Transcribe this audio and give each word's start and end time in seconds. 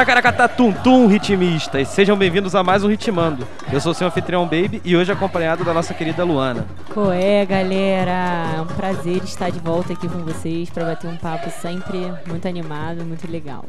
Tacaracata 0.00 0.48
tum 0.48 0.72
tum 0.72 1.06
ritmistas, 1.06 1.88
sejam 1.88 2.16
bem-vindos 2.16 2.54
a 2.54 2.62
mais 2.62 2.82
um 2.82 2.88
Ritmando. 2.88 3.46
Eu 3.70 3.82
sou 3.82 3.92
o 3.92 3.94
seu 3.94 4.06
anfitrião 4.06 4.44
Baby 4.44 4.80
e 4.82 4.96
hoje 4.96 5.12
acompanhado 5.12 5.62
da 5.62 5.74
nossa 5.74 5.92
querida 5.92 6.24
Luana. 6.24 6.66
Coé, 6.94 7.44
galera! 7.44 8.54
É 8.56 8.60
um 8.62 8.66
prazer 8.66 9.22
estar 9.22 9.50
de 9.50 9.58
volta 9.58 9.92
aqui 9.92 10.08
com 10.08 10.20
vocês 10.20 10.70
para 10.70 10.86
bater 10.86 11.06
um 11.06 11.18
papo 11.18 11.50
sempre 11.50 11.98
muito 12.26 12.48
animado, 12.48 13.04
muito 13.04 13.30
legal. 13.30 13.66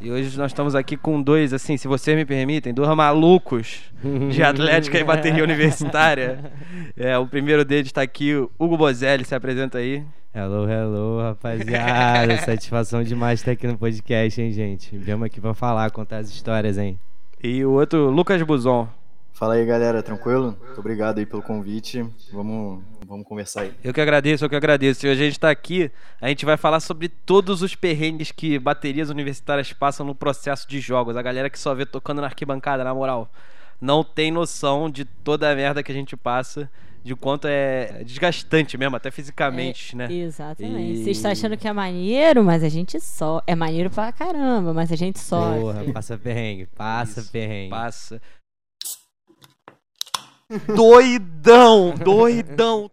E 0.00 0.10
hoje 0.10 0.34
nós 0.38 0.50
estamos 0.50 0.74
aqui 0.74 0.96
com 0.96 1.20
dois, 1.20 1.52
assim, 1.52 1.76
se 1.76 1.86
vocês 1.86 2.16
me 2.16 2.24
permitem, 2.24 2.72
dois 2.72 2.88
malucos 2.96 3.80
de 4.30 4.42
Atlética 4.42 4.98
e 4.98 5.04
bateria 5.04 5.44
universitária. 5.44 6.38
É, 6.96 7.18
o 7.18 7.26
primeiro 7.26 7.66
deles 7.66 7.88
está 7.88 8.00
aqui, 8.00 8.32
Hugo 8.58 8.78
Bozelli, 8.78 9.26
se 9.26 9.34
apresenta 9.34 9.76
aí. 9.76 10.02
Hello, 10.32 10.64
hello, 10.70 11.20
rapaziada. 11.20 12.36
Satisfação 12.46 13.02
demais 13.02 13.40
estar 13.40 13.50
aqui 13.50 13.66
no 13.66 13.76
podcast, 13.76 14.40
hein, 14.40 14.52
gente? 14.52 14.96
Viemos 14.96 15.26
aqui 15.26 15.40
pra 15.40 15.54
falar, 15.54 15.90
contar 15.90 16.18
as 16.18 16.28
histórias, 16.28 16.78
hein? 16.78 16.96
E 17.42 17.64
o 17.64 17.72
outro, 17.72 18.10
Lucas 18.10 18.40
Buzon. 18.40 18.88
Fala 19.32 19.54
aí, 19.54 19.66
galera, 19.66 20.04
tranquilo? 20.04 20.56
Muito 20.64 20.78
obrigado 20.78 21.18
aí 21.18 21.26
pelo 21.26 21.42
convite. 21.42 22.06
Vamos, 22.32 22.80
vamos 23.04 23.26
conversar 23.26 23.62
aí. 23.62 23.74
Eu 23.82 23.92
que 23.92 24.00
agradeço, 24.00 24.44
eu 24.44 24.48
que 24.48 24.54
agradeço. 24.54 25.04
E 25.04 25.10
hoje 25.10 25.20
a 25.20 25.24
gente 25.24 25.40
tá 25.40 25.50
aqui, 25.50 25.90
a 26.20 26.28
gente 26.28 26.46
vai 26.46 26.56
falar 26.56 26.78
sobre 26.78 27.08
todos 27.08 27.60
os 27.60 27.74
perrengues 27.74 28.30
que 28.30 28.56
baterias 28.56 29.10
universitárias 29.10 29.72
passam 29.72 30.06
no 30.06 30.14
processo 30.14 30.68
de 30.68 30.78
jogos. 30.78 31.16
A 31.16 31.22
galera 31.22 31.50
que 31.50 31.58
só 31.58 31.74
vê 31.74 31.84
tocando 31.84 32.20
na 32.20 32.28
arquibancada, 32.28 32.84
na 32.84 32.94
moral, 32.94 33.28
não 33.80 34.04
tem 34.04 34.30
noção 34.30 34.88
de 34.88 35.04
toda 35.04 35.50
a 35.50 35.56
merda 35.56 35.82
que 35.82 35.90
a 35.90 35.94
gente 35.94 36.16
passa 36.16 36.70
de 37.02 37.16
quanto 37.16 37.46
é 37.48 38.02
desgastante 38.04 38.76
mesmo, 38.76 38.94
até 38.96 39.10
fisicamente, 39.10 39.94
É, 39.94 39.96
né? 39.96 40.12
Exatamente. 40.12 41.00
E- 41.00 41.04
Você 41.04 41.10
está 41.10 41.30
achando 41.30 41.56
que 41.56 41.66
é 41.66 41.72
maneiro, 41.72 42.44
mas 42.44 42.62
a 42.62 42.68
gente 42.68 43.00
só. 43.00 43.42
É 43.46 43.54
maneiro 43.54 43.90
pra 43.90 44.12
caramba, 44.12 44.74
mas 44.74 44.92
a 44.92 44.96
gente 44.96 45.18
sofre. 45.18 45.60
Porra, 45.60 45.84
passa 45.92 46.18
perrengue, 46.18 46.66
passa 46.76 47.20
Isso, 47.20 47.30
perrengue. 47.32 47.70
Passa. 47.70 48.20
doidão, 50.74 51.94
doidão. 51.94 52.90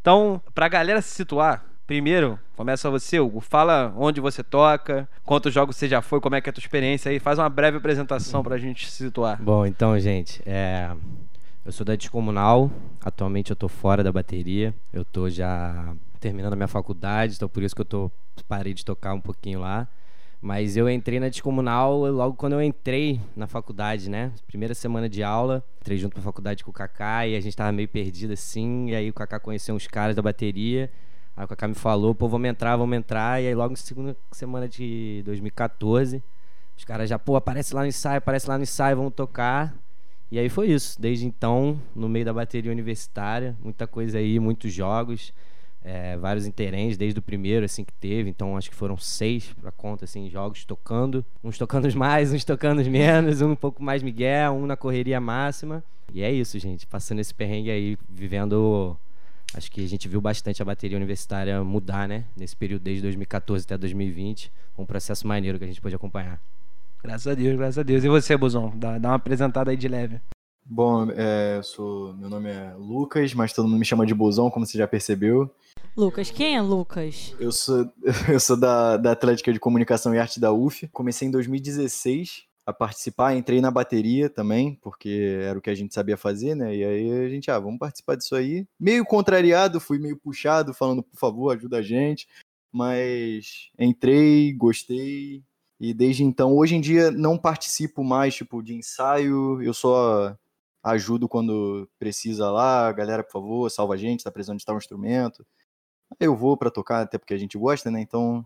Então, 0.00 0.40
pra 0.54 0.68
galera 0.68 1.00
se 1.02 1.10
situar, 1.14 1.64
primeiro, 1.86 2.38
começa 2.56 2.90
você, 2.90 3.18
Hugo. 3.18 3.40
Fala 3.40 3.92
onde 3.96 4.20
você 4.20 4.42
toca, 4.42 5.08
quantos 5.24 5.52
jogos 5.52 5.76
você 5.76 5.88
já 5.88 6.00
foi, 6.02 6.20
como 6.20 6.34
é 6.34 6.40
que 6.40 6.48
é 6.48 6.50
a 6.50 6.52
tua 6.52 6.60
experiência 6.60 7.10
aí. 7.10 7.18
Faz 7.18 7.38
uma 7.38 7.48
breve 7.48 7.78
apresentação 7.78 8.42
pra 8.42 8.58
gente 8.58 8.88
se 8.90 9.04
situar. 9.04 9.40
Bom, 9.42 9.66
então, 9.66 9.98
gente, 9.98 10.42
é... 10.46 10.90
eu 11.66 11.72
sou 11.72 11.84
da 11.84 11.96
Descomunal. 11.96 12.70
Atualmente 13.04 13.50
eu 13.50 13.56
tô 13.56 13.68
fora 13.68 14.02
da 14.02 14.12
bateria. 14.12 14.72
Eu 14.92 15.04
tô 15.04 15.28
já 15.28 15.94
terminando 16.20 16.52
a 16.52 16.56
minha 16.56 16.68
faculdade, 16.68 17.34
então 17.34 17.48
por 17.48 17.62
isso 17.62 17.74
que 17.74 17.80
eu 17.80 17.84
tô 17.84 18.10
parei 18.46 18.72
de 18.72 18.84
tocar 18.84 19.12
um 19.12 19.20
pouquinho 19.20 19.60
lá. 19.60 19.88
Mas 20.40 20.76
eu 20.76 20.88
entrei 20.88 21.18
na 21.18 21.28
Descomunal 21.28 22.06
logo 22.06 22.36
quando 22.36 22.52
eu 22.52 22.62
entrei 22.62 23.20
na 23.34 23.48
faculdade, 23.48 24.08
né? 24.08 24.30
Primeira 24.46 24.74
semana 24.74 25.08
de 25.08 25.24
aula, 25.24 25.64
entrei 25.80 25.98
junto 25.98 26.12
pra 26.12 26.22
faculdade 26.22 26.62
com 26.62 26.70
o 26.70 26.74
Kaká 26.74 27.26
e 27.26 27.34
a 27.34 27.40
gente 27.40 27.56
tava 27.56 27.72
meio 27.72 27.88
perdido 27.88 28.32
assim. 28.32 28.90
E 28.90 28.94
aí 28.94 29.10
o 29.10 29.14
Kaká 29.14 29.40
conheceu 29.40 29.74
uns 29.74 29.88
caras 29.88 30.14
da 30.14 30.22
bateria. 30.22 30.88
Aí 31.36 31.44
o 31.44 31.48
Kaká 31.48 31.66
me 31.66 31.74
falou, 31.74 32.14
pô, 32.14 32.28
vamos 32.28 32.48
entrar, 32.48 32.76
vamos 32.76 32.96
entrar. 32.96 33.42
E 33.42 33.48
aí 33.48 33.54
logo 33.56 33.70
na 33.70 33.76
segunda 33.76 34.16
semana 34.30 34.68
de 34.68 35.20
2014, 35.24 36.22
os 36.76 36.84
caras 36.84 37.08
já, 37.10 37.18
pô, 37.18 37.34
aparece 37.34 37.74
lá 37.74 37.80
no 37.80 37.88
ensaio, 37.88 38.18
aparece 38.18 38.48
lá 38.48 38.56
no 38.56 38.62
ensaio, 38.62 38.96
vamos 38.96 39.14
tocar. 39.14 39.74
E 40.30 40.38
aí 40.38 40.48
foi 40.48 40.68
isso. 40.68 41.00
Desde 41.00 41.26
então, 41.26 41.80
no 41.94 42.08
meio 42.08 42.24
da 42.24 42.32
bateria 42.32 42.70
universitária, 42.70 43.56
muita 43.62 43.86
coisa 43.86 44.18
aí, 44.18 44.38
muitos 44.40 44.72
jogos, 44.72 45.32
é, 45.82 46.16
vários 46.16 46.46
interens, 46.46 46.96
desde 46.96 47.18
o 47.18 47.22
primeiro, 47.22 47.64
assim, 47.64 47.84
que 47.84 47.92
teve. 47.92 48.28
Então, 48.28 48.56
acho 48.56 48.68
que 48.68 48.74
foram 48.74 48.96
seis 48.96 49.52
pra 49.60 49.70
conta, 49.70 50.04
assim, 50.04 50.28
jogos 50.28 50.64
tocando. 50.64 51.24
Uns 51.44 51.56
tocando 51.56 51.90
mais, 51.96 52.32
uns 52.32 52.44
tocando 52.44 52.84
menos, 52.90 53.40
um 53.40 53.52
um 53.52 53.56
pouco 53.56 53.82
mais 53.82 54.02
miguel, 54.02 54.54
um 54.54 54.66
na 54.66 54.76
correria 54.76 55.20
máxima. 55.20 55.82
E 56.12 56.22
é 56.22 56.32
isso, 56.32 56.58
gente. 56.58 56.86
Passando 56.86 57.20
esse 57.20 57.34
perrengue 57.34 57.70
aí, 57.70 57.98
vivendo... 58.08 58.96
Acho 59.54 59.70
que 59.70 59.82
a 59.82 59.88
gente 59.88 60.08
viu 60.08 60.20
bastante 60.20 60.60
a 60.60 60.64
bateria 60.64 60.96
universitária 60.96 61.62
mudar, 61.62 62.08
né? 62.08 62.24
Nesse 62.36 62.56
período, 62.56 62.82
desde 62.82 63.00
2014 63.02 63.64
até 63.64 63.78
2020. 63.78 64.52
Foi 64.74 64.82
um 64.82 64.86
processo 64.86 65.26
maneiro 65.26 65.56
que 65.56 65.64
a 65.64 65.68
gente 65.68 65.80
pôde 65.80 65.94
acompanhar. 65.94 66.42
Graças 67.02 67.26
a 67.26 67.34
Deus, 67.34 67.56
graças 67.56 67.78
a 67.78 67.82
Deus. 67.82 68.04
E 68.04 68.08
você, 68.08 68.36
Buzão? 68.36 68.72
Dá, 68.76 68.98
dá 68.98 69.10
uma 69.10 69.14
apresentada 69.16 69.70
aí 69.70 69.76
de 69.76 69.88
leve. 69.88 70.20
Bom, 70.68 71.08
é, 71.12 71.58
eu 71.58 71.62
sou, 71.62 72.12
meu 72.14 72.28
nome 72.28 72.50
é 72.50 72.74
Lucas, 72.76 73.32
mas 73.32 73.52
todo 73.52 73.68
mundo 73.68 73.78
me 73.78 73.84
chama 73.84 74.04
de 74.04 74.12
Bozão, 74.12 74.50
como 74.50 74.66
você 74.66 74.76
já 74.76 74.88
percebeu. 74.88 75.48
Lucas, 75.96 76.30
quem 76.30 76.56
é 76.56 76.60
Lucas? 76.60 77.34
Eu 77.38 77.52
sou, 77.52 77.88
eu 78.28 78.40
sou 78.40 78.56
da, 78.58 78.96
da 78.96 79.12
Atlética 79.12 79.52
de 79.52 79.60
Comunicação 79.60 80.12
e 80.12 80.18
Arte 80.18 80.40
da 80.40 80.52
UF. 80.52 80.88
Comecei 80.88 81.28
em 81.28 81.30
2016 81.30 82.44
a 82.66 82.72
participar, 82.72 83.36
entrei 83.36 83.60
na 83.60 83.70
bateria 83.70 84.28
também, 84.28 84.74
porque 84.82 85.38
era 85.40 85.56
o 85.56 85.62
que 85.62 85.70
a 85.70 85.74
gente 85.74 85.94
sabia 85.94 86.16
fazer, 86.16 86.56
né? 86.56 86.74
E 86.74 86.84
aí 86.84 87.24
a 87.24 87.28
gente, 87.28 87.48
ah, 87.48 87.60
vamos 87.60 87.78
participar 87.78 88.16
disso 88.16 88.34
aí. 88.34 88.66
Meio 88.78 89.04
contrariado, 89.04 89.78
fui 89.78 90.00
meio 90.00 90.16
puxado, 90.16 90.74
falando, 90.74 91.00
por 91.00 91.16
favor, 91.16 91.54
ajuda 91.54 91.78
a 91.78 91.82
gente. 91.82 92.26
Mas 92.72 93.70
entrei, 93.78 94.52
gostei. 94.52 95.44
E 95.78 95.92
desde 95.92 96.24
então, 96.24 96.54
hoje 96.56 96.74
em 96.74 96.80
dia, 96.80 97.10
não 97.10 97.36
participo 97.38 98.02
mais, 98.02 98.34
tipo, 98.34 98.62
de 98.62 98.74
ensaio. 98.74 99.62
Eu 99.62 99.74
só 99.74 100.36
ajudo 100.82 101.28
quando 101.28 101.88
precisa 101.98 102.50
lá. 102.50 102.90
Galera, 102.92 103.22
por 103.22 103.32
favor, 103.32 103.70
salva 103.70 103.94
a 103.94 103.96
gente, 103.96 104.24
tá 104.24 104.30
precisando 104.30 104.58
de 104.58 104.64
tal 104.64 104.76
instrumento. 104.76 105.46
Eu 106.20 106.36
vou 106.36 106.56
pra 106.56 106.70
tocar, 106.70 107.02
até 107.02 107.18
porque 107.18 107.34
a 107.34 107.38
gente 107.38 107.58
gosta, 107.58 107.90
né? 107.90 108.00
Então, 108.00 108.44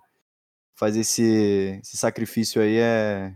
fazer 0.75 1.01
esse, 1.01 1.81
esse 1.83 1.97
sacrifício 1.97 2.63
aí 2.63 2.77
é, 2.79 3.35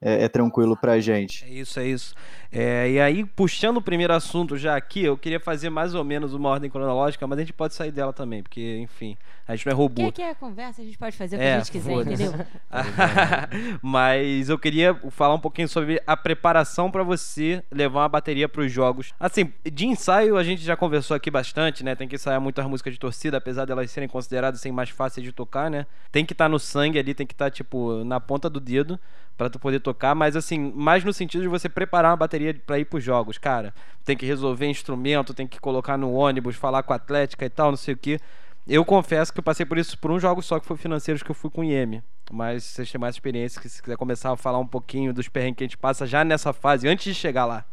é, 0.00 0.24
é 0.24 0.28
tranquilo 0.28 0.76
pra 0.76 1.00
gente. 1.00 1.44
É 1.44 1.48
isso, 1.48 1.80
é 1.80 1.86
isso. 1.86 2.14
É, 2.52 2.88
e 2.88 3.00
aí, 3.00 3.24
puxando 3.24 3.78
o 3.78 3.82
primeiro 3.82 4.12
assunto 4.12 4.56
já 4.56 4.76
aqui, 4.76 5.04
eu 5.04 5.16
queria 5.16 5.40
fazer 5.40 5.70
mais 5.70 5.94
ou 5.94 6.04
menos 6.04 6.34
uma 6.34 6.48
ordem 6.50 6.70
cronológica, 6.70 7.26
mas 7.26 7.38
a 7.38 7.42
gente 7.42 7.52
pode 7.52 7.74
sair 7.74 7.90
dela 7.90 8.12
também, 8.12 8.42
porque, 8.44 8.78
enfim, 8.78 9.16
a 9.48 9.56
gente 9.56 9.66
não 9.66 9.72
é 9.72 9.74
robô. 9.74 10.02
Quer 10.02 10.12
que 10.12 10.22
é 10.22 10.30
a 10.30 10.34
conversa? 10.34 10.80
A 10.80 10.84
gente 10.84 10.96
pode 10.96 11.16
fazer 11.16 11.34
o 11.34 11.38
que 11.38 11.44
É, 11.44 11.54
a 11.54 11.58
gente 11.58 11.72
quiser, 11.72 11.92
entendeu? 11.94 12.32
Mas 13.82 14.48
eu 14.48 14.58
queria 14.58 14.94
falar 15.10 15.34
um 15.34 15.40
pouquinho 15.40 15.68
sobre 15.68 16.00
a 16.06 16.16
preparação 16.16 16.90
pra 16.90 17.02
você 17.02 17.62
levar 17.72 18.02
uma 18.02 18.08
bateria 18.08 18.48
pros 18.48 18.70
jogos. 18.70 19.12
Assim, 19.18 19.52
de 19.64 19.86
ensaio 19.86 20.36
a 20.36 20.44
gente 20.44 20.62
já 20.62 20.76
conversou 20.76 21.16
aqui 21.16 21.30
bastante, 21.30 21.82
né? 21.82 21.96
Tem 21.96 22.06
que 22.06 22.14
ensaiar 22.14 22.40
muitas 22.40 22.64
músicas 22.66 22.92
de 22.92 23.00
torcida, 23.00 23.38
apesar 23.38 23.64
delas 23.64 23.90
serem 23.90 24.08
consideradas 24.08 24.60
assim, 24.60 24.70
mais 24.70 24.90
fáceis 24.90 25.24
de 25.24 25.32
tocar, 25.32 25.70
né? 25.70 25.86
Tem 26.12 26.24
que 26.24 26.34
estar 26.34 26.48
no 26.48 26.58
sangue 26.58 26.98
ali, 26.98 27.14
tem 27.14 27.26
que 27.26 27.34
estar 27.34 27.50
tipo 27.50 28.04
na 28.04 28.20
ponta 28.20 28.48
do 28.48 28.60
dedo 28.60 28.98
pra 29.36 29.50
tu 29.50 29.58
poder 29.58 29.80
tocar, 29.80 30.14
mas 30.14 30.36
assim, 30.36 30.72
mais 30.74 31.04
no 31.04 31.12
sentido 31.12 31.42
de 31.42 31.48
você 31.48 31.68
preparar 31.68 32.10
uma 32.10 32.16
bateria 32.16 32.54
pra 32.66 32.78
ir 32.78 32.84
pros 32.84 33.02
jogos, 33.02 33.38
cara. 33.38 33.74
Tem 34.04 34.16
que 34.16 34.26
resolver 34.26 34.66
instrumento, 34.66 35.34
tem 35.34 35.46
que 35.46 35.60
colocar 35.60 35.96
no 35.96 36.12
ônibus, 36.12 36.56
falar 36.56 36.82
com 36.82 36.92
a 36.92 36.96
Atlética 36.96 37.44
e 37.44 37.50
tal, 37.50 37.70
não 37.70 37.76
sei 37.76 37.94
o 37.94 37.96
que. 37.96 38.18
Eu 38.66 38.84
confesso 38.84 39.32
que 39.32 39.40
eu 39.40 39.44
passei 39.44 39.66
por 39.66 39.76
isso 39.76 39.98
por 39.98 40.10
um 40.10 40.18
jogo 40.18 40.40
só 40.40 40.58
que 40.58 40.66
foi 40.66 40.76
financeiros 40.76 41.22
que 41.22 41.30
eu 41.30 41.34
fui 41.34 41.50
com 41.50 41.60
o 41.60 41.64
IEM. 41.64 42.02
Mas 42.32 42.64
vocês 42.64 42.90
têm 42.90 43.00
mais 43.00 43.14
experiência, 43.14 43.60
que 43.60 43.68
se 43.68 43.82
quiser 43.82 43.96
começar 43.96 44.32
a 44.32 44.36
falar 44.36 44.58
um 44.58 44.66
pouquinho 44.66 45.12
dos 45.12 45.28
perrengues 45.28 45.58
que 45.58 45.64
a 45.64 45.66
gente 45.66 45.78
passa 45.78 46.06
já 46.06 46.24
nessa 46.24 46.52
fase, 46.52 46.88
antes 46.88 47.04
de 47.04 47.14
chegar 47.14 47.44
lá. 47.44 47.64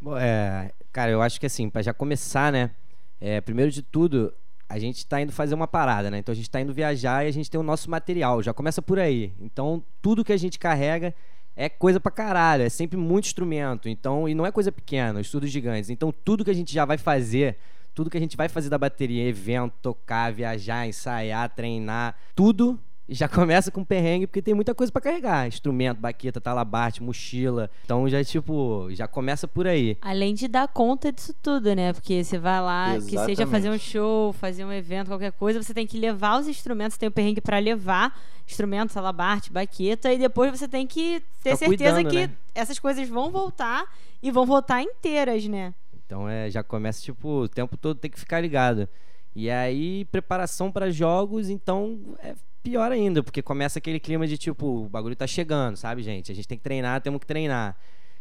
Bom, 0.00 0.16
é, 0.16 0.72
cara, 0.92 1.10
eu 1.10 1.22
acho 1.22 1.38
que 1.38 1.46
assim, 1.46 1.70
pra 1.70 1.82
já 1.82 1.94
começar, 1.94 2.50
né? 2.50 2.70
é, 3.22 3.40
primeiro 3.40 3.70
de 3.70 3.82
tudo, 3.82 4.34
a 4.72 4.78
gente 4.78 5.06
tá 5.06 5.20
indo 5.20 5.30
fazer 5.30 5.54
uma 5.54 5.68
parada, 5.68 6.10
né? 6.10 6.18
Então 6.18 6.32
a 6.32 6.36
gente 6.36 6.48
tá 6.48 6.58
indo 6.58 6.72
viajar 6.72 7.24
e 7.24 7.28
a 7.28 7.30
gente 7.30 7.50
tem 7.50 7.60
o 7.60 7.62
nosso 7.62 7.90
material. 7.90 8.42
Já 8.42 8.54
começa 8.54 8.80
por 8.80 8.98
aí. 8.98 9.34
Então 9.38 9.84
tudo 10.00 10.24
que 10.24 10.32
a 10.32 10.36
gente 10.36 10.58
carrega 10.58 11.14
é 11.54 11.68
coisa 11.68 12.00
pra 12.00 12.10
caralho. 12.10 12.62
É 12.62 12.70
sempre 12.70 12.96
muito 12.96 13.26
instrumento. 13.26 13.86
Então, 13.86 14.26
e 14.26 14.34
não 14.34 14.46
é 14.46 14.50
coisa 14.50 14.72
pequena, 14.72 15.20
estudos 15.20 15.50
gigantes. 15.50 15.90
Então 15.90 16.10
tudo 16.24 16.42
que 16.42 16.50
a 16.50 16.54
gente 16.54 16.72
já 16.72 16.86
vai 16.86 16.96
fazer, 16.96 17.58
tudo 17.94 18.08
que 18.08 18.16
a 18.16 18.20
gente 18.20 18.34
vai 18.34 18.48
fazer 18.48 18.70
da 18.70 18.78
bateria, 18.78 19.28
evento, 19.28 19.74
tocar, 19.82 20.32
viajar, 20.32 20.88
ensaiar, 20.88 21.50
treinar, 21.50 22.16
tudo 22.34 22.80
já 23.08 23.28
começa 23.28 23.70
com 23.70 23.84
perrengue, 23.84 24.26
porque 24.26 24.42
tem 24.42 24.54
muita 24.54 24.74
coisa 24.74 24.92
pra 24.92 25.02
carregar. 25.02 25.46
Instrumento, 25.46 25.98
baqueta, 25.98 26.40
talabarte, 26.40 27.02
mochila. 27.02 27.70
Então 27.84 28.08
já, 28.08 28.22
tipo, 28.24 28.88
já 28.90 29.06
começa 29.06 29.46
por 29.46 29.66
aí. 29.66 29.96
Além 30.00 30.34
de 30.34 30.48
dar 30.48 30.68
conta 30.68 31.12
disso 31.12 31.34
tudo, 31.42 31.74
né? 31.74 31.92
Porque 31.92 32.22
você 32.22 32.38
vai 32.38 32.60
lá, 32.60 32.94
que 32.94 33.02
seja 33.02 33.22
Exatamente. 33.22 33.50
fazer 33.50 33.70
um 33.70 33.78
show, 33.78 34.32
fazer 34.32 34.64
um 34.64 34.72
evento, 34.72 35.08
qualquer 35.08 35.32
coisa, 35.32 35.62
você 35.62 35.74
tem 35.74 35.86
que 35.86 35.98
levar 35.98 36.40
os 36.40 36.48
instrumentos, 36.48 36.96
tem 36.96 37.08
o 37.08 37.12
perrengue 37.12 37.40
pra 37.40 37.58
levar 37.58 38.18
instrumentos, 38.46 38.92
salabarte, 38.92 39.52
baqueta, 39.52 40.12
e 40.12 40.18
depois 40.18 40.50
você 40.50 40.68
tem 40.68 40.86
que 40.86 41.22
ter 41.42 41.54
Ficar 41.54 41.56
certeza 41.56 41.94
cuidando, 41.96 42.10
que 42.10 42.26
né? 42.26 42.34
essas 42.54 42.78
coisas 42.78 43.08
vão 43.08 43.30
voltar 43.30 43.84
e 44.22 44.30
vão 44.30 44.44
voltar 44.44 44.82
inteiras, 44.82 45.46
né? 45.46 45.74
Então 46.04 46.28
é, 46.28 46.50
já 46.50 46.62
começa, 46.62 47.00
tipo, 47.00 47.42
o 47.42 47.48
tempo 47.48 47.76
todo 47.76 47.98
tem 47.98 48.10
que 48.10 48.20
ficar 48.20 48.40
ligado. 48.40 48.88
E 49.34 49.48
aí, 49.48 50.04
preparação 50.06 50.70
para 50.70 50.90
jogos, 50.90 51.48
então 51.48 51.98
é 52.18 52.34
pior 52.62 52.92
ainda, 52.92 53.22
porque 53.22 53.42
começa 53.42 53.78
aquele 53.78 53.98
clima 53.98 54.26
de 54.26 54.38
tipo, 54.38 54.84
o 54.84 54.88
bagulho 54.88 55.16
tá 55.16 55.26
chegando, 55.26 55.76
sabe, 55.76 56.02
gente? 56.02 56.30
A 56.30 56.34
gente 56.34 56.46
tem 56.46 56.56
que 56.56 56.64
treinar, 56.64 57.00
temos 57.00 57.20
que 57.20 57.26
treinar. 57.26 57.76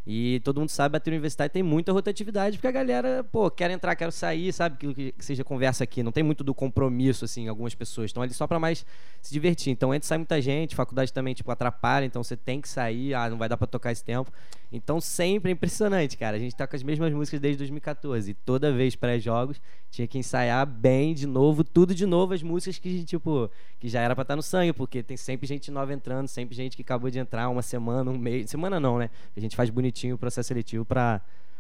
E 0.05 0.41
todo 0.43 0.59
mundo 0.59 0.69
sabe, 0.69 0.93
bater 0.93 1.11
universitário 1.11 1.51
tem 1.53 1.61
muita 1.61 1.91
rotatividade, 1.91 2.57
porque 2.57 2.67
a 2.67 2.71
galera, 2.71 3.23
pô, 3.31 3.51
quer 3.51 3.69
entrar, 3.69 3.95
quero 3.95 4.11
sair, 4.11 4.51
sabe? 4.51 4.75
Aquilo 4.75 4.95
que, 4.95 5.13
seja 5.19 5.43
conversa 5.43 5.83
aqui. 5.83 6.01
Não 6.01 6.11
tem 6.11 6.23
muito 6.23 6.43
do 6.43 6.55
compromisso, 6.55 7.23
assim, 7.23 7.47
algumas 7.47 7.75
pessoas. 7.75 8.05
Estão 8.05 8.23
ali 8.23 8.33
só 8.33 8.47
pra 8.47 8.59
mais 8.59 8.83
se 9.21 9.31
divertir. 9.31 9.71
Então 9.71 9.93
entra 9.93 10.07
sai 10.07 10.17
muita 10.17 10.41
gente, 10.41 10.75
faculdade 10.75 11.13
também, 11.13 11.35
tipo, 11.35 11.51
atrapalha, 11.51 12.05
então 12.05 12.23
você 12.23 12.35
tem 12.35 12.59
que 12.59 12.67
sair, 12.67 13.13
ah, 13.13 13.29
não 13.29 13.37
vai 13.37 13.47
dar 13.47 13.57
pra 13.57 13.67
tocar 13.67 13.91
esse 13.91 14.03
tempo. 14.03 14.31
Então 14.71 15.01
sempre 15.01 15.51
é 15.51 15.53
impressionante, 15.53 16.17
cara. 16.17 16.37
A 16.37 16.39
gente 16.39 16.55
tá 16.55 16.65
com 16.65 16.75
as 16.75 16.81
mesmas 16.81 17.11
músicas 17.11 17.41
desde 17.41 17.57
2014. 17.57 18.31
E 18.31 18.33
toda 18.33 18.71
vez 18.71 18.95
pré-jogos 18.95 19.61
tinha 19.89 20.07
que 20.07 20.17
ensaiar 20.17 20.65
bem 20.65 21.13
de 21.13 21.27
novo, 21.27 21.63
tudo 21.63 21.93
de 21.93 22.05
novo, 22.05 22.33
as 22.33 22.41
músicas 22.41 22.77
que, 22.77 23.03
tipo, 23.03 23.51
que 23.79 23.89
já 23.89 23.99
era 23.99 24.15
pra 24.15 24.21
estar 24.21 24.35
no 24.35 24.41
sangue, 24.41 24.71
porque 24.71 25.03
tem 25.03 25.17
sempre 25.17 25.45
gente 25.45 25.69
nova 25.69 25.93
entrando, 25.93 26.27
sempre 26.27 26.55
gente 26.55 26.77
que 26.77 26.83
acabou 26.83 27.09
de 27.09 27.19
entrar 27.19 27.49
uma 27.49 27.61
semana, 27.61 28.09
um 28.09 28.17
mês. 28.17 28.49
Semana 28.49 28.79
não, 28.79 28.97
né? 28.97 29.09
A 29.35 29.39
gente 29.41 29.57
faz 29.57 29.69
bonitinho 29.69 30.15
o 30.15 30.17
processo 30.17 30.47
seletivo 30.47 30.85
pra, 30.85 31.19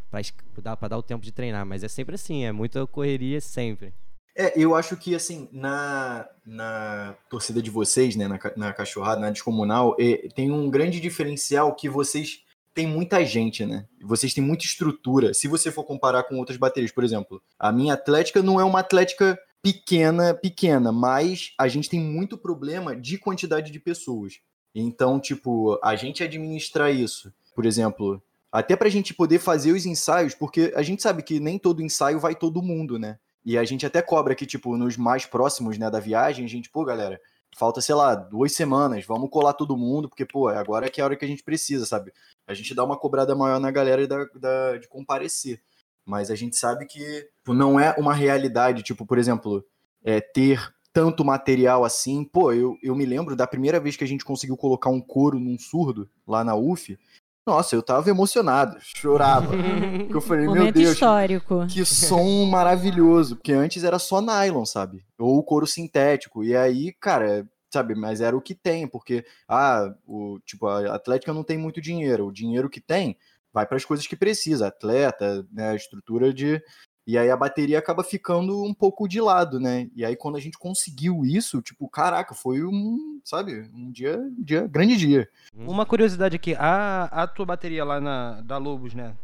pra, 0.09 0.21
dar, 0.61 0.77
pra 0.77 0.87
dar 0.87 0.97
o 0.97 1.03
tempo 1.03 1.25
de 1.25 1.33
treinar. 1.33 1.65
Mas 1.65 1.83
é 1.83 1.89
sempre 1.89 2.15
assim, 2.15 2.45
é 2.45 2.51
muita 2.53 2.87
correria 2.87 3.41
sempre. 3.41 3.93
É, 4.33 4.57
eu 4.57 4.73
acho 4.73 4.95
que, 4.95 5.13
assim, 5.13 5.49
na, 5.51 6.25
na 6.45 7.13
torcida 7.29 7.61
de 7.61 7.69
vocês, 7.69 8.15
né, 8.15 8.29
na, 8.29 8.39
na 8.55 8.71
cachorrada, 8.71 9.19
na 9.19 9.29
descomunal, 9.29 9.93
é, 9.99 10.29
tem 10.33 10.49
um 10.49 10.69
grande 10.69 11.01
diferencial 11.01 11.75
que 11.75 11.89
vocês 11.89 12.45
têm 12.73 12.87
muita 12.87 13.23
gente, 13.25 13.65
né? 13.65 13.85
Vocês 14.01 14.33
têm 14.33 14.43
muita 14.43 14.65
estrutura. 14.65 15.33
Se 15.33 15.47
você 15.47 15.71
for 15.71 15.83
comparar 15.83 16.23
com 16.23 16.37
outras 16.37 16.57
baterias, 16.57 16.91
por 16.91 17.03
exemplo, 17.03 17.41
a 17.59 17.71
minha 17.71 17.93
Atlética 17.93 18.41
não 18.41 18.59
é 18.59 18.63
uma 18.63 18.79
Atlética 18.79 19.37
pequena, 19.61 20.33
pequena, 20.33 20.91
mas 20.91 21.53
a 21.57 21.67
gente 21.67 21.89
tem 21.89 21.99
muito 21.99 22.37
problema 22.37 22.95
de 22.95 23.17
quantidade 23.17 23.71
de 23.71 23.79
pessoas. 23.79 24.39
Então, 24.73 25.19
tipo, 25.19 25.79
a 25.83 25.95
gente 25.95 26.23
administrar 26.23 26.93
isso, 26.93 27.31
por 27.53 27.65
exemplo, 27.65 28.21
até 28.51 28.75
pra 28.75 28.89
gente 28.89 29.13
poder 29.13 29.39
fazer 29.39 29.71
os 29.71 29.85
ensaios, 29.85 30.33
porque 30.33 30.73
a 30.75 30.81
gente 30.81 31.01
sabe 31.01 31.23
que 31.23 31.39
nem 31.39 31.59
todo 31.59 31.81
ensaio 31.81 32.19
vai 32.19 32.35
todo 32.35 32.61
mundo, 32.61 32.97
né? 32.97 33.17
E 33.45 33.57
a 33.57 33.63
gente 33.63 33.85
até 33.85 34.01
cobra 34.01 34.35
que, 34.35 34.45
tipo, 34.45 34.77
nos 34.77 34.97
mais 34.97 35.25
próximos, 35.25 35.77
né, 35.77 35.89
da 35.89 35.99
viagem, 35.99 36.45
a 36.45 36.47
gente, 36.47 36.69
pô, 36.69 36.85
galera, 36.85 37.19
falta, 37.57 37.81
sei 37.81 37.95
lá, 37.95 38.15
duas 38.15 38.53
semanas, 38.53 39.05
vamos 39.05 39.29
colar 39.29 39.53
todo 39.53 39.77
mundo, 39.77 40.07
porque, 40.07 40.25
pô, 40.25 40.47
agora 40.47 40.85
é 40.85 40.89
que 40.89 41.01
é 41.01 41.03
a 41.03 41.05
hora 41.05 41.15
que 41.15 41.25
a 41.25 41.27
gente 41.27 41.43
precisa, 41.43 41.85
sabe? 41.85 42.11
A 42.51 42.55
gente 42.55 42.75
dá 42.75 42.83
uma 42.83 42.97
cobrada 42.97 43.35
maior 43.35 43.59
na 43.59 43.71
galera 43.71 44.07
da, 44.07 44.25
da, 44.35 44.77
de 44.77 44.87
comparecer. 44.87 45.61
Mas 46.05 46.31
a 46.31 46.35
gente 46.35 46.57
sabe 46.57 46.85
que 46.85 46.99
tipo, 47.37 47.53
não 47.53 47.79
é 47.79 47.93
uma 47.97 48.13
realidade, 48.13 48.83
tipo, 48.83 49.05
por 49.05 49.17
exemplo, 49.17 49.63
é, 50.03 50.19
ter 50.19 50.59
tanto 50.93 51.23
material 51.23 51.85
assim. 51.85 52.23
Pô, 52.23 52.51
eu, 52.51 52.77
eu 52.81 52.95
me 52.95 53.05
lembro 53.05 53.35
da 53.35 53.47
primeira 53.47 53.79
vez 53.79 53.95
que 53.95 54.03
a 54.03 54.07
gente 54.07 54.25
conseguiu 54.25 54.57
colocar 54.57 54.89
um 54.89 55.01
coro 55.01 55.39
num 55.39 55.57
surdo 55.57 56.09
lá 56.27 56.43
na 56.43 56.55
UF. 56.55 56.97
Nossa, 57.45 57.75
eu 57.75 57.81
tava 57.81 58.09
emocionado, 58.09 58.77
chorava. 58.79 59.47
Porque 59.97 60.15
eu 60.15 60.21
falei, 60.21 60.45
Momento 60.45 60.63
meu 60.63 60.71
Deus, 60.71 60.93
histórico. 60.93 61.65
que 61.67 61.83
som 61.83 62.45
maravilhoso. 62.45 63.35
Porque 63.35 63.51
antes 63.51 63.83
era 63.83 63.97
só 63.97 64.21
nylon, 64.21 64.63
sabe? 64.63 65.03
Ou 65.17 65.39
o 65.39 65.43
couro 65.43 65.65
sintético. 65.65 66.43
E 66.43 66.55
aí, 66.55 66.93
cara, 66.93 67.47
sabe, 67.71 67.95
mas 67.95 68.21
era 68.21 68.35
o 68.35 68.41
que 68.41 68.53
tem, 68.53 68.87
porque, 68.87 69.25
ah, 69.47 69.93
o, 70.05 70.39
tipo, 70.45 70.67
a 70.67 70.93
Atlética 70.93 71.33
não 71.33 71.43
tem 71.43 71.57
muito 71.57 71.81
dinheiro. 71.81 72.27
O 72.27 72.33
dinheiro 72.33 72.69
que 72.69 72.81
tem 72.81 73.17
vai 73.53 73.65
para 73.65 73.77
as 73.77 73.85
coisas 73.85 74.05
que 74.05 74.15
precisa, 74.15 74.67
atleta, 74.67 75.45
né, 75.51 75.75
estrutura 75.75 76.33
de. 76.33 76.61
E 77.07 77.17
aí 77.17 77.31
a 77.31 77.37
bateria 77.37 77.79
acaba 77.79 78.03
ficando 78.03 78.63
um 78.63 78.73
pouco 78.73 79.07
de 79.07 79.19
lado, 79.19 79.59
né? 79.59 79.89
E 79.95 80.05
aí 80.05 80.15
quando 80.15 80.37
a 80.37 80.39
gente 80.39 80.57
conseguiu 80.57 81.25
isso, 81.25 81.61
tipo, 81.61 81.89
caraca, 81.89 82.35
foi 82.35 82.63
um, 82.63 83.19
sabe, 83.25 83.67
um 83.73 83.91
dia, 83.91 84.17
um 84.17 84.43
dia 84.43 84.67
grande 84.67 84.95
dia. 84.95 85.29
Uma 85.55 85.85
curiosidade 85.85 86.35
aqui, 86.35 86.53
a, 86.55 87.05
a 87.05 87.27
tua 87.27 87.45
bateria 87.45 87.83
lá 87.83 87.99
na 87.99 88.41
da 88.41 88.57
Lobos, 88.57 88.93
né? 88.93 89.15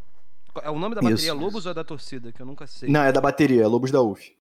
É 0.64 0.72
o 0.72 0.80
nome 0.80 0.96
da 0.96 1.02
bateria 1.02 1.28
Isso. 1.28 1.36
Lobos 1.36 1.66
ou 1.68 1.72
é 1.72 1.76
da 1.76 1.84
torcida? 1.84 2.32
Que 2.32 2.42
eu 2.42 2.46
nunca 2.46 2.66
sei. 2.66 2.90
Não, 2.90 3.02
é 3.02 3.12
da 3.12 3.22
bateria, 3.22 3.64
é 3.64 3.68
Lobos 3.68 3.92
da 3.92 4.02
UF. 4.02 4.36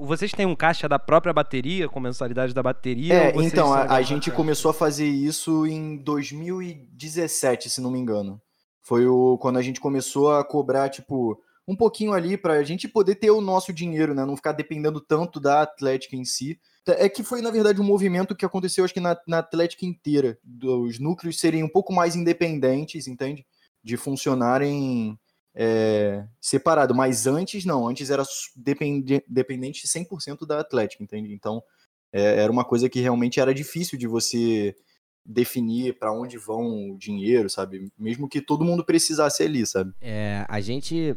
Vocês 0.00 0.32
têm 0.32 0.46
um 0.46 0.56
caixa 0.56 0.88
da 0.88 0.98
própria 0.98 1.32
bateria, 1.32 1.88
com 1.88 2.00
mensalidade 2.00 2.54
da 2.54 2.62
bateria? 2.62 3.14
É, 3.14 3.32
então, 3.36 3.72
a, 3.72 3.96
a 3.96 4.02
gente 4.02 4.30
começou 4.30 4.70
a 4.70 4.74
fazer 4.74 5.06
isso 5.06 5.66
em 5.66 5.96
2017, 5.98 7.68
se 7.68 7.80
não 7.80 7.90
me 7.90 7.98
engano. 7.98 8.40
Foi 8.80 9.06
o, 9.06 9.36
quando 9.38 9.58
a 9.58 9.62
gente 9.62 9.78
começou 9.78 10.32
a 10.32 10.42
cobrar, 10.42 10.88
tipo, 10.88 11.38
um 11.68 11.76
pouquinho 11.76 12.12
ali 12.12 12.36
pra 12.36 12.62
gente 12.62 12.88
poder 12.88 13.16
ter 13.16 13.30
o 13.30 13.40
nosso 13.40 13.72
dinheiro, 13.72 14.14
né? 14.14 14.24
Não 14.24 14.36
ficar 14.36 14.52
dependendo 14.52 15.00
tanto 15.00 15.38
da 15.38 15.62
Atlética 15.62 16.16
em 16.16 16.24
si. 16.24 16.58
É 16.86 17.08
que 17.08 17.22
foi, 17.22 17.42
na 17.42 17.50
verdade, 17.50 17.80
um 17.80 17.84
movimento 17.84 18.34
que 18.34 18.44
aconteceu, 18.44 18.84
acho 18.84 18.94
que 18.94 19.00
na, 19.00 19.16
na 19.28 19.38
Atlética 19.38 19.84
inteira. 19.84 20.38
Dos 20.42 20.98
núcleos 20.98 21.38
serem 21.38 21.62
um 21.62 21.68
pouco 21.68 21.92
mais 21.92 22.16
independentes, 22.16 23.06
entende? 23.06 23.46
De 23.84 23.96
funcionarem 23.96 25.18
é, 25.62 26.24
separado. 26.40 26.94
Mas 26.94 27.26
antes, 27.26 27.66
não. 27.66 27.86
Antes 27.86 28.08
era 28.08 28.22
dependente 28.56 29.86
100% 29.86 30.46
da 30.46 30.60
Atlética, 30.60 31.04
entende? 31.04 31.34
Então, 31.34 31.62
é, 32.10 32.42
era 32.42 32.50
uma 32.50 32.64
coisa 32.64 32.88
que 32.88 32.98
realmente 32.98 33.38
era 33.38 33.52
difícil 33.52 33.98
de 33.98 34.06
você 34.06 34.74
definir 35.22 35.98
para 35.98 36.12
onde 36.12 36.38
vão 36.38 36.92
o 36.92 36.98
dinheiro, 36.98 37.50
sabe? 37.50 37.92
Mesmo 37.98 38.26
que 38.26 38.40
todo 38.40 38.64
mundo 38.64 38.82
precisasse 38.82 39.42
ali, 39.42 39.66
sabe? 39.66 39.92
É, 40.00 40.46
a 40.48 40.62
gente. 40.62 41.14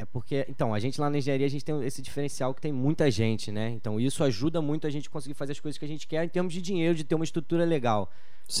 É 0.00 0.04
porque. 0.04 0.44
Então, 0.48 0.74
a 0.74 0.80
gente 0.80 1.00
lá 1.00 1.08
na 1.08 1.18
engenharia, 1.18 1.46
a 1.46 1.50
gente 1.50 1.64
tem 1.64 1.86
esse 1.86 2.02
diferencial 2.02 2.52
que 2.52 2.60
tem 2.60 2.72
muita 2.72 3.08
gente, 3.08 3.52
né? 3.52 3.70
Então, 3.70 4.00
isso 4.00 4.24
ajuda 4.24 4.60
muito 4.60 4.84
a 4.88 4.90
gente 4.90 5.08
conseguir 5.08 5.34
fazer 5.34 5.52
as 5.52 5.60
coisas 5.60 5.78
que 5.78 5.84
a 5.84 5.88
gente 5.88 6.08
quer 6.08 6.24
em 6.24 6.28
termos 6.28 6.52
de 6.52 6.60
dinheiro, 6.60 6.96
de 6.96 7.04
ter 7.04 7.14
uma 7.14 7.24
estrutura 7.24 7.64
legal. 7.64 8.10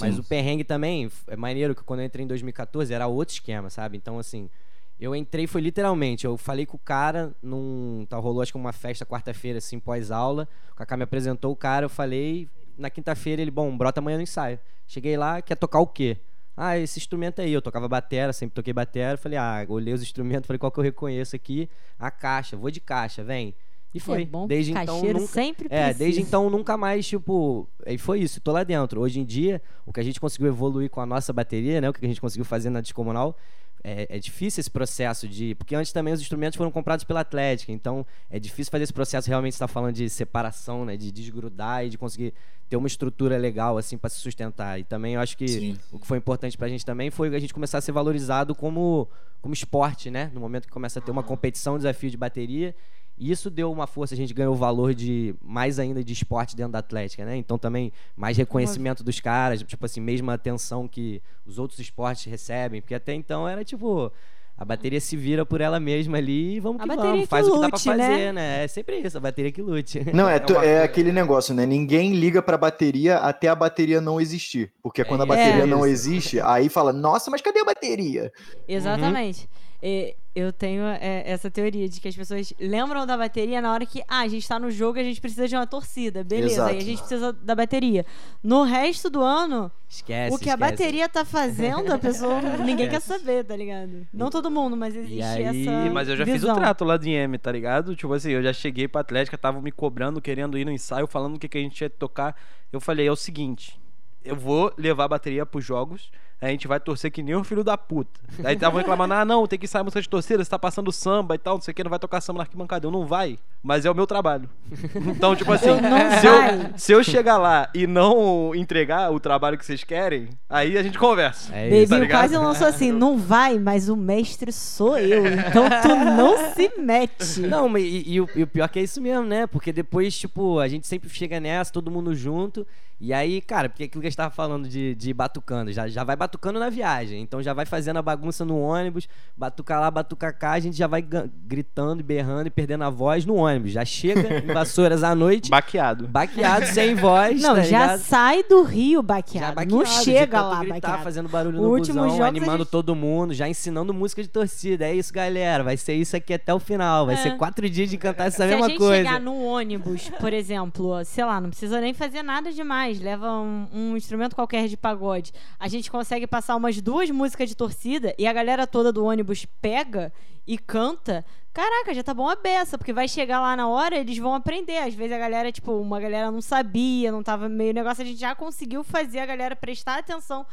Mas 0.00 0.14
Sim. 0.14 0.20
o 0.20 0.24
perrengue 0.24 0.62
também 0.62 1.10
é 1.26 1.36
maneiro 1.36 1.74
que 1.74 1.82
quando 1.82 2.00
eu 2.00 2.06
entrei 2.06 2.24
em 2.24 2.28
2014 2.28 2.94
era 2.94 3.08
outro 3.08 3.34
esquema, 3.34 3.68
sabe? 3.70 3.96
Então, 3.96 4.18
assim, 4.18 4.48
eu 4.98 5.14
entrei 5.14 5.46
foi 5.46 5.60
literalmente, 5.60 6.24
eu 6.24 6.36
falei 6.36 6.64
com 6.64 6.76
o 6.76 6.80
cara 6.80 7.34
num. 7.42 8.06
Tá, 8.08 8.16
rolou 8.16 8.42
acho 8.42 8.52
que 8.52 8.58
uma 8.58 8.72
festa 8.72 9.04
quarta-feira, 9.04 9.58
assim, 9.58 9.78
pós-aula. 9.78 10.48
O 10.72 10.74
Kaká 10.74 10.96
me 10.96 11.04
apresentou 11.04 11.52
o 11.52 11.56
cara, 11.56 11.84
eu 11.84 11.90
falei. 11.90 12.48
Na 12.78 12.90
quinta-feira 12.90 13.40
ele, 13.40 13.50
bom, 13.50 13.76
brota 13.76 14.00
amanhã 14.00 14.16
no 14.16 14.22
ensaio. 14.22 14.58
Cheguei 14.86 15.16
lá, 15.16 15.42
quer 15.42 15.56
tocar 15.56 15.80
o 15.80 15.86
quê? 15.86 16.18
Ah, 16.56 16.78
esse 16.78 16.98
instrumento 16.98 17.42
aí. 17.42 17.52
Eu 17.52 17.60
tocava 17.60 17.86
batera, 17.88 18.32
sempre 18.32 18.54
toquei 18.54 18.72
batera. 18.72 19.18
Falei, 19.18 19.38
ah, 19.38 19.64
olhei 19.68 19.92
os 19.92 20.02
instrumentos, 20.02 20.46
falei, 20.46 20.58
qual 20.58 20.72
que 20.72 20.78
eu 20.78 20.84
reconheço 20.84 21.36
aqui? 21.36 21.68
A 21.98 22.10
caixa, 22.10 22.56
vou 22.56 22.70
de 22.70 22.80
caixa, 22.80 23.22
vem. 23.22 23.54
E 23.94 24.00
foi. 24.00 24.22
É 24.22 24.26
bom, 24.26 24.46
desde 24.46 24.72
então 24.72 25.02
nunca. 25.02 25.26
sempre 25.26 25.66
É, 25.70 25.84
precisa. 25.84 25.98
desde 25.98 26.20
então 26.22 26.50
nunca 26.50 26.76
mais, 26.76 27.06
tipo. 27.06 27.68
Aí 27.84 27.96
foi 27.98 28.20
isso, 28.20 28.40
tô 28.40 28.52
lá 28.52 28.62
dentro. 28.62 29.00
Hoje 29.00 29.20
em 29.20 29.24
dia, 29.24 29.60
o 29.84 29.92
que 29.92 30.00
a 30.00 30.02
gente 30.02 30.20
conseguiu 30.20 30.48
evoluir 30.48 30.90
com 30.90 31.00
a 31.00 31.06
nossa 31.06 31.32
bateria, 31.32 31.80
né? 31.80 31.88
O 31.88 31.92
que 31.92 32.04
a 32.04 32.08
gente 32.08 32.20
conseguiu 32.20 32.44
fazer 32.44 32.70
na 32.70 32.80
Descomunal. 32.80 33.36
É, 33.84 34.16
é 34.16 34.18
difícil 34.18 34.60
esse 34.60 34.70
processo 34.70 35.28
de. 35.28 35.54
Porque 35.54 35.74
antes 35.74 35.92
também 35.92 36.12
os 36.12 36.20
instrumentos 36.20 36.56
foram 36.56 36.70
comprados 36.70 37.04
pela 37.04 37.20
Atlética. 37.20 37.70
Então 37.72 38.04
é 38.30 38.38
difícil 38.38 38.70
fazer 38.70 38.84
esse 38.84 38.92
processo 38.92 39.28
realmente 39.28 39.54
você 39.54 39.60
tá 39.60 39.68
falando 39.68 39.94
de 39.94 40.10
separação, 40.10 40.84
né? 40.84 40.96
De 40.96 41.12
desgrudar 41.12 41.84
e 41.84 41.90
de 41.90 41.98
conseguir 41.98 42.34
ter 42.68 42.76
uma 42.76 42.88
estrutura 42.88 43.36
legal, 43.36 43.78
assim, 43.78 43.96
para 43.96 44.10
se 44.10 44.16
sustentar. 44.16 44.80
E 44.80 44.84
também 44.84 45.14
eu 45.14 45.20
acho 45.20 45.36
que 45.36 45.46
Sim. 45.46 45.78
o 45.92 45.98
que 45.98 46.06
foi 46.06 46.18
importante 46.18 46.58
pra 46.58 46.68
gente 46.68 46.84
também 46.84 47.10
foi 47.10 47.34
a 47.34 47.38
gente 47.38 47.54
começar 47.54 47.78
a 47.78 47.80
ser 47.80 47.92
valorizado 47.92 48.54
como, 48.54 49.08
como 49.40 49.54
esporte, 49.54 50.10
né? 50.10 50.30
No 50.34 50.40
momento 50.40 50.66
que 50.66 50.72
começa 50.72 50.98
a 50.98 51.02
ter 51.02 51.10
uma 51.10 51.22
competição, 51.22 51.74
um 51.74 51.78
desafio 51.78 52.10
de 52.10 52.16
bateria. 52.16 52.74
E 53.18 53.30
isso 53.30 53.48
deu 53.50 53.72
uma 53.72 53.86
força, 53.86 54.14
a 54.14 54.16
gente 54.16 54.34
ganhou 54.34 54.52
o 54.52 54.56
valor 54.56 54.94
de 54.94 55.34
mais 55.42 55.78
ainda 55.78 56.04
de 56.04 56.12
esporte 56.12 56.54
dentro 56.54 56.72
da 56.72 56.80
Atlética, 56.80 57.24
né? 57.24 57.36
Então 57.36 57.56
também 57.58 57.90
mais 58.16 58.36
reconhecimento 58.36 59.02
dos 59.02 59.20
caras, 59.20 59.62
tipo 59.62 59.84
assim, 59.86 60.00
mesma 60.00 60.34
atenção 60.34 60.86
que 60.86 61.22
os 61.46 61.58
outros 61.58 61.78
esportes 61.80 62.24
recebem, 62.26 62.80
porque 62.80 62.94
até 62.94 63.14
então 63.14 63.48
era 63.48 63.64
tipo 63.64 64.12
a 64.58 64.64
bateria 64.64 64.98
se 65.00 65.16
vira 65.18 65.44
por 65.44 65.60
ela 65.60 65.78
mesma 65.78 66.16
ali 66.16 66.54
e 66.56 66.60
vamos 66.60 66.80
A 66.80 66.84
que 66.84 66.88
bateria 66.88 67.10
vamos, 67.10 67.24
que 67.24 67.28
faz 67.28 67.46
o 67.46 67.52
que 67.52 67.60
dá 67.60 67.68
pra 67.68 67.76
lute, 67.78 67.88
né? 67.90 68.08
fazer, 68.08 68.32
né? 68.32 68.64
É 68.64 68.68
sempre 68.68 68.98
isso, 69.00 69.18
a 69.18 69.20
bateria 69.20 69.52
que 69.52 69.60
lute. 69.60 70.00
Não, 70.14 70.26
é, 70.26 70.36
É 70.64 70.66
é 70.66 70.82
aquele 70.82 71.12
negócio, 71.12 71.54
né? 71.54 71.66
Ninguém 71.66 72.14
liga 72.14 72.40
pra 72.40 72.56
bateria 72.56 73.18
até 73.18 73.48
a 73.48 73.54
bateria 73.54 74.00
não 74.00 74.18
existir. 74.18 74.72
Porque 74.82 75.04
quando 75.04 75.20
a 75.20 75.24
É 75.24 75.26
bateria 75.26 75.58
isso. 75.58 75.66
não 75.66 75.86
existe, 75.86 76.40
aí 76.40 76.70
fala, 76.70 76.90
nossa, 76.90 77.30
mas 77.30 77.42
cadê 77.42 77.60
a 77.60 77.64
bateria? 77.66 78.32
Exatamente. 78.66 79.46
E 79.82 80.16
eu 80.36 80.52
tenho 80.52 80.84
é, 80.84 81.22
essa 81.24 81.50
teoria 81.50 81.88
de 81.88 81.98
que 81.98 82.08
as 82.08 82.14
pessoas 82.14 82.52
lembram 82.60 83.06
da 83.06 83.16
bateria 83.16 83.62
na 83.62 83.72
hora 83.72 83.86
que 83.86 84.02
ah, 84.06 84.20
a 84.20 84.28
gente 84.28 84.46
tá 84.46 84.58
no 84.58 84.70
jogo 84.70 84.98
e 84.98 85.00
a 85.00 85.04
gente 85.04 85.18
precisa 85.18 85.48
de 85.48 85.56
uma 85.56 85.66
torcida. 85.66 86.22
Beleza, 86.22 86.66
aí 86.66 86.68
a 86.68 86.72
Exato. 86.74 86.84
gente 86.84 86.98
precisa 86.98 87.32
da 87.32 87.54
bateria. 87.54 88.04
No 88.42 88.62
resto 88.62 89.08
do 89.08 89.22
ano, 89.22 89.72
Esquece, 89.88 90.36
o 90.36 90.38
que 90.38 90.50
a 90.50 90.52
esquece. 90.54 90.70
bateria 90.72 91.08
tá 91.08 91.24
fazendo, 91.24 91.90
a 91.90 91.98
pessoa. 91.98 92.38
ninguém 92.62 92.86
quer 92.86 93.00
saber, 93.00 93.44
tá 93.44 93.56
ligado? 93.56 94.06
Não 94.12 94.28
todo 94.28 94.50
mundo, 94.50 94.76
mas 94.76 94.94
existe 94.94 95.22
aí- 95.22 95.42
essa. 95.64 95.90
Mas 95.90 96.08
eu 96.10 96.16
já 96.16 96.24
fiz 96.26 96.34
o 96.34 96.38
visão. 96.40 96.56
trato 96.56 96.84
lá 96.84 96.98
de 96.98 97.08
M, 97.10 97.38
tá 97.38 97.50
ligado? 97.50 97.96
Tipo 97.96 98.12
assim, 98.12 98.32
eu 98.32 98.42
já 98.42 98.52
cheguei 98.52 98.86
pra 98.86 99.00
Atlética, 99.00 99.38
tava 99.38 99.62
me 99.62 99.72
cobrando, 99.72 100.20
querendo 100.20 100.58
ir 100.58 100.66
no 100.66 100.70
ensaio, 100.70 101.06
falando 101.06 101.36
o 101.36 101.38
que, 101.38 101.48
que 101.48 101.56
a 101.56 101.62
gente 101.62 101.80
ia 101.80 101.88
tocar. 101.88 102.36
Eu 102.70 102.78
falei, 102.80 103.06
é 103.06 103.10
o 103.10 103.16
seguinte, 103.16 103.80
eu 104.22 104.36
vou 104.36 104.70
levar 104.76 105.04
a 105.04 105.08
bateria 105.08 105.46
pros 105.46 105.64
jogos, 105.64 106.10
a 106.40 106.48
gente 106.48 106.68
vai 106.68 106.78
torcer 106.78 107.10
que 107.10 107.22
nem 107.22 107.34
um 107.34 107.42
filho 107.42 107.64
da 107.64 107.78
puta. 107.78 108.20
Aí 108.44 108.56
tava 108.56 108.78
reclamando, 108.78 109.14
ah 109.14 109.24
não, 109.24 109.46
tem 109.46 109.58
que 109.58 109.66
sair 109.66 109.82
música 109.82 110.02
de 110.02 110.08
torcida, 110.08 110.44
você 110.44 110.50
tá 110.50 110.58
passando 110.58 110.92
samba 110.92 111.34
e 111.34 111.38
tal, 111.38 111.54
não 111.54 111.62
sei 111.62 111.72
o 111.72 111.74
que, 111.74 111.82
não 111.82 111.90
vai 111.90 111.98
tocar 111.98 112.20
samba 112.20 112.38
na 112.38 112.42
arquibancada. 112.44 112.86
Eu 112.86 112.90
não 112.90 113.06
vai. 113.06 113.38
mas 113.62 113.84
é 113.84 113.90
o 113.90 113.94
meu 113.94 114.06
trabalho. 114.06 114.48
Então, 114.94 115.34
tipo 115.34 115.52
assim, 115.52 115.68
Eu 115.68 115.80
não 115.80 115.98
se, 116.20 116.26
eu, 116.26 116.78
se 116.78 116.92
eu 116.92 117.02
chegar 117.04 117.38
lá 117.38 117.68
e 117.74 117.86
não 117.86 118.54
entregar 118.54 119.10
o 119.12 119.18
trabalho 119.18 119.56
que 119.56 119.64
vocês 119.64 119.82
querem, 119.82 120.28
aí 120.48 120.76
a 120.76 120.82
gente 120.82 120.98
conversa. 120.98 121.54
É 121.54 121.66
isso. 121.68 121.90
Beibinho 121.90 122.10
tá 122.10 122.18
quase 122.18 122.36
lançou 122.36 122.66
assim, 122.66 122.92
não 122.92 123.16
vai, 123.16 123.58
mas 123.58 123.88
o 123.88 123.96
mestre 123.96 124.52
sou 124.52 124.98
eu, 124.98 125.26
então 125.26 125.64
tu 125.82 125.88
não 125.88 126.52
se 126.52 126.70
mete. 126.78 127.40
Não, 127.40 127.68
mas 127.68 127.82
e, 127.82 128.04
e 128.06 128.20
o, 128.20 128.28
e 128.36 128.42
o 128.42 128.46
pior 128.46 128.68
que 128.68 128.78
é 128.78 128.82
isso 128.82 129.00
mesmo, 129.00 129.24
né? 129.24 129.46
Porque 129.46 129.72
depois, 129.72 130.16
tipo, 130.16 130.58
a 130.58 130.68
gente 130.68 130.86
sempre 130.86 131.08
chega 131.08 131.40
nessa, 131.40 131.72
todo 131.72 131.90
mundo 131.90 132.14
junto. 132.14 132.66
E 132.98 133.12
aí, 133.12 133.42
cara, 133.42 133.68
porque 133.68 133.84
aquilo 133.84 134.00
que 134.00 134.06
a 134.06 134.10
gente 134.10 134.16
tava 134.16 134.30
falando 134.30 134.66
de, 134.66 134.94
de 134.94 135.12
batucando, 135.12 135.70
já, 135.70 135.86
já 135.86 136.02
vai 136.02 136.16
batucando 136.16 136.25
na 136.58 136.68
viagem. 136.70 137.20
Então 137.22 137.42
já 137.42 137.52
vai 137.52 137.66
fazendo 137.66 137.98
a 137.98 138.02
bagunça 138.02 138.44
no 138.44 138.58
ônibus, 138.60 139.08
batuca 139.36 139.78
lá, 139.78 139.90
batuca 139.90 140.32
cá, 140.32 140.52
a 140.52 140.60
gente 140.60 140.76
já 140.76 140.86
vai 140.86 141.02
gritando, 141.46 142.02
berrando 142.02 142.46
e 142.46 142.50
perdendo 142.50 142.84
a 142.84 142.90
voz 142.90 143.24
no 143.24 143.34
ônibus. 143.36 143.72
Já 143.72 143.84
chega 143.84 144.38
em 144.38 144.52
Vassouras 144.52 145.02
à 145.02 145.14
noite, 145.14 145.50
Baqueado. 145.50 146.06
baqueado, 146.08 146.66
sem 146.66 146.94
voz. 146.94 147.40
Não, 147.40 147.54
tá 147.54 147.62
já 147.62 147.80
ligado? 147.80 148.00
sai 148.00 148.42
do 148.44 148.62
Rio 148.62 149.00
Já 149.00 149.02
baqueado, 149.02 149.54
baqueado, 149.54 149.76
não 149.76 149.86
chega 149.86 150.40
lá 150.40 150.60
gritar, 150.60 150.74
baqueado. 150.80 151.02
fazendo 151.04 151.28
barulho 151.28 151.58
O 151.58 151.62
no 151.62 151.68
último 151.70 151.94
busão, 152.00 152.10
jogo 152.10 152.22
a 152.24 152.28
animando 152.28 152.58
gente- 152.58 152.70
todo 152.70 152.94
mundo, 152.94 153.34
já 153.34 153.48
ensinando 153.48 153.92
música 153.92 154.22
de 154.22 154.28
torcida. 154.28 154.86
É 154.86 154.94
isso, 154.94 155.12
galera. 155.12 155.62
Vai 155.62 155.76
ser 155.76 155.94
isso 155.94 156.16
aqui 156.16 156.32
até 156.34 156.52
o 156.54 156.58
final. 156.58 157.06
Vai 157.06 157.14
É. 157.16 157.18
ser 157.18 157.36
quatro 157.36 157.68
dias 157.68 157.90
de 157.90 157.98
cantar 157.98 158.26
essa 158.26 158.36
Se 158.38 158.42
a 158.42 158.46
mesma 158.46 158.68
gente 158.68 158.78
coisa. 158.78 158.96
chegar 158.96 159.20
no 159.20 159.34
ônibus, 159.44 160.08
por 160.20 160.32
exemplo, 160.32 161.04
sei 161.04 161.24
lá, 161.24 161.40
não 161.40 161.50
precisa 161.50 161.80
nem 161.80 161.92
fazer 161.92 162.22
nada 162.22 162.50
demais, 162.52 163.00
leva 163.00 163.30
um, 163.32 163.66
um 163.72 163.96
instrumento 163.96 164.34
qualquer 164.34 164.68
de 164.68 164.76
pagode, 164.76 165.32
a 165.58 165.68
gente 165.68 165.90
consegue 165.90 166.15
passar 166.24 166.54
umas 166.54 166.80
duas 166.80 167.10
músicas 167.10 167.48
de 167.48 167.56
torcida 167.56 168.14
e 168.16 168.24
a 168.28 168.32
galera 168.32 168.64
toda 168.64 168.92
do 168.92 169.04
ônibus 169.04 169.44
pega 169.60 170.12
e 170.46 170.56
canta. 170.56 171.24
Caraca, 171.52 171.92
já 171.92 172.04
tá 172.04 172.14
bom 172.14 172.28
a 172.28 172.36
beça, 172.36 172.78
porque 172.78 172.92
vai 172.92 173.08
chegar 173.08 173.40
lá 173.40 173.56
na 173.56 173.66
hora, 173.66 173.96
eles 173.96 174.18
vão 174.18 174.34
aprender. 174.34 174.78
Às 174.78 174.94
vezes 174.94 175.12
a 175.12 175.18
galera, 175.18 175.50
tipo, 175.50 175.72
uma 175.72 175.98
galera 175.98 176.30
não 176.30 176.40
sabia, 176.40 177.10
não 177.10 177.24
tava 177.24 177.48
meio 177.48 177.74
negócio, 177.74 178.04
a 178.04 178.06
gente 178.06 178.20
já 178.20 178.36
conseguiu 178.36 178.84
fazer 178.84 179.18
a 179.18 179.26
galera 179.26 179.56
prestar 179.56 179.98
atenção 179.98 180.46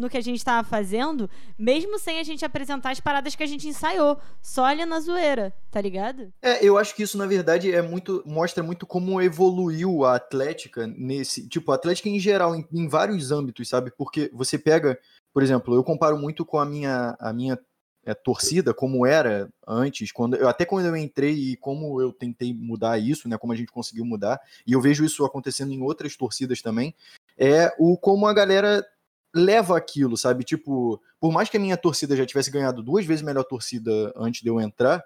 no 0.00 0.08
que 0.08 0.16
a 0.16 0.22
gente 0.22 0.44
tava 0.44 0.66
fazendo, 0.66 1.28
mesmo 1.58 1.98
sem 1.98 2.18
a 2.18 2.22
gente 2.22 2.44
apresentar 2.44 2.90
as 2.90 3.00
paradas 3.00 3.36
que 3.36 3.42
a 3.42 3.46
gente 3.46 3.68
ensaiou, 3.68 4.18
só 4.42 4.64
ali 4.64 4.84
na 4.84 4.98
zoeira, 4.98 5.54
tá 5.70 5.80
ligado? 5.80 6.32
É, 6.42 6.64
eu 6.64 6.78
acho 6.78 6.94
que 6.94 7.02
isso, 7.02 7.18
na 7.18 7.26
verdade, 7.26 7.70
é 7.70 7.82
muito. 7.82 8.22
mostra 8.26 8.62
muito 8.62 8.86
como 8.86 9.20
evoluiu 9.20 10.04
a 10.04 10.16
Atlética 10.16 10.86
nesse. 10.86 11.48
Tipo, 11.48 11.70
a 11.70 11.74
Atlética 11.74 12.08
em 12.08 12.18
geral, 12.18 12.56
em, 12.56 12.66
em 12.72 12.88
vários 12.88 13.30
âmbitos, 13.30 13.68
sabe? 13.68 13.92
Porque 13.96 14.30
você 14.32 14.58
pega, 14.58 14.98
por 15.32 15.42
exemplo, 15.42 15.74
eu 15.74 15.84
comparo 15.84 16.18
muito 16.18 16.44
com 16.44 16.58
a 16.58 16.64
minha, 16.64 17.16
a 17.20 17.32
minha 17.32 17.58
é, 18.04 18.14
torcida, 18.14 18.72
como 18.72 19.04
era 19.04 19.48
antes, 19.66 20.10
quando 20.10 20.36
eu, 20.36 20.48
até 20.48 20.64
quando 20.64 20.86
eu 20.86 20.96
entrei 20.96 21.34
e 21.34 21.56
como 21.56 22.00
eu 22.00 22.12
tentei 22.12 22.54
mudar 22.54 22.98
isso, 22.98 23.28
né? 23.28 23.36
Como 23.36 23.52
a 23.52 23.56
gente 23.56 23.70
conseguiu 23.70 24.04
mudar, 24.04 24.40
e 24.66 24.72
eu 24.72 24.80
vejo 24.80 25.04
isso 25.04 25.24
acontecendo 25.24 25.72
em 25.72 25.82
outras 25.82 26.16
torcidas 26.16 26.62
também, 26.62 26.94
é 27.38 27.74
o 27.78 27.96
como 27.96 28.26
a 28.26 28.34
galera 28.34 28.84
leva 29.34 29.76
aquilo, 29.76 30.16
sabe? 30.16 30.44
Tipo, 30.44 31.00
por 31.20 31.32
mais 31.32 31.48
que 31.48 31.56
a 31.56 31.60
minha 31.60 31.76
torcida 31.76 32.16
já 32.16 32.26
tivesse 32.26 32.50
ganhado 32.50 32.82
duas 32.82 33.04
vezes 33.04 33.22
melhor 33.22 33.44
torcida 33.44 34.12
antes 34.16 34.42
de 34.42 34.48
eu 34.48 34.60
entrar, 34.60 35.04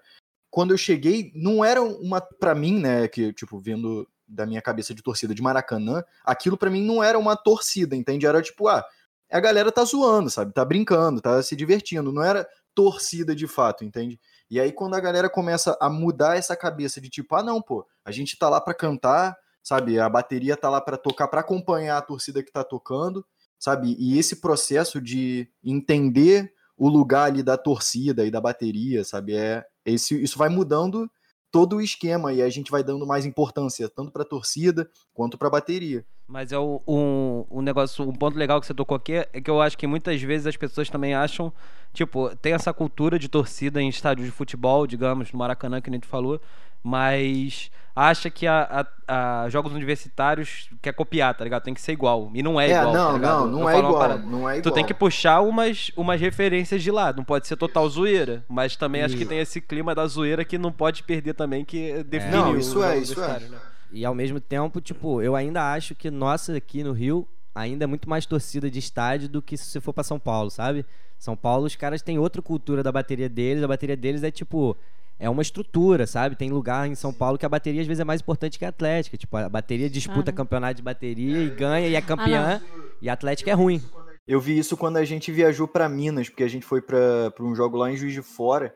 quando 0.51 0.73
eu 0.73 0.79
cheguei, 0.79 1.33
não 1.35 1.65
era 1.65 1.83
uma 1.83 2.21
pra 2.21 2.55
mim, 2.55 2.79
né, 2.79 3.09
que 3.09 3.33
tipo 3.33 3.59
vendo 3.59 4.09
da 4.27 4.47
minha 4.47 4.63
cabeça 4.63 4.95
de 4.95 5.03
torcida 5.03 5.35
de 5.35 5.43
Maracanã, 5.43 6.03
aquilo 6.25 6.57
pra 6.57 6.71
mim 6.71 6.83
não 6.83 7.03
era 7.03 7.19
uma 7.19 7.37
torcida, 7.37 7.95
entende? 7.95 8.25
Era 8.25 8.41
tipo, 8.41 8.69
ah, 8.69 8.85
a 9.31 9.41
galera 9.41 9.73
tá 9.73 9.85
zoando, 9.85 10.31
sabe? 10.31 10.53
Tá 10.53 10.65
brincando, 10.65 11.21
tá 11.21 11.43
se 11.43 11.57
divertindo, 11.57 12.13
não 12.13 12.23
era 12.23 12.49
torcida 12.75 13.35
de 13.35 13.47
fato, 13.47 13.85
entende? 13.85 14.19
E 14.51 14.61
aí 14.61 14.73
quando 14.73 14.95
a 14.95 15.01
galera 15.01 15.29
começa 15.29 15.77
a 15.81 15.91
mudar 15.91 16.37
essa 16.37 16.57
cabeça 16.57 17.01
de 17.01 17.09
tipo, 17.09 17.35
ah, 17.35 17.43
não, 17.43 17.61
pô, 17.61 17.87
a 18.05 18.11
gente 18.11 18.39
tá 18.39 18.49
lá 18.49 18.61
pra 18.61 18.75
cantar, 18.75 19.37
sabe? 19.63 19.99
A 19.99 20.09
bateria 20.09 20.57
tá 20.57 20.71
lá 20.71 20.81
pra 20.81 20.97
tocar, 20.97 21.29
pra 21.29 21.41
acompanhar 21.41 21.99
a 21.99 22.03
torcida 22.03 22.43
que 22.43 22.53
tá 22.53 22.63
tocando, 22.63 23.27
sabe? 23.65 23.97
E 23.99 24.19
esse 24.19 24.43
processo 24.43 25.01
de 25.01 25.49
entender 25.65 26.53
o 26.77 26.87
lugar 26.87 27.29
ali 27.29 27.43
da 27.43 27.57
torcida 27.57 28.27
e 28.27 28.31
da 28.31 28.39
bateria, 28.39 29.03
sabe? 29.05 29.35
É 29.35 29.65
esse, 29.87 30.23
isso 30.23 30.37
vai 30.37 30.51
mudando 30.51 31.11
todo 31.51 31.77
o 31.77 31.81
esquema 31.81 32.31
e 32.31 32.43
a 32.43 32.51
gente 32.51 32.71
vai 32.71 32.85
dando 32.85 33.07
mais 33.07 33.25
importância 33.25 33.89
tanto 33.89 34.13
para 34.13 34.21
a 34.21 34.27
torcida 34.27 34.87
quanto 35.15 35.39
para 35.39 35.49
a 35.49 35.51
bateria. 35.53 36.05
Mas 36.27 36.53
é 36.53 36.59
um, 36.59 37.47
um 37.51 37.63
negócio, 37.63 38.07
um 38.07 38.13
ponto 38.13 38.37
legal 38.37 38.61
que 38.61 38.67
você 38.67 38.75
tocou 38.75 38.99
aqui 38.99 39.15
é 39.33 39.41
que 39.41 39.51
eu 39.51 39.63
acho 39.63 39.79
que 39.79 39.87
muitas 39.87 40.21
vezes 40.21 40.47
as 40.47 40.59
pessoas 40.59 40.91
também 40.91 41.15
acham, 41.15 41.51
tipo, 41.95 42.37
tem 42.37 42.53
essa 42.53 42.73
cultura 42.73 43.19
de 43.19 43.31
torcida 43.31 43.81
em 43.81 43.89
estádio 43.89 44.27
de 44.27 44.31
futebol, 44.31 44.87
digamos, 44.87 45.33
no 45.33 45.39
Maracanã, 45.39 45.81
que 45.81 45.91
nem 45.91 46.01
tu 46.01 46.07
falou, 46.07 46.39
mas 46.85 47.71
acha 47.97 48.29
que 48.29 48.47
a, 48.47 48.87
a- 49.09 49.45
a 49.45 49.49
jogos 49.49 49.73
universitários 49.73 50.69
quer 50.83 50.93
copiar, 50.93 51.35
tá 51.35 51.43
ligado? 51.45 51.63
Tem 51.63 51.73
que 51.75 51.81
ser 51.81 51.93
igual. 51.93 52.31
E 52.35 52.43
não 52.43 52.61
é, 52.61 52.69
igual. 52.69 52.93
tá 52.93 52.99
não, 52.99 53.13
ligado? 53.15 53.41
não, 53.41 53.47
não 53.47 53.59
falo 53.63 53.71
é 53.71 53.79
igual, 53.79 54.19
não 54.19 54.39
é 54.51 54.59
igual. 54.59 54.63
Tu 54.63 54.71
tem 54.73 54.85
que 54.85 54.93
puxar 54.95 55.41
umas, 55.41 55.91
umas 55.97 56.21
referências 56.21 56.83
de 56.83 56.91
lá. 56.91 57.13
Não 57.13 57.25
pode 57.25 57.47
ser 57.47 57.57
total 57.57 57.89
zoeira. 57.89 58.45
Mas 58.49 58.77
também 58.77 59.03
acho 59.03 59.17
que 59.17 59.25
tem 59.25 59.39
esse 59.39 59.61
clima 59.61 59.95
da 59.95 60.07
zoeira 60.07 60.45
que 60.45 60.59
não 60.59 60.71
pode 60.71 61.03
perder 61.03 61.35
também, 61.35 61.65
que 61.65 62.03
define 62.05 62.33
Não, 62.37 62.53
o 62.53 62.59
isso 62.59 62.83
é, 62.85 62.99
isso 62.99 63.23
é. 63.23 63.41
né? 63.41 63.59
E 63.93 64.05
ao 64.05 64.15
mesmo 64.15 64.41
tempo, 64.41 64.81
tipo, 64.81 65.23
eu 65.23 65.35
ainda 65.37 65.73
acho 65.73 65.95
que 65.95 66.11
nossa 66.11 66.57
aqui 66.57 66.83
no 66.83 66.93
Rio 66.93 67.27
ainda 67.55 67.85
é 67.85 67.87
muito 67.87 68.11
mais 68.11 68.27
torcida 68.27 68.69
de 68.69 68.79
estádio 68.81 69.29
do 69.29 69.41
que 69.41 69.57
se 69.57 69.67
você 69.67 69.81
for 69.81 69.93
pra 69.93 70.03
São 70.03 70.19
Paulo, 70.19 70.51
sabe? 70.51 70.85
São 71.17 71.37
Paulo, 71.37 71.65
os 71.67 71.77
caras 71.77 72.03
têm 72.03 72.19
outra 72.19 72.43
cultura 72.43 72.83
da 72.83 72.91
bateria 72.91 73.29
deles, 73.29 73.63
a 73.63 73.69
bateria 73.69 73.97
deles 73.97 74.23
é 74.25 74.31
tipo. 74.33 74.77
É 75.19 75.31
uma 75.31 75.43
estrutura, 75.43 76.07
sabe? 76.07 76.37
Tem 76.37 76.51
lugar 76.51 76.89
em 76.89 76.95
São 76.95 77.13
Paulo 77.13 77.39
que 77.39 77.47
a 77.47 77.49
bateria 77.49 77.81
às 77.81 77.87
vezes 77.87 78.01
é 78.01 78.05
mais 78.05 78.21
importante 78.21 78.59
que 78.59 78.65
a 78.65 78.69
Atlética. 78.69 79.17
Tipo, 79.17 79.37
a 79.37 79.49
bateria 79.49 79.89
disputa 79.89 80.31
Aham. 80.31 80.37
campeonato 80.37 80.75
de 80.75 80.83
bateria 80.83 81.43
e 81.43 81.51
ganha 81.51 81.89
e 81.89 81.95
é 81.95 82.03
campeã. 82.03 82.61
e 83.01 83.09
a 83.09 83.13
Atlética 83.13 83.51
é 83.51 83.55
ruim. 83.55 83.83
Eu 84.27 84.41
vi 84.41 84.59
isso 84.59 84.77
quando 84.77 84.97
a 84.97 85.05
gente 85.05 85.31
viajou 85.31 85.69
para 85.69 85.89
Minas, 85.89 86.29
porque 86.29 86.43
a 86.43 86.49
gente 86.49 86.65
foi 86.65 86.81
para 86.81 87.33
um 87.41 87.55
jogo 87.55 87.77
lá 87.77 87.91
em 87.91 87.97
Juiz 87.97 88.13
de 88.13 88.23
Fora 88.23 88.75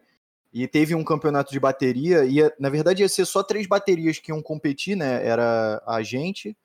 e 0.53 0.67
teve 0.69 0.95
um 0.95 1.05
campeonato 1.05 1.51
de 1.51 1.59
bateria. 1.59 2.25
E 2.25 2.39
na 2.59 2.69
verdade 2.69 3.03
ia 3.03 3.09
ser 3.09 3.25
só 3.25 3.43
três 3.43 3.67
baterias 3.67 4.19
que 4.19 4.31
iam 4.31 4.43
competir, 4.43 4.97
né? 4.97 5.27
Era 5.27 5.83
a 5.87 6.03
gente 6.03 6.57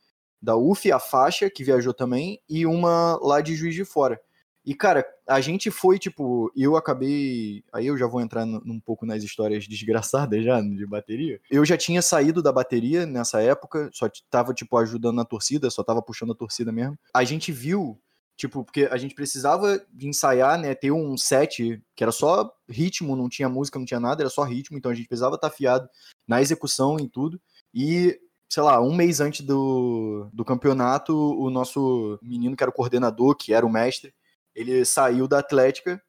da 0.42 0.58
UF, 0.58 0.92
a 0.92 1.00
faixa 1.00 1.50
que 1.50 1.64
viajou 1.64 1.94
também 1.94 2.42
e 2.50 2.66
uma 2.66 3.18
lá 3.22 3.40
de 3.40 3.56
Juiz 3.56 3.74
de 3.74 3.86
Fora. 3.86 4.20
E 4.66 4.74
cara, 4.74 5.06
a 5.28 5.42
gente 5.42 5.70
foi 5.70 6.00
tipo, 6.00 6.52
eu 6.56 6.76
acabei, 6.78 7.64
aí 7.74 7.88
eu 7.88 7.98
já 7.98 8.08
vou 8.08 8.22
entrar 8.22 8.46
num 8.46 8.62
um 8.66 8.80
pouco 8.80 9.06
nas 9.06 9.24
histórias 9.24 9.68
desgraçadas 9.68 10.44
já 10.44 10.62
de 10.62 10.86
bateria. 10.86 11.40
Eu 11.52 11.66
já 11.66 11.76
tinha 11.76 12.02
saído 12.02 12.42
da 12.42 12.52
bateria 12.52 13.06
nessa 13.06 13.42
época, 13.42 13.90
só 13.94 14.10
tava 14.30 14.54
tipo 14.54 14.78
ajudando 14.78 15.16
na 15.16 15.26
torcida, 15.26 15.70
só 15.70 15.84
tava 15.84 16.02
puxando 16.02 16.32
a 16.32 16.36
torcida 16.36 16.72
mesmo. 16.72 16.98
A 17.14 17.24
gente 17.24 17.52
viu 17.52 18.00
Tipo, 18.36 18.64
porque 18.64 18.90
a 18.92 18.98
gente 18.98 19.14
precisava 19.14 19.80
de 19.92 20.08
ensaiar, 20.08 20.58
né? 20.58 20.74
Ter 20.74 20.92
um 20.92 21.16
set 21.16 21.82
que 21.96 22.04
era 22.04 22.12
só 22.12 22.52
ritmo, 22.68 23.16
não 23.16 23.30
tinha 23.30 23.48
música, 23.48 23.78
não 23.78 23.86
tinha 23.86 24.00
nada, 24.00 24.24
era 24.24 24.30
só 24.30 24.44
ritmo, 24.44 24.78
então 24.78 24.92
a 24.92 24.96
gente 24.96 25.08
precisava 25.08 25.36
estar 25.36 25.48
afiado 25.48 25.88
na 26.28 26.42
execução 26.42 27.00
em 27.00 27.08
tudo. 27.08 27.40
E, 27.74 28.20
sei 28.50 28.64
lá, 28.64 28.82
um 28.82 28.94
mês 28.96 29.20
antes 29.20 29.46
do, 29.46 30.30
do 30.34 30.44
campeonato, 30.44 31.16
o 31.16 31.50
nosso 31.52 32.20
menino, 32.24 32.56
que 32.56 32.64
era 32.64 32.72
o 32.72 32.74
coordenador, 32.74 33.36
que 33.36 33.54
era 33.54 33.66
o 33.66 33.72
mestre, 33.72 34.14
ele 34.56 34.86
saiu 34.86 35.28
da 35.28 35.40
Atlética, 35.40 36.02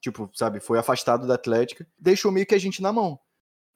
tipo, 0.00 0.30
sabe, 0.34 0.60
foi 0.60 0.78
afastado 0.78 1.26
da 1.26 1.34
Atlética, 1.34 1.86
deixou 1.98 2.32
meio 2.32 2.46
que 2.46 2.54
a 2.54 2.60
gente 2.60 2.82
na 2.82 2.92
mão. 2.92 3.18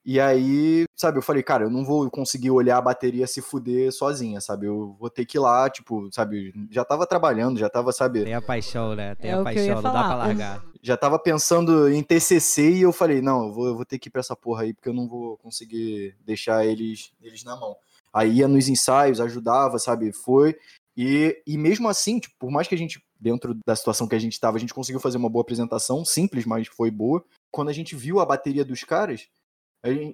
E 0.06 0.20
aí, 0.20 0.84
sabe, 0.94 1.16
eu 1.16 1.22
falei, 1.22 1.42
cara, 1.42 1.64
eu 1.64 1.70
não 1.70 1.82
vou 1.82 2.10
conseguir 2.10 2.50
olhar 2.50 2.76
a 2.76 2.82
bateria 2.82 3.26
se 3.26 3.40
fuder 3.40 3.90
sozinha, 3.90 4.38
sabe? 4.38 4.66
Eu 4.66 4.94
vou 5.00 5.08
ter 5.08 5.24
que 5.24 5.38
ir 5.38 5.40
lá, 5.40 5.70
tipo, 5.70 6.10
sabe, 6.12 6.52
já 6.70 6.84
tava 6.84 7.06
trabalhando, 7.06 7.58
já 7.58 7.70
tava, 7.70 7.90
sabe, 7.90 8.22
Tem 8.22 8.34
a 8.34 8.42
paixão, 8.42 8.94
né? 8.94 9.14
Tem 9.14 9.30
É 9.30 9.34
a 9.34 9.42
paixão, 9.42 9.76
não 9.76 9.82
dá 9.82 10.04
pra 10.04 10.14
largar. 10.14 10.64
já 10.82 10.94
tava 10.94 11.18
pensando 11.18 11.88
em 11.88 12.02
TCC 12.02 12.72
e 12.72 12.82
eu 12.82 12.92
falei, 12.92 13.22
não, 13.22 13.46
eu 13.46 13.52
vou, 13.52 13.66
eu 13.68 13.76
vou 13.76 13.86
ter 13.86 13.98
que 13.98 14.08
ir 14.08 14.10
pra 14.10 14.20
essa 14.20 14.36
porra 14.36 14.64
aí 14.64 14.74
porque 14.74 14.90
eu 14.90 14.94
não 14.94 15.08
vou 15.08 15.38
conseguir 15.38 16.14
deixar 16.20 16.66
eles, 16.66 17.10
eles 17.22 17.42
na 17.42 17.56
mão. 17.56 17.74
Aí 18.12 18.34
ia 18.34 18.46
nos 18.46 18.68
ensaios, 18.68 19.22
ajudava, 19.22 19.78
sabe, 19.78 20.12
foi. 20.12 20.54
E, 20.94 21.42
e 21.46 21.56
mesmo 21.56 21.88
assim, 21.88 22.20
tipo, 22.20 22.34
por 22.38 22.50
mais 22.50 22.68
que 22.68 22.74
a 22.74 22.78
gente, 22.78 23.02
dentro 23.24 23.56
da 23.66 23.74
situação 23.74 24.06
que 24.06 24.14
a 24.14 24.18
gente 24.18 24.38
tava, 24.38 24.58
a 24.58 24.60
gente 24.60 24.74
conseguiu 24.74 25.00
fazer 25.00 25.16
uma 25.16 25.30
boa 25.30 25.40
apresentação, 25.40 26.04
simples, 26.04 26.44
mas 26.44 26.68
foi 26.68 26.90
boa. 26.90 27.24
Quando 27.50 27.70
a 27.70 27.72
gente 27.72 27.96
viu 27.96 28.20
a 28.20 28.26
bateria 28.26 28.64
dos 28.64 28.84
caras, 28.84 29.26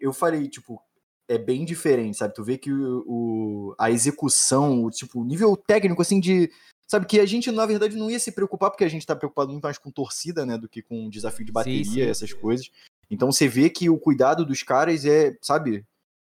eu 0.00 0.12
falei, 0.12 0.49
tipo, 0.49 0.81
é 1.29 1.37
bem 1.37 1.64
diferente, 1.64 2.17
sabe? 2.19 2.35
Tu 2.35 2.45
vê 2.45 2.57
que 2.57 2.73
o, 2.73 3.05
o- 3.07 3.75
a 3.79 3.90
execução, 3.90 4.85
o 4.85 4.90
tipo, 4.90 5.21
o 5.21 5.25
nível 5.25 5.57
técnico, 5.57 6.00
assim, 6.00 6.21
de. 6.21 6.50
Sabe, 6.88 7.07
que 7.07 7.21
a 7.21 7.26
gente, 7.26 7.52
na 7.52 7.67
verdade, 7.67 7.97
não 7.97 8.11
ia 8.11 8.19
se 8.19 8.33
preocupar, 8.33 8.71
porque 8.71 8.85
a 8.85 8.88
gente 8.88 9.07
tá 9.07 9.14
preocupado 9.14 9.52
muito 9.52 9.62
mais 9.62 9.79
com 9.79 9.93
torcida, 9.93 10.45
né? 10.47 10.57
Do 10.59 10.69
que 10.69 10.83
com 10.83 11.09
desafio 11.09 11.45
de 11.47 11.52
bateria, 11.52 11.85
sim. 12.05 12.11
essas 12.11 12.33
coisas. 12.33 12.69
Então 13.09 13.31
você 13.31 13.47
vê 13.49 13.71
que 13.71 13.88
o 13.88 13.99
cuidado 13.99 14.45
dos 14.45 14.62
caras 14.64 15.05
é, 15.05 15.37
sabe, 15.40 15.85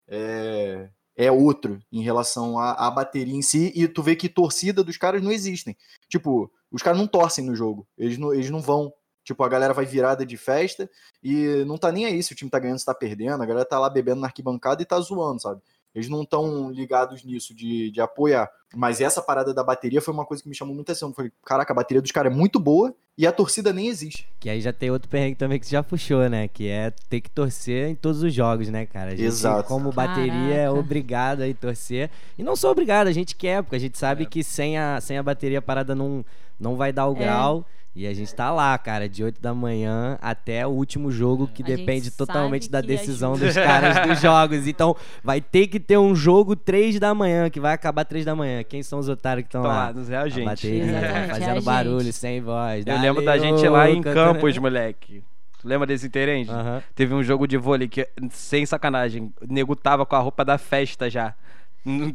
é, 0.07 0.89
é 1.17 1.29
outro 1.31 1.79
em 1.91 2.01
relação 2.01 2.57
à, 2.57 2.87
à 2.87 2.89
bateria 2.91 3.35
em 3.35 3.41
si, 3.41 3.73
e 3.75 3.87
tu 3.89 4.01
vê 4.01 4.15
que 4.15 4.29
torcida 4.29 4.83
dos 4.83 4.95
caras 4.97 5.21
não 5.21 5.31
existem. 5.33 5.75
Tipo, 6.07 6.49
os 6.73 6.81
caras 6.81 6.99
não 6.99 7.07
torcem 7.07 7.45
no 7.45 7.55
jogo, 7.55 7.87
eles 7.97 8.17
não, 8.17 8.33
eles 8.33 8.49
não 8.49 8.59
vão 8.59 8.91
Tipo, 9.23 9.41
a 9.43 9.49
galera 9.49 9.73
vai 9.73 9.85
virada 9.85 10.25
de 10.25 10.35
festa 10.35 10.89
e 11.23 11.63
não 11.65 11.77
tá 11.77 11.91
nem 11.91 12.05
aí 12.05 12.21
se 12.21 12.33
o 12.33 12.35
time 12.35 12.51
tá 12.51 12.59
ganhando, 12.59 12.79
se 12.79 12.85
tá 12.85 12.93
perdendo. 12.93 13.41
A 13.41 13.45
galera 13.45 13.65
tá 13.65 13.79
lá 13.79 13.89
bebendo 13.89 14.19
na 14.19 14.27
arquibancada 14.27 14.81
e 14.81 14.85
tá 14.85 14.99
zoando, 14.99 15.41
sabe? 15.41 15.61
Eles 15.95 16.09
não 16.09 16.23
estão 16.23 16.71
ligados 16.71 17.23
nisso 17.23 17.53
de, 17.53 17.91
de 17.91 18.01
apoiar. 18.01 18.49
Mas 18.75 18.99
essa 18.99 19.21
parada 19.21 19.53
da 19.53 19.63
bateria 19.63 20.01
foi 20.01 20.11
uma 20.13 20.25
coisa 20.25 20.41
que 20.41 20.49
me 20.49 20.55
chamou 20.55 20.73
muita 20.73 20.91
atenção. 20.91 21.13
Falei, 21.13 21.31
caraca, 21.45 21.71
a 21.71 21.75
bateria 21.75 22.01
dos 22.01 22.11
caras 22.11 22.33
é 22.33 22.35
muito 22.35 22.59
boa 22.59 22.95
e 23.15 23.27
a 23.27 23.31
torcida 23.31 23.71
nem 23.71 23.87
existe. 23.87 24.27
Que 24.39 24.49
aí 24.49 24.59
já 24.59 24.73
tem 24.73 24.89
outro 24.89 25.07
perrengue 25.07 25.35
também 25.35 25.59
que 25.59 25.67
você 25.67 25.73
já 25.73 25.83
puxou, 25.83 26.27
né? 26.27 26.47
Que 26.47 26.67
é 26.67 26.91
ter 27.07 27.21
que 27.21 27.29
torcer 27.29 27.89
em 27.89 27.95
todos 27.95 28.23
os 28.23 28.33
jogos, 28.33 28.69
né, 28.69 28.87
cara? 28.87 29.09
A 29.11 29.15
gente, 29.15 29.23
Exato. 29.25 29.67
como 29.67 29.91
bateria, 29.91 30.33
é 30.55 30.63
Caraca. 30.65 30.79
obrigado 30.79 31.41
a 31.43 31.53
torcer. 31.53 32.09
E 32.39 32.41
não 32.41 32.55
sou 32.55 32.71
obrigado, 32.71 33.05
a 33.07 33.11
gente 33.11 33.35
quer, 33.35 33.61
porque 33.61 33.75
a 33.75 33.79
gente 33.79 33.93
É. 33.95 33.97
sabe 33.99 34.25
que 34.25 34.43
sem 34.43 34.75
a, 34.79 34.99
sem 34.99 35.19
a 35.19 35.23
bateria 35.23 35.59
a 35.59 35.61
parada 35.61 35.93
não, 35.93 36.25
não 36.59 36.75
vai 36.75 36.91
dar 36.91 37.07
o 37.07 37.13
É. 37.15 37.19
grau. 37.19 37.63
E 37.95 38.07
a 38.07 38.13
gente 38.13 38.33
tá 38.33 38.51
lá, 38.51 38.75
cara, 38.77 39.07
de 39.07 39.23
8 39.23 39.39
da 39.39 39.53
manhã 39.53 40.17
até 40.19 40.65
o 40.65 40.71
último 40.71 41.11
jogo, 41.11 41.47
que 41.47 41.61
A 41.61 41.67
gente 41.67 41.77
depende 41.77 42.09
totalmente 42.09 42.67
da 42.69 42.81
decisão 42.81 43.33
ajuda. 43.33 43.45
dos 43.53 43.55
caras 43.55 44.07
dos 44.07 44.19
jogos. 44.19 44.67
Então, 44.67 44.95
vai 45.23 45.39
ter 45.39 45.67
que 45.67 45.79
ter 45.79 45.97
um 45.99 46.15
jogo 46.15 46.55
3 46.55 46.99
da 46.99 47.13
manhã, 47.13 47.51
que 47.51 47.59
vai 47.59 47.71
acabar 47.71 48.03
3 48.03 48.25
da 48.25 48.35
manhã. 48.35 48.63
Quem 48.63 48.81
são 48.81 48.97
os 48.97 49.07
otários 49.07 49.43
que 49.43 49.49
estão 49.49 49.61
lá? 49.61 49.87
lá, 49.87 49.93
nos 49.93 50.09
é 50.09 50.17
a 50.17 50.21
A 50.23 50.27
gente. 50.27 50.45
bateria, 50.45 50.83
Exatamente, 50.85 51.13
é 51.13 51.27
fazendo 51.27 51.53
gente. 51.55 51.63
barulho, 51.65 52.13
sem 52.13 52.41
voz. 52.41 52.83
Eu 52.87 52.99
lembro 52.99 53.23
da 53.23 53.37
gente 53.37 53.67
lá 53.67 53.87
em 53.89 54.01
cantando- 54.01 54.33
Campos, 54.33 54.57
moleque. 54.57 55.23
Tu 55.61 55.67
lembra 55.67 55.85
desse 55.85 56.07
interente? 56.07 56.49
Aham. 56.49 56.81
Teve 56.95 57.13
um 57.13 57.21
jogo 57.23 57.47
de 57.47 57.57
vôlei 57.57 57.87
que, 57.87 58.07
sem 58.31 58.65
sacanagem, 58.65 59.31
o 59.39 59.53
nego 59.53 59.75
tava 59.75 60.03
com 60.05 60.15
a 60.15 60.19
roupa 60.19 60.43
da 60.43 60.57
festa 60.57 61.09
já. 61.11 61.35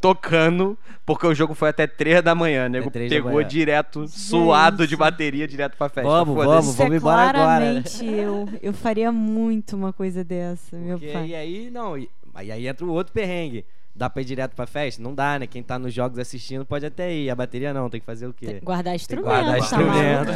Tocando, 0.00 0.78
porque 1.04 1.26
o 1.26 1.34
jogo 1.34 1.54
foi 1.54 1.68
até 1.68 1.86
3 1.86 2.22
da 2.22 2.34
manhã. 2.34 2.66
O 2.66 2.68
nego 2.68 2.90
pegou 2.90 3.32
manhã. 3.34 3.46
direto, 3.48 4.08
suado 4.08 4.86
de 4.86 4.96
bateria, 4.96 5.46
direto 5.46 5.76
pra 5.76 5.88
festa. 5.88 6.08
Vamos, 6.08 6.34
vamos, 6.34 6.74
é 6.74 6.82
vamos 6.84 6.96
embora 6.96 7.20
agora. 7.22 7.34
claramente 7.34 8.04
eu. 8.06 8.48
Eu 8.62 8.72
faria 8.72 9.12
muito 9.12 9.76
uma 9.76 9.92
coisa 9.92 10.24
dessa, 10.24 10.76
meu 10.76 10.98
Porque- 10.98 11.12
pai. 11.12 11.26
e 11.28 11.34
aí, 11.34 11.70
não, 11.70 11.98
e, 11.98 12.08
e 12.42 12.50
aí 12.52 12.66
entra 12.66 12.86
o 12.86 12.90
outro 12.90 13.12
perrengue. 13.12 13.64
Dá 13.98 14.08
pra 14.08 14.22
ir 14.22 14.24
direto 14.26 14.54
pra 14.54 14.64
festa? 14.64 15.02
Não 15.02 15.12
dá, 15.12 15.40
né? 15.40 15.46
Quem 15.48 15.60
tá 15.60 15.76
nos 15.76 15.92
jogos 15.92 16.20
assistindo 16.20 16.64
pode 16.64 16.86
até 16.86 17.12
ir. 17.12 17.28
A 17.30 17.34
bateria 17.34 17.74
não, 17.74 17.90
tem 17.90 17.98
que 17.98 18.06
fazer 18.06 18.28
o 18.28 18.32
quê? 18.32 18.60
Guardar 18.62 18.84
Tem 18.84 18.92
que 18.92 18.96
instrumento, 19.02 19.24
guardar 19.26 19.52
tá 19.54 19.58
instrumento. 19.58 20.30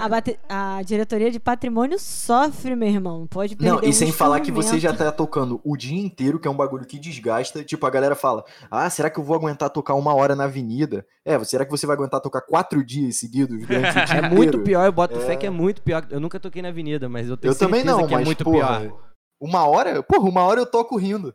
A, 0.00 0.08
bate- 0.08 0.38
a 0.48 0.82
diretoria 0.84 1.30
de 1.30 1.38
patrimônio 1.38 1.96
sofre, 1.96 2.74
meu 2.74 2.88
irmão. 2.88 3.26
Pode 3.28 3.54
perder 3.54 3.70
Não, 3.72 3.80
e 3.84 3.90
um 3.90 3.92
sem 3.92 4.10
falar 4.10 4.40
que 4.40 4.50
você 4.50 4.80
já 4.80 4.92
tá 4.92 5.12
tocando 5.12 5.60
o 5.64 5.76
dia 5.76 5.96
inteiro, 5.98 6.40
que 6.40 6.48
é 6.48 6.50
um 6.50 6.56
bagulho 6.56 6.84
que 6.84 6.98
desgasta. 6.98 7.62
Tipo, 7.62 7.86
a 7.86 7.90
galera 7.90 8.16
fala: 8.16 8.44
Ah, 8.70 8.90
será 8.90 9.08
que 9.08 9.20
eu 9.20 9.22
vou 9.24 9.36
aguentar 9.36 9.70
tocar 9.70 9.94
uma 9.94 10.12
hora 10.12 10.34
na 10.34 10.44
avenida? 10.44 11.06
É, 11.24 11.38
será 11.44 11.64
que 11.64 11.70
você 11.70 11.86
vai 11.86 11.94
aguentar 11.96 12.20
tocar 12.20 12.40
quatro 12.40 12.84
dias 12.84 13.16
seguidos 13.16 13.64
durante 13.64 13.90
o 13.90 14.04
dia 14.04 14.16
É 14.16 14.28
muito 14.28 14.58
pior, 14.58 14.84
eu 14.86 14.92
boto 14.92 15.16
É. 15.18 15.20
fé 15.20 15.36
que 15.36 15.46
é 15.46 15.50
muito 15.50 15.80
pior. 15.82 16.04
Eu 16.10 16.18
nunca 16.18 16.40
toquei 16.40 16.60
na 16.60 16.68
avenida, 16.70 17.08
mas 17.08 17.28
eu 17.28 17.36
tenho 17.36 17.52
Eu 17.52 17.58
também 17.58 17.80
certeza 17.82 17.96
não, 17.96 18.06
que 18.08 18.12
mas 18.14 18.22
é 18.22 18.24
muito 18.24 18.42
porra, 18.44 18.80
pior. 18.80 18.98
Uma 19.40 19.66
hora? 19.68 20.02
Porra, 20.02 20.28
uma 20.28 20.42
hora 20.42 20.60
eu 20.60 20.66
toco 20.66 20.96
rindo. 20.96 21.32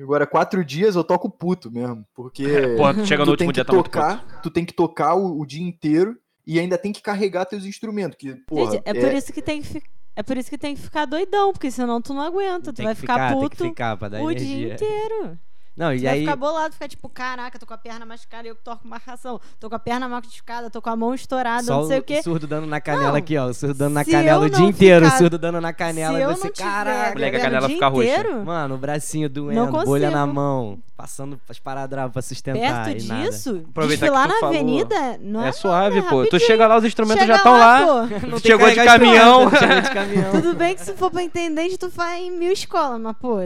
Agora, 0.00 0.26
quatro 0.26 0.64
dias 0.64 0.94
eu 0.96 1.04
toco 1.04 1.28
puto 1.30 1.70
mesmo. 1.70 2.04
Porque 2.14 2.44
Pô, 2.76 2.92
tu 2.94 3.06
chega 3.06 3.24
no 3.24 3.30
último 3.32 3.52
dia, 3.52 3.64
tá 3.64 3.72
muito 3.72 3.84
puto. 3.84 3.94
tocar, 3.98 4.40
tu 4.42 4.50
tem 4.50 4.64
que 4.64 4.72
tocar 4.72 5.14
o, 5.14 5.40
o 5.40 5.46
dia 5.46 5.62
inteiro 5.62 6.16
e 6.46 6.58
ainda 6.60 6.78
tem 6.78 6.92
que 6.92 7.02
carregar 7.02 7.44
teus 7.44 7.64
instrumentos. 7.64 8.16
Que, 8.18 8.34
porra, 8.46 8.72
Gente, 8.72 8.82
é, 8.84 8.94
por 8.94 9.12
isso 9.12 9.32
que 9.32 9.42
tem 9.42 9.60
que 9.62 9.68
fi- 9.68 9.82
É 10.14 10.22
por 10.22 10.36
isso 10.36 10.48
que 10.48 10.56
tem 10.56 10.74
que 10.74 10.80
ficar 10.80 11.04
doidão, 11.04 11.52
porque 11.52 11.70
senão 11.70 12.00
tu 12.00 12.14
não 12.14 12.22
aguenta. 12.22 12.72
Tu 12.72 12.76
Tem 12.76 12.86
vai 12.86 12.94
ficar, 12.94 13.34
que 13.34 13.40
puto 13.40 13.64
ficar 13.64 13.98
o 14.00 14.30
energia. 14.30 14.34
dia 14.34 14.74
inteiro. 14.74 15.38
Não, 15.76 15.88
Tu 15.90 15.96
e 15.96 15.98
vai 16.04 16.14
aí... 16.14 16.20
ficar 16.20 16.36
bolado, 16.36 16.72
ficar 16.72 16.88
tipo, 16.88 17.06
caraca, 17.08 17.58
tô 17.58 17.66
com 17.66 17.74
a 17.74 17.76
perna 17.78 18.06
machucada 18.06 18.48
e 18.48 18.50
eu 18.50 18.56
que 18.56 18.62
toco 18.62 18.88
marcação. 18.88 19.38
Tô 19.60 19.68
com 19.68 19.76
a 19.76 19.78
perna 19.78 20.08
machucada, 20.08 20.70
tô 20.70 20.80
com 20.80 20.88
a 20.88 20.96
mão 20.96 21.12
estourada, 21.14 21.64
Só 21.64 21.80
não 21.82 21.86
sei 21.88 21.98
o 21.98 22.02
quê. 22.02 22.22
surdo 22.22 22.46
dando 22.46 22.66
na 22.66 22.80
canela 22.80 23.08
Não, 23.10 23.16
aqui, 23.16 23.36
ó. 23.36 23.46
O 23.48 23.52
surdo 23.52 23.74
dando 23.74 23.92
na 23.92 24.02
canela 24.04 24.46
o 24.46 24.48
dia 24.48 24.58
não 24.60 24.70
inteiro. 24.70 25.04
O 25.04 25.08
ficar- 25.08 25.18
surdo 25.18 25.38
dando 25.38 25.60
na 25.60 25.72
canela. 25.74 26.16
Se 26.16 26.22
eu 26.22 26.30
você, 26.34 26.50
caraca. 26.50 27.12
Moleque, 27.12 27.36
a 27.36 27.40
canela 27.40 27.64
o 27.64 27.68
dia 27.68 27.76
fica 27.76 27.88
roxa. 27.88 28.08
inteiro, 28.08 28.44
Mano, 28.46 28.74
o 28.74 28.78
bracinho 28.78 29.28
doendo, 29.28 29.70
bolha 29.84 30.10
na 30.10 30.26
mão, 30.26 30.78
passando 30.96 31.38
as 31.46 31.58
paradas 31.58 32.10
pra 32.10 32.22
sustentar 32.22 32.84
perto 32.86 32.90
e 32.90 32.94
disso, 33.02 33.62
Aproveitar 33.68 34.06
desfilar 34.06 34.28
tu 34.28 34.32
na 34.32 34.40
falou. 34.40 34.54
avenida, 34.54 35.18
não 35.20 35.44
é, 35.44 35.48
É 35.48 35.52
suave, 35.52 35.96
nada, 35.96 36.08
pô. 36.08 36.16
Tu 36.16 36.22
rapidinho. 36.24 36.40
chega 36.46 36.66
lá, 36.66 36.78
os 36.78 36.84
instrumentos 36.84 37.20
Chega 37.20 37.34
já 37.34 37.36
estão 37.36 37.52
lá. 37.58 37.80
pô. 37.86 38.26
Não 38.28 38.38
Chegou 38.38 38.66
de 38.70 38.76
caminhão. 38.76 39.42
instrumento, 39.44 39.58
Chegou 39.68 39.80
de 39.82 39.90
caminhão. 39.90 40.30
Tudo 40.32 40.54
bem 40.54 40.74
que 40.74 40.82
se 40.82 40.94
for 40.94 41.10
pra 41.10 41.22
intendente, 41.22 41.76
tu 41.76 41.90
faz 41.90 42.18
em 42.22 42.30
mil 42.30 42.50
escolas, 42.50 42.98
mas, 42.98 43.14
pô, 43.18 43.40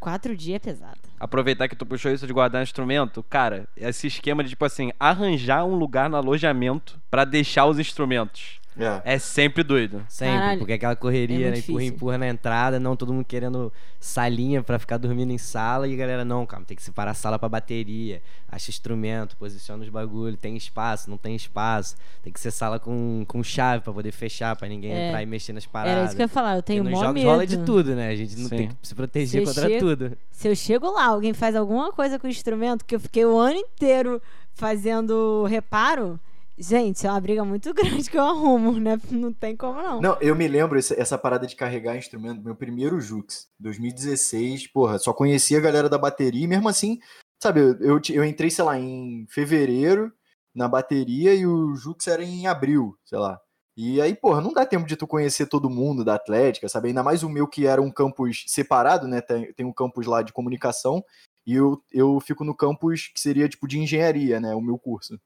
quatro 0.00 0.36
dias 0.36 0.56
é 0.56 0.58
pesado. 0.58 1.03
Aproveitar 1.24 1.68
que 1.68 1.74
tu 1.74 1.86
puxou 1.86 2.12
isso 2.12 2.26
de 2.26 2.34
guardar 2.34 2.62
instrumento, 2.62 3.22
cara, 3.22 3.66
esse 3.74 4.06
esquema 4.06 4.44
de, 4.44 4.50
tipo 4.50 4.62
assim, 4.62 4.92
arranjar 5.00 5.64
um 5.64 5.74
lugar 5.74 6.10
no 6.10 6.18
alojamento 6.18 7.00
pra 7.10 7.24
deixar 7.24 7.64
os 7.64 7.78
instrumentos. 7.78 8.60
É. 8.76 9.14
É 9.14 9.18
sempre 9.18 9.62
doido. 9.62 10.04
Sempre, 10.08 10.34
Caralho, 10.38 10.58
porque 10.58 10.72
aquela 10.72 10.92
é 10.94 10.96
correria, 10.96 11.38
muito 11.50 11.52
né? 11.54 11.58
Empurra, 11.58 11.84
empurra 11.84 12.18
na 12.18 12.28
entrada, 12.28 12.80
não, 12.80 12.96
todo 12.96 13.12
mundo 13.12 13.24
querendo 13.24 13.72
salinha 14.00 14.62
pra 14.62 14.78
ficar 14.78 14.96
dormindo 14.98 15.30
em 15.32 15.38
sala 15.38 15.86
e 15.86 15.94
a 15.94 15.96
galera, 15.96 16.24
não, 16.24 16.44
calma, 16.44 16.64
tem 16.66 16.76
que 16.76 16.82
separar 16.82 17.12
a 17.12 17.14
sala 17.14 17.38
pra 17.38 17.48
bateria, 17.48 18.20
acha 18.50 18.70
instrumento, 18.70 19.36
posiciona 19.36 19.82
os 19.82 19.88
bagulho, 19.88 20.36
tem 20.36 20.56
espaço, 20.56 21.08
não 21.08 21.16
tem 21.16 21.34
espaço, 21.36 21.96
tem 22.22 22.32
que 22.32 22.40
ser 22.40 22.50
sala 22.50 22.78
com, 22.80 23.24
com 23.28 23.42
chave 23.44 23.82
pra 23.84 23.92
poder 23.92 24.10
fechar, 24.12 24.56
pra 24.56 24.66
ninguém 24.68 24.92
É. 24.92 25.08
entrar 25.08 25.22
e 25.22 25.26
mexer 25.26 25.52
nas 25.52 25.66
paradas. 25.66 25.96
Era 25.96 26.06
isso 26.06 26.16
que 26.16 26.22
eu 26.22 26.24
ia 26.24 26.28
falar, 26.28 26.50
eu 26.56 26.62
Porque 26.62 26.72
tenho 26.72 26.84
nos 26.84 26.92
mó 26.92 27.00
jogos 27.00 27.14
medo. 27.14 27.26
rola 27.30 27.46
de 27.46 27.58
tudo, 27.58 27.94
né? 27.94 28.08
A 28.10 28.16
gente 28.16 28.36
não 28.38 28.48
Sim. 28.48 28.56
tem 28.56 28.68
que 28.68 28.76
se 28.82 28.94
proteger 28.94 29.46
Você 29.46 29.60
contra 29.60 29.78
tudo. 29.78 30.18
Se 30.32 30.48
eu 30.48 30.56
chego 30.56 30.90
lá, 30.90 31.06
alguém 31.06 31.32
faz 31.32 31.54
alguma 31.54 31.92
coisa 31.92 32.18
com 32.18 32.26
o 32.26 32.30
instrumento, 32.30 32.84
que 32.84 32.94
eu 32.96 33.00
fiquei 33.00 33.24
o 33.24 33.38
ano 33.38 33.56
inteiro 33.56 34.20
fazendo 34.52 35.44
reparo, 35.44 36.18
gente, 36.58 37.06
é 37.06 37.10
uma 37.10 37.20
briga 37.20 37.44
muito 37.44 37.72
grande 37.74 38.10
que 38.10 38.16
eu 38.16 38.24
arrumo, 38.24 38.78
né? 38.78 38.98
Não 39.10 39.32
tem 39.32 39.56
como 39.56 39.82
não. 39.82 40.00
Não, 40.00 40.18
eu 40.20 40.34
me 40.34 40.48
lembro 40.48 40.78
essa, 40.78 40.94
essa 41.00 41.18
parada 41.18 41.46
de 41.46 41.56
carregar 41.56 41.96
instrumento, 41.96 42.42
meu 42.42 42.54
primeiro 42.54 43.00
Jux, 43.00 43.48
2016, 43.60 44.68
porra, 44.68 44.98
só 44.98 45.12
conhecia 45.12 45.58
a 45.58 45.62
galera 45.62 45.88
da 45.88 45.98
bateria, 45.98 46.44
e 46.44 46.48
mesmo 46.48 46.68
assim, 46.68 46.98
sabe, 47.42 47.60
eu, 47.60 47.78
eu, 47.80 48.00
eu 48.10 48.24
entrei, 48.24 48.50
sei 48.50 48.64
lá, 48.64 48.78
em 48.78 49.26
fevereiro 49.28 50.12
na 50.54 50.68
bateria 50.68 51.34
e 51.34 51.46
o 51.46 51.74
Jux 51.74 52.06
era 52.06 52.22
em 52.22 52.46
abril, 52.46 52.96
sei 53.04 53.18
lá. 53.18 53.40
E 53.76 54.00
aí, 54.00 54.14
porra, 54.14 54.40
não 54.40 54.52
dá 54.52 54.64
tempo 54.64 54.86
de 54.86 54.96
tu 54.96 55.04
conhecer 55.04 55.46
todo 55.48 55.68
mundo 55.68 56.04
da 56.04 56.14
Atlética, 56.14 56.68
sabe? 56.68 56.88
Ainda 56.88 57.02
mais 57.02 57.24
o 57.24 57.28
meu 57.28 57.48
que 57.48 57.66
era 57.66 57.82
um 57.82 57.90
campus 57.90 58.44
separado, 58.46 59.08
né? 59.08 59.20
Tem, 59.20 59.52
tem 59.52 59.66
um 59.66 59.72
campus 59.72 60.06
lá 60.06 60.22
de 60.22 60.32
comunicação 60.32 61.02
e 61.44 61.54
eu, 61.54 61.82
eu 61.92 62.20
fico 62.20 62.44
no 62.44 62.54
campus 62.54 63.08
que 63.08 63.20
seria 63.20 63.48
tipo 63.48 63.66
de 63.66 63.80
engenharia, 63.80 64.38
né? 64.38 64.54
O 64.54 64.60
meu 64.60 64.78
curso. 64.78 65.18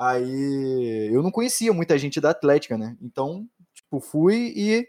Aí 0.00 1.10
eu 1.12 1.22
não 1.22 1.30
conhecia 1.30 1.74
muita 1.74 1.98
gente 1.98 2.22
da 2.22 2.30
Atlética, 2.30 2.78
né? 2.78 2.96
Então, 3.02 3.46
tipo, 3.74 4.00
fui 4.00 4.50
e 4.56 4.88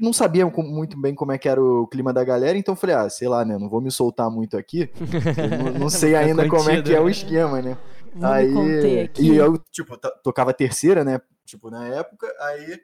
não 0.00 0.12
sabia 0.12 0.46
muito 0.46 0.96
bem 1.00 1.16
como 1.16 1.32
é 1.32 1.38
que 1.38 1.48
era 1.48 1.60
o 1.60 1.84
clima 1.88 2.12
da 2.12 2.22
galera, 2.22 2.56
então 2.56 2.76
falei, 2.76 2.94
ah, 2.94 3.10
sei 3.10 3.26
lá, 3.26 3.44
né? 3.44 3.58
Não 3.58 3.68
vou 3.68 3.80
me 3.80 3.90
soltar 3.90 4.30
muito 4.30 4.56
aqui. 4.56 4.88
não, 5.36 5.80
não 5.80 5.90
sei 5.90 6.10
Fica 6.10 6.20
ainda 6.20 6.48
como 6.48 6.70
é 6.70 6.80
que 6.80 6.94
é 6.94 7.00
o 7.00 7.06
né? 7.06 7.10
esquema, 7.10 7.60
né? 7.60 7.76
Vou 8.14 8.30
aí. 8.30 9.10
E 9.18 9.36
eu, 9.36 9.58
tipo, 9.72 9.96
to- 9.96 10.14
tocava 10.22 10.54
terceira, 10.54 11.02
né? 11.02 11.20
Tipo, 11.44 11.68
na 11.68 11.88
época, 11.88 12.32
aí 12.40 12.80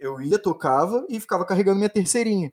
eu 0.00 0.20
ia, 0.20 0.36
tocava 0.38 1.06
e 1.08 1.20
ficava 1.20 1.44
carregando 1.44 1.76
minha 1.76 1.88
terceirinha. 1.88 2.52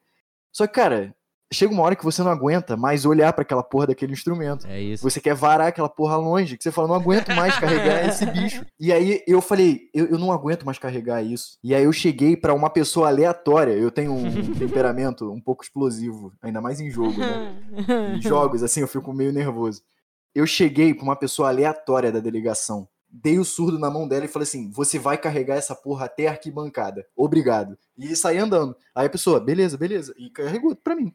Só 0.51 0.67
que, 0.67 0.73
cara, 0.73 1.15
chega 1.53 1.73
uma 1.73 1.83
hora 1.83 1.95
que 1.95 2.03
você 2.03 2.23
não 2.23 2.31
aguenta 2.31 2.75
mais 2.75 3.05
olhar 3.05 3.31
pra 3.33 3.43
aquela 3.43 3.63
porra 3.63 3.87
daquele 3.87 4.13
instrumento. 4.13 4.65
É 4.67 4.81
isso. 4.81 5.03
Você 5.03 5.19
quer 5.19 5.35
varar 5.35 5.67
aquela 5.67 5.89
porra 5.89 6.17
longe, 6.17 6.57
que 6.57 6.63
você 6.63 6.71
fala, 6.71 6.87
não 6.87 6.95
aguento 6.95 7.29
mais 7.29 7.57
carregar 7.59 8.05
esse 8.09 8.25
bicho. 8.25 8.65
E 8.79 8.91
aí 8.91 9.23
eu 9.27 9.41
falei, 9.41 9.89
eu, 9.93 10.07
eu 10.07 10.17
não 10.17 10.31
aguento 10.31 10.65
mais 10.65 10.77
carregar 10.77 11.21
isso. 11.21 11.57
E 11.63 11.73
aí 11.73 11.83
eu 11.83 11.93
cheguei 11.93 12.35
pra 12.35 12.53
uma 12.53 12.69
pessoa 12.69 13.07
aleatória. 13.07 13.73
Eu 13.73 13.91
tenho 13.91 14.13
um 14.13 14.53
temperamento 14.55 15.31
um 15.31 15.41
pouco 15.41 15.63
explosivo, 15.63 16.33
ainda 16.41 16.61
mais 16.61 16.79
em 16.79 16.89
jogo, 16.89 17.19
né? 17.19 17.55
Em 18.15 18.21
jogos, 18.21 18.63
assim, 18.63 18.81
eu 18.81 18.87
fico 18.87 19.13
meio 19.13 19.31
nervoso. 19.31 19.81
Eu 20.33 20.45
cheguei 20.45 20.93
pra 20.93 21.03
uma 21.03 21.15
pessoa 21.15 21.49
aleatória 21.49 22.11
da 22.11 22.19
delegação. 22.19 22.87
Dei 23.09 23.39
o 23.39 23.45
surdo 23.45 23.79
na 23.79 23.89
mão 23.89 24.07
dela 24.07 24.25
e 24.25 24.27
falei 24.27 24.43
assim: 24.43 24.69
você 24.69 24.99
vai 24.99 25.17
carregar 25.17 25.55
essa 25.55 25.73
porra 25.73 26.05
até 26.05 26.27
a 26.27 26.31
arquibancada. 26.31 27.05
Obrigado. 27.15 27.77
E 27.97 28.13
saí 28.15 28.37
andando. 28.37 28.75
Aí 28.93 29.07
a 29.07 29.09
pessoa, 29.09 29.39
beleza, 29.39 29.77
beleza. 29.77 30.13
E 30.17 30.29
carregou 30.29 30.75
pra 30.75 30.95
mim. 30.95 31.13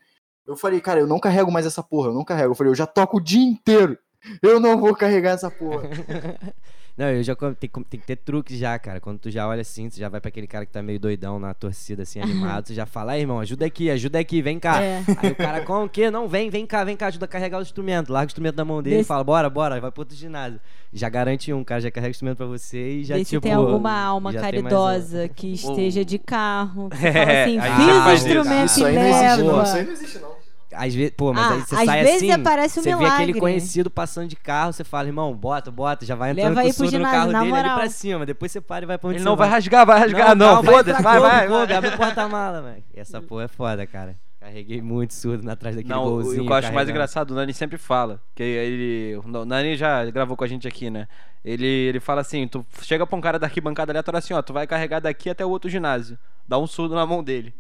Eu 0.51 0.57
falei, 0.57 0.81
cara, 0.81 0.99
eu 0.99 1.07
não 1.07 1.21
carrego 1.21 1.51
mais 1.53 1.65
essa 1.65 1.81
porra, 1.83 2.09
eu 2.09 2.15
não 2.15 2.25
carrego. 2.25 2.51
Eu 2.51 2.55
falei, 2.57 2.73
eu 2.73 2.75
já 2.75 2.87
toco 2.87 3.19
o 3.19 3.21
dia 3.21 3.41
inteiro. 3.41 3.97
Eu 4.43 4.59
não 4.59 4.79
vou 4.79 4.95
carregar 4.97 5.31
essa 5.31 5.51
porra. 5.51 5.89
Não, 6.99 7.07
eu 7.09 7.23
já 7.23 7.35
tem, 7.35 7.71
tem 7.89 7.99
que 8.01 8.07
ter 8.07 8.17
truque 8.17 8.55
já, 8.59 8.79
cara. 8.79 9.01
Quando 9.01 9.19
tu 9.19 9.31
já 9.31 9.49
olha 9.49 9.63
assim, 9.63 9.89
tu 9.89 9.97
já 9.97 10.11
vai 10.11 10.21
pra 10.21 10.29
aquele 10.29 10.47
cara 10.47 10.67
que 10.67 10.73
tá 10.73 10.83
meio 10.83 11.01
doidão 11.01 11.39
na 11.39 11.55
torcida, 11.55 12.03
assim, 12.03 12.21
animado, 12.21 12.67
tu 12.67 12.75
já 12.75 12.85
fala, 12.85 13.13
aí, 13.13 13.23
irmão, 13.23 13.41
ajuda 13.41 13.65
aqui, 13.65 13.91
ajuda 13.91 14.19
aqui, 14.19 14.43
vem 14.43 14.59
cá. 14.59 14.83
É. 14.83 15.03
Aí 15.17 15.31
o 15.31 15.35
cara, 15.35 15.63
como 15.63 15.87
o 15.87 15.89
quê? 15.89 16.11
Não, 16.11 16.29
vem, 16.29 16.51
vem 16.51 16.67
cá, 16.67 16.85
vem 16.85 16.99
cá, 16.99 17.07
ajuda 17.07 17.25
a 17.25 17.29
carregar 17.29 17.59
o 17.59 17.63
instrumento. 17.63 18.13
Larga 18.13 18.27
o 18.27 18.31
instrumento 18.33 18.57
na 18.57 18.67
mão 18.67 18.83
dele 18.83 18.97
e 18.97 18.99
Desse- 18.99 19.09
fala, 19.09 19.25
bora, 19.25 19.49
bora, 19.49 19.81
vai 19.81 19.91
pro 19.91 20.03
outro 20.03 20.15
ginásio. 20.15 20.61
Já 20.93 21.09
garante 21.09 21.51
um, 21.55 21.61
o 21.63 21.65
cara 21.65 21.81
já 21.81 21.91
carrega 21.91 22.11
o 22.11 22.11
instrumento 22.11 22.37
pra 22.37 22.47
você 22.47 22.97
e 22.97 23.05
já, 23.05 23.17
Vê 23.17 23.25
se 23.25 23.31
tipo... 23.31 23.43
tem 23.43 23.53
alguma 23.55 23.99
alma 23.99 24.35
caridosa 24.35 25.27
que 25.29 25.53
esteja 25.55 26.05
de 26.05 26.19
carro. 26.19 26.91
Que 26.91 27.07
É, 27.07 27.61
fala 27.61 28.13
assim, 28.13 28.29
você 28.29 28.29
o 28.29 28.35
instrumento 28.35 28.67
Isso 28.67 28.81
e 28.81 28.85
aí 28.85 28.95
não 28.95 29.03
existe, 29.09 29.43
não. 29.43 29.47
leva. 29.47 29.63
Isso 29.63 29.77
aí 29.77 29.85
não 29.87 29.93
existe, 29.93 30.19
não. 30.19 30.40
Às 30.73 30.95
vezes, 30.95 31.13
pô, 31.17 31.33
mas 31.33 31.45
Ah, 31.45 31.55
aí 31.55 31.61
você 31.63 31.75
às 31.75 31.85
sai 31.85 32.05
vezes 32.05 32.17
assim, 32.23 32.31
aparece 32.33 32.79
um 32.79 32.83
você 32.83 32.91
vê 32.91 32.97
milagre. 32.97 33.23
aquele 33.25 33.41
conhecido 33.41 33.91
passando 33.91 34.29
de 34.29 34.37
carro, 34.37 34.73
você 34.73 34.85
fala, 34.85 35.09
irmão, 35.09 35.35
bota, 35.35 35.71
bota, 35.71 36.07
já 36.07 36.15
vai 36.15 36.31
entrando 36.31 36.45
Leva 36.51 36.61
com 36.61 36.61
aí 36.61 36.71
o 36.71 36.75
pro 36.75 36.77
surdo 36.85 36.93
no 36.93 36.99
ginásio, 36.99 37.19
carro 37.19 37.33
na 37.33 37.41
dele 37.41 37.53
ali 37.53 37.63
moral. 37.63 37.79
pra 37.79 37.89
cima. 37.91 38.25
Depois 38.27 38.53
você 38.53 38.61
para 38.61 38.85
e 38.85 38.87
vai 38.87 38.97
pra 38.99 39.09
onde 39.09 39.17
Ele 39.17 39.23
você 39.25 39.29
não 39.29 39.37
vai 39.37 39.49
vai. 39.49 39.57
rasgar, 39.59 39.85
vai 39.87 39.99
rasgar, 39.99 40.37
não. 40.37 40.55
calma, 40.55 40.73
Foda-se, 40.73 41.03
vai, 41.03 41.19
vai, 41.21 41.49
Kobe, 41.49 41.67
vai. 41.67 41.77
abre 41.77 41.91
o 41.91 41.97
porta-mala, 41.97 42.63
velho. 42.63 42.85
Essa 42.95 43.21
porra 43.21 43.45
é 43.45 43.49
foda, 43.49 43.87
cara. 43.87 44.17
Carreguei 44.39 44.81
muito 44.81 45.13
surdo 45.13 45.45
na- 45.45 45.53
atrás 45.53 45.77
daquele 45.77 45.93
Não, 45.93 46.03
o 46.07 46.11
golzinho. 46.13 46.43
o 46.45 46.47
que 46.47 46.53
eu 46.53 46.57
acho 46.57 46.63
mais 46.69 46.73
carregando. 46.75 46.91
engraçado, 46.93 47.31
o 47.33 47.35
Nani 47.35 47.53
sempre 47.53 47.77
fala. 47.77 48.19
Que 48.35 48.43
ele. 48.43 49.17
O 49.23 49.45
Nani 49.45 49.77
já 49.77 50.05
gravou 50.07 50.35
com 50.37 50.45
a 50.45 50.47
gente 50.47 50.67
aqui, 50.67 50.89
né? 50.89 51.07
Ele, 51.45 51.67
ele 51.67 52.01
fala 52.01 52.23
assim: 52.23 52.49
tu 52.49 52.65
chega 52.81 53.07
pra 53.07 53.19
um 53.19 53.21
cara 53.21 53.39
da 53.39 53.47
arquibancada 53.47 53.93
aleatória 53.93 54.17
assim, 54.19 54.33
ó, 54.33 54.41
tu 54.41 54.53
vai 54.55 54.67
carregar 54.67 55.01
daqui 55.01 55.29
até 55.29 55.45
o 55.45 55.51
outro 55.51 55.69
ginásio. 55.69 56.17
Dá 56.49 56.59
um 56.59 56.67
surdo 56.67 56.95
na 56.95 57.05
mão 57.05 57.23
dele. 57.23 57.53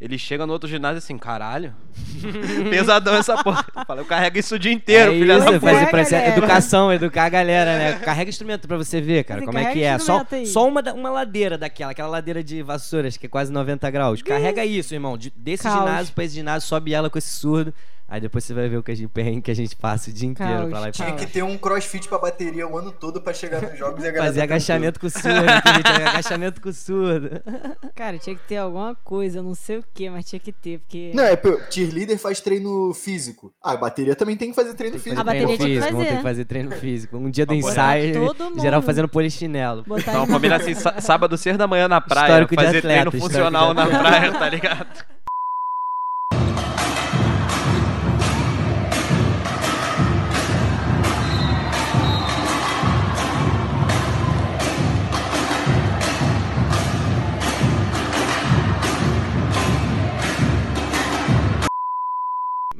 Ele 0.00 0.16
chega 0.16 0.46
no 0.46 0.52
outro 0.52 0.68
ginásio 0.68 0.98
assim, 0.98 1.18
caralho. 1.18 1.74
Pesadão 2.70 3.16
essa 3.16 3.42
porra. 3.42 3.64
Fala, 3.84 4.00
eu 4.00 4.04
carrego 4.04 4.38
isso 4.38 4.54
o 4.54 4.58
dia 4.58 4.72
inteiro, 4.72 5.12
é 5.12 5.18
filha 5.18 5.36
isso, 5.38 5.50
da 5.50 5.58
galera. 5.58 5.86
parece 5.90 6.14
educação, 6.14 6.92
educar 6.92 7.24
a 7.24 7.28
galera, 7.28 7.76
né? 7.78 7.92
Carrega 7.98 8.28
instrumento 8.30 8.68
pra 8.68 8.76
você 8.76 9.00
ver, 9.00 9.24
cara, 9.24 9.44
como 9.44 9.58
é 9.58 9.72
que 9.72 9.82
é. 9.82 9.98
Só, 9.98 10.24
aí. 10.30 10.46
só 10.46 10.68
uma, 10.68 10.80
uma 10.92 11.10
ladeira 11.10 11.58
daquela, 11.58 11.90
aquela 11.90 12.08
ladeira 12.08 12.44
de 12.44 12.62
vassouras, 12.62 13.16
que 13.16 13.26
é 13.26 13.28
quase 13.28 13.52
90 13.52 13.90
graus. 13.90 14.22
Carrega 14.22 14.64
isso, 14.64 14.94
irmão. 14.94 15.18
De- 15.18 15.32
desse 15.36 15.64
Caos. 15.64 15.80
ginásio 15.80 16.14
pra 16.14 16.24
esse 16.24 16.34
ginásio, 16.36 16.68
sobe 16.68 16.94
ela 16.94 17.10
com 17.10 17.18
esse 17.18 17.30
surdo. 17.30 17.74
Aí 18.10 18.20
depois 18.22 18.42
você 18.42 18.54
vai 18.54 18.68
ver 18.70 18.78
o 18.78 18.82
que 18.82 18.90
a 18.90 18.94
gente, 18.94 19.04
o 19.06 19.10
perrengue 19.10 19.42
que 19.42 19.50
a 19.50 19.54
gente 19.54 19.76
passa 19.76 20.08
o 20.10 20.12
dia 20.12 20.28
inteiro 20.28 20.52
Caos, 20.60 20.70
pra 20.70 20.80
lá 20.80 20.88
e 20.88 20.92
pra. 20.92 21.04
Tinha 21.06 21.16
que 21.18 21.26
ter 21.26 21.42
um 21.42 21.58
crossfit 21.58 22.08
pra 22.08 22.18
bateria 22.18 22.66
o 22.66 22.78
ano 22.78 22.90
todo 22.90 23.20
pra 23.20 23.34
chegar 23.34 23.60
nos 23.60 23.78
jogos 23.78 24.02
e 24.02 24.08
a 24.08 24.10
galera 24.10 24.24
Fazer 24.26 24.38
tá 24.40 24.44
agachamento 24.44 24.98
com 24.98 25.10
surdo, 25.10 25.28
entendeu? 25.30 26.08
agachamento 26.08 26.60
com 26.62 26.72
surdo. 26.72 27.30
Cara, 27.94 28.18
tinha 28.18 28.34
que 28.34 28.42
ter 28.48 28.56
alguma 28.56 28.94
coisa, 28.94 29.42
não 29.42 29.54
sei 29.54 29.78
o 29.78 29.84
que, 29.92 30.08
mas 30.08 30.24
tinha 30.24 30.40
que 30.40 30.52
ter, 30.52 30.78
porque. 30.78 31.12
Não, 31.14 31.22
é, 31.24 31.36
pô, 31.36 31.60
cheerleader 31.70 32.18
faz 32.18 32.40
treino 32.40 32.94
físico. 32.94 33.52
Ah, 33.62 33.72
a 33.72 33.76
bateria 33.76 34.16
também 34.16 34.36
tem 34.36 34.50
que 34.50 34.56
fazer 34.56 34.72
treino 34.74 34.98
físico. 34.98 35.20
A 35.20 35.24
bateria 35.24 35.46
treino 35.46 35.64
tinha 35.64 35.68
que 35.68 35.74
físico, 35.80 35.92
vamos 35.92 36.04
ter 36.04 36.08
fazer. 36.08 36.16
que 36.16 36.22
fazer 36.28 36.44
treino 36.46 36.70
físico. 36.72 37.16
Um 37.18 37.30
dia 37.30 37.44
do 37.44 37.54
ensaio, 37.54 38.14
todo 38.26 38.60
geral 38.60 38.80
mundo. 38.80 38.86
fazendo 38.86 39.08
polichinelo. 39.08 39.82
Botar 39.82 40.12
Então, 40.12 40.22
ele- 40.24 40.32
combina 40.32 40.56
assim, 40.56 40.72
sá- 40.74 40.98
sábado, 41.00 41.36
seis 41.36 41.58
da 41.58 41.66
manhã 41.66 41.86
na 41.88 42.00
praia, 42.00 42.28
Histórico 42.44 42.56
de 42.56 42.64
fazer 42.64 42.78
atleta, 42.78 43.10
treino 43.10 43.22
funcional 43.22 43.74
na 43.74 43.86
praia, 43.86 44.32
tá 44.32 44.48
ligado? 44.48 45.04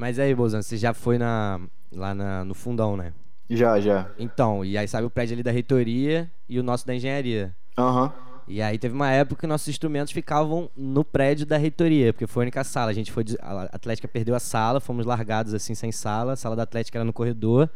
Mas 0.09 0.19
aí, 0.19 0.35
Bozan, 0.35 0.63
você 0.63 0.79
já 0.79 0.95
foi 0.95 1.19
na, 1.19 1.61
lá 1.93 2.15
na- 2.15 2.43
no 2.43 2.55
fundão, 2.55 2.97
né? 2.97 3.13
Já, 3.51 3.79
já. 3.79 4.11
Então, 4.19 4.65
e 4.65 4.79
aí 4.79 4.89
sabe 4.89 5.07
o 5.07 5.11
prédio 5.11 5.35
ali 5.35 5.43
da 5.43 5.51
reitoria 5.51 6.31
e 6.49 6.59
o 6.59 6.63
nosso 6.63 6.87
da 6.87 6.95
engenharia. 6.95 7.55
Aham. 7.77 8.11
E 8.49 8.63
aí 8.63 8.79
teve 8.79 8.95
uma 8.95 9.11
época 9.11 9.43
que 9.43 9.47
nossos 9.47 9.69
instrumentos 9.69 10.11
ficavam 10.11 10.71
no 10.75 11.05
prédio 11.05 11.45
da 11.45 11.59
reitoria, 11.59 12.15
porque 12.15 12.27
foi 12.27 12.43
a 12.43 12.45
única 12.45 12.65
sala. 12.65 12.91
A 12.91 12.95
gente 12.95 13.13
foi. 13.13 13.23
A 13.43 13.65
Atlética 13.65 14.09
perdeu 14.09 14.35
a 14.35 14.41
sala, 14.41 14.81
fomos 14.81 15.05
largados 15.05 15.53
assim 15.53 15.75
sem 15.75 15.93
sala. 15.93 16.33
A 16.33 16.37
sala 16.37 16.57
da 16.57 16.63
Atlética 16.63 16.97
era 16.97 17.05
no 17.05 17.13
corredor. 17.13 17.69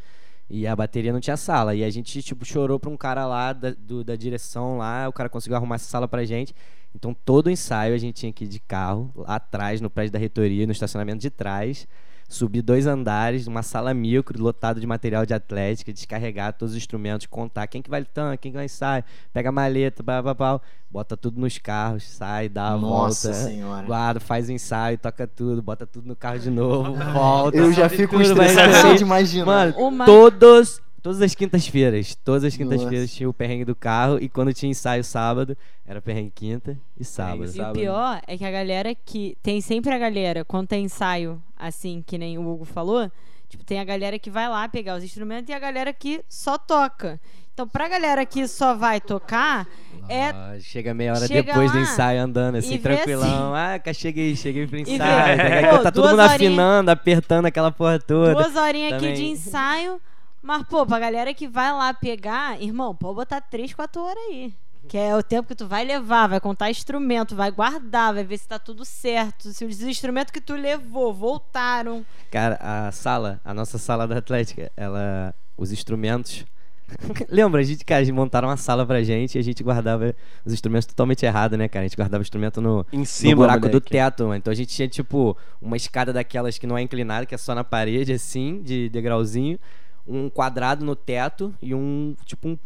E 0.48 0.66
a 0.66 0.74
bateria 0.74 1.12
não 1.12 1.20
tinha 1.20 1.36
sala. 1.36 1.74
E 1.74 1.84
a 1.84 1.90
gente, 1.90 2.22
tipo, 2.22 2.46
chorou 2.46 2.80
pra 2.80 2.88
um 2.88 2.96
cara 2.96 3.26
lá 3.26 3.52
da, 3.52 3.72
do- 3.76 4.02
da 4.02 4.16
direção 4.16 4.78
lá. 4.78 5.06
O 5.06 5.12
cara 5.12 5.28
conseguiu 5.28 5.56
arrumar 5.58 5.74
essa 5.74 5.90
sala 5.90 6.08
pra 6.08 6.24
gente. 6.24 6.54
Então 6.94 7.12
todo 7.12 7.50
ensaio 7.50 7.94
a 7.94 7.98
gente 7.98 8.14
tinha 8.16 8.32
que 8.32 8.44
ir 8.44 8.48
de 8.48 8.58
carro, 8.58 9.10
lá 9.14 9.34
atrás, 9.36 9.82
no 9.82 9.90
prédio 9.90 10.12
da 10.14 10.18
reitoria, 10.18 10.64
no 10.64 10.72
estacionamento 10.72 11.18
de 11.20 11.28
trás. 11.28 11.86
Subir 12.32 12.62
dois 12.62 12.86
andares, 12.86 13.46
uma 13.46 13.62
sala 13.62 13.92
micro, 13.92 14.42
lotado 14.42 14.80
de 14.80 14.86
material 14.86 15.26
de 15.26 15.34
atlética, 15.34 15.92
descarregar 15.92 16.54
todos 16.54 16.72
os 16.72 16.78
instrumentos, 16.78 17.26
contar 17.26 17.66
quem 17.66 17.82
que 17.82 17.90
vai 17.90 18.02
tanque, 18.04 18.44
quem 18.44 18.52
que 18.52 18.56
vai 18.56 18.64
ensaio, 18.64 19.04
pega 19.34 19.50
a 19.50 19.52
maleta, 19.52 20.02
blá, 20.02 20.22
blá, 20.22 20.32
blá, 20.32 20.60
bota 20.90 21.14
tudo 21.14 21.38
nos 21.38 21.58
carros, 21.58 22.04
sai, 22.04 22.48
dá 22.48 22.68
a 22.68 22.78
Nossa 22.78 23.28
volta, 23.32 23.44
senhora. 23.50 23.86
guarda, 23.86 24.18
faz 24.18 24.48
o 24.48 24.52
ensaio, 24.52 24.96
toca 24.96 25.26
tudo, 25.26 25.60
bota 25.60 25.86
tudo 25.86 26.08
no 26.08 26.16
carro 26.16 26.38
de 26.38 26.48
novo, 26.48 26.94
volta. 27.12 27.56
Eu 27.58 27.70
já 27.70 27.86
fico 27.90 28.18
estressado 28.18 28.96
de 28.96 29.02
imaginar. 29.02 29.44
Mano, 29.44 29.74
Uma- 29.76 30.06
todos, 30.06 30.80
todas 31.02 31.20
as 31.20 31.34
quintas-feiras, 31.34 32.14
todas 32.24 32.44
as 32.44 32.56
quintas-feiras 32.56 33.12
tinha 33.12 33.28
o 33.28 33.34
perrengue 33.34 33.64
do 33.64 33.74
carro 33.74 34.18
e 34.20 34.28
quando 34.28 34.54
tinha 34.54 34.70
ensaio 34.70 35.02
sábado, 35.02 35.56
era 35.86 36.00
perrengue 36.00 36.32
quinta 36.34 36.78
e 36.98 37.04
sábado. 37.04 37.44
E 37.54 37.60
o 37.60 37.72
pior 37.72 38.22
é 38.26 38.38
que 38.38 38.44
a 38.44 38.50
galera 38.50 38.94
que. 38.94 39.36
Tem 39.42 39.60
sempre 39.60 39.92
a 39.92 39.98
galera, 39.98 40.44
quando 40.44 40.68
tem 40.68 40.84
ensaio, 40.84 41.42
assim, 41.58 42.02
que 42.06 42.16
nem 42.16 42.38
o 42.38 42.48
Hugo 42.48 42.64
falou, 42.64 43.10
tipo, 43.48 43.64
tem 43.64 43.80
a 43.80 43.84
galera 43.84 44.18
que 44.18 44.30
vai 44.30 44.48
lá 44.48 44.68
pegar 44.68 44.96
os 44.96 45.04
instrumentos 45.04 45.48
e 45.50 45.52
a 45.52 45.58
galera 45.58 45.92
que 45.92 46.22
só 46.28 46.56
toca. 46.56 47.20
Então, 47.54 47.68
pra 47.68 47.86
galera 47.86 48.24
que 48.24 48.48
só 48.48 48.74
vai 48.74 48.98
tocar, 48.98 49.68
é. 50.08 50.30
Ah, 50.30 50.56
chega 50.58 50.94
meia 50.94 51.12
hora 51.12 51.26
Chega 51.26 51.42
depois 51.42 51.70
do 51.70 51.78
ensaio 51.80 52.22
andando 52.22 52.56
assim, 52.56 52.74
e 52.74 52.78
vê 52.78 52.82
tranquilão. 52.82 53.54
Ah, 53.54 53.78
cá, 53.78 53.92
cheguei, 53.92 54.34
cheguei 54.34 54.66
pro 54.66 54.78
ensaio. 54.78 55.82
Tá 55.82 55.92
todo 55.92 56.08
mundo 56.08 56.20
horinhas- 56.20 56.32
afinando, 56.32 56.90
apertando 56.90 57.44
aquela 57.44 57.70
porra 57.70 57.98
toda. 57.98 58.32
Duas 58.32 58.56
horinhas 58.56 58.94
aqui 58.94 59.12
de 59.12 59.24
ensaio. 59.26 60.00
Mas, 60.42 60.62
pô, 60.64 60.84
pra 60.84 60.98
galera 60.98 61.32
que 61.32 61.46
vai 61.46 61.72
lá 61.72 61.94
pegar, 61.94 62.60
irmão, 62.60 62.94
pode 62.94 63.14
botar 63.14 63.40
três, 63.40 63.72
quatro 63.72 64.02
horas 64.02 64.22
aí. 64.30 64.52
Que 64.88 64.98
é 64.98 65.14
o 65.16 65.22
tempo 65.22 65.46
que 65.48 65.54
tu 65.54 65.68
vai 65.68 65.84
levar, 65.84 66.26
vai 66.26 66.40
contar 66.40 66.68
instrumento, 66.68 67.36
vai 67.36 67.52
guardar, 67.52 68.12
vai 68.12 68.24
ver 68.24 68.36
se 68.36 68.48
tá 68.48 68.58
tudo 68.58 68.84
certo. 68.84 69.52
Se 69.52 69.64
os 69.64 69.80
instrumentos 69.80 70.32
que 70.32 70.40
tu 70.40 70.54
levou 70.54 71.14
voltaram. 71.14 72.04
Cara, 72.32 72.58
a 72.60 72.90
sala, 72.90 73.40
a 73.44 73.54
nossa 73.54 73.78
sala 73.78 74.08
da 74.08 74.18
Atlética, 74.18 74.72
ela. 74.76 75.32
Os 75.56 75.70
instrumentos. 75.70 76.44
Lembra, 77.30 77.60
a 77.60 77.64
gente, 77.64 77.84
cara, 77.84 78.04
montaram 78.12 78.48
uma 78.48 78.56
sala 78.56 78.84
pra 78.84 79.02
gente 79.04 79.36
e 79.36 79.38
a 79.38 79.42
gente 79.42 79.62
guardava 79.62 80.14
os 80.44 80.52
instrumentos 80.52 80.86
totalmente 80.86 81.24
errado, 81.24 81.56
né, 81.56 81.68
cara? 81.68 81.84
A 81.84 81.88
gente 81.88 81.96
guardava 81.96 82.20
o 82.20 82.22
instrumento 82.22 82.60
no, 82.60 82.84
Em 82.92 82.98
no 82.98 83.06
cima, 83.06 83.36
buraco 83.36 83.60
do 83.68 83.68
moleque. 83.68 83.90
teto, 83.90 84.24
mano. 84.24 84.36
Então 84.36 84.50
a 84.50 84.54
gente 84.54 84.74
tinha, 84.74 84.88
tipo, 84.88 85.36
uma 85.60 85.76
escada 85.76 86.12
daquelas 86.12 86.58
que 86.58 86.66
não 86.66 86.76
é 86.76 86.82
inclinada, 86.82 87.24
que 87.24 87.34
é 87.34 87.38
só 87.38 87.54
na 87.54 87.62
parede, 87.62 88.12
assim, 88.12 88.60
de 88.62 88.88
degrauzinho. 88.88 89.58
Um 90.06 90.28
quadrado 90.28 90.84
no 90.84 90.96
teto 90.96 91.54
e 91.62 91.74
um, 91.74 92.16
tipo, 92.24 92.48
um, 92.48 92.58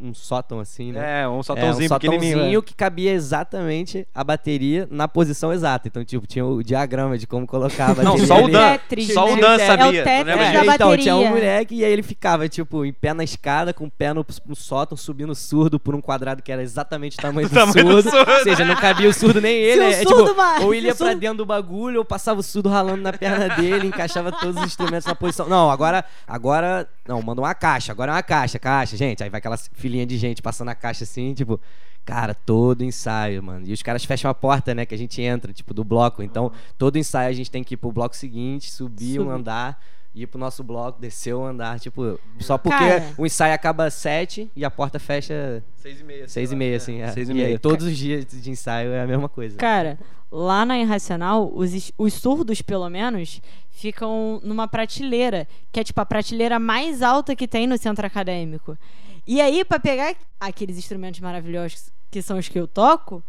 um, 0.00 0.12
sótão, 0.14 0.60
assim, 0.60 0.92
né? 0.92 1.22
É, 1.22 1.28
um 1.28 1.32
É, 1.32 1.34
um 1.34 2.52
né? 2.56 2.62
que 2.62 2.74
cabia 2.74 3.12
exatamente 3.12 4.06
a 4.14 4.24
bateria 4.24 4.88
na 4.90 5.06
posição 5.06 5.52
exata. 5.52 5.88
Então, 5.88 6.04
tipo, 6.04 6.26
tinha 6.26 6.44
o 6.44 6.62
diagrama 6.62 7.16
de 7.18 7.26
como 7.26 7.46
colocar 7.46 7.86
a 7.90 7.94
bateria. 7.94 8.10
Não, 8.10 8.18
só 8.26 8.34
o 8.40 8.44
ali. 8.44 8.52
Dan. 8.52 8.72
Tetris, 8.72 9.12
Só 9.14 9.32
o? 9.32 9.36
Dan 9.40 9.52
É 9.52 9.54
o 9.54 9.66
sabia. 9.66 10.04
Tetris 10.04 10.26
lembra 10.26 10.36
da 10.36 10.60
disso? 10.62 10.74
então, 10.74 10.96
tinha 10.96 11.14
um 11.16 11.18
bateria. 11.24 11.36
moleque 11.40 11.74
e 11.76 11.84
aí 11.84 11.92
ele 11.92 12.02
ficava, 12.02 12.48
tipo, 12.48 12.84
em 12.84 12.92
pé 12.92 13.12
na 13.14 13.24
escada, 13.24 13.72
com 13.72 13.84
o 13.86 13.90
pé 13.90 14.12
no, 14.12 14.24
no 14.46 14.56
sótão, 14.56 14.96
subindo 14.96 15.34
surdo 15.34 15.78
por 15.78 15.94
um 15.94 16.00
quadrado 16.00 16.42
que 16.42 16.50
era 16.50 16.62
exatamente 16.62 17.18
o 17.18 17.22
tamanho 17.22 17.48
do, 17.48 17.54
tamanho 17.54 17.84
do 17.84 18.02
surdo. 18.02 18.10
surdo. 18.10 18.30
Ou 18.32 18.42
seja, 18.42 18.64
não 18.64 18.76
cabia 18.76 19.08
o 19.08 19.12
surdo 19.14 19.40
nem 19.40 19.54
ele. 19.56 19.82
é, 19.84 20.02
surdo, 20.02 20.24
tipo, 20.24 20.36
mano, 20.36 20.64
ou 20.66 20.74
ele 20.74 20.86
ia 20.86 20.92
se 20.92 20.96
o 20.96 20.98
pra 20.98 21.06
surdo- 21.12 21.20
dentro 21.20 21.36
do 21.38 21.46
bagulho, 21.46 21.98
ou 21.98 22.04
passava 22.04 22.40
o 22.40 22.42
surdo 22.42 22.68
ralando 22.68 23.02
na 23.02 23.12
perna 23.12 23.48
dele, 23.56 23.86
encaixava 23.88 24.32
todos 24.32 24.56
os 24.56 24.64
instrumentos 24.64 25.06
na 25.06 25.14
posição. 25.14 25.48
Não, 25.48 25.70
agora, 25.70 26.04
agora, 26.26 26.88
não, 27.06 27.20
manda 27.22 27.40
uma 27.40 27.54
caixa, 27.54 27.92
agora 27.92 28.12
é 28.12 28.14
uma 28.14 28.22
caixa, 28.22 28.58
caixa, 28.58 28.96
gente. 28.96 29.22
Aí 29.22 29.30
vai 29.30 29.38
aquela 29.38 29.56
filinha 29.84 30.06
de 30.06 30.16
gente 30.16 30.40
passando 30.40 30.70
a 30.70 30.74
caixa 30.74 31.04
assim, 31.04 31.34
tipo, 31.34 31.60
cara, 32.06 32.32
todo 32.34 32.82
ensaio, 32.82 33.42
mano. 33.42 33.66
E 33.66 33.72
os 33.74 33.82
caras 33.82 34.02
fecham 34.02 34.30
a 34.30 34.34
porta, 34.34 34.74
né, 34.74 34.86
que 34.86 34.94
a 34.94 34.98
gente 34.98 35.20
entra, 35.20 35.52
tipo, 35.52 35.74
do 35.74 35.84
bloco. 35.84 36.22
Então, 36.22 36.50
todo 36.78 36.96
ensaio 36.96 37.28
a 37.28 37.32
gente 37.34 37.50
tem 37.50 37.62
que 37.62 37.74
ir 37.74 37.76
pro 37.76 37.92
bloco 37.92 38.16
seguinte, 38.16 38.70
subir 38.70 39.20
um 39.20 39.24
Subir. 39.24 39.34
andar. 39.36 39.78
Ir 40.14 40.26
pro 40.28 40.38
nosso 40.38 40.62
bloco, 40.62 41.00
descer 41.00 41.34
o 41.34 41.44
andar, 41.44 41.78
tipo, 41.80 42.18
só 42.38 42.56
porque 42.56 42.78
Cara. 42.78 43.12
o 43.18 43.26
ensaio 43.26 43.52
acaba 43.52 43.84
às 43.86 43.94
sete 43.94 44.48
e 44.54 44.64
a 44.64 44.70
porta 44.70 45.00
fecha 45.00 45.60
Seis 45.74 46.00
e 46.00 46.04
meia. 46.04 46.28
seis 46.28 46.52
e 46.52 46.56
meia, 46.56 46.76
assim. 46.76 47.00
é. 47.02 47.10
Seis 47.10 47.28
e 47.28 47.32
e 47.32 47.34
meia. 47.34 47.48
aí, 47.48 47.58
todos 47.58 47.84
os 47.84 47.98
dias 47.98 48.24
de 48.30 48.48
ensaio 48.48 48.92
é 48.92 49.00
a 49.02 49.06
mesma 49.08 49.28
coisa. 49.28 49.56
Cara, 49.58 49.98
lá 50.30 50.64
na 50.64 50.78
Irracional, 50.78 51.50
os, 51.52 51.90
os 51.98 52.14
surdos, 52.14 52.62
pelo 52.62 52.88
menos, 52.88 53.42
ficam 53.72 54.40
numa 54.44 54.68
prateleira, 54.68 55.48
que 55.72 55.80
é 55.80 55.84
tipo 55.84 56.00
a 56.00 56.06
prateleira 56.06 56.60
mais 56.60 57.02
alta 57.02 57.34
que 57.34 57.48
tem 57.48 57.66
no 57.66 57.76
centro 57.76 58.06
acadêmico. 58.06 58.78
E 59.26 59.40
aí, 59.40 59.64
pra 59.64 59.78
pegar 59.80 60.14
aqueles 60.38 60.76
instrumentos 60.76 61.20
maravilhosos 61.20 61.90
que 62.10 62.20
são 62.22 62.38
os 62.38 62.48
que 62.48 62.58
eu 62.58 62.68
toco, 62.68 63.22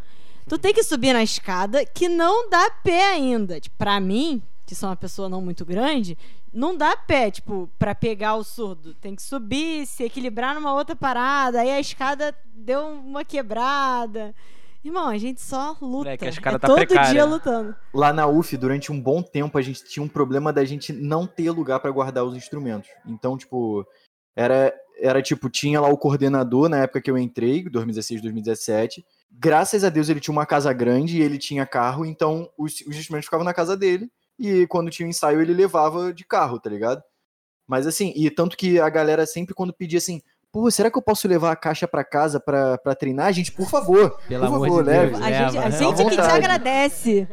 tu 0.47 0.57
tem 0.57 0.73
que 0.73 0.83
subir 0.83 1.13
na 1.13 1.23
escada 1.23 1.85
que 1.85 2.07
não 2.09 2.49
dá 2.49 2.69
pé 2.83 3.13
ainda. 3.13 3.59
Tipo, 3.59 3.75
pra 3.77 3.99
mim, 3.99 4.41
que 4.65 4.75
sou 4.75 4.89
uma 4.89 4.95
pessoa 4.95 5.29
não 5.29 5.41
muito 5.41 5.65
grande, 5.65 6.17
não 6.53 6.75
dá 6.75 6.95
pé, 6.95 7.31
tipo, 7.31 7.69
pra 7.77 7.93
pegar 7.93 8.35
o 8.35 8.43
surdo. 8.43 8.93
Tem 8.95 9.15
que 9.15 9.21
subir, 9.21 9.85
se 9.85 10.03
equilibrar 10.03 10.55
numa 10.55 10.73
outra 10.73 10.95
parada. 10.95 11.61
Aí 11.61 11.69
a 11.69 11.79
escada 11.79 12.35
deu 12.53 12.87
uma 12.87 13.25
quebrada. 13.25 14.33
Irmão, 14.83 15.07
a 15.07 15.17
gente 15.17 15.41
só 15.41 15.71
luta. 15.81 16.09
Moleque, 16.09 16.25
a 16.25 16.29
escada 16.29 16.57
é 16.57 16.59
tá 16.59 16.67
todo 16.67 16.77
precária. 16.77 17.11
dia 17.11 17.25
lutando. 17.25 17.75
Lá 17.91 18.13
na 18.13 18.27
UF, 18.27 18.55
durante 18.55 18.91
um 18.91 19.01
bom 19.01 19.21
tempo, 19.21 19.57
a 19.57 19.61
gente 19.61 19.83
tinha 19.83 20.03
um 20.03 20.07
problema 20.07 20.53
da 20.53 20.63
gente 20.63 20.93
não 20.93 21.25
ter 21.25 21.49
lugar 21.49 21.79
pra 21.79 21.89
guardar 21.89 22.23
os 22.23 22.35
instrumentos. 22.35 22.89
Então, 23.03 23.35
tipo, 23.35 23.83
era, 24.35 24.71
era 24.97 25.21
tipo, 25.21 25.49
tinha 25.49 25.79
lá 25.81 25.87
o 25.89 25.97
coordenador 25.97 26.69
na 26.69 26.77
época 26.83 27.01
que 27.01 27.11
eu 27.11 27.17
entrei, 27.17 27.63
2016, 27.69 28.21
2017. 28.21 29.05
Graças 29.31 29.83
a 29.83 29.89
Deus 29.89 30.07
ele 30.09 30.19
tinha 30.19 30.31
uma 30.31 30.45
casa 30.45 30.71
grande 30.71 31.17
e 31.17 31.21
ele 31.21 31.37
tinha 31.37 31.65
carro, 31.65 32.05
então 32.05 32.49
os, 32.57 32.73
os 32.81 32.95
instrumentos 32.95 33.25
ficavam 33.25 33.43
na 33.45 33.53
casa 33.53 33.75
dele. 33.75 34.09
e 34.39 34.65
quando 34.67 34.89
tinha 34.89 35.07
ensaio 35.09 35.41
ele 35.41 35.53
levava 35.53 36.13
de 36.13 36.23
carro, 36.25 36.59
tá 36.59 36.69
ligado? 36.69 37.01
Mas 37.67 37.87
assim, 37.87 38.13
e 38.15 38.29
tanto 38.29 38.55
que 38.55 38.79
a 38.79 38.89
galera 38.89 39.25
sempre 39.25 39.53
quando 39.55 39.73
pedia 39.73 39.97
assim, 39.97 40.21
pô, 40.51 40.69
será 40.71 40.89
que 40.89 40.97
eu 40.97 41.01
posso 41.01 41.27
levar 41.27 41.51
a 41.51 41.55
caixa 41.55 41.87
pra 41.87 42.03
casa 42.03 42.39
pra, 42.39 42.77
pra 42.77 42.95
treinar? 42.95 43.33
Gente, 43.33 43.51
por 43.51 43.67
favor, 43.69 44.17
Pelo 44.27 44.41
por 44.41 44.47
amor 44.55 44.67
favor, 44.67 44.83
de 44.83 44.89
Deus, 44.91 45.11
leve. 45.11 45.15
A 45.15 45.31
gente, 45.31 45.57
a 45.57 45.61
leva. 45.61 45.71
gente 45.77 45.95
que 45.95 46.09
te 46.09 46.15
vontade. 46.15 46.31
agradece. 46.45 47.27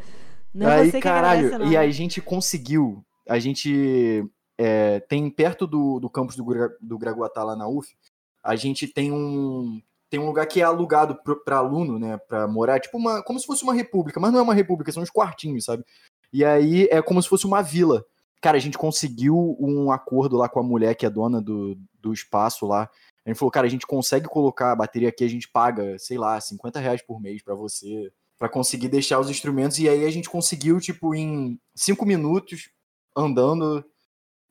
Não 0.54 0.68
é 0.70 0.80
aí, 0.80 0.86
você 0.90 0.96
que 0.96 1.02
caralho, 1.02 1.46
agradece, 1.46 1.64
não. 1.64 1.72
e 1.72 1.76
aí 1.76 1.88
a 1.88 1.92
gente 1.92 2.20
conseguiu. 2.20 3.04
A 3.28 3.38
gente 3.38 4.24
é, 4.58 5.00
tem 5.00 5.28
perto 5.30 5.66
do, 5.66 5.98
do 5.98 6.10
campus 6.10 6.36
do, 6.36 6.44
do 6.80 6.98
Graguatá 6.98 7.42
lá 7.42 7.56
na 7.56 7.68
UF, 7.68 7.96
a 8.42 8.56
gente 8.56 8.86
tem 8.86 9.12
um 9.12 9.80
tem 10.10 10.20
um 10.20 10.26
lugar 10.26 10.46
que 10.46 10.60
é 10.60 10.64
alugado 10.64 11.18
para 11.42 11.56
aluno, 11.56 11.98
né, 11.98 12.18
para 12.28 12.46
morar, 12.46 12.78
tipo 12.78 12.98
uma 12.98 13.22
como 13.22 13.40
se 13.40 13.46
fosse 13.46 13.62
uma 13.62 13.72
república, 13.72 14.20
mas 14.20 14.30
não 14.30 14.40
é 14.40 14.42
uma 14.42 14.54
república, 14.54 14.92
são 14.92 15.02
uns 15.02 15.10
quartinhos, 15.10 15.64
sabe? 15.64 15.84
E 16.32 16.44
aí 16.44 16.86
é 16.90 17.00
como 17.00 17.22
se 17.22 17.28
fosse 17.28 17.46
uma 17.46 17.62
vila. 17.62 18.04
Cara, 18.40 18.56
a 18.56 18.60
gente 18.60 18.76
conseguiu 18.76 19.56
um 19.60 19.92
acordo 19.92 20.36
lá 20.36 20.48
com 20.48 20.58
a 20.58 20.62
mulher 20.62 20.96
que 20.96 21.06
é 21.06 21.10
dona 21.10 21.40
do, 21.40 21.78
do 22.00 22.12
espaço 22.12 22.66
lá. 22.66 22.90
A 23.24 23.30
gente 23.30 23.38
falou, 23.38 23.52
cara, 23.52 23.66
a 23.66 23.70
gente 23.70 23.86
consegue 23.86 24.26
colocar 24.26 24.72
a 24.72 24.76
bateria 24.76 25.10
aqui, 25.10 25.22
a 25.22 25.28
gente 25.28 25.48
paga, 25.48 25.96
sei 25.98 26.18
lá, 26.18 26.40
50 26.40 26.80
reais 26.80 27.00
por 27.00 27.20
mês 27.20 27.40
pra 27.40 27.54
você, 27.54 28.12
pra 28.36 28.48
conseguir 28.48 28.88
deixar 28.88 29.20
os 29.20 29.30
instrumentos. 29.30 29.78
E 29.78 29.88
aí 29.88 30.04
a 30.04 30.10
gente 30.10 30.28
conseguiu, 30.28 30.80
tipo, 30.80 31.14
em 31.14 31.58
cinco 31.74 32.04
minutos, 32.04 32.70
andando, 33.16 33.84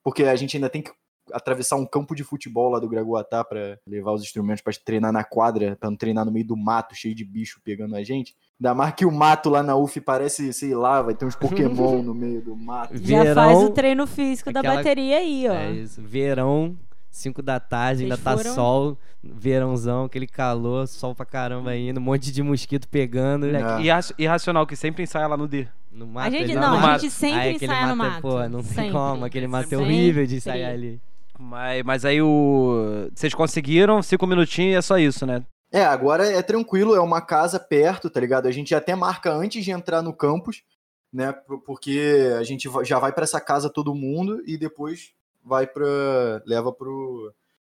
porque 0.03 0.23
a 0.23 0.35
gente 0.35 0.55
ainda 0.57 0.69
tem 0.69 0.81
que 0.81 0.91
atravessar 1.33 1.75
um 1.77 1.85
campo 1.85 2.13
de 2.15 2.23
futebol 2.23 2.69
lá 2.71 2.79
do 2.79 2.89
Graguatá 2.89 3.43
pra 3.43 3.77
levar 3.87 4.11
os 4.11 4.21
instrumentos 4.23 4.61
pra 4.61 4.73
treinar 4.83 5.13
na 5.13 5.23
quadra, 5.23 5.77
pra 5.79 5.89
não 5.89 5.95
treinar 5.95 6.25
no 6.25 6.31
meio 6.31 6.45
do 6.45 6.57
mato, 6.57 6.95
cheio 6.95 7.15
de 7.15 7.23
bicho 7.23 7.61
pegando 7.63 7.95
a 7.95 8.03
gente. 8.03 8.35
Ainda 8.59 8.73
mais 8.75 8.93
que 8.95 9.05
o 9.05 9.11
mato 9.11 9.49
lá 9.49 9.63
na 9.63 9.75
UF 9.75 10.01
parece, 10.01 10.51
sei 10.51 10.73
lá, 10.75 11.01
vai 11.01 11.13
ter 11.13 11.25
uns 11.25 11.35
Pokémon 11.35 12.01
no 12.03 12.13
meio 12.13 12.41
do 12.41 12.55
mato. 12.55 12.97
Já 12.97 13.23
Verão, 13.23 13.35
faz 13.35 13.57
o 13.59 13.69
treino 13.69 14.05
físico 14.07 14.51
da 14.51 14.59
aquela- 14.59 14.75
bateria 14.77 15.17
aí, 15.17 15.47
ó. 15.47 15.53
É 15.53 15.71
isso. 15.71 16.01
Verão, 16.01 16.75
5 17.09 17.41
da 17.41 17.59
tarde, 17.59 18.03
ainda 18.03 18.15
Vocês 18.17 18.23
tá 18.25 18.37
foram- 18.37 18.55
sol, 18.55 18.97
verãozão, 19.23 20.05
aquele 20.05 20.27
calor, 20.27 20.87
sol 20.87 21.15
pra 21.15 21.25
caramba 21.25 21.69
ainda, 21.71 21.99
um 21.99 22.03
monte 22.03 22.31
de 22.31 22.43
mosquito 22.43 22.87
pegando. 22.89 23.45
É. 23.47 23.81
Irra- 23.81 23.99
Irracional, 24.17 24.65
que 24.67 24.75
sempre 24.75 25.03
ensaia 25.03 25.27
lá 25.27 25.37
no 25.37 25.47
D. 25.47 25.67
No 25.91 26.07
mato, 26.07 26.27
A 26.27 26.29
gente 26.29 26.55
não, 26.55 26.71
no 26.71 26.77
a 26.77 26.79
mato. 26.79 27.01
gente 27.01 27.11
sempre 27.11 27.39
Aí 27.39 27.55
ensaia 27.55 27.87
no 27.87 27.95
mato 27.95 28.09
é- 28.09 28.11
mato. 28.13 28.21
Pô, 28.21 28.49
não 28.49 28.63
tem 28.63 28.73
Sempre. 28.73 28.91
como, 28.91 29.25
aquele 29.25 29.47
mato 29.47 29.65
é 29.65 29.69
Sempre. 29.69 29.85
horrível 29.85 30.25
de 30.25 30.35
ensaiar 30.37 30.71
ali. 30.71 31.01
Mas, 31.37 31.83
mas 31.83 32.05
aí 32.05 32.21
o. 32.21 33.09
Vocês 33.13 33.33
conseguiram, 33.33 34.01
cinco 34.01 34.25
minutinhos 34.27 34.73
e 34.73 34.77
é 34.77 34.81
só 34.81 34.97
isso, 34.97 35.25
né? 35.25 35.43
É, 35.71 35.83
agora 35.83 36.25
é 36.27 36.41
tranquilo, 36.41 36.95
é 36.95 36.99
uma 37.01 37.21
casa 37.21 37.59
perto, 37.59 38.09
tá 38.09 38.19
ligado? 38.19 38.45
A 38.47 38.51
gente 38.51 38.73
até 38.75 38.95
marca 38.95 39.31
antes 39.33 39.63
de 39.63 39.71
entrar 39.71 40.01
no 40.01 40.13
campus, 40.13 40.63
né? 41.11 41.31
por- 41.31 41.59
Porque 41.61 42.29
a 42.37 42.43
gente 42.43 42.69
já 42.83 42.99
vai 42.99 43.11
pra 43.11 43.23
essa 43.23 43.39
casa 43.41 43.69
todo 43.69 43.95
mundo 43.95 44.41
e 44.45 44.57
depois 44.57 45.11
vai 45.43 45.65
pra. 45.67 45.85
leva 46.45 46.71
pro, 46.71 47.33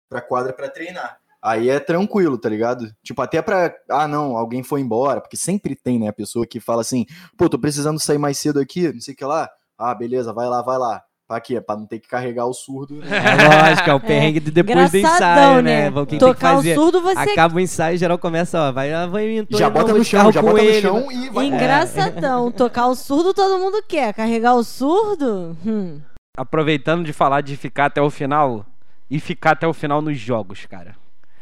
pra 0.10 0.22
quadra 0.22 0.54
pra 0.54 0.70
treinar. 0.70 1.18
Aí 1.46 1.70
é 1.70 1.80
tranquilo, 1.80 2.38
tá 2.40 2.50
ligado? 2.50 2.92
Tipo, 3.04 3.22
até 3.22 3.40
pra. 3.42 3.72
Ah, 3.90 4.08
não, 4.08 4.36
alguém 4.36 4.64
foi 4.64 4.82
embora, 4.82 5.22
porque 5.22 5.38
sempre 5.38 5.76
tem, 5.76 6.00
né, 6.00 6.08
a 6.08 6.14
pessoa 6.14 6.48
que 6.48 6.60
fala 6.60 6.82
assim, 6.82 7.06
pô, 7.38 7.48
tô 7.48 7.60
precisando 7.60 8.00
sair 8.00 8.18
mais 8.18 8.38
cedo 8.40 8.60
aqui, 8.60 8.92
não 8.92 9.00
sei 9.00 9.14
o 9.14 9.18
que 9.18 9.24
lá. 9.26 9.48
Ah, 9.78 9.94
beleza, 9.94 10.34
vai 10.34 10.48
lá, 10.48 10.62
vai 10.64 10.78
lá. 10.80 11.04
Pra 11.28 11.40
quê? 11.42 11.60
Pra 11.60 11.76
não 11.76 11.88
ter 11.88 12.00
que 12.00 12.08
carregar 12.08 12.46
o 12.46 12.54
surdo. 12.54 12.96
né? 12.98 13.08
É 13.18 13.70
lógico, 13.70 13.90
é 13.90 13.94
o 13.94 14.00
perrengue 14.02 14.40
de 14.40 14.52
depois 14.52 14.92
do 14.92 14.98
ensaio, 14.98 15.62
né? 15.62 15.90
Vamos- 15.90 16.10
Quem 16.10 16.20
tem 16.20 16.28
que 16.30 16.34
Tocar 16.36 16.56
fazer? 16.56 16.72
o 16.78 16.82
surdo, 16.82 17.02
você 17.02 17.20
Acaba 17.32 17.56
o 17.56 17.60
ensaio, 17.60 17.98
geral 17.98 18.18
começa, 18.20 18.60
ó, 18.60 18.72
vai, 18.72 18.94
ah, 18.94 19.06
vai 19.08 19.38
indo, 19.38 19.48
já 19.58 19.70
bota 19.70 19.90
vou 19.90 19.98
no 19.98 20.04
chão, 20.04 20.32
já 20.32 20.42
bota 20.42 20.54
no 20.62 20.70
ele, 20.70 20.82
chão 20.82 21.12
e 21.12 21.30
vai. 21.30 21.46
Engraçadão. 21.48 22.52
Tocar 22.54 22.88
o 22.88 22.96
surdo 22.96 23.34
todo 23.34 23.60
mundo 23.60 23.84
quer. 23.88 24.14
Carregar 24.14 24.54
o 24.56 24.64
surdo? 24.64 25.58
Hum. 25.66 26.00
Aproveitando 26.38 27.04
de 27.04 27.14
falar 27.14 27.42
de 27.42 27.56
ficar 27.58 27.86
até 27.86 28.02
o 28.02 28.10
final 28.10 28.66
e 29.10 29.20
ficar 29.20 29.52
até 29.52 29.68
o 29.68 29.74
final 29.74 30.02
nos 30.02 30.18
jogos, 30.20 30.66
cara. 30.66 30.96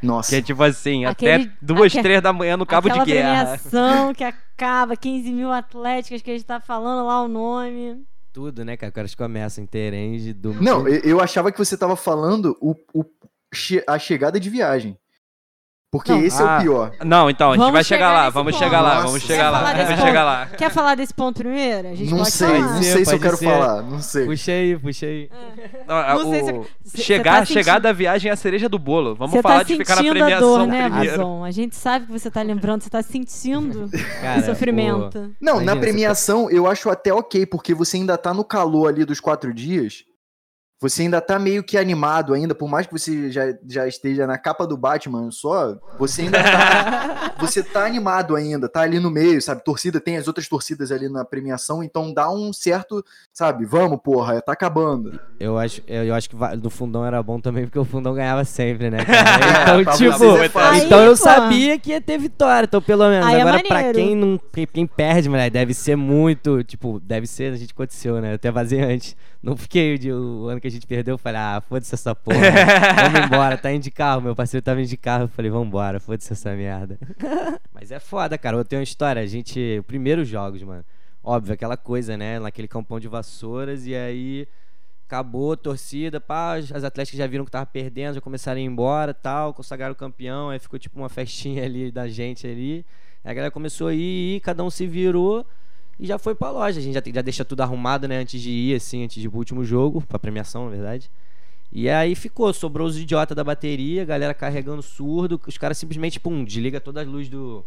Nossa. 0.04 0.30
Que 0.30 0.36
é 0.36 0.42
tipo 0.42 0.62
assim, 0.63 1.06
Aquele- 1.06 1.44
até 1.46 1.52
duas, 1.62 1.92
aque- 1.92 2.02
três 2.02 2.22
da 2.22 2.34
manhã 2.34 2.58
no 2.58 2.66
cabo 2.66 2.88
de 2.89 2.92
Aquela 3.00 3.06
guerra. 3.06 3.58
premiação 3.58 4.13
que 4.16 4.24
acaba, 4.24 4.96
15 4.96 5.32
mil 5.32 5.52
atléticas 5.52 6.22
que 6.22 6.30
a 6.30 6.34
gente 6.34 6.46
tá 6.46 6.60
falando 6.60 7.08
lá 7.08 7.22
o 7.24 7.28
nome. 7.28 8.04
Tudo, 8.32 8.66
né, 8.66 8.76
cara? 8.76 8.89
Os 8.89 8.94
caras 8.96 9.16
começam 9.16 9.63
em 9.63 9.68
Terenge, 9.68 10.34
do... 10.34 10.54
Não, 10.62 10.88
eu, 10.88 11.02
eu 11.02 11.22
achava 11.22 11.52
que 11.52 11.58
você 11.58 11.78
tava 11.78 11.96
falando 11.96 12.58
o, 12.60 12.76
o 12.94 13.06
a 13.88 14.00
chegada 14.00 14.39
de 14.39 14.50
viagem. 14.50 14.98
Porque 15.93 16.12
Não. 16.12 16.23
esse 16.25 16.41
é 16.41 16.45
Ah. 16.45 16.58
o 16.58 16.62
pior. 16.63 16.91
Não, 17.06 17.29
então, 17.29 17.49
a 17.49 17.53
gente 17.53 17.60
Vamos 17.60 17.73
vai 17.73 17.84
chegar, 17.84 18.08
chegar 18.08 18.13
lá, 18.23 18.29
vamos 18.32 18.53
ponto. 18.53 18.63
chegar 18.63 18.82
lá, 18.82 18.93
Nossa. 18.95 19.06
vamos 19.06 19.21
Quer 19.21 19.27
chegar 19.27 19.49
lá, 19.51 19.60
vamos 19.73 19.99
chegar 20.01 20.23
lá. 20.23 20.45
Quer 20.47 20.71
falar 20.71 20.95
desse 20.95 21.13
ponto 21.13 21.38
primeiro? 21.38 21.88
A 21.89 21.93
gente 21.93 22.10
Não 22.10 22.17
pode 22.17 22.32
sei, 22.32 22.47
falar. 22.47 22.60
não 22.73 22.82
sei 22.82 23.06
se 23.06 23.13
eu 23.13 23.19
quero 23.19 23.38
ser. 23.38 23.45
falar, 23.45 23.82
não 23.84 23.99
sei. 24.01 24.25
Puxa 24.25 24.51
aí, 24.51 24.79
puxa 24.79 25.06
aí. 25.06 25.29
Não, 25.88 25.95
a- 25.95 26.13
Não 26.15 26.32
sei 26.32 26.41
o- 26.41 26.45
se- 26.45 26.51
se- 26.51 26.97
você 26.97 26.97
chegar, 27.03 27.39
tá 27.41 27.45
chegar 27.45 27.63
sentindo- 27.73 27.84
da 27.84 27.91
viagem 27.93 28.29
é 28.32 28.34
a 28.34 28.36
cereja 28.36 28.67
do 28.67 28.79
bolo. 28.79 29.13
Vamos 29.13 29.34
Você 29.36 29.41
falar 29.43 29.58
tá 29.58 29.63
de 29.65 29.77
ficar 29.77 29.95
na 29.97 30.01
sentindo 30.01 30.17
a 30.17 30.25
premiação 30.25 30.47
dor, 30.58 30.67
né, 30.67 30.89
primeiro. 30.89 31.17
Vazon? 31.17 31.43
A 31.43 31.51
gente 31.51 31.75
sabe 31.75 32.06
que 32.08 32.12
você 32.12 32.32
tá 32.32 32.41
lembrando, 32.41 32.82
você 32.82 32.89
tá 32.89 33.03
sentindo 33.03 33.88
Cara, 34.19 34.39
o 34.41 34.43
sofrimento. 34.45 35.32
Não, 35.39 35.53
Imagina, 35.62 35.63
na 35.63 35.73
você 35.75 35.79
premiação 35.79 36.49
eu 36.49 36.65
acho 36.65 36.89
até 36.89 37.13
ok, 37.13 37.45
porque 37.45 37.75
você 37.75 37.97
ainda 37.97 38.17
tá 38.17 38.34
no 38.34 38.43
calor 38.43 38.88
ali 38.89 39.06
dos 39.06 39.19
quatro 39.19 39.53
dias. 39.53 40.06
Você 40.84 41.04
ainda 41.04 41.22
tá 41.22 41.39
meio 41.39 41.63
que 41.63 41.78
animado 41.78 42.34
ainda, 42.34 42.54
por 42.54 42.67
mais 42.67 42.86
que 42.86 42.91
você 42.91 43.32
já, 43.32 43.54
já 43.65 43.88
esteja 43.88 44.28
na 44.28 44.38
capa 44.38 44.67
do 44.67 44.76
Batman 44.76 45.32
só, 45.32 45.78
você 45.98 46.24
ainda 46.24 46.43
tá. 46.43 47.34
você 47.39 47.63
tá 47.63 47.86
animado 47.86 48.36
ainda, 48.36 48.67
tá 48.67 48.82
ali 48.82 49.00
no 49.00 49.10
meio, 49.10 49.41
sabe? 49.41 49.63
Torcida, 49.63 50.02
tem 50.02 50.17
as 50.17 50.28
outras 50.28 50.46
torcidas 50.50 50.91
ali 50.91 51.08
na 51.08 51.24
premiação, 51.24 51.82
então 51.82 52.13
dá 52.13 52.30
um 52.30 52.52
certo, 52.52 53.02
sabe? 53.32 53.65
Vamos, 53.65 54.02
porra, 54.04 54.41
tá 54.41 54.52
acabando. 54.52 55.17
Eu 55.39 55.58
acho, 55.58 55.82
eu, 55.88 56.04
eu 56.04 56.13
acho 56.13 56.30
que 56.30 56.36
no 56.62 56.69
fundão 56.69 57.06
era 57.06 57.24
bom 57.24 57.39
também, 57.39 57.63
porque 57.63 57.80
o 57.80 57.86
fundão 57.86 58.13
ganhava 58.13 58.43
sempre, 58.43 58.89
né, 58.89 59.06
cara? 59.06 59.24
Então, 59.63 59.84
pra 59.86 59.93
tipo, 59.93 60.38
é 60.38 60.50
fácil. 60.50 60.82
Aí, 60.82 60.86
então 60.86 61.00
eu 61.00 61.15
sabia 61.15 61.80
que 61.80 61.91
ia 61.91 62.02
ter 62.02 62.17
vitória, 62.17 62.65
então 62.65 62.82
pelo 62.82 63.08
menos. 63.08 63.26
Aí 63.26 63.36
é 63.38 63.41
Agora, 63.41 63.63
pra 63.63 63.76
maneiro. 63.76 63.98
quem 63.98 64.15
não. 64.15 64.39
Quem, 64.52 64.67
quem 64.67 64.86
perde, 64.86 65.30
moleque, 65.30 65.52
deve 65.52 65.74
ser 65.74 65.96
muito. 65.96 66.62
Tipo, 66.65 67.00
deve 67.00 67.26
ser, 67.26 67.54
a 67.54 67.56
gente 67.56 67.72
aconteceu, 67.72 68.19
né? 68.19 68.32
Eu 68.32 68.36
até 68.36 68.52
vazei 68.52 68.82
antes. 68.82 69.15
Não 69.41 69.58
fiquei 69.58 70.00
o 70.10 70.48
ano 70.48 70.62
que 70.62 70.67
a 70.67 70.72
gente 70.72 70.73
perdeu, 70.82 71.14
eu 71.14 71.18
falei, 71.18 71.40
ah, 71.40 71.62
foda-se 71.68 71.94
essa 71.94 72.14
porra. 72.14 72.40
Vamos 72.40 73.26
embora, 73.26 73.58
tá 73.58 73.72
indo 73.72 73.84
de 73.84 73.92
carro. 73.92 74.22
Meu 74.22 74.36
parceiro 74.36 74.64
tava 74.64 74.82
indo 74.82 74.90
de 74.90 74.98
carro, 74.98 75.24
eu 75.24 75.28
falei, 75.28 75.50
vambora, 75.50 76.00
foda-se 76.00 76.32
essa 76.34 76.54
merda. 76.56 76.98
Mas 77.74 77.92
é 77.92 78.00
foda, 78.00 78.38
cara. 78.38 78.58
Eu 78.58 78.66
tenho 78.66 78.80
uma 78.80 78.84
história. 78.84 79.22
A 79.22 79.26
gente. 79.26 79.84
Primeiros 79.88 80.28
jogos, 80.28 80.62
mano. 80.64 80.84
Óbvio, 81.24 81.54
aquela 81.54 81.78
coisa, 81.78 82.18
né? 82.18 82.40
Naquele 82.40 82.68
campão 82.68 83.00
de 83.00 83.08
vassouras, 83.08 83.88
e 83.88 83.96
aí 83.96 84.48
acabou 85.08 85.54
a 85.54 85.58
torcida, 85.58 86.20
pá, 86.20 86.56
as 86.56 86.84
atléticas 86.84 87.18
já 87.18 87.28
viram 87.28 87.46
que 87.46 87.52
tava 87.52 87.66
perdendo, 87.66 88.16
já 88.16 88.22
começaram 88.22 88.58
a 88.58 88.62
ir 88.62 88.66
embora 88.66 89.14
tal, 89.14 89.54
consagraram 89.54 89.94
o 89.94 89.96
campeão, 89.96 90.50
aí 90.50 90.58
ficou 90.58 90.80
tipo 90.80 90.98
uma 90.98 91.08
festinha 91.08 91.64
ali 91.64 91.92
da 91.92 92.08
gente 92.08 92.48
ali. 92.48 92.86
Aí 93.24 93.32
a 93.32 93.34
galera 93.34 93.52
começou 93.52 93.88
a 93.88 93.94
ir, 93.94 94.36
ir, 94.36 94.40
cada 94.42 94.64
um 94.64 94.70
se 94.70 94.88
virou 94.88 95.46
e 95.99 96.06
já 96.06 96.17
foi 96.17 96.34
pra 96.36 96.49
loja. 96.51 96.79
A 96.79 96.84
gente 96.84 96.93
já, 96.93 97.01
já 97.13 97.21
deixa 97.21 97.45
tudo 97.45 97.62
arrumado, 97.62 98.08
né, 98.08 98.17
antes 98.17 98.41
de 98.41 98.49
ir, 98.49 98.75
assim, 98.75 99.03
antes 99.03 99.19
de 99.21 99.27
ir 99.27 99.29
pro 99.29 99.39
último 99.39 99.63
jogo, 99.63 100.01
pra 100.08 100.17
premiação, 100.19 100.65
na 100.65 100.71
verdade. 100.71 101.10
E 101.71 101.89
aí 101.89 102.13
ficou, 102.15 102.53
sobrou 102.53 102.88
os 102.88 102.97
idiotas 102.97 103.36
da 103.36 103.43
bateria, 103.43 104.03
a 104.03 104.06
galera 104.06 104.34
carregando 104.34 104.82
surdo, 104.82 105.41
os 105.47 105.58
caras 105.58 105.77
simplesmente, 105.77 106.19
pum, 106.19 106.43
desliga 106.43 106.79
todas 106.79 107.01
as 107.08 107.12
luzes 107.12 107.29
do, 107.29 107.65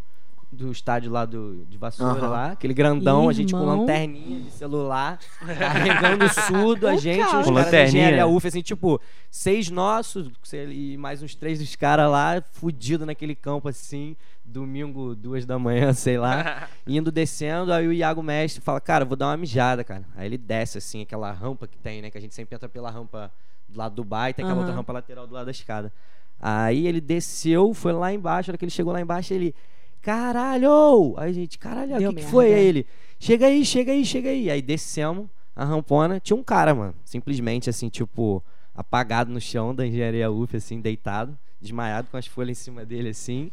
do 0.53 0.71
estádio 0.71 1.11
lá 1.11 1.25
do, 1.25 1.65
de 1.69 1.77
vassoura 1.77 2.21
Aham. 2.21 2.29
lá, 2.29 2.53
aquele 2.53 2.73
grandão, 2.73 3.29
a 3.29 3.33
gente 3.33 3.53
com 3.53 3.59
Irmão. 3.61 3.81
lanterninha 3.81 4.41
de 4.43 4.51
celular, 4.53 5.19
carregando 5.59 6.29
surdo, 6.29 6.87
a 6.87 6.95
gente, 6.99 7.19
cara. 7.27 7.41
os 7.41 7.47
Com 7.47 7.55
caras 7.55 7.71
da 7.73 7.79
lanterninha. 7.79 7.89
engenharia 8.05 8.27
UF, 8.29 8.47
assim, 8.47 8.63
tipo, 8.63 9.01
seis 9.29 9.71
nossos 9.71 10.31
e 10.71 10.97
mais 10.97 11.21
uns 11.21 11.35
três 11.35 11.59
dos 11.59 11.75
caras 11.75 12.09
lá, 12.09 12.41
fudido 12.53 13.05
naquele 13.05 13.35
campo, 13.35 13.69
assim, 13.69 14.15
domingo, 14.47 15.15
duas 15.15 15.45
da 15.45 15.59
manhã, 15.59 15.93
sei 15.95 16.17
lá, 16.19 16.69
indo 16.87 17.11
descendo, 17.11 17.73
aí 17.73 17.87
o 17.87 17.93
Iago 17.93 18.23
Mestre 18.23 18.61
fala, 18.63 18.81
cara, 18.81 19.05
vou 19.05 19.17
dar 19.17 19.29
uma 19.29 19.37
mijada, 19.37 19.83
cara. 19.85 20.05
Aí 20.15 20.27
ele 20.27 20.39
desce, 20.39 20.79
assim, 20.79 21.03
aquela 21.03 21.31
rampa 21.33 21.67
que 21.67 21.77
tem, 21.77 22.01
né, 22.01 22.11
que 22.11 22.19
a 22.19 22.21
gente 22.21 22.35
sempre 22.35 22.55
entra 22.55 22.69
pela 22.69 22.91
rampa 22.91 23.31
do 23.69 23.79
lado 23.79 23.95
do 23.95 24.05
bar 24.05 24.31
e 24.31 24.35
tem 24.35 24.45
aquela 24.45 24.59
Aham. 24.59 24.61
outra 24.61 24.75
rampa 24.75 24.93
lateral 24.93 25.27
do 25.27 25.35
lado 25.35 25.47
da 25.47 25.51
escada. 25.51 25.93
Aí 26.41 26.87
ele 26.87 27.01
desceu, 27.01 27.75
foi 27.75 27.93
lá 27.93 28.13
embaixo, 28.13 28.49
na 28.49 28.53
hora 28.53 28.59
que 28.59 28.65
ele 28.65 28.71
chegou 28.71 28.93
lá 28.93 29.01
embaixo, 29.01 29.33
ele, 29.33 29.55
caralho! 30.01 31.15
Aí 31.17 31.33
gente, 31.33 31.59
caralho, 31.59 31.97
o 31.97 32.15
que, 32.15 32.21
que 32.21 32.27
foi? 32.27 32.53
Aí 32.53 32.65
ele, 32.65 32.87
chega 33.19 33.47
aí, 33.47 33.65
chega 33.65 33.93
aí, 33.93 34.05
chega 34.05 34.29
aí. 34.31 34.51
Aí 34.51 34.63
descemos 34.63 35.29
a 35.55 35.65
rampona, 35.65 36.21
tinha 36.21 36.37
um 36.37 36.43
cara, 36.43 36.75
mano, 36.75 36.95
simplesmente 37.05 37.71
assim, 37.71 37.89
tipo, 37.89 38.45
apagado 38.75 39.33
no 39.33 39.41
chão 39.41 39.75
da 39.75 39.87
engenharia 39.87 40.31
UF, 40.31 40.57
assim, 40.57 40.81
deitado, 40.81 41.37
desmaiado 41.61 42.09
com 42.11 42.17
as 42.17 42.27
folhas 42.27 42.61
em 42.61 42.63
cima 42.63 42.85
dele, 42.85 43.09
assim. 43.09 43.51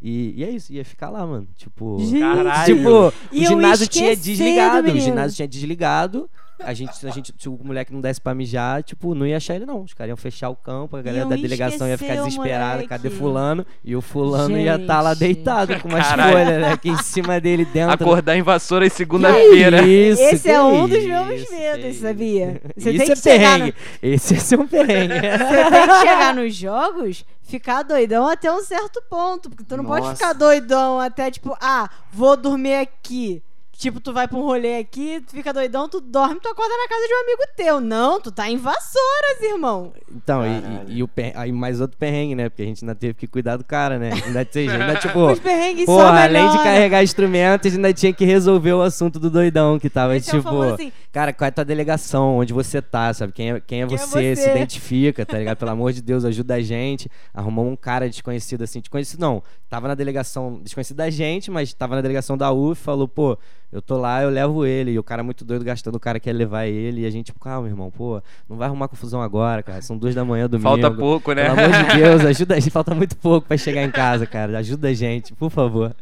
E, 0.00 0.34
e 0.36 0.44
é 0.44 0.50
isso, 0.50 0.72
ia 0.72 0.84
ficar 0.84 1.08
lá, 1.10 1.26
mano. 1.26 1.46
Tipo, 1.56 1.98
Gente. 2.00 2.20
Caralho. 2.20 2.76
tipo, 2.76 2.88
o 2.90 3.12
E 3.32 3.44
eu 3.44 3.48
ginásio 3.50 3.86
tinha 3.88 4.12
esqueci 4.12 4.36
desligado. 4.36 4.88
O 4.92 5.00
ginásio 5.00 5.36
tinha 5.36 5.48
desligado. 5.48 6.30
A 6.60 6.72
gente, 6.72 7.06
a 7.06 7.10
gente, 7.10 7.34
se 7.36 7.48
o 7.48 7.58
moleque 7.62 7.92
não 7.92 8.00
desse 8.00 8.20
pra 8.20 8.34
mijar, 8.34 8.82
tipo, 8.82 9.14
não 9.14 9.26
ia 9.26 9.36
achar 9.36 9.56
ele 9.56 9.66
não. 9.66 9.82
Os 9.82 9.92
caras 9.92 10.10
iam 10.10 10.16
fechar 10.16 10.48
o 10.50 10.56
campo, 10.56 10.96
a 10.96 11.02
galera 11.02 11.24
Iam 11.24 11.28
da 11.28 11.36
delegação 11.36 11.88
ia 11.88 11.98
ficar 11.98 12.14
esquecer 12.14 12.22
o 12.22 12.30
desesperada, 12.30 12.86
cadê 12.86 13.10
fulano? 13.10 13.66
E 13.84 13.96
o 13.96 14.00
fulano 14.00 14.56
ia 14.56 14.76
estar 14.76 15.00
lá 15.00 15.14
Gente. 15.14 15.34
deitado 15.34 15.80
com 15.80 15.88
uma 15.88 15.98
Caralho. 15.98 16.38
escolha, 16.38 16.58
né? 16.58 16.72
Aqui 16.72 16.88
em 16.90 16.96
cima 17.02 17.40
dele 17.40 17.64
dentro. 17.64 17.92
Acordar 17.92 18.36
em 18.36 18.42
vassoura 18.42 18.86
em 18.86 18.90
segunda-feira. 18.90 19.82
Isso, 19.82 20.22
Esse 20.22 20.42
que 20.42 20.50
é 20.50 20.62
um 20.62 20.88
dos 20.88 20.98
isso, 20.98 21.08
meus 21.08 21.42
que 21.42 21.54
medos, 21.54 21.84
isso. 21.86 22.00
sabia? 22.02 22.62
Você 22.76 22.90
Isso 22.90 22.98
tem 22.98 23.10
é 23.10 23.14
que 23.14 23.16
chegar 23.16 23.58
perrengue. 23.58 23.74
Esse 24.02 24.34
é 24.34 24.38
ser 24.38 24.58
um 24.58 24.66
perrengue. 24.66 25.14
Você 25.20 25.70
tem 25.70 25.86
que 25.88 26.00
chegar 26.00 26.34
nos 26.34 26.54
jogos, 26.54 27.24
ficar 27.42 27.82
doidão 27.82 28.28
até 28.28 28.52
um 28.52 28.62
certo 28.62 29.02
ponto. 29.08 29.50
Porque 29.50 29.64
tu 29.64 29.76
não 29.76 29.84
pode 29.84 30.02
Nossa. 30.02 30.16
ficar 30.16 30.32
doidão 30.32 31.00
até 31.00 31.30
tipo, 31.30 31.56
ah, 31.60 31.88
vou 32.12 32.36
dormir 32.36 32.74
aqui. 32.74 33.42
Tipo, 33.76 34.00
tu 34.00 34.12
vai 34.12 34.26
pra 34.28 34.38
um 34.38 34.42
rolê 34.42 34.78
aqui, 34.78 35.20
tu 35.26 35.32
fica 35.32 35.52
doidão, 35.52 35.88
tu 35.88 36.00
dorme, 36.00 36.38
tu 36.40 36.48
acorda 36.48 36.74
na 36.76 36.88
casa 36.88 37.06
de 37.06 37.12
um 37.14 37.20
amigo 37.22 37.42
teu. 37.56 37.80
Não, 37.80 38.20
tu 38.20 38.30
tá 38.30 38.48
em 38.48 38.56
vassouras, 38.56 39.40
irmão. 39.42 39.92
Então, 40.14 40.42
e- 40.46 40.92
e, 40.92 40.98
e 40.98 41.02
o 41.02 41.08
per... 41.08 41.32
aí 41.34 41.50
mais 41.52 41.80
outro 41.80 41.96
perrengue, 41.98 42.34
né? 42.34 42.48
Porque 42.48 42.62
a 42.62 42.66
gente 42.66 42.84
ainda 42.84 42.94
teve 42.94 43.14
que 43.14 43.26
cuidar 43.26 43.56
do 43.56 43.64
cara, 43.64 43.98
né? 43.98 44.10
Ainda, 44.26 44.44
tinha- 44.44 44.72
ainda 44.72 44.94
tipo, 45.00 45.18
Os 45.30 45.38
perrengues 45.40 45.86
só 45.86 45.96
porra, 45.96 46.22
além 46.24 46.48
de 46.50 46.58
carregar 46.58 47.02
instrumentos, 47.02 47.74
ainda 47.74 47.92
tinha 47.92 48.12
que 48.12 48.24
resolver 48.24 48.72
o 48.72 48.82
assunto 48.82 49.18
do 49.18 49.28
doidão, 49.28 49.78
que 49.78 49.90
tava 49.90 50.16
Esse 50.16 50.30
é 50.30 50.32
tipo, 50.32 50.44
famoso 50.44 50.74
assim, 50.74 50.92
cara, 51.12 51.32
qual 51.32 51.46
é 51.46 51.48
a 51.48 51.52
tua 51.52 51.64
delegação? 51.64 52.38
Onde 52.38 52.52
você 52.52 52.80
tá, 52.80 53.12
sabe? 53.12 53.32
Quem 53.32 53.50
é, 53.50 53.60
quem 53.60 53.82
é, 53.82 53.86
Quem 53.86 53.96
é 53.96 53.98
você? 53.98 54.36
Se 54.36 54.42
você? 54.42 54.50
identifica, 54.52 55.26
tá 55.26 55.38
ligado? 55.38 55.56
Pelo 55.58 55.70
amor 55.72 55.92
de 55.92 56.00
Deus, 56.00 56.24
ajuda 56.24 56.54
a 56.54 56.60
gente. 56.60 57.10
Arrumou 57.34 57.66
um 57.66 57.76
cara 57.76 58.08
desconhecido 58.08 58.62
assim, 58.62 58.80
desconhecido 58.80 59.20
não, 59.20 59.42
tava 59.68 59.88
na 59.88 59.94
delegação, 59.94 60.60
desconhecido 60.62 60.96
da 60.96 61.10
gente, 61.10 61.50
mas 61.50 61.74
tava 61.74 61.96
na 61.96 62.00
delegação 62.00 62.36
da 62.38 62.52
UF, 62.52 62.80
falou, 62.80 63.08
pô, 63.08 63.36
eu 63.74 63.82
tô 63.82 63.98
lá, 63.98 64.22
eu 64.22 64.30
levo 64.30 64.64
ele. 64.64 64.92
E 64.92 64.98
o 64.98 65.02
cara 65.02 65.22
muito 65.22 65.44
doido 65.44 65.64
gastando, 65.64 65.96
o 65.96 66.00
cara 66.00 66.18
quer 66.20 66.32
levar 66.32 66.64
ele. 66.66 67.02
E 67.02 67.06
a 67.06 67.10
gente, 67.10 67.26
tipo, 67.26 67.40
calma, 67.40 67.66
irmão, 67.68 67.90
pô, 67.90 68.22
não 68.48 68.56
vai 68.56 68.68
arrumar 68.68 68.86
confusão 68.88 69.20
agora, 69.20 69.62
cara. 69.62 69.82
São 69.82 69.98
duas 69.98 70.14
da 70.14 70.24
manhã, 70.24 70.48
domingo. 70.48 70.68
Falta 70.70 70.90
pouco, 70.90 71.32
né? 71.32 71.44
Pelo 71.54 71.60
amor 71.66 71.88
de 71.90 71.96
Deus, 71.98 72.24
ajuda 72.24 72.54
a 72.54 72.60
gente. 72.60 72.70
Falta 72.70 72.94
muito 72.94 73.16
pouco 73.16 73.46
pra 73.48 73.56
chegar 73.58 73.82
em 73.82 73.90
casa, 73.90 74.26
cara. 74.26 74.56
Ajuda 74.58 74.88
a 74.88 74.94
gente, 74.94 75.34
por 75.34 75.50
favor. 75.50 75.94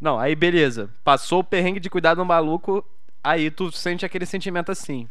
Não, 0.00 0.18
aí 0.18 0.34
beleza. 0.34 0.90
Passou 1.04 1.40
o 1.40 1.44
perrengue 1.44 1.78
de 1.78 1.88
cuidar 1.90 2.14
do 2.14 2.24
maluco, 2.24 2.84
aí 3.22 3.50
tu 3.50 3.70
sente 3.70 4.04
aquele 4.04 4.26
sentimento 4.26 4.72
assim. 4.72 5.06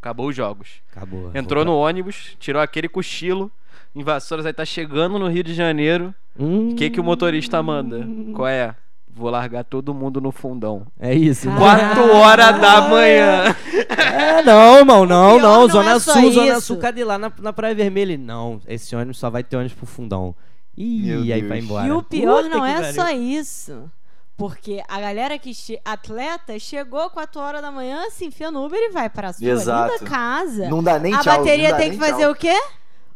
Acabou 0.00 0.28
os 0.28 0.34
jogos. 0.36 0.80
Acabou. 0.90 1.30
Entrou 1.34 1.64
no 1.64 1.76
ônibus, 1.76 2.36
tirou 2.40 2.62
aquele 2.62 2.88
cochilo. 2.88 3.50
Em 3.94 4.02
Vassouras 4.02 4.46
aí 4.46 4.52
tá 4.54 4.64
chegando 4.64 5.18
no 5.18 5.28
Rio 5.28 5.42
de 5.44 5.52
Janeiro. 5.52 6.14
Hum, 6.38 6.70
O 6.70 6.74
que, 6.76 6.88
que 6.88 6.98
o 6.98 7.04
motorista 7.04 7.62
manda? 7.62 8.06
Qual 8.34 8.48
é? 8.48 8.74
Vou 9.14 9.28
largar 9.28 9.62
todo 9.62 9.92
mundo 9.92 10.20
no 10.20 10.32
fundão. 10.32 10.86
É 10.98 11.14
isso. 11.14 11.46
Cara. 11.48 11.58
Quatro 11.58 12.16
horas 12.16 12.60
da 12.60 12.80
manhã. 12.88 13.56
É, 13.88 14.42
não, 14.42 14.78
irmão, 14.78 15.04
não, 15.04 15.38
não. 15.38 15.60
não 15.60 15.68
Zona 15.68 15.92
é 15.92 15.98
Sul, 15.98 16.32
Zona 16.32 16.52
isso. 16.52 16.60
Sul, 16.62 16.76
cadê 16.78 17.04
lá 17.04 17.18
na, 17.18 17.30
na 17.40 17.52
Praia 17.52 17.74
Vermelha? 17.74 18.16
Não, 18.16 18.60
esse 18.66 18.96
ônibus 18.96 19.18
só 19.18 19.28
vai 19.28 19.44
ter 19.44 19.56
ônibus 19.56 19.74
pro 19.74 19.86
fundão. 19.86 20.34
Ih, 20.76 21.02
Meu 21.02 21.20
aí 21.20 21.26
Deus. 21.26 21.48
vai 21.48 21.58
embora. 21.58 21.86
E 21.86 21.92
o 21.92 22.02
pior 22.02 22.44
Puta 22.44 22.56
não 22.56 22.64
é 22.64 22.92
só 22.92 23.10
isso. 23.10 23.90
Porque 24.36 24.82
a 24.88 24.98
galera 24.98 25.38
que 25.38 25.52
che... 25.52 25.78
atleta 25.84 26.58
chegou 26.58 27.10
4 27.10 27.40
horas 27.40 27.62
da 27.62 27.70
manhã, 27.70 28.08
se 28.10 28.24
enfia 28.24 28.50
no 28.50 28.64
Uber 28.64 28.80
e 28.80 28.90
vai 28.90 29.10
pra 29.10 29.32
sua 29.32 29.46
Exato. 29.46 29.92
linda 29.92 30.04
casa. 30.10 30.68
Não 30.68 30.82
dá 30.82 30.98
nem 30.98 31.14
a 31.14 31.20
tchau. 31.20 31.36
bateria 31.36 31.68
não 31.70 31.76
dá 31.76 31.82
tem 31.82 31.90
que 31.92 31.98
fazer 31.98 32.22
tchau. 32.22 32.32
o 32.32 32.34
quê? 32.34 32.54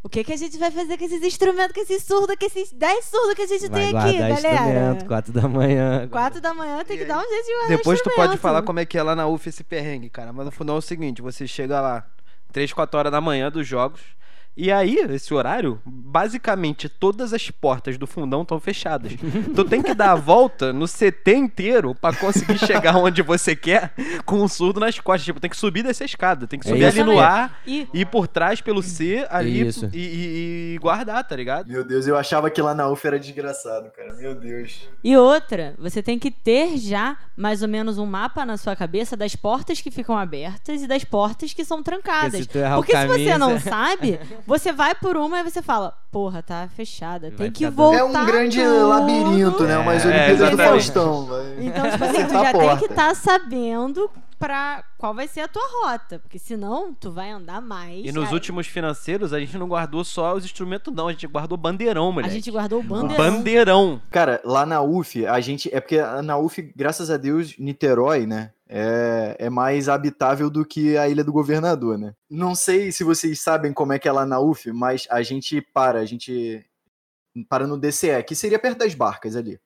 O 0.06 0.08
que, 0.08 0.22
que 0.22 0.32
a 0.32 0.36
gente 0.36 0.56
vai 0.56 0.70
fazer 0.70 0.96
com 0.96 1.04
esses 1.04 1.20
instrumentos, 1.20 1.72
com 1.74 1.80
esses 1.80 2.00
surdos, 2.04 2.36
com 2.38 2.46
esses 2.46 2.72
10 2.72 3.04
surdos 3.06 3.34
que 3.34 3.42
a 3.42 3.46
gente 3.46 3.68
Vai 3.68 3.80
tem 3.80 3.88
aqui, 3.88 4.16
guardar 4.18 4.40
galera? 4.40 4.54
instrumento, 4.54 5.04
quatro 5.04 5.32
da 5.32 5.48
manhã. 5.48 6.08
4 6.08 6.40
da 6.40 6.54
manhã 6.54 6.84
tem 6.84 6.96
que 6.96 7.02
E 7.02 7.06
dar 7.06 7.18
um 7.18 7.28
jeito 7.28 7.44
de 7.44 7.52
guardar 7.52 7.76
Depois 7.76 8.00
tu 8.00 8.10
pode 8.14 8.36
falar 8.36 8.62
como 8.62 8.78
é 8.78 8.86
que 8.86 8.96
é 8.96 9.02
lá 9.02 9.16
na 9.16 9.26
UF 9.26 9.48
esse 9.48 9.64
perrengue, 9.64 10.08
cara. 10.08 10.32
Mas 10.32 10.46
no 10.46 10.52
fundão 10.52 10.76
é 10.76 10.78
o 10.78 10.80
seguinte: 10.80 11.20
você 11.20 11.44
chega 11.48 11.80
lá 11.80 12.06
3, 12.52 12.72
4 12.72 12.96
horas 12.96 13.10
da 13.10 13.20
manhã 13.20 13.50
dos 13.50 13.66
jogos. 13.66 14.00
E 14.56 14.72
aí, 14.72 14.96
esse 15.10 15.34
horário, 15.34 15.80
basicamente 15.84 16.88
todas 16.88 17.32
as 17.34 17.50
portas 17.50 17.98
do 17.98 18.06
fundão 18.06 18.40
estão 18.42 18.58
fechadas. 18.58 19.12
tu 19.54 19.64
tem 19.64 19.82
que 19.82 19.92
dar 19.94 20.12
a 20.12 20.14
volta 20.14 20.72
no 20.72 20.86
CT 20.86 21.34
inteiro 21.34 21.94
pra 21.94 22.14
conseguir 22.14 22.58
chegar 22.58 22.96
onde 22.96 23.20
você 23.22 23.54
quer 23.54 23.92
com 24.24 24.36
um 24.42 24.48
surdo 24.48 24.80
nas 24.80 24.98
costas. 24.98 25.24
Tipo, 25.26 25.38
tem 25.40 25.50
que 25.50 25.56
subir 25.56 25.82
dessa 25.82 26.04
escada, 26.04 26.46
tem 26.46 26.58
que 26.58 26.66
É 26.66 26.70
subir 26.70 26.84
ali 26.86 26.96
isso 27.00 27.04
no 27.04 27.20
ar, 27.20 27.60
E 27.66 27.86
ir 27.92 28.06
por 28.06 28.26
trás 28.26 28.60
pelo 28.62 28.82
C 28.82 29.26
ali 29.28 29.66
Isso. 29.66 29.90
e, 29.92 29.98
e- 29.98 30.74
e 30.74 30.78
guardar, 30.78 31.22
tá 31.24 31.36
ligado? 31.36 31.68
Meu 31.68 31.84
Deus, 31.84 32.06
eu 32.06 32.16
achava 32.16 32.48
que 32.50 32.62
lá 32.62 32.74
na 32.74 32.88
UF 32.88 33.06
era 33.06 33.18
desgraçado, 33.18 33.90
cara. 33.90 34.14
Meu 34.14 34.34
Deus. 34.34 34.88
E 35.04 35.16
outra, 35.16 35.74
você 35.78 36.02
tem 36.02 36.18
que 36.18 36.30
ter 36.30 36.78
já 36.78 37.16
mais 37.36 37.60
ou 37.62 37.68
menos 37.68 37.98
um 37.98 38.06
mapa 38.06 38.46
na 38.46 38.56
sua 38.56 38.74
cabeça 38.74 39.16
das 39.16 39.36
portas 39.36 39.80
que 39.82 39.90
ficam 39.90 40.16
abertas 40.16 40.82
e 40.82 40.86
das 40.86 41.04
portas 41.04 41.52
que 41.52 41.64
são 41.64 41.82
trancadas. 41.82 42.46
Porque 42.46 42.58
se 42.96 43.06
Porque 43.06 43.06
você 43.24 43.36
não 43.38 43.60
sabe, 43.60 44.18
você 44.46 44.72
vai 44.72 44.94
por 44.94 45.16
uma 45.16 45.40
e 45.40 45.42
você 45.42 45.60
fala, 45.62 45.92
porra, 46.10 46.42
tá 46.42 46.68
fechada. 46.74 47.28
Vai 47.30 47.36
Tem 47.38 47.50
que 47.52 47.68
voltar. 47.68 47.98
É 47.98 48.04
um 48.04 48.26
grande 48.26 48.62
tudo. 48.62 48.88
labirinto, 48.88 49.64
né? 49.64 49.78
Umas 49.78 50.04
É, 50.04 50.08
Olimpíadas 50.08 50.38
do 50.38 50.44
exatamente. 50.44 50.68
Faustão. 50.68 51.26
vai. 51.26 51.56
Então, 51.60 51.90
tipo 51.90 52.04
assim, 52.04 52.24
tu 52.26 52.32
já 52.32 52.50
a 52.50 52.52
tem 52.52 52.76
que 52.78 52.84
estar 52.86 53.14
sabendo 53.16 54.10
pra 54.38 54.84
qual 54.98 55.14
vai 55.14 55.26
ser 55.26 55.40
a 55.40 55.48
tua 55.48 55.62
rota. 55.82 56.18
Porque 56.18 56.38
senão, 56.38 56.94
tu 56.94 57.10
vai 57.10 57.30
andar 57.30 57.60
mais. 57.60 58.04
E 58.04 58.12
nos 58.12 58.28
Aí, 58.28 58.34
últimos 58.34 58.66
financeiros, 58.66 59.32
a 59.32 59.40
gente 59.40 59.56
não 59.58 59.66
guardou 59.68 60.04
só 60.04 60.34
os 60.34 60.44
instrumentos, 60.44 60.94
não. 60.94 61.08
A 61.08 61.12
gente 61.12 61.26
guardou 61.26 61.56
bandeirão, 61.56 62.08
A 62.08 62.12
moleque. 62.12 62.34
gente 62.34 62.50
guardou 62.50 62.80
O 62.80 62.82
bandeirão. 62.82 63.16
bandeirão. 63.16 64.02
Cara, 64.10 64.40
lá 64.44 64.64
na 64.66 64.80
UF, 64.82 65.26
a 65.26 65.40
gente. 65.40 65.74
É 65.74 65.80
porque 65.80 66.00
na 66.22 66.36
UF, 66.38 66.60
graças 66.76 67.10
a 67.10 67.16
Deus, 67.16 67.54
Niterói, 67.58 68.26
né? 68.26 68.50
É, 68.68 69.36
é 69.38 69.50
mais 69.50 69.88
habitável 69.88 70.50
do 70.50 70.64
que 70.64 70.96
a 70.96 71.08
Ilha 71.08 71.22
do 71.22 71.32
Governador, 71.32 71.96
né? 71.96 72.14
Não 72.28 72.54
sei 72.54 72.90
se 72.90 73.04
vocês 73.04 73.40
sabem 73.40 73.72
como 73.72 73.92
é 73.92 73.98
que 73.98 74.08
é 74.08 74.12
lá 74.12 74.26
na 74.26 74.40
UF, 74.40 74.72
mas 74.72 75.06
a 75.08 75.22
gente 75.22 75.60
para, 75.60 76.00
a 76.00 76.04
gente 76.04 76.64
para 77.48 77.66
no 77.66 77.78
DCE, 77.78 78.22
que 78.26 78.34
seria 78.34 78.58
perto 78.58 78.78
das 78.78 78.94
barcas 78.94 79.36
ali. 79.36 79.60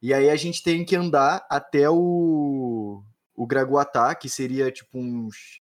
E 0.00 0.14
aí 0.14 0.30
a 0.30 0.36
gente 0.36 0.62
tem 0.62 0.84
que 0.84 0.96
andar 0.96 1.44
até 1.50 1.90
o, 1.90 3.02
o 3.34 3.46
Graguatá, 3.46 4.14
que 4.14 4.28
seria 4.28 4.70
tipo 4.70 4.98
uns 4.98 5.60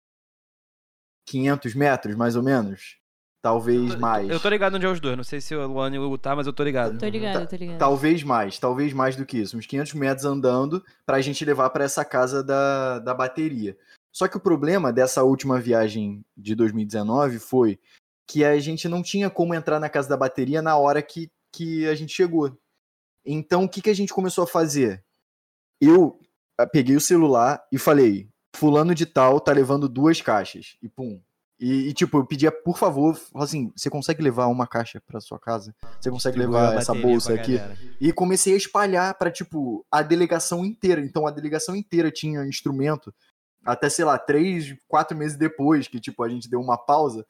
500 1.27 1.75
metros, 1.75 2.17
mais 2.17 2.37
ou 2.37 2.43
menos. 2.43 2.99
Talvez 3.45 3.95
mais. 3.97 4.31
Eu 4.31 4.41
tô 4.41 4.49
ligado 4.49 4.77
onde 4.77 4.87
é 4.87 4.89
os 4.89 4.99
dois. 4.99 5.19
Não 5.19 5.23
sei 5.23 5.39
se 5.39 5.55
o 5.55 5.67
Luan 5.67 5.95
e 5.95 5.99
o 5.99 6.03
Hugo 6.07 6.17
tá, 6.17 6.35
mas 6.35 6.47
eu 6.47 6.53
tô 6.55 6.65
ligado. 6.65 6.97
Tô 6.99 7.07
ligado, 7.07 7.47
tô 7.47 7.55
ligado. 7.55 7.79
Talvez 7.79 8.23
mais, 8.23 8.59
talvez 8.59 8.95
mais 8.95 9.17
do 9.17 9.27
que 9.27 9.37
isso. 9.37 9.59
Uns 9.59 9.67
500 9.67 9.93
metros 9.93 10.25
andando 10.25 10.83
pra 11.05 11.21
gente 11.21 11.45
levar 11.45 11.69
pra 11.69 11.85
essa 11.85 12.07
casa 12.07 12.43
da, 12.43 13.01
da 13.01 13.13
bateria. 13.13 13.77
Só 14.11 14.27
que 14.27 14.39
o 14.39 14.41
problema 14.41 14.91
dessa 14.91 15.23
última 15.25 15.61
viagem 15.61 16.25
de 16.35 16.55
2019 16.55 17.39
foi 17.39 17.79
que 18.27 18.47
a 18.47 18.59
gente 18.59 18.89
não 18.89 19.03
tinha 19.03 19.29
como 19.29 19.55
entrar 19.55 19.79
na 19.79 19.91
casa 19.91 20.09
da 20.09 20.17
bateria 20.17 20.63
na 20.63 20.79
hora 20.79 21.03
que, 21.03 21.31
que 21.55 21.87
a 21.87 21.95
gente 21.95 22.15
chegou. 22.15 22.51
Então, 23.27 23.65
o 23.65 23.69
que, 23.69 23.83
que 23.83 23.91
a 23.91 23.95
gente 23.95 24.15
começou 24.15 24.45
a 24.45 24.47
fazer? 24.47 25.05
Eu 25.79 26.19
ah, 26.59 26.67
peguei 26.67 26.97
o 26.97 27.01
celular 27.01 27.63
e 27.71 27.77
falei: 27.77 28.27
Fulano 28.57 28.95
de 28.95 29.05
Tal 29.05 29.39
tá 29.39 29.53
levando 29.53 29.87
duas 29.87 30.23
caixas. 30.23 30.79
E 30.81 30.89
pum. 30.89 31.21
E, 31.59 31.89
e, 31.89 31.93
tipo, 31.93 32.19
eu 32.19 32.27
pedia, 32.27 32.51
por 32.51 32.77
favor, 32.77 33.19
assim: 33.37 33.73
você 33.77 33.89
consegue 33.89 34.23
levar 34.23 34.47
uma 34.47 34.67
caixa 34.67 35.01
pra 35.07 35.21
sua 35.21 35.39
casa? 35.39 35.75
Você 36.01 36.11
consegue 36.11 36.39
levar 36.39 36.77
essa 36.77 36.95
bolsa 36.95 37.35
aqui? 37.35 37.57
galera. 37.57 37.79
E 38.01 38.13
comecei 38.13 38.55
a 38.55 38.57
espalhar 38.57 39.15
pra, 39.17 39.31
tipo, 39.31 39.87
a 39.91 40.03
delegação 40.03 40.65
inteira. 40.65 41.01
Então 41.01 41.27
a 41.27 41.31
delegação 41.31 41.77
inteira 41.77 42.11
tinha 42.11 42.45
instrumento. 42.47 43.15
Até, 43.65 43.89
sei 43.89 44.05
lá, 44.05 44.19
três, 44.19 44.75
quatro 44.89 45.17
meses 45.17 45.39
depois, 45.39 45.87
que, 45.87 46.01
tipo, 46.01 46.23
a 46.23 46.29
gente 46.29 46.51
deu 46.51 46.61
uma 46.61 46.77
pausa. 46.77 47.25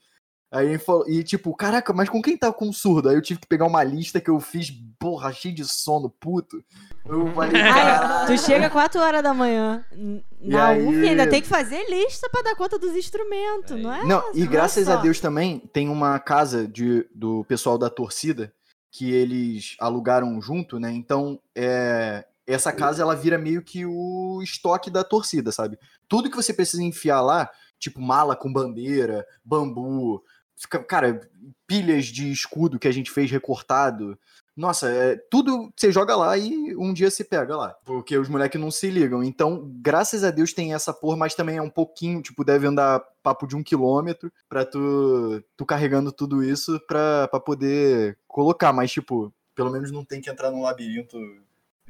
Aí 0.54 0.68
ele 0.68 0.78
falou, 0.78 1.04
e 1.08 1.24
tipo, 1.24 1.52
caraca, 1.52 1.92
mas 1.92 2.08
com 2.08 2.22
quem 2.22 2.36
tá 2.36 2.52
com 2.52 2.72
surdo? 2.72 3.08
Aí 3.08 3.16
eu 3.16 3.20
tive 3.22 3.40
que 3.40 3.46
pegar 3.48 3.66
uma 3.66 3.82
lista 3.82 4.20
que 4.20 4.30
eu 4.30 4.38
fiz, 4.38 4.70
porra, 5.00 5.32
cheio 5.32 5.52
de 5.52 5.64
sono, 5.64 6.08
puto. 6.08 6.62
Eu 7.04 7.26
falei, 7.34 7.60
tu 8.28 8.38
chega 8.38 8.70
4 8.70 9.00
horas 9.00 9.20
da 9.20 9.34
manhã 9.34 9.84
na 10.40 10.68
aí- 10.68 10.86
UF 10.86 10.96
e 10.96 11.08
ainda 11.08 11.28
tem 11.28 11.42
que 11.42 11.48
fazer 11.48 11.84
lista 11.90 12.28
pra 12.30 12.42
dar 12.42 12.54
conta 12.54 12.78
dos 12.78 12.94
instrumentos, 12.94 13.80
não 13.82 13.92
é? 13.92 14.04
Não, 14.04 14.22
e 14.32 14.44
é 14.44 14.46
graças 14.46 14.88
a. 14.88 14.94
Deus 14.94 15.18
também 15.18 15.58
tem 15.72 15.88
uma 15.88 16.20
casa 16.20 16.68
de, 16.68 17.04
do 17.12 17.44
pessoal 17.46 17.76
da 17.76 17.90
torcida 17.90 18.52
que 18.92 19.10
eles 19.12 19.74
alugaram 19.80 20.40
junto, 20.40 20.78
né? 20.78 20.92
Então, 20.92 21.40
é, 21.52 22.24
essa 22.46 22.70
casa 22.72 23.02
ela 23.02 23.16
vira 23.16 23.36
meio 23.36 23.60
que 23.60 23.84
o 23.84 24.40
estoque 24.40 24.88
da 24.88 25.02
torcida, 25.02 25.50
sabe? 25.50 25.76
Tudo 26.08 26.30
que 26.30 26.36
você 26.36 26.54
precisa 26.54 26.80
enfiar 26.80 27.20
lá, 27.20 27.50
tipo 27.76 28.00
mala 28.00 28.36
com 28.36 28.52
bandeira, 28.52 29.26
bambu, 29.44 30.22
cara, 30.88 31.20
pilhas 31.66 32.06
de 32.06 32.30
escudo 32.30 32.78
que 32.78 32.88
a 32.88 32.92
gente 32.92 33.10
fez 33.10 33.30
recortado. 33.30 34.18
Nossa, 34.56 34.88
é, 34.88 35.16
tudo 35.30 35.72
você 35.76 35.90
joga 35.90 36.14
lá 36.14 36.38
e 36.38 36.76
um 36.76 36.92
dia 36.92 37.10
se 37.10 37.24
pega 37.24 37.56
lá. 37.56 37.74
Porque 37.84 38.16
os 38.16 38.28
moleques 38.28 38.60
não 38.60 38.70
se 38.70 38.88
ligam. 38.88 39.22
Então, 39.24 39.68
graças 39.82 40.22
a 40.22 40.30
Deus 40.30 40.52
tem 40.52 40.74
essa 40.74 40.92
porra, 40.92 41.16
mas 41.16 41.34
também 41.34 41.56
é 41.56 41.62
um 41.62 41.70
pouquinho, 41.70 42.22
tipo, 42.22 42.44
deve 42.44 42.66
andar 42.66 43.02
papo 43.22 43.46
de 43.46 43.56
um 43.56 43.62
quilômetro 43.62 44.32
pra 44.48 44.64
tu, 44.64 45.42
tu 45.56 45.66
carregando 45.66 46.12
tudo 46.12 46.44
isso 46.44 46.80
pra, 46.86 47.26
pra 47.28 47.40
poder 47.40 48.16
colocar. 48.28 48.72
Mas, 48.72 48.92
tipo, 48.92 49.34
pelo 49.54 49.70
menos 49.70 49.90
não 49.90 50.04
tem 50.04 50.20
que 50.20 50.30
entrar 50.30 50.52
num 50.52 50.62
labirinto 50.62 51.18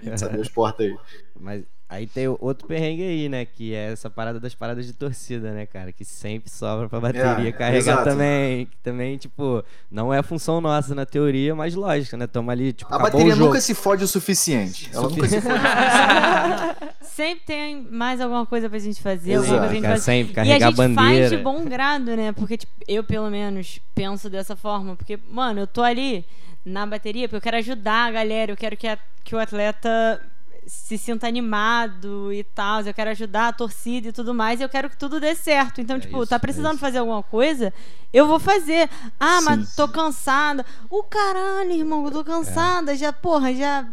gente 0.02 0.18
sabia 0.18 0.40
as 0.42 0.48
portas 0.48 0.86
aí. 0.86 0.96
Mas 1.38 1.64
aí 1.88 2.06
tem 2.06 2.26
outro 2.28 2.66
perrengue 2.66 3.02
aí, 3.02 3.28
né? 3.28 3.44
Que 3.44 3.74
é 3.74 3.92
essa 3.92 4.08
parada 4.10 4.40
das 4.40 4.54
paradas 4.54 4.86
de 4.86 4.92
torcida, 4.92 5.52
né, 5.52 5.66
cara? 5.66 5.92
Que 5.92 6.04
sempre 6.04 6.50
sobra 6.50 6.88
pra 6.88 6.98
bateria 7.00 7.48
É, 7.48 7.52
carregar 7.52 7.76
exato. 7.78 8.04
também. 8.04 8.66
Que 8.66 8.76
também, 8.78 9.16
tipo, 9.16 9.62
não 9.90 10.12
é 10.12 10.22
função 10.22 10.60
nossa 10.60 10.94
na 10.94 11.06
teoria, 11.06 11.54
mas 11.54 11.74
lógico, 11.74 12.16
né? 12.16 12.26
Tamo 12.26 12.50
ali, 12.50 12.72
tipo, 12.72 12.92
A 12.94 12.98
bateria 12.98 13.26
o 13.26 13.30
jogo. 13.36 13.46
nunca 13.46 13.60
se 13.60 13.74
fode 13.74 14.02
o 14.04 14.08
suficiente. 14.08 14.90
Ela 14.92 15.08
nunca 15.08 15.28
se 15.28 15.40
fode. 15.40 15.54
Sempre 17.02 17.44
tem 17.46 17.82
mais 17.90 18.20
alguma 18.20 18.44
coisa 18.44 18.68
pra 18.68 18.78
gente 18.78 19.00
fazer, 19.00 19.32
Exato, 19.34 19.58
pra 19.60 19.68
gente 19.68 19.82
cara, 19.82 19.94
fazer. 19.94 20.04
sempre 20.04 20.30
E 20.30 20.32
a 20.32 20.34
carregar 20.34 20.66
gente 20.70 20.76
bandeira. 20.76 21.28
faz 21.28 21.30
de 21.30 21.36
bom 21.36 21.64
grado, 21.64 22.16
né? 22.16 22.32
Porque, 22.32 22.56
tipo, 22.56 22.72
eu 22.88 23.04
pelo 23.04 23.30
menos 23.30 23.78
penso 23.94 24.28
dessa 24.28 24.56
forma. 24.56 24.96
Porque, 24.96 25.16
mano, 25.30 25.60
eu 25.60 25.66
tô 25.66 25.82
ali 25.82 26.24
na 26.64 26.84
bateria 26.84 27.28
porque 27.28 27.36
eu 27.36 27.40
quero 27.40 27.56
ajudar 27.58 28.06
a 28.08 28.10
galera, 28.10 28.50
eu 28.50 28.56
quero 28.56 28.76
que, 28.76 28.88
a- 28.88 28.98
que 29.22 29.34
o 29.34 29.38
atleta 29.38 30.20
se 30.66 30.96
sinta 30.98 31.26
animado 31.26 32.32
e 32.32 32.42
tal, 32.44 32.80
eu 32.82 32.94
quero 32.94 33.10
ajudar 33.10 33.48
a 33.48 33.52
torcida 33.52 34.08
e 34.08 34.12
tudo 34.12 34.34
mais, 34.34 34.60
eu 34.60 34.68
quero 34.68 34.88
que 34.90 34.96
tudo 34.96 35.20
dê 35.20 35.34
certo. 35.34 35.80
Então, 35.80 35.96
É 35.96 36.00
tipo, 36.00 36.16
isso, 36.18 36.26
tá 36.30 36.36
é 36.36 36.38
precisando 36.38 36.72
isso. 36.72 36.80
fazer 36.80 36.98
alguma 36.98 37.22
coisa, 37.22 37.72
eu 38.12 38.26
vou 38.26 38.38
fazer. 38.38 38.88
Ah, 39.18 39.38
Sim. 39.40 39.44
mas 39.44 39.76
tô 39.76 39.86
cansada. 39.88 40.64
O 40.90 41.02
caralho, 41.02 41.72
irmão, 41.72 42.04
eu 42.04 42.10
tô 42.10 42.24
cansada, 42.24 42.96
já, 42.96 43.12
porra, 43.12 43.54
já 43.54 43.86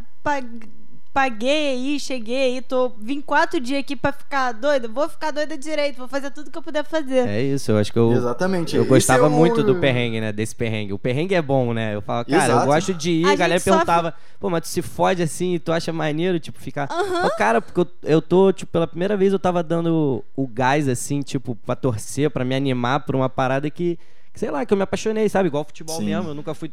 paguei 1.14 1.72
aí, 1.72 1.99
cheguei 1.99 2.38
aí, 2.55 2.62
tô 2.62 2.89
vim 2.97 3.20
quatro 3.22 3.59
dias 3.59 3.80
aqui 3.82 3.95
pra 3.95 4.12
ficar 4.12 4.53
doida, 4.53 4.88
vou 4.88 5.09
ficar 5.09 5.32
doida 5.32 5.57
direito, 5.57 5.97
vou 5.97 6.07
fazer 6.07 6.32
tudo 6.32 6.49
que 6.49 6.57
eu 6.57 6.62
puder 6.64 6.86
fazer. 6.86 7.28
É 7.28 7.41
isso, 7.41 7.72
eu 7.72 7.78
acho 7.78 7.91
que 7.91 7.99
eu. 7.99 8.12
Exatamente. 8.14 8.76
Eu 8.76 8.86
gostava 8.86 9.26
é 9.26 9.28
o- 9.28 9.32
muito 9.32 9.62
do 9.64 9.76
perrengue, 9.76 10.22
né? 10.22 10.32
Desse 10.32 10.55
perrengue. 10.55 10.93
O 10.93 10.99
perrengue 10.99 11.36
é 11.36 11.41
bom, 11.41 11.74
né? 11.74 11.93
Eu 11.95 12.01
falo, 12.01 12.26
cara, 12.26 12.43
eu 12.43 12.51
Exato. 12.51 12.66
gosto 12.66 12.93
de 12.93 13.12
ir. 13.12 13.26
A 13.26 13.32
A, 13.32 13.36
galera 13.36 13.59
sofre- 13.59 13.72
perguntava, 13.74 14.14
pô, 14.39 14.49
mas 14.49 14.62
tu 14.62 14.68
se 14.70 14.82
fode 14.82 15.22
assim 15.22 15.55
e 15.55 15.59
tu 15.59 15.72
acha 15.72 15.91
maneiro, 15.91 16.39
tipo, 16.39 16.59
ficar. 16.59 16.88
Ô, 17.26 17.30
cara, 17.38 17.62
porque 17.62 17.82
eu, 17.82 17.88
eu 18.03 18.22
tô, 18.22 18.51
tipo, 18.51 18.72
pela 18.72 18.88
primeira 18.88 19.18
vez 19.18 19.34
eu 19.34 19.39
tava 19.39 19.62
dando 19.62 20.24
o 20.36 20.47
gás, 20.47 20.88
assim, 20.88 21.22
tipo, 21.22 21.55
pra 21.55 21.76
torcer, 21.76 22.30
pra 22.30 22.45
me 22.45 22.55
animar 22.55 23.01
por 23.01 23.16
uma 23.16 23.28
parada 23.30 23.70
que, 23.70 23.99
que, 24.34 24.39
sei 24.39 24.49
lá, 24.49 24.66
que 24.66 24.74
eu 24.74 24.78
me 24.78 24.84
apaixonei, 24.84 25.28
sabe? 25.28 25.47
Igual 25.47 25.66
futebol 25.66 25.97
Sim. 25.97 26.05
mesmo. 26.05 26.30
Eu 26.30 26.34
nunca 26.36 26.53
fui 26.53 26.72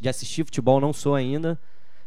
de 0.00 0.08
assistir 0.08 0.44
futebol, 0.44 0.80
não 0.80 0.92
sou 0.92 1.14
ainda. 1.14 1.58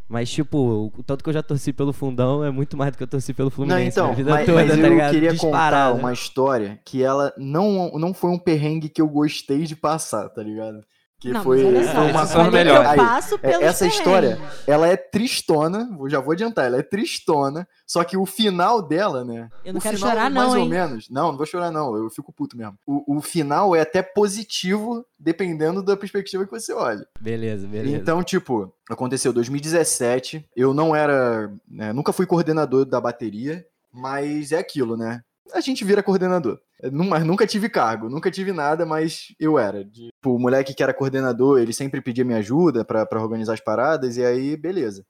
Mas, 0.07 0.29
tipo, 0.29 0.91
o 0.95 1.03
tanto 1.03 1.23
que 1.23 1.29
eu 1.29 1.33
já 1.33 1.41
torci 1.41 1.73
pelo 1.73 1.91
fundão 1.91 2.43
é 2.43 2.51
muito 2.51 2.77
mais 2.77 2.91
do 2.91 2.97
que 2.97 3.03
eu 3.03 3.07
torci 3.07 3.33
pelo 3.33 3.47
Não, 3.47 3.51
Fluminense. 3.55 3.87
então, 3.97 4.05
minha 4.05 4.15
vida 4.15 4.31
mas, 4.31 4.45
toda, 4.45 4.57
mas 4.65 4.69
tá 4.69 4.77
eu 4.77 4.89
ligado? 4.89 5.11
queria 5.11 5.31
Disparado. 5.31 5.93
contar 5.93 5.99
uma 5.99 6.13
história 6.13 6.79
que 6.85 7.01
ela 7.01 7.33
não, 7.37 7.91
não 7.97 8.13
foi 8.13 8.29
um 8.29 8.37
perrengue 8.37 8.87
que 8.87 9.01
eu 9.01 9.07
gostei 9.07 9.63
de 9.63 9.75
passar, 9.75 10.29
tá 10.29 10.43
ligado? 10.43 10.83
Que 11.25 11.31
Não, 11.31 11.41
foi, 11.41 11.63
uma 11.63 12.45
eu 12.45 12.51
melhores. 12.51 12.87
Aí, 12.87 12.99
é, 13.41 13.63
essa 13.63 13.87
história, 13.87 14.39
ela 14.67 14.87
é 14.87 14.95
tristona, 14.95 15.89
eu 15.99 16.07
já 16.07 16.19
vou 16.19 16.33
adiantar, 16.33 16.67
ela 16.67 16.77
é 16.77 16.83
tristona, 16.83 17.67
só 17.83 18.03
que 18.03 18.15
o 18.15 18.27
final 18.27 18.79
dela, 18.79 19.25
né? 19.25 19.49
Eu 19.65 19.73
não 19.73 19.79
o 19.79 19.81
quero 19.81 19.97
final, 19.97 20.11
chorar, 20.11 20.29
mais 20.29 20.49
não, 20.49 20.53
ou 20.53 20.63
hein? 20.63 20.69
menos. 20.69 21.09
Não, 21.09 21.29
não 21.29 21.37
vou 21.37 21.47
chorar, 21.47 21.71
não. 21.71 21.95
Eu 21.95 22.11
fico 22.11 22.31
puto 22.31 22.55
mesmo. 22.55 22.77
O, 22.85 23.17
o 23.17 23.21
final 23.21 23.75
é 23.75 23.81
até 23.81 24.03
positivo, 24.03 25.03
dependendo 25.17 25.81
da 25.81 25.97
perspectiva 25.97 26.45
que 26.45 26.51
você 26.51 26.71
olha. 26.73 27.07
Beleza, 27.19 27.65
beleza. 27.65 27.95
Então, 27.95 28.21
tipo, 28.21 28.71
aconteceu 28.87 29.33
2017. 29.33 30.47
Eu 30.55 30.75
não 30.75 30.95
era. 30.95 31.51
né, 31.67 31.91
nunca 31.91 32.13
fui 32.13 32.27
coordenador 32.27 32.85
da 32.85 33.01
bateria, 33.01 33.65
mas 33.91 34.51
é 34.51 34.59
aquilo, 34.59 34.95
né? 34.95 35.23
A 35.53 35.61
gente 35.61 35.85
vira 35.85 36.01
coordenador. 36.03 36.59
Nu- 36.91 37.03
Mas 37.05 37.23
nunca 37.25 37.45
tive 37.47 37.69
cargo, 37.69 38.09
nunca 38.09 38.31
tive 38.31 38.51
nada, 38.51 38.85
mas 38.85 39.33
eu 39.39 39.57
era. 39.59 39.85
Tipo, 39.85 40.35
o 40.35 40.39
moleque 40.39 40.73
que 40.73 40.81
era 40.83 40.93
coordenador, 40.93 41.59
ele 41.59 41.71
sempre 41.73 42.01
pedia 42.01 42.25
minha 42.25 42.39
ajuda 42.39 42.83
pra 42.83 43.07
organizar 43.21 43.53
as 43.53 43.59
paradas, 43.61 44.17
e 44.17 44.25
aí, 44.25 44.57
beleza. 44.57 45.05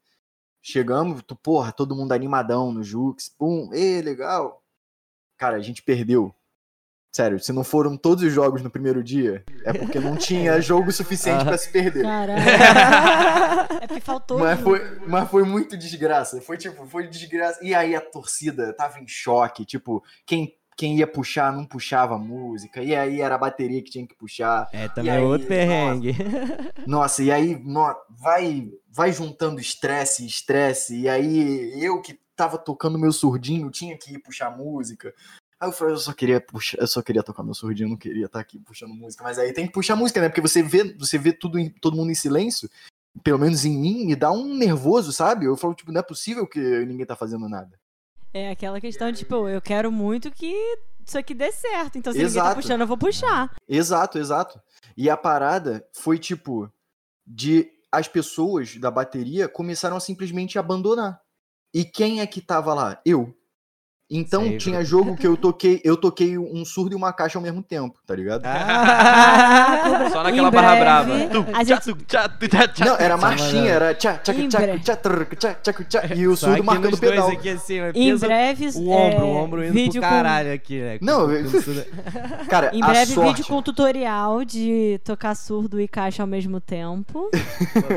Chegamos, 0.62 1.22
tu, 1.26 1.36
porra, 1.36 1.72
todo 1.72 1.94
mundo 1.96 2.12
animadão 2.12 2.72
no 2.72 2.82
Jux, 2.82 3.28
pum, 3.38 3.70
ê, 3.72 4.02
legal. 4.02 4.62
Cara, 5.38 5.56
a 5.56 5.60
gente 5.60 5.82
perdeu. 5.82 6.34
Sério, 7.16 7.40
se 7.40 7.50
não 7.50 7.64
foram 7.64 7.96
todos 7.96 8.22
os 8.22 8.30
jogos 8.30 8.60
no 8.60 8.68
primeiro 8.68 9.02
dia, 9.02 9.42
é 9.64 9.72
porque 9.72 9.98
não 9.98 10.16
tinha 10.16 10.60
jogo 10.60 10.92
suficiente 10.92 11.46
pra 11.46 11.56
se 11.56 11.70
perder. 11.70 12.02
Caralho. 12.02 12.42
é 13.80 13.86
porque 13.86 14.02
faltou. 14.02 14.38
Mas 14.38 14.60
foi, 14.60 14.98
mas 15.06 15.30
foi 15.30 15.42
muito 15.42 15.78
desgraça. 15.78 16.38
Foi 16.42 16.58
tipo, 16.58 16.86
foi 16.86 17.08
desgraça. 17.08 17.58
E 17.64 17.74
aí 17.74 17.96
a 17.96 18.02
torcida 18.02 18.70
tava 18.74 19.00
em 19.00 19.08
choque. 19.08 19.64
Tipo, 19.64 20.04
quem, 20.26 20.58
quem 20.76 20.98
ia 20.98 21.06
puxar 21.06 21.50
não 21.54 21.64
puxava 21.64 22.16
a 22.16 22.18
música. 22.18 22.82
E 22.82 22.94
aí 22.94 23.22
era 23.22 23.36
a 23.36 23.38
bateria 23.38 23.82
que 23.82 23.90
tinha 23.90 24.06
que 24.06 24.14
puxar. 24.14 24.68
É, 24.70 24.86
também 24.86 25.10
aí, 25.10 25.22
é 25.22 25.24
outro 25.24 25.46
perrengue. 25.46 26.14
Nossa, 26.86 27.22
e 27.22 27.32
aí 27.32 27.56
no- 27.64 27.96
vai, 28.10 28.68
vai 28.92 29.10
juntando 29.10 29.58
estresse, 29.58 30.22
e 30.22 30.26
estresse. 30.26 30.94
E 31.00 31.08
aí 31.08 31.82
eu 31.82 31.98
que 32.02 32.20
tava 32.36 32.58
tocando 32.58 32.98
meu 32.98 33.10
surdinho 33.10 33.70
tinha 33.70 33.96
que 33.96 34.16
ir 34.16 34.18
puxar 34.18 34.54
música. 34.54 35.14
Aí 35.58 35.68
eu 35.68 35.72
falei, 35.72 35.94
eu 35.94 35.98
só 35.98 36.12
queria 36.12 36.40
puxar, 36.40 36.78
eu 36.78 36.86
só 36.86 37.00
queria 37.00 37.22
tocar 37.22 37.42
meu 37.42 37.54
surdinho, 37.54 37.88
não 37.88 37.96
queria 37.96 38.26
estar 38.26 38.40
aqui 38.40 38.58
puxando 38.58 38.92
música. 38.94 39.24
Mas 39.24 39.38
aí 39.38 39.52
tem 39.52 39.66
que 39.66 39.72
puxar 39.72 39.96
música, 39.96 40.20
né? 40.20 40.28
Porque 40.28 40.40
você 40.40 40.62
vê, 40.62 40.94
você 40.98 41.16
vê 41.16 41.32
tudo 41.32 41.58
em- 41.58 41.70
todo 41.70 41.96
mundo 41.96 42.10
em 42.10 42.14
silêncio. 42.14 42.68
Pelo 43.24 43.38
menos 43.38 43.64
em 43.64 43.76
mim, 43.76 44.04
me 44.04 44.14
dá 44.14 44.30
um 44.30 44.54
nervoso, 44.54 45.12
sabe? 45.12 45.46
Eu 45.46 45.56
falo, 45.56 45.74
tipo, 45.74 45.90
não 45.90 46.00
é 46.00 46.02
possível 46.02 46.46
que 46.46 46.60
ninguém 46.84 47.06
tá 47.06 47.16
fazendo 47.16 47.48
nada. 47.48 47.78
É 48.34 48.50
aquela 48.50 48.78
questão 48.80 49.10
de, 49.10 49.18
tipo, 49.18 49.48
eu 49.48 49.62
quero 49.62 49.90
muito 49.90 50.30
que 50.30 50.54
isso 51.06 51.16
aqui 51.16 51.32
dê 51.32 51.50
certo. 51.50 51.96
Então, 51.96 52.12
se 52.12 52.18
ninguém 52.18 52.32
Exato. 52.32 52.48
tá 52.50 52.54
puxando, 52.54 52.80
eu 52.82 52.86
vou 52.86 52.98
puxar. 52.98 53.54
Exato, 53.66 54.18
exato. 54.18 54.60
E 54.94 55.08
a 55.08 55.16
parada 55.16 55.86
foi 55.94 56.18
tipo 56.18 56.70
de 57.26 57.70
as 57.90 58.06
pessoas 58.06 58.76
da 58.76 58.90
bateria 58.90 59.48
começaram 59.48 59.96
a 59.96 60.00
simplesmente 60.00 60.58
abandonar. 60.58 61.18
E 61.72 61.82
quem 61.84 62.20
é 62.20 62.26
que 62.26 62.42
tava 62.42 62.74
lá? 62.74 63.00
Eu. 63.06 63.34
Então 64.08 64.42
Sempre. 64.44 64.58
tinha 64.58 64.84
jogo 64.84 65.16
que 65.16 65.26
eu 65.26 65.36
toquei, 65.36 65.80
eu 65.82 65.96
toquei 65.96 66.38
um 66.38 66.64
surdo 66.64 66.92
e 66.92 66.96
uma 66.96 67.12
caixa 67.12 67.38
ao 67.38 67.42
mesmo 67.42 67.60
tempo, 67.60 67.98
tá 68.06 68.14
ligado? 68.14 68.42
Ah, 68.44 70.08
Só 70.12 70.22
naquela 70.22 70.48
barra 70.48 70.76
brava. 70.76 71.18
Gente-. 71.18 72.84
Não, 72.84 72.96
era 72.96 73.16
marchinha, 73.16 73.70
era 73.72 73.94
tchá, 73.94 74.14
tchá, 74.18 74.32
tchá, 74.32 74.78
tchá, 74.78 74.96
tchá, 74.96 75.54
tchá, 75.54 75.72
tchá, 75.72 76.14
e 76.14 76.26
o 76.28 76.36
surdo 76.36 76.54
aqui 76.54 76.62
marcando 76.62 76.94
o 76.94 76.98
pedal. 76.98 77.28
aqui 77.30 77.48
assim, 77.48 77.78
Em 77.94 78.16
breve. 78.16 78.68
o 78.76 78.90
ombro, 78.90 79.18
é, 79.18 79.22
o 79.24 79.26
ombro 79.28 79.64
indo 79.64 79.72
vídeo 79.72 80.00
pro 80.00 80.08
caralho 80.10 80.52
aqui, 80.54 80.80
né? 80.80 80.98
Não, 81.00 81.26
Com 81.26 81.26
Cara, 82.48 82.70
Com, 82.70 82.76
em 82.76 82.82
a 82.82 82.86
breve, 82.86 83.12
sorte, 83.12 83.28
vídeo 83.38 83.46
com 83.46 83.60
tutorial 83.60 84.44
de 84.44 85.00
tocar 85.04 85.34
surdo 85.34 85.80
e 85.80 85.88
caixa 85.88 86.22
ao 86.22 86.28
mesmo 86.28 86.60
tempo. 86.60 87.28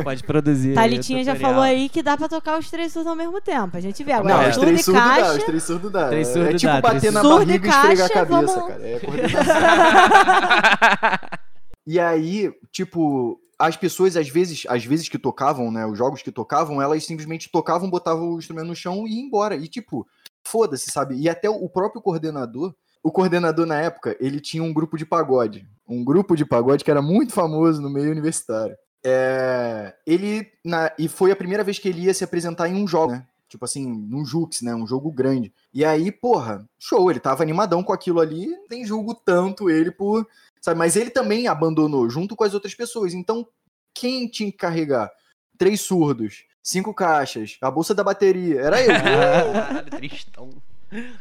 Pode 0.03 0.24
produzir. 0.24 0.74
Thalitinha 0.74 1.24
já 1.24 1.36
falou 1.36 1.62
aí 1.62 1.88
que 1.88 2.01
dá 2.01 2.18
pra 2.18 2.28
tocar 2.28 2.57
os 2.57 2.70
três 2.72 2.91
surdos 2.91 3.10
ao 3.10 3.16
mesmo 3.16 3.39
tempo. 3.39 3.78
A 3.78 3.80
gente 3.80 4.03
vê 4.03 4.12
agora. 4.14 4.34
Não, 4.34 4.41
É. 4.41 4.49
os 4.49 4.55
surdo 4.55 4.66
três 4.68 4.80
e 4.80 4.84
surdos 4.84 5.03
dá, 5.03 5.34
os 5.34 5.43
três 5.43 5.64
surdos 5.64 5.91
dá. 5.91 5.99
Três 6.08 6.28
é 6.30 6.34
surdos 6.34 6.62
tipo 6.62 6.74
dá, 6.74 6.82
bater 6.82 7.12
na 7.12 7.22
surdos. 7.22 7.45
barriga 7.45 7.68
e 7.68 7.72
Surdo 7.72 7.88
e 7.88 7.93
esfregar 7.93 8.06
a 8.06 8.10
cabeça, 8.26 8.54
vamos- 8.56 8.68
cara. 8.74 8.88
É 8.88 9.00
coordenação. 9.00 9.56
E 11.88 12.00
aí, 12.00 12.54
tipo, 12.72 13.39
as 13.58 13.76
pessoas 13.76 14.16
às 14.16 14.30
vezes, 14.30 14.64
às 14.70 14.86
vezes 14.86 15.10
que 15.10 15.18
tocavam, 15.18 15.72
né, 15.72 15.86
os 15.88 15.97
jogos 15.97 16.22
que 16.22 16.32
tocavam, 16.32 16.80
elas 16.80 17.04
simplesmente 17.04 17.50
tocavam, 17.52 17.89
botavam 17.89 18.30
o 18.34 18.38
instrumento 18.38 18.68
no 18.68 18.76
chão 18.76 19.08
e 19.08 19.16
iam 19.18 19.26
embora. 19.26 19.56
E 19.56 19.68
tipo, 19.68 20.06
foda-se, 20.43 20.91
sabe? 20.91 21.16
E 21.16 21.28
até 21.28 21.50
o 21.50 21.68
próprio 21.68 22.00
coordenador, 22.00 22.76
o 23.02 23.12
coordenador 23.12 23.66
na 23.66 23.80
época, 23.82 24.16
ele 24.20 24.39
tinha 24.39 24.62
um 24.62 24.72
grupo 24.72 24.97
de 25.00 25.06
pagode, 25.06 25.66
um 25.88 26.04
grupo 26.04 26.36
de 26.36 26.45
pagode 26.45 26.84
que 26.84 26.91
era 26.91 27.02
muito 27.02 27.34
famoso 27.34 27.82
no 27.82 27.89
meio 27.89 28.12
universitário. 28.12 28.76
É, 29.04 29.95
ele 30.06 30.45
na, 30.64 30.91
e 31.00 31.08
foi 31.08 31.32
a 31.32 31.36
primeira 31.36 31.64
vez 31.64 31.80
que 31.80 31.89
ele 31.89 32.02
ia 32.02 32.14
se 32.14 32.24
apresentar 32.24 32.68
em 32.68 32.76
um 32.76 32.88
jogo, 32.88 33.14
né? 33.14 33.26
Tipo 33.50 33.66
assim, 33.66 33.86
num 33.86 34.24
Jux, 34.24 34.62
né? 34.62 34.74
Um 34.74 34.88
jogo 34.88 35.12
grande. 35.12 35.52
E 35.74 35.84
aí, 35.84 36.12
porra, 36.12 36.66
show, 36.78 37.10
ele 37.10 37.20
tava 37.20 37.43
animadão 37.43 37.84
com 37.84 37.91
aquilo 37.91 38.20
ali, 38.20 38.47
nem 38.70 38.86
julgo 38.86 39.14
tanto 39.14 39.70
ele 39.70 39.91
por 39.91 40.26
Sabe? 40.62 40.78
Mas 40.78 40.95
ele 40.95 41.10
também 41.10 41.47
abandonou 41.47 42.10
junto 42.10 42.36
com 42.36 42.43
as 42.43 42.54
outras 42.54 42.76
pessoas. 42.76 43.14
Então, 43.14 43.47
quem 43.93 44.28
tinha 44.28 44.52
que 44.52 44.58
carregar? 44.58 45.10
Três 45.58 45.82
surdos, 45.82 46.45
cinco 46.62 46.93
caixas, 46.93 47.58
a 47.62 47.72
bolsa 47.72 47.93
da 47.93 48.04
bateria. 48.04 48.62
Era 48.62 48.82
eu. 48.82 48.91
Caralho, 48.93 49.91
tristão. 49.91 50.50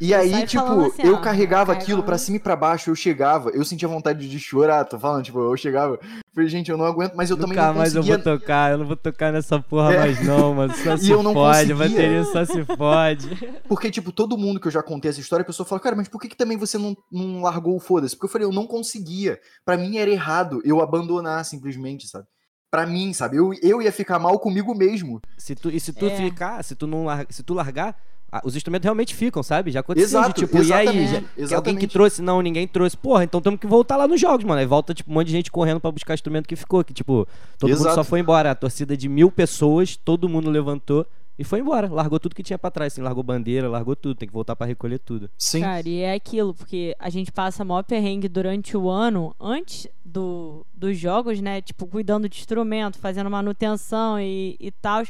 E 0.01 0.13
aí, 0.13 0.45
tipo, 0.47 0.63
assim, 0.63 1.03
eu 1.03 1.15
ó, 1.15 1.21
carregava 1.21 1.67
carrega 1.67 1.83
aquilo 1.83 2.03
pra 2.03 2.17
cima 2.17 2.37
e 2.37 2.39
pra 2.39 2.55
baixo, 2.55 2.89
eu 2.89 2.95
chegava, 2.95 3.49
eu 3.51 3.63
sentia 3.63 3.87
vontade 3.87 4.27
de 4.27 4.39
chorar, 4.39 4.83
tô 4.85 4.97
falando, 4.97 5.23
tipo, 5.23 5.39
eu 5.39 5.55
chegava, 5.55 5.99
falei, 6.33 6.49
gente, 6.49 6.71
eu 6.71 6.77
não 6.77 6.85
aguento, 6.85 7.13
mas 7.15 7.29
eu 7.29 7.37
também 7.37 7.55
Nunca 7.55 7.67
não 7.67 7.75
mais 7.75 7.93
eu 7.93 8.01
vou 8.03 8.17
tocar, 8.17 8.71
eu 8.71 8.77
não 8.79 8.85
vou 8.87 8.95
tocar 8.95 9.31
nessa 9.31 9.59
porra 9.59 9.93
É. 9.93 9.99
mais 9.99 10.25
não, 10.25 10.55
mano. 10.55 10.73
Só 10.75 10.95
se 10.97 11.11
eu 11.11 11.21
não 11.21 11.33
fode, 11.33 11.73
bateria 11.73 12.23
só 12.23 12.43
se 12.45 12.63
fode. 12.65 13.29
Porque, 13.69 13.91
tipo, 13.91 14.11
todo 14.11 14.37
mundo 14.37 14.59
que 14.59 14.67
eu 14.67 14.71
já 14.71 14.81
contei 14.81 15.09
essa 15.09 15.19
história, 15.19 15.43
a 15.43 15.45
pessoa 15.45 15.65
fala, 15.67 15.79
cara, 15.81 15.95
mas 15.95 16.07
por 16.07 16.19
que, 16.19 16.27
que 16.27 16.37
também 16.37 16.57
você 16.57 16.77
não, 16.77 16.95
não 17.11 17.41
largou 17.41 17.75
o 17.75 17.79
foda-se? 17.79 18.15
Porque 18.15 18.25
eu 18.25 18.31
falei, 18.31 18.47
eu 18.47 18.53
não 18.53 18.65
conseguia. 18.65 19.39
Pra 19.63 19.77
mim 19.77 19.97
era 19.97 20.09
errado 20.09 20.61
eu 20.65 20.81
abandonar 20.81 21.45
simplesmente, 21.45 22.07
sabe? 22.07 22.25
Pra 22.71 22.85
mim, 22.85 23.13
sabe? 23.13 23.37
Eu, 23.37 23.51
eu 23.63 23.81
ia 23.81 23.91
ficar 23.91 24.19
mal 24.19 24.37
comigo 24.39 24.75
mesmo. 24.75 25.19
Se 25.37 25.55
tu, 25.55 25.69
e 25.71 25.79
se 25.79 25.91
tu 25.91 26.05
É. 26.05 26.15
ficar, 26.15 26.63
se 26.63 26.75
tu 26.75 26.85
não 26.85 27.05
larga, 27.05 27.25
se 27.31 27.41
tu 27.41 27.53
largar, 27.55 27.95
os 28.43 28.55
instrumentos 28.55 28.83
realmente 28.83 29.15
ficam, 29.15 29.41
sabe? 29.41 29.71
Já 29.71 29.79
aconteceu 29.79 30.19
Exato, 30.19 30.39
de 30.41 30.47
tipo, 30.47 30.57
e 30.61 30.73
aí? 30.73 30.87
exatamente, 30.87 31.25
Já, 31.37 31.47
que 31.47 31.53
alguém 31.55 31.75
que 31.75 31.87
trouxe, 31.87 32.21
não, 32.21 32.41
ninguém 32.41 32.67
trouxe. 32.67 32.95
Porra, 32.95 33.23
então 33.23 33.41
temos 33.41 33.59
que 33.59 33.67
voltar 33.67 33.97
lá 33.97 34.07
nos 34.07 34.19
jogos, 34.21 34.45
mano. 34.45 34.59
Aí 34.59 34.65
volta, 34.65 34.93
tipo, 34.93 35.09
um 35.09 35.13
monte 35.15 35.27
de 35.27 35.33
gente 35.33 35.51
correndo 35.51 35.79
pra 35.79 35.91
buscar 35.91 36.13
instrumento 36.13 36.47
que 36.47 36.55
ficou. 36.55 36.83
Que, 36.83 36.93
tipo, 36.93 37.27
todo 37.57 37.69
mundo 37.69 37.79
Exato. 37.79 37.95
só 37.95 38.03
foi 38.03 38.19
embora. 38.19 38.51
A 38.51 38.55
torcida 38.55 38.95
de 38.95 39.09
mil 39.09 39.31
pessoas, 39.31 39.95
todo 39.95 40.29
mundo 40.29 40.49
levantou 40.49 41.05
E 41.37 41.43
foi 41.45 41.59
embora, 41.61 41.87
largou 41.89 42.19
tudo 42.19 42.35
que 42.35 42.43
tinha 42.43 42.59
pra 42.59 42.69
trás, 42.69 42.91
assim, 42.91 43.01
largou 43.01 43.23
bandeira, 43.23 43.69
largou 43.69 43.95
tudo, 43.95 44.13
tem 44.13 44.27
que 44.27 44.33
voltar 44.33 44.57
pra 44.57 44.67
recolher 44.67 44.99
tudo. 44.99 45.29
Sim. 45.37 45.61
Cara, 45.61 45.87
e 45.87 46.01
é 46.01 46.13
aquilo, 46.13 46.53
porque 46.53 46.93
a 46.99 47.09
gente 47.09 47.31
passa 47.31 47.63
maior 47.63 47.83
perrengue 47.83 48.27
durante 48.27 48.75
o 48.75 48.89
ano, 48.89 49.33
antes 49.39 49.87
do, 50.03 50.65
dos 50.73 50.97
jogos, 50.97 51.39
né? 51.39 51.61
Tipo, 51.61 51.87
cuidando 51.87 52.27
de 52.27 52.37
instrumento, 52.37 52.99
fazendo 52.99 53.29
manutenção 53.29 54.19
e, 54.19 54.57
e 54.59 54.69
tal, 54.69 55.03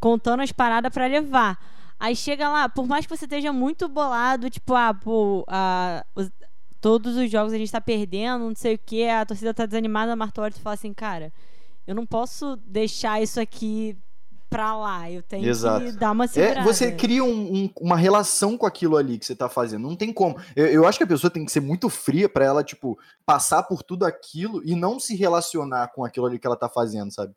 contando 0.00 0.40
as 0.40 0.50
paradas 0.52 0.90
pra 0.90 1.06
levar. 1.06 1.58
Aí 2.04 2.14
chega 2.14 2.48
lá, 2.50 2.68
por 2.68 2.86
mais 2.86 3.06
que 3.06 3.16
você 3.16 3.24
esteja 3.24 3.50
muito 3.52 3.88
bolado, 3.88 4.50
tipo, 4.50 4.74
ah, 4.74 4.92
pô, 4.92 5.42
ah, 5.48 6.04
os- 6.14 6.30
todos 6.80 7.16
os 7.16 7.30
jogos 7.30 7.52
a 7.54 7.56
gente 7.56 7.72
tá 7.72 7.80
perdendo, 7.80 8.44
não 8.46 8.54
sei 8.54 8.74
o 8.74 8.78
que, 8.78 9.08
a 9.08 9.24
torcida 9.24 9.54
tá 9.54 9.64
desanimada, 9.64 10.12
olha 10.38 10.52
e 10.54 10.60
fala 10.60 10.74
assim, 10.74 10.92
cara, 10.92 11.32
eu 11.86 11.94
não 11.94 12.04
posso 12.04 12.56
deixar 12.66 13.22
isso 13.22 13.40
aqui 13.40 13.96
pra 14.50 14.76
lá, 14.76 15.10
eu 15.10 15.22
tenho 15.22 15.48
Exato. 15.48 15.84
que 15.86 15.92
dar 15.92 16.10
uma 16.12 16.28
segurada. 16.28 16.60
É, 16.60 16.62
você 16.62 16.92
cria 16.92 17.24
um- 17.24 17.54
um- 17.64 17.70
uma 17.80 17.96
relação 17.96 18.56
com 18.58 18.66
aquilo 18.66 18.96
ali 18.98 19.18
que 19.18 19.24
você 19.24 19.34
tá 19.34 19.48
fazendo. 19.48 19.82
Não 19.88 19.96
tem 19.96 20.12
como. 20.12 20.36
Eu, 20.54 20.66
eu 20.66 20.86
acho 20.86 20.98
que 20.98 21.04
a 21.04 21.06
pessoa 21.06 21.30
tem 21.30 21.44
que 21.44 21.50
ser 21.50 21.60
muito 21.60 21.88
fria 21.88 22.28
pra 22.28 22.44
ela, 22.44 22.62
tipo, 22.62 22.98
passar 23.24 23.62
por 23.62 23.82
tudo 23.82 24.04
aquilo 24.04 24.62
e 24.62 24.74
não 24.76 25.00
se 25.00 25.16
relacionar 25.16 25.88
com 25.94 26.04
aquilo 26.04 26.26
ali 26.26 26.38
que 26.38 26.46
ela 26.46 26.54
tá 26.56 26.68
fazendo, 26.68 27.10
sabe? 27.10 27.32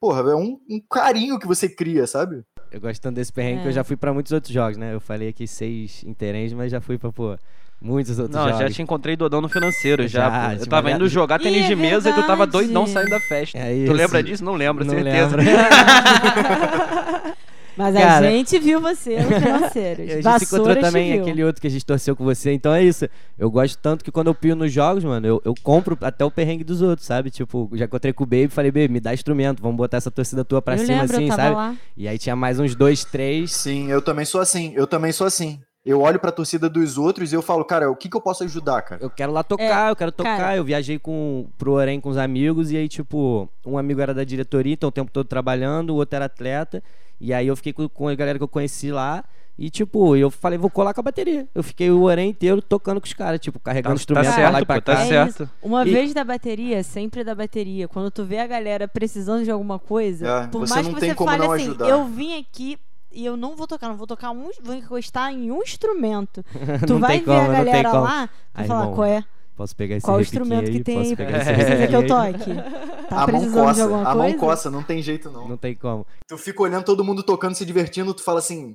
Porra, 0.00 0.20
é 0.30 0.34
um, 0.34 0.58
um 0.68 0.80
carinho 0.90 1.38
que 1.38 1.46
você 1.46 1.68
cria, 1.68 2.06
sabe? 2.06 2.42
Eu 2.72 2.80
gosto 2.80 3.00
tanto 3.00 3.16
desse 3.16 3.32
perrengue 3.32 3.60
que 3.62 3.66
É. 3.66 3.70
eu 3.70 3.74
já 3.74 3.84
fui 3.84 3.96
pra 3.96 4.12
muitos 4.12 4.32
outros 4.32 4.52
jogos, 4.52 4.76
né? 4.76 4.94
Eu 4.94 5.00
falei 5.00 5.28
aqui 5.28 5.46
seis 5.46 6.02
interens, 6.04 6.52
mas 6.52 6.70
já 6.70 6.80
fui 6.80 6.98
pra, 6.98 7.10
pô, 7.12 7.36
muitos 7.80 8.18
outros 8.18 8.36
Não, 8.36 8.46
jogos. 8.48 8.60
já 8.60 8.70
te 8.70 8.82
encontrei 8.82 9.16
dodão 9.16 9.40
no 9.40 9.48
financeiro, 9.48 10.06
já. 10.08 10.28
Já, 10.30 10.50
pô. 10.56 10.62
Eu 10.62 10.66
tava 10.66 10.90
indo 10.90 11.08
jogar 11.08 11.38
tênis 11.38 11.64
Ih, 11.64 11.68
de 11.68 11.72
é 11.72 11.76
mesa 11.76 12.10
e 12.10 12.12
tu 12.12 12.20
tava 12.22 12.44
verdade. 12.46 12.50
doidão 12.52 12.86
saindo 12.86 13.10
da 13.10 13.20
festa. 13.20 13.58
É 13.58 13.84
tu 13.86 13.92
lembra 13.92 14.22
disso? 14.22 14.44
Não 14.44 14.54
lembro, 14.54 14.84
Não 14.84 14.94
certeza. 14.94 15.36
lembro. 15.36 15.46
Mas 17.76 17.94
a 17.94 18.00
Cara- 18.00 18.30
gente 18.30 18.58
viu 18.58 18.80
você 18.80 19.16
no 19.20 19.28
financeiro. 19.40 20.02
A 20.02 20.06
gente 20.06 20.38
se 20.38 20.54
encontrou 20.54 20.76
também, 20.76 21.20
aquele 21.20 21.44
outro 21.44 21.60
que 21.60 21.66
a 21.66 21.70
gente 21.70 21.84
torceu 21.84 22.16
com 22.16 22.24
você. 22.24 22.52
Então 22.52 22.72
é 22.72 22.82
isso. 22.82 23.06
Eu 23.38 23.50
gosto 23.50 23.78
tanto 23.78 24.04
que 24.04 24.10
quando 24.10 24.28
eu 24.28 24.34
pio 24.34 24.56
nos 24.56 24.72
jogos, 24.72 25.04
mano, 25.04 25.26
eu, 25.26 25.42
eu 25.44 25.54
compro 25.62 25.96
até 26.00 26.24
o 26.24 26.30
perrengue 26.30 26.64
dos 26.64 26.80
outros, 26.80 27.06
sabe? 27.06 27.30
Tipo, 27.30 27.68
já 27.74 27.84
encontrei 27.84 28.12
com 28.12 28.24
o 28.24 28.26
Baby 28.26 28.44
e 28.44 28.48
falei, 28.48 28.70
Baby, 28.70 28.88
me 28.88 29.00
dá 29.00 29.12
instrumento, 29.12 29.60
vamos 29.62 29.76
botar 29.76 29.98
essa 29.98 30.10
torcida 30.10 30.44
tua 30.44 30.62
pra 30.62 30.74
eu 30.74 30.78
cima 30.86 31.00
lembro, 31.02 31.16
assim, 31.16 31.24
eu 31.24 31.28
tava 31.36 31.42
sabe? 31.42 31.54
lá. 31.56 31.76
E 31.96 32.08
aí 32.08 32.18
tinha 32.18 32.34
mais 32.34 32.58
uns 32.58 32.74
dois, 32.74 33.04
três. 33.04 33.52
Sim, 33.52 33.90
eu 33.90 34.00
também 34.00 34.24
sou 34.24 34.40
assim. 34.40 34.72
Eu 34.74 34.86
também 34.86 35.12
sou 35.12 35.26
assim. 35.26 35.60
Eu 35.86 36.00
olho 36.00 36.18
pra 36.18 36.32
torcida 36.32 36.68
dos 36.68 36.98
outros 36.98 37.32
e 37.32 37.36
eu 37.36 37.40
falo, 37.40 37.64
cara, 37.64 37.88
o 37.88 37.94
que, 37.94 38.08
que 38.08 38.16
eu 38.16 38.20
posso 38.20 38.42
ajudar, 38.42 38.82
cara? 38.82 39.00
Eu 39.00 39.08
quero 39.08 39.30
lá 39.30 39.44
tocar, 39.44 39.90
eu 39.90 39.94
quero 39.94 40.10
tocar. 40.10 40.34
É, 40.34 40.36
cara. 40.36 40.56
Eu 40.56 40.64
viajei 40.64 40.98
com, 40.98 41.46
pro 41.56 41.74
Orem 41.74 42.00
com 42.00 42.08
os 42.08 42.16
amigos, 42.16 42.72
e 42.72 42.76
aí, 42.76 42.88
tipo, 42.88 43.48
um 43.64 43.78
amigo 43.78 44.00
era 44.00 44.12
da 44.12 44.24
diretoria, 44.24 44.72
então 44.74 44.88
o 44.88 44.92
tempo 44.92 45.12
todo 45.12 45.26
trabalhando, 45.28 45.90
o 45.90 45.94
outro 45.94 46.16
era 46.16 46.24
atleta. 46.24 46.82
E 47.20 47.32
aí 47.32 47.46
eu 47.46 47.54
fiquei 47.54 47.72
com, 47.72 47.88
com 47.88 48.08
a 48.08 48.14
galera 48.16 48.36
que 48.36 48.42
eu 48.42 48.48
conheci 48.48 48.90
lá. 48.90 49.24
E, 49.58 49.70
tipo, 49.70 50.14
eu 50.16 50.30
falei, 50.30 50.58
vou 50.58 50.68
colar 50.68 50.92
com 50.92 51.00
a 51.00 51.04
bateria. 51.04 51.48
Eu 51.54 51.62
fiquei 51.62 51.90
o 51.90 52.02
Orem 52.02 52.28
inteiro 52.28 52.60
tocando 52.60 53.00
com 53.00 53.06
os 53.06 53.14
caras, 53.14 53.40
tipo, 53.40 53.58
carregando 53.58 53.94
Tá, 53.94 54.00
instrumento 54.00 54.26
tá 54.26 54.32
pra 54.34 54.42
lá 54.42 54.48
e 54.48 54.52
certo, 54.52 54.66
pra 54.66 54.74
pô, 54.74 54.82
tá 54.82 54.94
cá. 54.96 55.02
É 55.02 55.06
certo. 55.06 55.50
Uma 55.62 55.86
E- 55.86 55.90
vez 55.92 56.12
da 56.12 56.24
bateria, 56.24 56.82
sempre 56.82 57.24
da 57.24 57.34
bateria. 57.34 57.88
Quando 57.88 58.10
tu 58.10 58.22
vê 58.24 58.38
a 58.38 58.46
galera 58.46 58.86
precisando 58.86 59.44
de 59.44 59.50
alguma 59.50 59.78
coisa, 59.78 60.26
É, 60.26 60.46
por 60.48 60.68
mais 60.68 60.86
que 60.86 60.92
você 60.92 61.14
fale 61.14 61.42
assim, 61.46 61.62
ajudar. 61.68 61.88
eu 61.88 62.04
vim 62.04 62.38
aqui 62.38 62.76
e 63.10 63.24
eu 63.24 63.36
não 63.36 63.56
vou 63.56 63.66
tocar, 63.66 63.88
não 63.88 63.96
vou 63.96 64.06
tocar 64.06 64.30
um, 64.30 64.50
vou 64.62 64.74
encostar 64.74 65.32
em 65.32 65.50
um 65.50 65.62
instrumento. 65.62 66.44
Tu 66.86 66.92
Não 66.94 67.00
vai 67.00 67.16
tem 67.16 67.20
ver 67.20 67.24
como, 67.26 67.40
a 67.50 67.52
galera 67.52 67.92
lá, 67.92 68.26
tu 68.28 68.32
vai 68.54 68.66
falar, 68.66 68.80
irmão, 68.82 68.94
qual 68.94 69.06
é? 69.06 69.24
Posso 69.56 69.74
pegar 69.74 69.96
esse 69.96 70.04
Qual 70.04 70.20
instrumento 70.20 70.66
aí? 70.68 70.72
que 70.76 70.84
tem 70.84 70.96
Posso 70.98 71.08
aí? 71.10 71.16
pegar 71.16 71.38
esse 71.38 71.50
É. 71.50 71.54
Precisa 71.54 71.86
que 71.88 71.96
eu 71.96 72.06
toque? 72.06 72.50
Tá 73.08 73.22
a 73.22 73.26
mão 73.28 73.40
precisando 73.40 73.52
de 73.52 73.54
coça, 73.54 73.84
a 73.84 73.88
coisa? 73.88 74.14
mão 74.14 74.32
coça, 74.38 74.70
não 74.70 74.82
tem 74.82 75.00
jeito 75.00 75.30
não. 75.30 75.48
Não 75.48 75.56
tem 75.56 75.74
como. 75.76 76.04
Tu 76.28 76.36
fica 76.36 76.60
olhando 76.62 76.84
todo 76.84 77.04
mundo 77.04 77.22
tocando, 77.22 77.54
se 77.54 77.64
divertindo, 77.64 78.12
tu 78.12 78.22
fala 78.22 78.40
assim, 78.40 78.74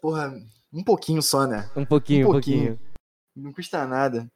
porra, 0.00 0.32
um 0.72 0.82
pouquinho 0.84 1.20
só, 1.20 1.46
né? 1.46 1.68
Um 1.76 1.84
pouquinho, 1.84 2.26
Um 2.26 2.30
um 2.30 2.32
pouquinho. 2.32 2.76
pouquinho. 2.78 2.88
Não 3.36 3.52
custa 3.52 3.84
nada. 3.86 4.26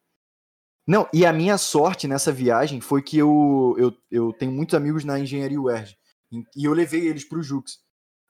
Não, 0.87 1.09
e 1.13 1.25
a 1.25 1.33
minha 1.33 1.57
sorte 1.57 2.09
nessa 2.09 2.33
viagem 2.33 2.81
foi 2.81 3.01
que 3.01 3.17
eu, 3.17 3.75
eu, 3.79 3.93
eu 4.11 4.33
tenho 4.33 4.51
muitos 4.53 4.75
amigos 4.75 5.05
na 5.05 5.19
engenharia 5.19 5.61
UERJ. 5.61 5.97
E 6.57 6.65
eu 6.65 6.73
levei 6.75 7.07
eles 7.07 7.25
pro 7.25 7.43
Jux. 7.43 7.79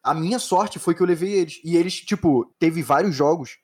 A 0.03 0.15
minha 0.15 0.39
sorte 0.39 0.79
foi 0.79 0.95
que 0.95 1.03
eu 1.03 1.07
levei 1.07 1.33
eles. 1.33 1.61
E 1.65 1.77
eles, 1.77 2.01
tipo, 2.01 2.53
teve 2.59 2.83
vários 2.83 3.15
jogos 3.15 3.59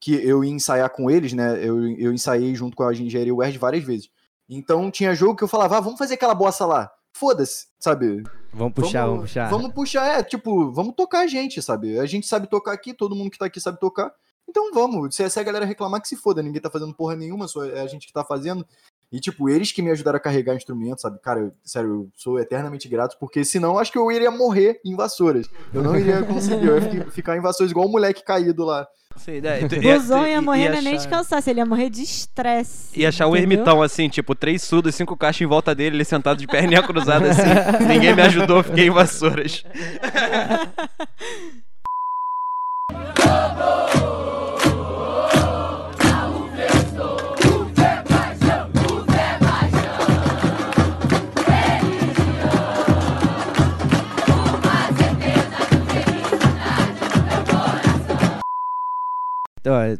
que 0.00 0.14
eu 0.14 0.42
ia 0.42 0.50
ensaiar 0.50 0.90
com 0.90 1.10
eles, 1.10 1.32
né? 1.32 1.64
Eu, 1.64 1.88
eu 1.96 2.12
ensaiei 2.12 2.54
junto 2.54 2.76
com 2.76 2.82
a 2.82 2.92
engenharia 2.92 3.34
UERJ 3.34 3.58
várias 3.58 3.84
vezes. 3.84 4.10
Então 4.48 4.90
tinha 4.90 5.14
jogo 5.14 5.36
que 5.36 5.44
eu 5.44 5.48
falava, 5.48 5.78
ah, 5.78 5.80
vamos 5.80 5.98
fazer 5.98 6.14
aquela 6.14 6.34
bossa 6.34 6.66
lá. 6.66 6.90
Foda-se, 7.14 7.66
sabe? 7.78 8.22
Vamos 8.52 8.74
puxar, 8.74 9.06
vamos, 9.06 9.20
puxar. 9.22 9.50
Vamos 9.50 9.72
puxar, 9.72 10.18
é, 10.18 10.22
tipo, 10.22 10.72
vamos 10.72 10.94
tocar 10.94 11.20
a 11.20 11.26
gente, 11.26 11.62
sabe? 11.62 11.98
A 11.98 12.06
gente 12.06 12.26
sabe 12.26 12.48
tocar 12.48 12.72
aqui, 12.72 12.92
todo 12.92 13.14
mundo 13.14 13.30
que 13.30 13.38
tá 13.38 13.46
aqui 13.46 13.60
sabe 13.60 13.78
tocar. 13.78 14.12
Então 14.48 14.72
vamos. 14.72 15.14
Se, 15.14 15.28
se 15.28 15.38
a 15.40 15.42
galera 15.42 15.64
reclamar 15.64 16.00
que 16.00 16.08
se 16.08 16.16
foda, 16.16 16.42
ninguém 16.42 16.60
tá 16.60 16.70
fazendo 16.70 16.94
porra 16.94 17.14
nenhuma, 17.14 17.46
só 17.46 17.64
é 17.64 17.80
a 17.80 17.86
gente 17.86 18.06
que 18.06 18.12
tá 18.12 18.24
fazendo. 18.24 18.66
E, 19.12 19.20
tipo, 19.20 19.48
eles 19.50 19.70
que 19.72 19.82
me 19.82 19.90
ajudaram 19.90 20.16
a 20.16 20.20
carregar 20.20 20.54
instrumento, 20.56 21.00
sabe? 21.02 21.18
Cara, 21.20 21.40
eu, 21.40 21.52
sério, 21.62 21.90
eu 21.90 22.08
sou 22.16 22.38
eternamente 22.40 22.88
grato, 22.88 23.16
porque 23.20 23.44
senão 23.44 23.78
acho 23.78 23.92
que 23.92 23.98
eu 23.98 24.10
iria 24.10 24.30
morrer 24.30 24.80
em 24.84 24.96
vassouras. 24.96 25.46
Eu 25.74 25.82
não 25.82 25.94
iria 25.96 26.22
conseguir, 26.22 26.66
eu 26.66 26.76
ia 26.76 26.90
fi- 27.04 27.10
ficar 27.10 27.36
em 27.36 27.40
vassouras 27.42 27.70
igual 27.70 27.86
o 27.86 27.90
moleque 27.92 28.24
caído 28.24 28.64
lá. 28.64 28.86
Sei, 29.18 29.42
né, 29.42 29.60
Guzão 29.60 30.22
tu- 30.22 30.26
ia 30.26 30.40
morrer 30.40 30.72
ia 30.72 30.80
nem 30.80 30.96
de 30.96 31.06
cansaço, 31.06 31.50
ele 31.50 31.60
ia 31.60 31.66
morrer 31.66 31.90
de 31.90 32.02
estresse. 32.02 32.98
E 32.98 33.04
achar 33.04 33.26
um 33.26 33.36
entendeu? 33.36 33.58
ermitão 33.58 33.82
assim, 33.82 34.08
tipo, 34.08 34.34
três 34.34 34.62
surdos, 34.62 34.94
cinco 34.94 35.14
caixas 35.18 35.42
em 35.42 35.46
volta 35.46 35.74
dele, 35.74 35.96
ele 35.96 36.04
sentado 36.06 36.38
de 36.38 36.46
perninha 36.46 36.82
cruzada 36.82 37.28
assim. 37.30 37.86
Ninguém 37.86 38.14
me 38.16 38.22
ajudou, 38.22 38.62
fiquei 38.62 38.86
em 38.86 38.90
vassouras. 38.90 39.62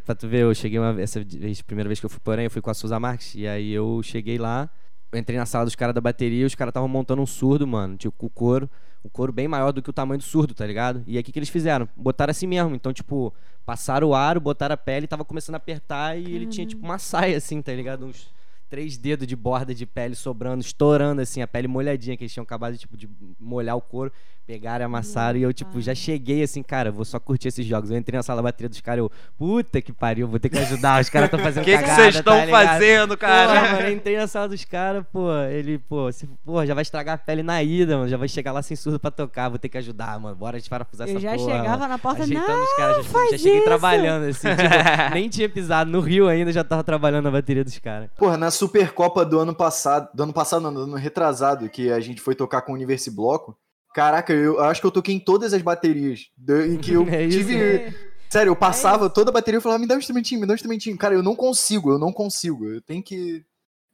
pra 0.04 0.14
tu 0.14 0.28
ver, 0.28 0.42
eu 0.42 0.54
cheguei 0.54 0.78
uma 0.78 1.00
essa 1.00 1.22
vez, 1.22 1.62
primeira 1.62 1.88
vez 1.88 2.00
que 2.00 2.06
eu 2.06 2.10
fui 2.10 2.20
porém, 2.20 2.44
eu 2.44 2.50
fui 2.50 2.62
com 2.62 2.70
a 2.70 2.74
Souza 2.74 2.98
Marques. 2.98 3.34
E 3.34 3.46
aí 3.46 3.72
eu 3.72 4.00
cheguei 4.02 4.38
lá, 4.38 4.68
eu 5.12 5.18
entrei 5.18 5.38
na 5.38 5.46
sala 5.46 5.64
dos 5.64 5.74
caras 5.74 5.94
da 5.94 6.00
bateria, 6.00 6.46
os 6.46 6.54
caras 6.54 6.70
estavam 6.70 6.88
montando 6.88 7.22
um 7.22 7.26
surdo, 7.26 7.66
mano, 7.66 7.96
tipo, 7.96 8.26
o 8.26 8.30
couro. 8.30 8.68
Um 9.04 9.08
couro 9.08 9.32
bem 9.32 9.48
maior 9.48 9.72
do 9.72 9.82
que 9.82 9.90
o 9.90 9.92
tamanho 9.92 10.18
do 10.18 10.24
surdo, 10.24 10.54
tá 10.54 10.64
ligado? 10.64 11.02
E 11.08 11.16
aí 11.16 11.20
o 11.20 11.24
que, 11.24 11.32
que 11.32 11.38
eles 11.38 11.48
fizeram? 11.48 11.88
Botaram 11.96 12.30
assim 12.30 12.46
mesmo. 12.46 12.74
Então, 12.74 12.92
tipo, 12.92 13.34
passaram 13.66 14.08
o 14.08 14.14
aro, 14.14 14.40
botaram 14.40 14.74
a 14.74 14.76
pele, 14.76 15.08
tava 15.08 15.24
começando 15.24 15.54
a 15.54 15.58
apertar 15.58 16.16
e 16.16 16.34
ele 16.34 16.46
tinha, 16.46 16.66
tipo, 16.66 16.84
uma 16.84 16.98
saia, 16.98 17.36
assim, 17.36 17.60
tá 17.60 17.72
ligado? 17.72 18.06
Uns 18.06 18.32
três 18.70 18.96
dedos 18.96 19.26
de 19.26 19.36
borda 19.36 19.74
de 19.74 19.84
pele 19.84 20.14
sobrando, 20.14 20.62
estourando, 20.62 21.20
assim, 21.20 21.42
a 21.42 21.46
pele 21.46 21.68
molhadinha, 21.68 22.16
que 22.16 22.22
eles 22.22 22.32
tinham 22.32 22.44
acabado, 22.44 22.78
tipo, 22.78 22.96
de 22.96 23.06
molhar 23.38 23.76
o 23.76 23.82
couro. 23.82 24.10
Pegaram 24.46 24.84
e 24.84 24.86
amassaram 24.86 25.38
e 25.38 25.42
eu, 25.42 25.52
tipo, 25.52 25.80
já 25.80 25.94
cheguei 25.94 26.42
assim, 26.42 26.62
cara, 26.62 26.90
vou 26.90 27.04
só 27.04 27.20
curtir 27.20 27.48
esses 27.48 27.64
jogos. 27.64 27.90
Eu 27.90 27.96
entrei 27.96 28.16
na 28.18 28.22
sala 28.22 28.38
da 28.38 28.42
bateria 28.42 28.68
dos 28.68 28.80
caras, 28.80 28.98
eu, 28.98 29.10
puta 29.38 29.80
que 29.80 29.92
pariu, 29.92 30.26
vou 30.26 30.38
ter 30.40 30.48
que 30.48 30.58
ajudar, 30.58 31.00
os 31.00 31.08
caras 31.08 31.26
estão 31.28 31.38
O 31.38 31.42
fazendo 31.44 31.64
que 31.64 31.70
que 31.70 31.76
cagada, 31.78 32.02
vocês 32.02 32.14
estão 32.16 32.40
tá 32.40 32.46
fazendo, 32.48 33.08
Porra, 33.16 33.18
cara? 33.18 33.72
mano, 33.72 33.80
eu 33.86 33.92
entrei 33.92 34.16
na 34.16 34.26
sala 34.26 34.48
dos 34.48 34.64
caras, 34.64 35.04
pô, 35.12 35.32
ele, 35.50 35.78
pô, 35.78 36.10
se, 36.10 36.26
pô, 36.44 36.66
já 36.66 36.74
vai 36.74 36.82
estragar 36.82 37.14
a 37.14 37.18
pele 37.18 37.42
na 37.42 37.62
ida, 37.62 37.96
mano, 37.96 38.08
já 38.08 38.16
vai 38.16 38.26
chegar 38.28 38.50
lá 38.52 38.62
sem 38.62 38.76
surdo 38.76 38.98
pra 38.98 39.10
tocar, 39.12 39.48
vou 39.48 39.58
ter 39.58 39.68
que 39.68 39.78
ajudar, 39.78 40.18
mano, 40.18 40.34
bora 40.34 40.60
de 40.60 40.68
parafusar 40.68 41.06
Eu 41.08 41.12
essa 41.12 41.20
já 41.20 41.34
porra. 41.36 41.52
chegava 41.52 41.76
mano. 41.78 41.88
na 41.88 41.98
porta, 41.98 42.22
Ajeitando 42.24 42.48
não, 42.48 42.64
os 42.64 42.76
caras, 42.76 42.96
já, 42.96 43.04
faz 43.04 43.30
já 43.30 43.38
cheguei 43.38 43.54
isso. 43.58 43.64
trabalhando, 43.64 44.24
assim, 44.26 44.48
tipo, 44.48 44.62
nem 45.14 45.28
tinha 45.28 45.48
pisado 45.48 45.90
no 45.90 46.00
Rio 46.00 46.26
ainda, 46.28 46.52
já 46.52 46.64
tava 46.64 46.82
trabalhando 46.82 47.24
na 47.24 47.30
bateria 47.30 47.62
dos 47.64 47.78
caras. 47.78 48.10
Porra, 48.18 48.36
na 48.36 48.50
Supercopa 48.50 49.24
do 49.24 49.38
ano 49.38 49.54
passado, 49.54 50.08
do 50.12 50.24
ano 50.24 50.32
passado, 50.32 50.62
não, 50.62 50.74
do 50.74 50.80
ano 50.82 50.96
retrasado, 50.96 51.68
que 51.68 51.90
a 51.92 52.00
gente 52.00 52.20
foi 52.20 52.34
tocar 52.34 52.62
com 52.62 52.72
o 52.72 52.74
Universi 52.74 53.10
Bloco, 53.10 53.56
caraca, 53.94 54.32
eu 54.32 54.60
acho 54.60 54.80
que 54.80 54.86
eu 54.86 54.90
toquei 54.90 55.14
em 55.14 55.20
todas 55.20 55.52
as 55.52 55.62
baterias. 55.62 56.28
do- 56.36 56.62
Em 56.62 56.76
que 56.76 56.92
eu 56.92 57.06
É 57.08 57.24
isso, 57.24 57.38
tive. 57.38 57.94
Sério, 58.30 58.50
eu 58.50 58.56
passava 58.56 59.10
toda 59.10 59.30
a 59.30 59.32
bateria 59.32 59.58
e 59.58 59.60
falava, 59.60 59.78
me 59.78 59.86
dá 59.86 59.94
um 59.94 59.98
instrumentinho, 59.98 60.40
me 60.40 60.46
dá 60.46 60.52
um 60.52 60.54
instrumentinho. 60.54 60.96
Cara, 60.96 61.14
eu 61.14 61.22
não 61.22 61.36
consigo, 61.36 61.90
eu 61.90 61.98
não 61.98 62.12
consigo. 62.12 62.66
Eu 62.66 62.80
tenho 62.80 63.02
que. 63.02 63.44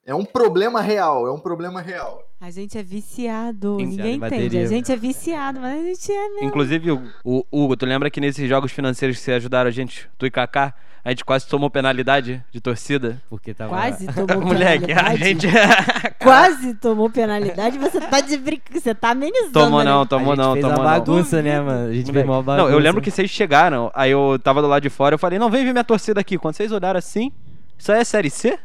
É 0.06 0.14
um 0.14 0.24
problema 0.24 0.80
real, 0.80 1.26
é 1.26 1.32
um 1.32 1.38
problema 1.40 1.80
real. 1.82 2.22
A 2.40 2.50
gente 2.50 2.78
é 2.78 2.82
viciado. 2.82 3.76
Viciado 3.76 3.90
Ninguém 3.90 4.14
entende. 4.16 4.18
bateria. 4.20 4.62
A 4.62 4.66
gente 4.66 4.90
é 4.92 4.96
viciado, 4.96 5.60
mas 5.60 5.80
a 5.80 5.84
gente 5.84 6.12
é 6.12 6.28
mesmo. 6.30 6.44
Inclusive, 6.48 6.90
o, 6.92 7.02
o 7.24 7.44
Hugo, 7.64 7.76
tu 7.76 7.84
lembra 7.84 8.10
que 8.10 8.20
nesses 8.20 8.48
jogos 8.48 8.72
financeiros 8.72 9.18
que 9.18 9.22
você 9.24 9.32
ajudaram 9.32 9.68
a 9.68 9.72
gente, 9.72 10.08
tu 10.16 10.24
e 10.24 10.30
Kaká, 10.30 10.72
a 11.04 11.10
gente 11.10 11.24
quase 11.24 11.46
tomou 11.46 11.70
penalidade 11.70 12.42
de 12.50 12.60
torcida? 12.60 13.20
Porque 13.30 13.54
tava... 13.54 13.70
Quase 13.70 14.06
tomou 14.12 14.46
Moleque, 14.46 14.92
a 14.92 14.96
penalidade. 14.96 15.24
gente. 15.24 15.48
Quase 16.18 16.74
tomou 16.74 17.08
penalidade. 17.08 17.78
Você 17.78 18.00
tá 18.00 18.20
de 18.20 18.36
brinca, 18.36 18.64
você 18.72 18.94
tá 18.94 19.10
amenizando. 19.10 19.52
tomou 19.52 19.78
né? 19.80 19.90
não, 19.90 20.02
A 20.02 20.06
tomou 20.06 20.34
gente 20.34 20.44
não, 20.44 20.52
fez 20.52 20.64
tomou 20.64 20.78
uma 20.78 20.84
não. 20.84 20.98
bagunça, 20.98 21.42
né, 21.42 21.60
mano? 21.60 21.88
A 21.88 21.92
gente 21.92 22.12
fez 22.12 22.24
uma 22.24 22.42
bagunça. 22.42 22.64
Não, 22.68 22.72
eu 22.72 22.78
lembro 22.78 23.00
que 23.00 23.10
vocês 23.10 23.30
chegaram, 23.30 23.90
aí 23.94 24.10
eu 24.10 24.38
tava 24.42 24.60
do 24.60 24.68
lado 24.68 24.82
de 24.82 24.90
fora, 24.90 25.14
eu 25.14 25.18
falei, 25.18 25.38
não, 25.38 25.48
vem 25.50 25.64
ver 25.64 25.72
minha 25.72 25.84
torcida 25.84 26.20
aqui. 26.20 26.36
Quando 26.36 26.54
vocês 26.54 26.72
olharam 26.72 26.98
assim, 26.98 27.30
isso 27.78 27.92
aí 27.92 28.00
é 28.00 28.04
série 28.04 28.30
C? 28.30 28.58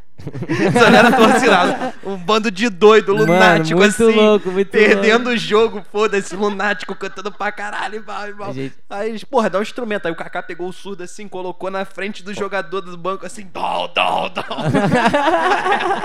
Não 0.73 0.97
era 0.97 1.11
torcida. 1.11 1.93
Um 2.05 2.15
bando 2.17 2.49
de 2.51 2.69
doido, 2.69 3.13
lunático, 3.13 3.79
Mano, 3.79 3.91
muito 3.91 4.03
assim. 4.03 4.15
louco, 4.15 4.51
muito 4.51 4.69
Perdendo 4.71 5.23
louco. 5.25 5.35
o 5.35 5.37
jogo, 5.37 5.83
foda-se, 5.91 6.35
lunático, 6.35 6.95
cantando 6.95 7.31
pra 7.31 7.51
caralho, 7.51 7.95
e 7.97 8.05
mal, 8.05 8.29
e 8.29 8.33
mal. 8.33 8.53
Gente- 8.53 8.75
Aí 8.89 9.09
eles, 9.09 9.23
porra, 9.23 9.49
dá 9.49 9.59
um 9.59 9.61
instrumento. 9.61 10.05
Aí 10.05 10.11
o 10.11 10.15
Kaká 10.15 10.41
pegou 10.43 10.67
o 10.69 10.73
surdo 10.73 11.03
assim, 11.03 11.27
colocou 11.27 11.69
na 11.71 11.83
frente 11.83 12.23
do 12.23 12.33
jogador 12.33 12.81
do 12.81 12.97
banco 12.97 13.25
assim, 13.25 13.47
dom, 13.51 13.89
dom, 13.93 14.29
dom. 14.29 14.43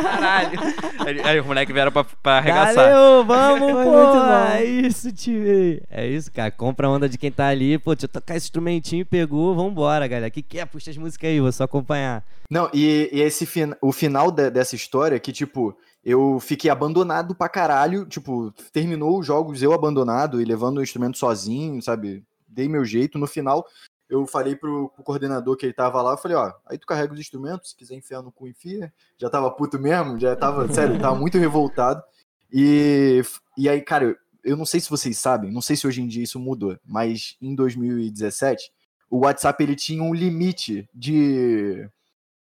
Caralho. 0.03 0.59
Aí, 1.07 1.21
aí 1.23 1.41
os 1.41 1.47
moleques 1.47 1.73
vieram 1.75 1.93
pra, 1.93 2.05
pra 2.05 2.39
arregaçar. 2.39 2.75
Valeu, 2.75 3.25
vamos, 3.25 3.61
pô. 3.61 3.75
muito 3.77 3.87
bom. 3.93 4.49
É 4.55 4.65
isso, 4.65 5.13
time. 5.13 5.81
É 5.91 6.07
isso, 6.07 6.31
cara. 6.33 6.51
Compra 6.51 6.87
a 6.87 6.91
onda 6.91 7.09
de 7.09 7.19
quem 7.19 7.31
tá 7.31 7.49
ali. 7.49 7.79
Pô, 7.79 7.95
deixa 7.95 8.07
eu 8.07 8.09
tocar 8.09 8.37
esse 8.37 8.47
instrumentinho, 8.47 9.05
pegou, 9.07 9.55
vambora, 9.55 10.07
galera. 10.07 10.31
Que 10.31 10.43
que 10.43 10.59
é? 10.59 10.65
Puxa 10.67 10.91
as 10.91 10.97
músicas 10.97 11.31
aí, 11.31 11.41
vou 11.41 11.53
só 11.53 11.65
acompanhar. 11.65 12.23
Não, 12.51 12.71
e, 12.73 13.11
e 13.13 13.21
esse 13.21 13.45
fin- 13.45 13.75
o 13.83 13.93
final 13.99 14.31
de- 14.31 14.51
dessa 14.51 14.77
história 14.77 15.19
que, 15.19 15.33
tipo, 15.33 15.77
eu 16.05 16.39
fiquei 16.41 16.71
abandonado 16.71 17.35
pra 17.35 17.49
caralho. 17.49 18.07
Tipo, 18.07 18.53
terminou 18.73 19.19
os 19.19 19.27
jogos 19.27 19.63
eu 19.63 19.73
abandonado 19.73 20.41
e 20.41 20.45
levando 20.45 20.79
o 20.79 20.83
instrumento 20.83 21.19
sozinho, 21.19 21.83
sabe? 21.83 22.25
Dei 22.47 22.69
meu 22.69 22.85
jeito. 22.85 23.19
No 23.19 23.27
final, 23.27 23.67
eu 24.09 24.27
falei 24.27 24.57
pro, 24.57 24.89
pro 24.91 25.05
coordenador 25.05 25.57
que 25.57 25.67
ele 25.67 25.73
tava 25.73 26.01
lá, 26.01 26.13
eu 26.13 26.17
falei, 26.19 26.37
ó, 26.37 26.53
aí 26.67 26.79
tu 26.79 26.87
carrega 26.87 27.13
os 27.13 27.21
instrumentos, 27.21 27.71
se 27.71 27.77
quiser 27.77 27.97
enfiar 27.97 28.23
no 28.23 28.33
cu, 28.33 28.47
enfia. 28.49 28.93
Já 29.19 29.29
tava 29.29 29.51
puto 29.51 29.79
mesmo, 29.79 30.19
já 30.19 30.35
tava, 30.37 30.67
sério, 30.73 30.99
tava 30.99 31.17
muito 31.17 31.37
revoltado. 31.37 32.03
E, 32.51 33.21
e 33.57 33.69
aí, 33.69 33.83
cara, 33.83 34.17
eu 34.43 34.57
não 34.57 34.65
sei 34.65 34.81
se 34.81 34.89
vocês 34.89 35.19
sabem, 35.19 35.51
não 35.53 35.61
sei 35.61 35.77
se 35.77 35.87
hoje 35.87 36.01
em 36.01 36.07
dia 36.07 36.23
isso 36.23 36.39
mudou, 36.39 36.79
mas 36.87 37.37
em 37.43 37.55
2017, 37.55 38.73
o 39.11 39.19
WhatsApp 39.25 39.63
ele 39.63 39.77
tinha 39.77 40.03
um 40.03 40.15
limite 40.15 40.89
de, 40.95 41.87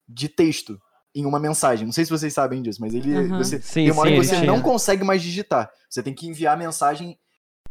de 0.08 0.28
texto 0.28 0.80
em 1.14 1.26
uma 1.26 1.38
mensagem. 1.38 1.84
Não 1.86 1.92
sei 1.92 2.04
se 2.04 2.10
vocês 2.10 2.32
sabem 2.32 2.62
disso, 2.62 2.80
mas 2.80 2.94
ele 2.94 3.14
Aham. 3.14 3.38
você 3.38 3.60
Sim, 3.60 3.84
tem 3.84 3.90
uma 3.92 4.02
hora 4.02 4.10
sim, 4.10 4.14
que 4.14 4.20
ele 4.20 4.28
você 4.28 4.36
tinha. 4.36 4.46
não 4.46 4.60
consegue 4.60 5.04
mais 5.04 5.22
digitar. 5.22 5.70
Você 5.88 6.02
tem 6.02 6.14
que 6.14 6.26
enviar 6.28 6.54
a 6.54 6.58
mensagem. 6.58 7.18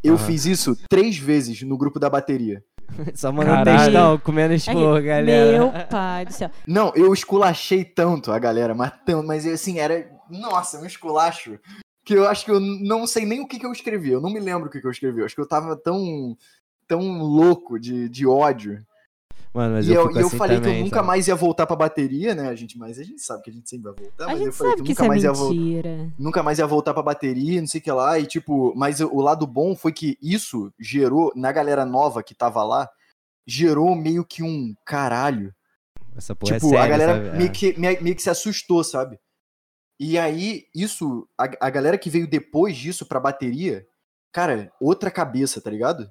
Eu 0.03 0.15
Aham. 0.15 0.25
fiz 0.25 0.45
isso 0.45 0.77
três 0.89 1.17
vezes 1.17 1.61
no 1.63 1.77
grupo 1.77 1.99
da 1.99 2.09
bateria. 2.09 2.63
Só 3.15 3.31
mandando 3.31 3.63
textão, 3.63 4.17
comendo 4.19 4.53
expor, 4.53 5.01
galera. 5.01 5.59
Meu 5.59 5.71
pai 5.89 6.25
do 6.25 6.33
céu. 6.33 6.49
Não, 6.67 6.91
eu 6.95 7.13
esculachei 7.13 7.85
tanto 7.85 8.31
a 8.31 8.39
galera, 8.39 8.73
mas 8.73 8.91
tanto, 9.05 9.27
mas 9.27 9.45
assim, 9.45 9.79
era. 9.79 10.09
Nossa, 10.29 10.79
um 10.79 10.85
esculacho. 10.85 11.59
Que 12.03 12.13
eu 12.15 12.27
acho 12.27 12.43
que 12.45 12.51
eu 12.51 12.59
não 12.59 13.05
sei 13.05 13.25
nem 13.25 13.41
o 13.41 13.47
que, 13.47 13.59
que 13.59 13.65
eu 13.65 13.71
escrevi. 13.71 14.09
Eu 14.09 14.21
não 14.21 14.31
me 14.31 14.39
lembro 14.39 14.67
o 14.67 14.71
que, 14.71 14.81
que 14.81 14.87
eu 14.87 14.91
escrevi. 14.91 15.19
Eu 15.19 15.25
acho 15.25 15.35
que 15.35 15.41
eu 15.41 15.47
tava 15.47 15.75
tão. 15.75 16.35
tão 16.87 17.19
louco 17.21 17.79
de, 17.79 18.09
de 18.09 18.25
ódio. 18.25 18.83
Mano, 19.53 19.73
mas 19.75 19.87
e 19.87 19.93
eu, 19.93 20.03
fico 20.07 20.19
e 20.19 20.21
eu 20.21 20.27
assim 20.27 20.37
falei 20.37 20.57
que 20.57 20.61
também, 20.63 20.77
eu 20.79 20.83
nunca 20.85 20.97
sabe? 20.97 21.07
mais 21.07 21.27
ia 21.27 21.35
voltar 21.35 21.65
pra 21.65 21.75
bateria, 21.75 22.35
né? 22.35 22.49
A 22.49 22.55
gente, 22.55 22.77
mas 22.77 22.99
a 22.99 23.03
gente 23.03 23.21
sabe 23.21 23.41
que 23.41 23.49
a 23.49 23.53
gente 23.53 23.67
sempre 23.67 23.91
vai 23.91 24.03
voltar. 24.03 24.25
A 24.25 24.27
mas 24.27 24.39
eu 24.39 24.45
gente 24.45 24.55
falei 24.55 24.71
sabe 24.73 24.83
que 24.83 24.89
eu 24.89 24.93
isso 24.93 25.01
nunca 25.01 25.05
é 25.05 25.07
mais 25.07 25.23
ia 25.23 25.31
voltar. 25.33 25.55
mentira. 25.55 26.13
nunca 26.19 26.43
mais 26.43 26.59
ia 26.59 26.67
voltar 26.67 26.93
pra 26.93 27.01
bateria, 27.03 27.59
não 27.59 27.67
sei 27.67 27.79
o 27.81 27.83
que 27.83 27.91
lá, 27.91 28.19
e 28.19 28.27
tipo, 28.27 28.73
mas 28.75 28.99
o 29.01 29.19
lado 29.21 29.47
bom 29.47 29.75
foi 29.75 29.91
que 29.91 30.17
isso 30.21 30.71
gerou, 30.79 31.31
na 31.35 31.51
galera 31.51 31.83
nova 31.85 32.21
que 32.21 32.35
tava 32.35 32.63
lá, 32.63 32.87
gerou 33.47 33.95
meio 33.95 34.23
que 34.23 34.43
um 34.43 34.75
caralho. 34.85 35.53
Essa 36.15 36.35
porra 36.35 36.53
tipo, 36.53 36.67
é 36.67 36.69
séria, 36.69 36.83
a 36.83 36.87
galera 36.87 37.13
sabe? 37.25 37.37
meio, 37.37 37.49
É. 37.49 37.51
que, 37.51 37.79
meio, 37.79 38.03
meio 38.03 38.15
que 38.15 38.21
se 38.21 38.29
assustou, 38.29 38.83
sabe? 38.83 39.19
E 39.99 40.17
aí, 40.17 40.65
isso, 40.75 41.27
a, 41.37 41.49
a 41.67 41.69
galera 41.69 41.97
que 41.97 42.09
veio 42.09 42.29
depois 42.29 42.77
disso 42.77 43.05
pra 43.05 43.19
bateria, 43.19 43.85
cara, 44.31 44.71
outra 44.79 45.09
cabeça, 45.09 45.59
tá 45.59 45.69
ligado? 45.69 46.09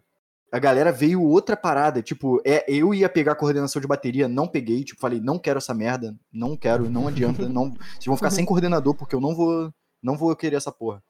A 0.50 0.58
galera 0.58 0.90
veio 0.90 1.22
outra 1.22 1.56
parada, 1.56 2.02
tipo, 2.02 2.40
é, 2.44 2.64
eu 2.66 2.94
ia 2.94 3.08
pegar 3.08 3.32
a 3.32 3.36
coordenação 3.36 3.80
de 3.80 3.86
bateria, 3.86 4.26
não 4.26 4.48
peguei, 4.48 4.82
tipo, 4.82 5.00
falei, 5.00 5.20
não 5.20 5.38
quero 5.38 5.58
essa 5.58 5.74
merda, 5.74 6.16
não 6.32 6.56
quero, 6.56 6.88
não 6.88 7.06
adianta, 7.06 7.46
não, 7.48 7.70
vocês 7.72 8.06
vão 8.06 8.16
ficar 8.16 8.30
sem 8.30 8.46
coordenador 8.46 8.94
porque 8.94 9.14
eu 9.14 9.20
não 9.20 9.34
vou, 9.34 9.72
não 10.02 10.16
vou 10.16 10.34
querer 10.34 10.56
essa 10.56 10.72
porra. 10.72 11.02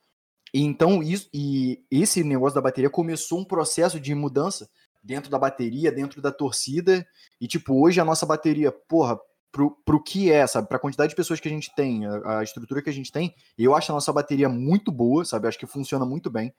E 0.53 0.63
então 0.63 1.03
isso 1.03 1.29
e 1.33 1.85
esse 1.91 2.25
negócio 2.25 2.55
da 2.55 2.61
bateria 2.61 2.91
começou 2.91 3.39
um 3.39 3.45
processo 3.45 4.01
de 4.01 4.15
mudança 4.15 4.69
dentro 5.03 5.31
da 5.31 5.39
bateria, 5.39 5.93
dentro 5.93 6.21
da 6.21 6.33
torcida, 6.33 7.07
e 7.41 7.47
tipo, 7.47 7.81
hoje 7.81 8.01
a 8.01 8.05
nossa 8.05 8.27
bateria, 8.27 8.73
porra, 8.73 9.19
pro, 9.53 9.71
pro 9.85 10.03
que 10.03 10.31
é, 10.31 10.47
sabe, 10.47 10.69
pra 10.69 10.79
quantidade 10.79 11.11
de 11.11 11.17
pessoas 11.17 11.41
que 11.41 11.49
a 11.49 11.51
gente 11.51 11.75
tem, 11.75 12.07
a, 12.07 12.39
a 12.39 12.43
estrutura 12.43 12.83
que 12.83 12.91
a 12.91 12.93
gente 12.93 13.13
tem, 13.13 13.35
eu 13.57 13.75
acho 13.75 13.91
a 13.91 13.95
nossa 13.95 14.13
bateria 14.13 14.49
muito 14.49 14.91
boa, 14.91 15.25
sabe, 15.25 15.49
acho 15.49 15.59
que 15.59 15.67
funciona 15.67 16.05
muito 16.05 16.31
bem. 16.31 16.53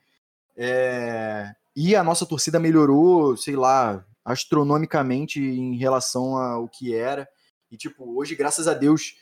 É, 0.56 1.52
E 1.74 1.94
a 1.94 2.04
nossa 2.04 2.26
torcida 2.26 2.58
melhorou, 2.58 3.36
sei 3.36 3.56
lá, 3.56 4.04
astronomicamente 4.24 5.40
em 5.40 5.76
relação 5.76 6.36
ao 6.36 6.68
que 6.68 6.94
era. 6.94 7.28
E, 7.70 7.76
tipo, 7.76 8.18
hoje, 8.18 8.34
graças 8.34 8.66
a 8.66 8.74
Deus, 8.74 9.14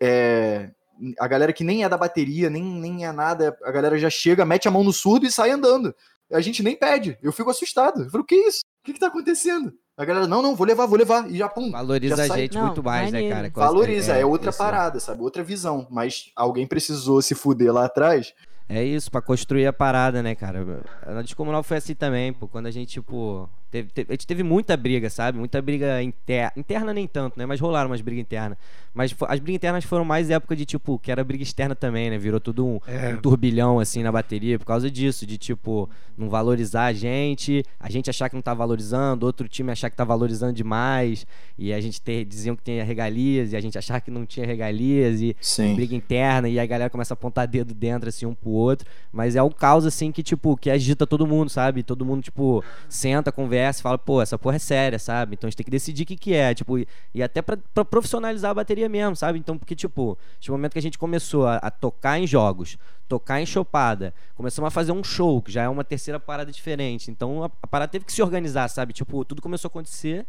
é, 0.00 0.70
a 1.18 1.26
galera 1.26 1.52
que 1.52 1.64
nem 1.64 1.84
é 1.84 1.88
da 1.88 1.96
bateria, 1.96 2.48
nem, 2.48 2.62
nem 2.62 3.04
é 3.04 3.12
nada, 3.12 3.56
a 3.64 3.70
galera 3.70 3.98
já 3.98 4.10
chega, 4.10 4.44
mete 4.44 4.68
a 4.68 4.70
mão 4.70 4.84
no 4.84 4.92
surdo 4.92 5.26
e 5.26 5.32
sai 5.32 5.50
andando. 5.50 5.94
A 6.30 6.40
gente 6.40 6.62
nem 6.62 6.76
pede. 6.76 7.18
Eu 7.22 7.32
fico 7.32 7.50
assustado. 7.50 8.04
Eu 8.04 8.10
falo, 8.10 8.24
o 8.24 8.26
que 8.26 8.34
é 8.34 8.48
isso? 8.48 8.60
O 8.82 8.86
que, 8.86 8.94
que 8.94 9.00
tá 9.00 9.08
acontecendo? 9.08 9.72
A 9.96 10.04
galera, 10.04 10.26
não, 10.26 10.40
não, 10.40 10.56
vou 10.56 10.66
levar, 10.66 10.86
vou 10.86 10.98
levar. 10.98 11.30
E 11.30 11.36
já, 11.36 11.48
pum, 11.48 11.70
Valoriza 11.70 12.16
já 12.16 12.34
a 12.34 12.38
gente 12.38 12.54
Não, 12.54 12.66
muito 12.66 12.82
mais, 12.82 13.12
né, 13.12 13.28
cara? 13.28 13.50
valoriza. 13.54 14.14
É, 14.14 14.24
outra 14.24 14.48
isso. 14.48 14.58
parada, 14.58 14.98
sabe? 14.98 15.22
Outra 15.22 15.44
visão. 15.44 15.86
Mas 15.90 16.32
alguém 16.34 16.66
precisou 16.66 17.20
se 17.20 17.34
fuder 17.34 17.72
lá 17.72 17.84
atrás. 17.84 18.32
É 18.68 18.82
isso, 18.82 19.10
pra 19.10 19.20
construir 19.20 19.66
a 19.66 19.72
parada, 19.72 20.22
né, 20.22 20.34
cara? 20.34 20.64
Na 21.06 21.22
Descomunal 21.22 21.62
foi 21.62 21.76
assim 21.76 21.94
também, 21.94 22.32
pô. 22.32 22.48
Quando 22.48 22.66
a 22.66 22.70
gente, 22.70 22.88
tipo. 22.92 23.48
Teve, 23.72 23.88
teve- 23.90 24.10
a 24.10 24.12
gente 24.12 24.26
teve 24.26 24.42
muita 24.42 24.76
briga, 24.76 25.08
sabe? 25.08 25.38
Muita 25.38 25.62
briga 25.62 26.02
interna. 26.02 26.52
Interna 26.58 26.92
nem 26.92 27.06
tanto, 27.06 27.38
né? 27.38 27.46
Mas 27.46 27.58
rolaram 27.58 27.88
umas 27.88 28.02
brigas 28.02 28.20
internas. 28.20 28.58
Mas 28.92 29.16
as 29.26 29.40
brigas 29.40 29.56
internas 29.56 29.82
foram 29.82 30.04
mais 30.04 30.28
época 30.28 30.54
de, 30.54 30.66
tipo, 30.66 30.98
que 30.98 31.10
era 31.10 31.24
briga 31.24 31.42
externa 31.42 31.74
também, 31.74 32.10
né? 32.10 32.18
Virou 32.18 32.38
tudo 32.38 32.66
um, 32.66 32.74
um 32.74 33.16
turbilhão, 33.22 33.80
assim, 33.80 34.02
na 34.02 34.12
bateria 34.12 34.58
por 34.58 34.66
causa 34.66 34.90
disso. 34.90 35.24
De, 35.24 35.38
tipo, 35.38 35.88
não 36.18 36.28
valorizar 36.28 36.84
a 36.84 36.92
gente, 36.92 37.64
a 37.80 37.90
gente 37.90 38.10
achar 38.10 38.28
que 38.28 38.34
não 38.34 38.42
tá 38.42 38.52
valorizando, 38.52 39.24
outro 39.24 39.48
time 39.48 39.72
achar 39.72 39.88
que 39.88 39.96
tá 39.96 40.04
valorizando 40.04 40.52
demais. 40.52 41.26
E 41.56 41.72
a 41.72 41.80
gente 41.80 41.98
ter, 41.98 42.26
diziam 42.26 42.54
que 42.54 42.62
tinha 42.62 42.84
regalias, 42.84 43.54
e 43.54 43.56
a 43.56 43.60
gente 43.60 43.78
achar 43.78 44.02
que 44.02 44.10
não 44.10 44.26
tinha 44.26 44.44
regalias. 44.44 45.22
E 45.22 45.34
Sim. 45.40 45.74
briga 45.76 45.94
interna 45.96 46.46
e 46.46 46.60
a 46.60 46.66
galera 46.66 46.90
começa 46.90 47.14
a 47.14 47.16
apontar 47.16 47.48
dedo 47.48 47.72
dentro, 47.72 48.10
assim, 48.10 48.26
um 48.26 48.34
pro 48.34 48.50
outro. 48.50 48.86
Mas 49.10 49.34
é 49.34 49.42
um 49.42 49.48
caos, 49.50 49.86
assim, 49.86 50.12
que, 50.12 50.22
tipo, 50.22 50.58
que 50.58 50.68
agita 50.68 51.06
todo 51.06 51.26
mundo, 51.26 51.48
sabe? 51.48 51.82
Todo 51.82 52.04
mundo, 52.04 52.22
tipo, 52.22 52.62
senta, 52.86 53.32
conversa 53.32 53.61
e 53.70 53.82
fala, 53.82 53.98
pô, 53.98 54.20
essa 54.20 54.38
porra 54.38 54.56
é 54.56 54.58
séria, 54.58 54.98
sabe? 54.98 55.34
Então 55.34 55.46
a 55.46 55.50
gente 55.50 55.56
tem 55.56 55.64
que 55.64 55.70
decidir 55.70 56.02
o 56.04 56.06
que 56.06 56.16
que 56.16 56.34
é, 56.34 56.54
tipo, 56.54 56.78
e, 56.78 57.22
até 57.22 57.42
pra, 57.42 57.56
pra 57.74 57.84
profissionalizar 57.84 58.50
a 58.50 58.54
bateria 58.54 58.88
mesmo, 58.88 59.14
sabe? 59.16 59.38
Então, 59.38 59.58
porque, 59.58 59.74
tipo, 59.74 60.18
de 60.40 60.50
momento 60.50 60.72
que 60.72 60.78
a 60.78 60.82
gente 60.82 60.98
começou 60.98 61.46
a, 61.46 61.56
a 61.56 61.70
tocar 61.70 62.18
em 62.18 62.26
jogos, 62.26 62.78
tocar 63.08 63.40
em 63.40 63.46
chopada, 63.46 64.14
começamos 64.34 64.68
a 64.68 64.70
fazer 64.70 64.92
um 64.92 65.04
show, 65.04 65.42
que 65.42 65.52
já 65.52 65.62
é 65.62 65.68
uma 65.68 65.84
terceira 65.84 66.18
parada 66.18 66.50
diferente. 66.50 67.10
Então 67.10 67.44
a, 67.44 67.50
a 67.62 67.66
parada 67.66 67.90
teve 67.90 68.04
que 68.04 68.12
se 68.12 68.22
organizar, 68.22 68.68
sabe? 68.68 68.92
Tipo, 68.92 69.24
tudo 69.24 69.42
começou 69.42 69.68
a 69.68 69.70
acontecer. 69.70 70.26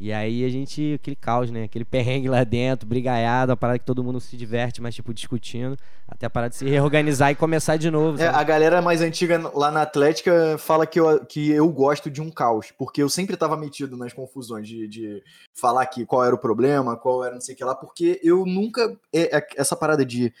E 0.00 0.14
aí 0.14 0.46
a 0.46 0.48
gente, 0.48 0.94
aquele 0.94 1.14
caos, 1.14 1.50
né? 1.50 1.64
Aquele 1.64 1.84
perrengue 1.84 2.26
lá 2.26 2.42
dentro, 2.42 2.88
brigaiado, 2.88 3.52
a 3.52 3.56
parada 3.56 3.78
que 3.78 3.84
todo 3.84 4.02
mundo 4.02 4.18
se 4.18 4.34
diverte, 4.34 4.80
mas 4.80 4.94
tipo, 4.94 5.12
discutindo, 5.12 5.76
até 6.08 6.24
a 6.24 6.30
parada 6.30 6.48
de 6.48 6.56
se 6.56 6.64
reorganizar 6.64 7.30
e 7.30 7.34
começar 7.34 7.76
de 7.76 7.90
novo. 7.90 8.18
É, 8.18 8.26
a 8.26 8.42
galera 8.42 8.80
mais 8.80 9.02
antiga 9.02 9.38
lá 9.54 9.70
na 9.70 9.82
Atlética 9.82 10.56
fala 10.56 10.86
que 10.86 10.98
eu, 10.98 11.22
que 11.26 11.50
eu 11.50 11.68
gosto 11.68 12.10
de 12.10 12.22
um 12.22 12.30
caos, 12.30 12.72
porque 12.78 13.02
eu 13.02 13.10
sempre 13.10 13.36
tava 13.36 13.58
metido 13.58 13.94
nas 13.94 14.14
confusões 14.14 14.66
de, 14.66 14.88
de 14.88 15.22
falar 15.52 15.84
que 15.84 16.06
qual 16.06 16.24
era 16.24 16.34
o 16.34 16.38
problema, 16.38 16.96
qual 16.96 17.22
era 17.22 17.34
não 17.34 17.40
sei 17.42 17.54
o 17.54 17.58
que 17.58 17.64
lá, 17.64 17.74
porque 17.74 18.18
eu 18.24 18.46
nunca. 18.46 18.96
é- 19.12 19.36
é- 19.36 19.46
essa 19.54 19.76
parada 19.76 20.02
de, 20.02 20.32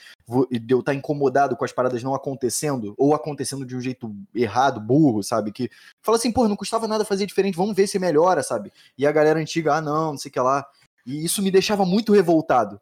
de 0.50 0.74
eu 0.74 0.80
estar 0.80 0.94
incomodado 0.94 1.56
com 1.56 1.64
as 1.64 1.72
paradas 1.72 2.02
não 2.02 2.14
acontecendo, 2.14 2.94
ou 2.96 3.14
acontecendo 3.14 3.64
de 3.64 3.76
um 3.76 3.80
jeito 3.80 4.14
errado, 4.34 4.80
burro, 4.80 5.22
sabe? 5.22 5.52
Que 5.52 5.70
fala 6.02 6.18
assim, 6.18 6.30
pô, 6.32 6.46
não 6.46 6.56
custava 6.56 6.86
nada 6.86 7.04
fazer 7.04 7.26
diferente, 7.26 7.56
vamos 7.56 7.74
ver 7.74 7.86
se 7.86 7.98
melhora, 7.98 8.42
sabe? 8.42 8.72
E 8.96 9.06
a 9.06 9.12
galera 9.12 9.40
antiga, 9.40 9.74
ah, 9.74 9.80
não, 9.80 10.12
não 10.12 10.18
sei 10.18 10.28
o 10.28 10.32
que 10.32 10.40
lá. 10.40 10.66
E 11.06 11.24
isso 11.24 11.42
me 11.42 11.50
deixava 11.50 11.84
muito 11.84 12.12
revoltado. 12.12 12.80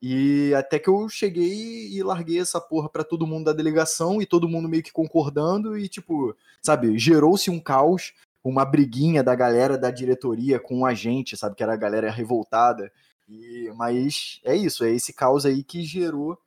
E 0.00 0.54
até 0.54 0.78
que 0.78 0.88
eu 0.88 1.08
cheguei 1.08 1.88
e 1.88 2.02
larguei 2.02 2.40
essa 2.40 2.60
porra 2.60 2.88
pra 2.88 3.02
todo 3.02 3.26
mundo 3.26 3.46
da 3.46 3.52
delegação 3.52 4.22
e 4.22 4.26
todo 4.26 4.48
mundo 4.48 4.68
meio 4.68 4.82
que 4.82 4.92
concordando 4.92 5.76
e 5.76 5.88
tipo, 5.88 6.36
sabe, 6.62 6.96
gerou-se 6.96 7.50
um 7.50 7.58
caos, 7.58 8.14
uma 8.44 8.64
briguinha 8.64 9.24
da 9.24 9.34
galera 9.34 9.76
da 9.76 9.90
diretoria 9.90 10.60
com 10.60 10.86
a 10.86 10.94
gente, 10.94 11.36
sabe, 11.36 11.56
que 11.56 11.62
era 11.64 11.74
a 11.74 11.76
galera 11.76 12.10
revoltada. 12.10 12.92
E 13.28 13.70
mas 13.76 14.40
é 14.44 14.56
isso, 14.56 14.84
é 14.84 14.90
esse 14.90 15.12
caos 15.12 15.44
aí 15.44 15.62
que 15.62 15.82
gerou 15.82 16.38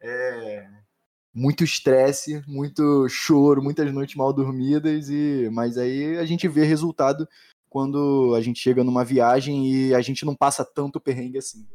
é, 0.00 0.68
muito 1.34 1.64
estresse, 1.64 2.42
muito 2.46 3.08
choro, 3.08 3.62
muitas 3.62 3.92
noites 3.92 4.16
mal 4.16 4.32
dormidas 4.32 5.08
e 5.08 5.48
mas 5.52 5.78
aí 5.78 6.18
a 6.18 6.24
gente 6.24 6.46
vê 6.46 6.64
resultado 6.64 7.28
quando 7.68 8.34
a 8.36 8.40
gente 8.40 8.60
chega 8.60 8.84
numa 8.84 9.04
viagem 9.04 9.66
e 9.70 9.94
a 9.94 10.00
gente 10.00 10.24
não 10.24 10.34
passa 10.34 10.64
tanto 10.64 11.00
perrengue 11.00 11.38
assim. 11.38 11.66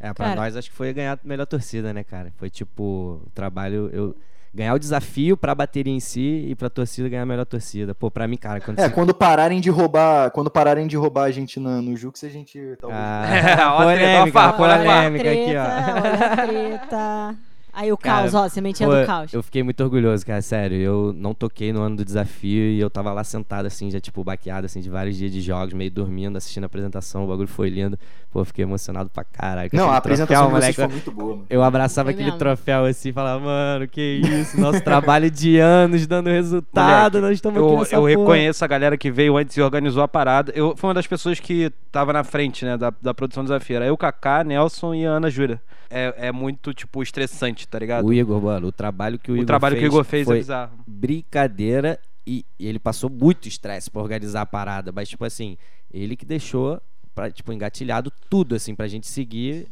É, 0.00 0.12
pra 0.12 0.26
Cara. 0.26 0.40
nós 0.40 0.56
acho 0.56 0.70
que 0.70 0.76
foi 0.76 0.92
ganhar 0.92 1.18
a 1.22 1.26
melhor 1.26 1.46
torcida, 1.46 1.92
né, 1.92 2.04
cara? 2.04 2.32
Foi 2.36 2.50
tipo, 2.50 3.20
o 3.26 3.30
trabalho. 3.34 3.88
Eu... 3.92 4.14
ganhar 4.54 4.74
o 4.74 4.78
desafio 4.78 5.36
pra 5.36 5.54
bateria 5.54 5.92
em 5.92 5.98
si 6.00 6.46
e 6.48 6.54
pra 6.54 6.70
torcida 6.70 7.08
ganhar 7.08 7.22
a 7.24 7.26
melhor 7.26 7.44
torcida. 7.44 7.94
Pô, 7.94 8.10
pra 8.10 8.28
mim, 8.28 8.36
cara, 8.36 8.60
quando 8.60 8.78
É, 8.78 8.84
você... 8.88 8.94
quando 8.94 9.12
pararem 9.12 9.60
de 9.60 9.68
roubar, 9.70 10.30
quando 10.30 10.50
pararem 10.50 10.86
de 10.86 10.96
roubar 10.96 11.24
a 11.24 11.30
gente 11.30 11.58
na- 11.58 11.82
no 11.82 11.96
Jux, 11.96 12.22
a 12.24 12.28
gente 12.28 12.58
talvez. 12.80 13.00
Ah, 13.02 13.24
a 13.58 13.68
a 13.68 13.82
polêmica, 13.82 14.22
a 14.22 14.26
farpa. 14.32 14.56
polêmica 14.58 15.30
aqui, 15.30 15.56
ó. 15.56 16.00
olha 16.00 16.26
a 16.26 16.36
treta. 16.36 17.34
Aí 17.74 17.92
o 17.92 17.96
Cara, 17.96 18.22
caos, 18.22 18.34
ó, 18.34 18.48
sementinha 18.48 18.88
Pô, 18.88 18.94
do 18.94 19.04
caos. 19.06 19.32
Eu 19.32 19.42
fiquei 19.42 19.62
muito 19.62 19.82
orgulhoso, 19.82 20.24
cara, 20.24 20.40
sério. 20.40 20.76
Eu 20.76 21.12
não 21.16 21.34
toquei 21.34 21.72
no 21.72 21.82
ano 21.82 21.96
do 21.96 22.04
desafio 22.04 22.70
e 22.70 22.78
eu 22.80 22.88
tava 22.88 23.12
lá 23.12 23.24
sentado, 23.24 23.66
assim, 23.66 23.90
já, 23.90 23.98
tipo, 24.00 24.22
baqueado, 24.22 24.66
assim, 24.66 24.80
de 24.80 24.88
vários 24.88 25.16
dias 25.16 25.32
de 25.32 25.40
jogos, 25.40 25.74
meio 25.74 25.90
dormindo, 25.90 26.36
assistindo 26.36 26.64
a 26.64 26.66
apresentação. 26.66 27.24
O 27.24 27.28
bagulho 27.28 27.48
foi 27.48 27.68
lindo. 27.68 27.98
Pô, 28.30 28.40
eu 28.40 28.44
fiquei 28.44 28.64
emocionado 28.64 29.10
pra 29.10 29.24
caralho. 29.24 29.70
Não, 29.72 29.90
a 29.90 29.96
apresentação 29.96 30.36
troféu, 30.50 30.54
moleque. 30.54 30.74
foi 30.74 30.86
muito 30.88 31.12
boa, 31.12 31.30
mano. 31.36 31.46
Eu 31.50 31.62
abraçava 31.62 32.06
Foi 32.06 32.12
aquele 32.14 32.26
mesmo. 32.26 32.38
troféu 32.38 32.84
assim 32.84 33.08
e 33.10 33.12
falava, 33.12 33.44
mano, 33.44 33.88
que 33.88 34.20
isso, 34.24 34.60
nosso 34.60 34.80
trabalho 34.82 35.30
de 35.30 35.58
anos 35.58 36.06
dando 36.06 36.28
resultado, 36.30 37.20
nós 37.20 37.32
estamos 37.32 37.60
aqui 37.62 37.72
Eu, 37.72 37.78
nessa 37.78 37.94
eu 37.94 38.00
porra. 38.00 38.10
reconheço 38.10 38.64
a 38.64 38.68
galera 38.68 38.96
que 38.96 39.10
veio 39.10 39.36
antes 39.36 39.56
e 39.56 39.60
organizou 39.62 40.02
a 40.02 40.08
parada. 40.08 40.52
Eu 40.54 40.74
fui 40.76 40.88
uma 40.88 40.94
das 40.94 41.06
pessoas 41.06 41.38
que 41.40 41.70
tava 41.92 42.12
na 42.12 42.24
frente, 42.24 42.64
né, 42.64 42.76
da, 42.76 42.92
da 43.00 43.14
produção 43.14 43.42
do 43.42 43.46
desafio. 43.46 43.76
Era 43.76 43.86
eu, 43.86 43.96
Kaká, 43.96 44.42
Nelson 44.44 44.94
e 44.94 45.06
a 45.06 45.10
Ana 45.10 45.30
Júlia. 45.30 45.60
É, 45.90 46.28
é 46.28 46.32
muito, 46.32 46.74
tipo, 46.74 47.02
estressante, 47.04 47.63
tá 47.68 47.78
ligado? 47.78 48.06
O 48.06 48.12
Igor, 48.12 48.40
mano, 48.42 48.68
o 48.68 48.72
trabalho 48.72 49.18
que 49.18 49.30
o, 49.30 49.34
O 49.34 49.36
Igor 49.36 49.46
trabalho 49.46 49.74
fez 49.76 49.82
que 49.82 49.86
o 49.86 49.90
Igor 49.92 50.04
fez 50.04 50.24
foi 50.26 50.36
é 50.36 50.40
bizarro. 50.40 50.78
brincadeira 50.86 51.98
e, 52.26 52.44
e 52.58 52.66
ele 52.66 52.78
passou 52.78 53.08
muito 53.10 53.46
estresse 53.48 53.90
pra 53.90 54.00
organizar 54.02 54.42
a 54.42 54.46
parada, 54.46 54.90
mas 54.92 55.08
tipo 55.08 55.24
assim, 55.24 55.56
ele 55.92 56.16
que 56.16 56.24
deixou 56.24 56.80
pra, 57.14 57.30
tipo 57.30 57.52
engatilhado 57.52 58.10
tudo 58.30 58.54
assim 58.54 58.74
pra 58.74 58.88
gente 58.88 59.06
seguir. 59.06 59.68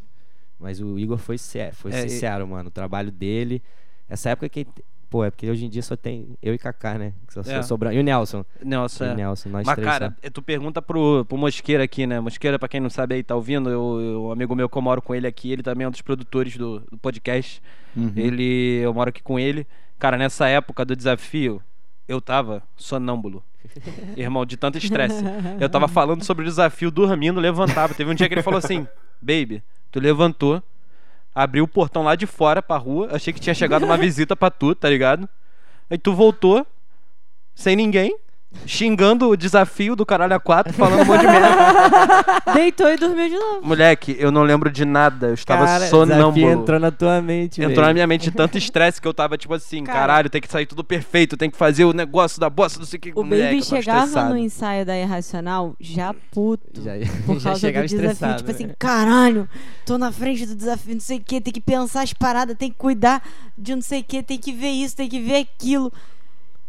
Mas 0.58 0.80
o 0.80 0.96
Igor 0.98 1.18
foi, 1.18 1.36
sé- 1.38 1.72
foi 1.72 1.90
É, 1.92 2.04
e- 2.04 2.08
sincero, 2.08 2.46
mano, 2.46 2.68
o 2.68 2.72
trabalho 2.72 3.10
dele. 3.10 3.60
Essa 4.08 4.30
época 4.30 4.48
que 4.48 4.64
pô, 5.12 5.22
é 5.24 5.30
porque 5.30 5.48
hoje 5.50 5.66
em 5.66 5.68
dia 5.68 5.82
só 5.82 5.94
tem 5.94 6.36
eu 6.42 6.54
e 6.54 6.58
Kaká, 6.58 6.96
né? 6.96 7.12
Que 7.28 7.34
só 7.34 7.40
É. 7.42 7.62
sobrando. 7.62 7.94
E 7.94 8.00
o 8.00 8.02
Nelson. 8.02 8.44
Nelson, 8.64 9.04
E 9.04 9.08
é. 9.08 9.12
o 9.12 9.16
Nelson, 9.16 9.48
nós 9.50 9.66
Mas, 9.66 9.74
três 9.74 9.86
cara, 9.88 10.16
só. 10.24 10.30
tu 10.30 10.40
pergunta 10.40 10.80
pro, 10.80 11.24
pro 11.26 11.36
Mosqueira 11.36 11.84
aqui, 11.84 12.06
né? 12.06 12.18
Mosqueira, 12.18 12.58
pra 12.58 12.66
quem 12.66 12.80
não 12.80 12.88
sabe 12.88 13.16
aí, 13.16 13.22
tá 13.22 13.36
ouvindo, 13.36 13.68
eu- 13.68 14.24
um 14.28 14.32
amigo 14.32 14.54
meu 14.56 14.68
que 14.70 14.78
eu 14.78 14.82
moro 14.82 15.02
com 15.02 15.14
ele 15.14 15.26
aqui, 15.26 15.52
ele 15.52 15.62
também 15.62 15.84
é 15.84 15.88
um 15.88 15.90
dos 15.90 16.00
produtores 16.00 16.56
do, 16.56 16.80
do 16.90 16.96
podcast. 16.96 17.62
Uhum. 17.94 18.12
Ele, 18.16 18.80
eu 18.82 18.94
moro 18.94 19.10
aqui 19.10 19.22
com 19.22 19.38
ele. 19.38 19.66
Cara, 19.98 20.16
nessa 20.16 20.48
época 20.48 20.82
do 20.84 20.96
desafio, 20.96 21.60
eu 22.08 22.18
tava 22.20 22.62
sonâmbulo. 22.74 23.44
Irmão, 24.16 24.44
de 24.46 24.56
tanto 24.56 24.78
estresse. 24.78 25.22
Eu 25.60 25.68
tava 25.68 25.86
falando 25.86 26.24
sobre 26.24 26.42
o 26.42 26.46
desafio, 26.48 26.90
dormindo, 26.90 27.38
levantava. 27.38 27.94
Teve 27.94 28.10
um 28.10 28.14
dia 28.14 28.26
que 28.28 28.34
ele 28.34 28.42
falou 28.42 28.58
assim: 28.58 28.86
Baby, 29.20 29.62
tu 29.90 30.00
levantou, 30.00 30.60
abriu 31.34 31.64
o 31.64 31.68
portão 31.68 32.02
lá 32.02 32.14
de 32.14 32.26
fora 32.26 32.62
pra 32.62 32.76
rua. 32.76 33.08
Achei 33.12 33.32
que 33.32 33.40
tinha 33.40 33.54
chegado 33.54 33.84
uma 33.84 33.96
visita 33.96 34.36
pra 34.36 34.50
tu, 34.50 34.74
tá 34.74 34.88
ligado? 34.88 35.28
Aí 35.90 35.98
tu 35.98 36.14
voltou, 36.14 36.66
sem 37.54 37.76
ninguém, 37.76 38.16
xingando 38.66 39.28
o 39.28 39.36
desafio 39.36 39.96
do 39.96 40.04
caralho 40.06 40.34
a 40.34 40.40
quatro, 40.40 40.72
falando 40.72 41.02
um 41.02 41.04
monte 41.04 41.20
de 41.20 41.26
merda. 41.26 42.42
Deitou 42.54 42.88
e 42.90 42.96
dormiu 42.96 43.28
de 43.28 43.34
novo. 43.34 43.66
Moleque, 43.66 44.16
eu 44.18 44.30
não 44.30 44.42
lembro 44.42 44.70
de 44.70 44.84
nada. 44.84 45.28
Eu 45.28 45.34
estava 45.34 45.64
Cara, 45.64 45.72
o 45.72 45.84
desafio 45.84 45.98
sonâmbulo. 45.98 46.50
entrou 46.50 46.80
na 46.80 46.90
tua 46.90 47.20
mente, 47.20 47.60
Entrou 47.60 47.74
velho. 47.76 47.86
na 47.88 47.92
minha 47.94 48.06
mente 48.06 48.30
tanto 48.30 48.56
estresse 48.58 49.00
que 49.00 49.08
eu 49.08 49.14
tava 49.14 49.36
tipo 49.36 49.52
assim, 49.54 49.82
Cara. 49.84 49.98
caralho, 49.98 50.30
tem 50.30 50.40
que 50.40 50.48
sair 50.50 50.66
tudo 50.66 50.84
perfeito, 50.84 51.36
tem 51.36 51.50
que 51.50 51.56
fazer 51.56 51.84
o 51.84 51.92
negócio 51.92 52.40
da 52.40 52.48
bosta, 52.48 52.78
não 52.78 52.86
sei 52.86 52.98
o 52.98 53.00
que. 53.00 53.12
O 53.14 53.24
Moleque, 53.24 53.42
Baby 53.56 53.62
chegava 53.64 53.98
estressado. 54.04 54.30
no 54.30 54.36
ensaio 54.38 54.86
da 54.86 54.96
Irracional 54.98 55.74
já 55.80 56.14
puto. 56.30 56.82
Já, 56.82 56.92
Por 57.26 57.38
já 57.40 57.50
causa 57.50 57.60
chegava 57.60 57.86
do 57.86 57.96
desafio, 57.96 58.36
tipo 58.36 58.48
né? 58.48 58.54
assim, 58.54 58.70
caralho, 58.78 59.48
tô 59.84 59.98
na 59.98 60.12
frente 60.12 60.46
do 60.46 60.54
desafio, 60.54 60.94
não 60.94 61.00
sei 61.00 61.18
o 61.18 61.20
que, 61.20 61.40
tem 61.40 61.52
que 61.52 61.60
pensar 61.60 62.02
as 62.02 62.12
paradas, 62.12 62.56
tem 62.56 62.70
que 62.70 62.76
cuidar 62.76 63.22
de 63.56 63.74
não 63.74 63.82
sei 63.82 64.00
o 64.00 64.04
que, 64.04 64.22
tem 64.22 64.38
que 64.38 64.52
ver 64.52 64.70
isso, 64.70 64.96
tem 64.96 65.08
que 65.08 65.20
ver 65.20 65.36
aquilo. 65.36 65.92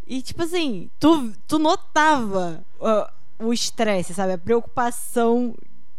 E 0.08 0.22
tipo 0.22 0.44
assim, 0.44 0.90
tu, 1.00 1.32
tu 1.48 1.58
notava 1.60 2.64
ó, 2.80 3.08
o 3.40 3.54
estresse, 3.54 4.14
sabe? 4.14 4.34
A 4.34 4.38
preocupação. 4.38 5.54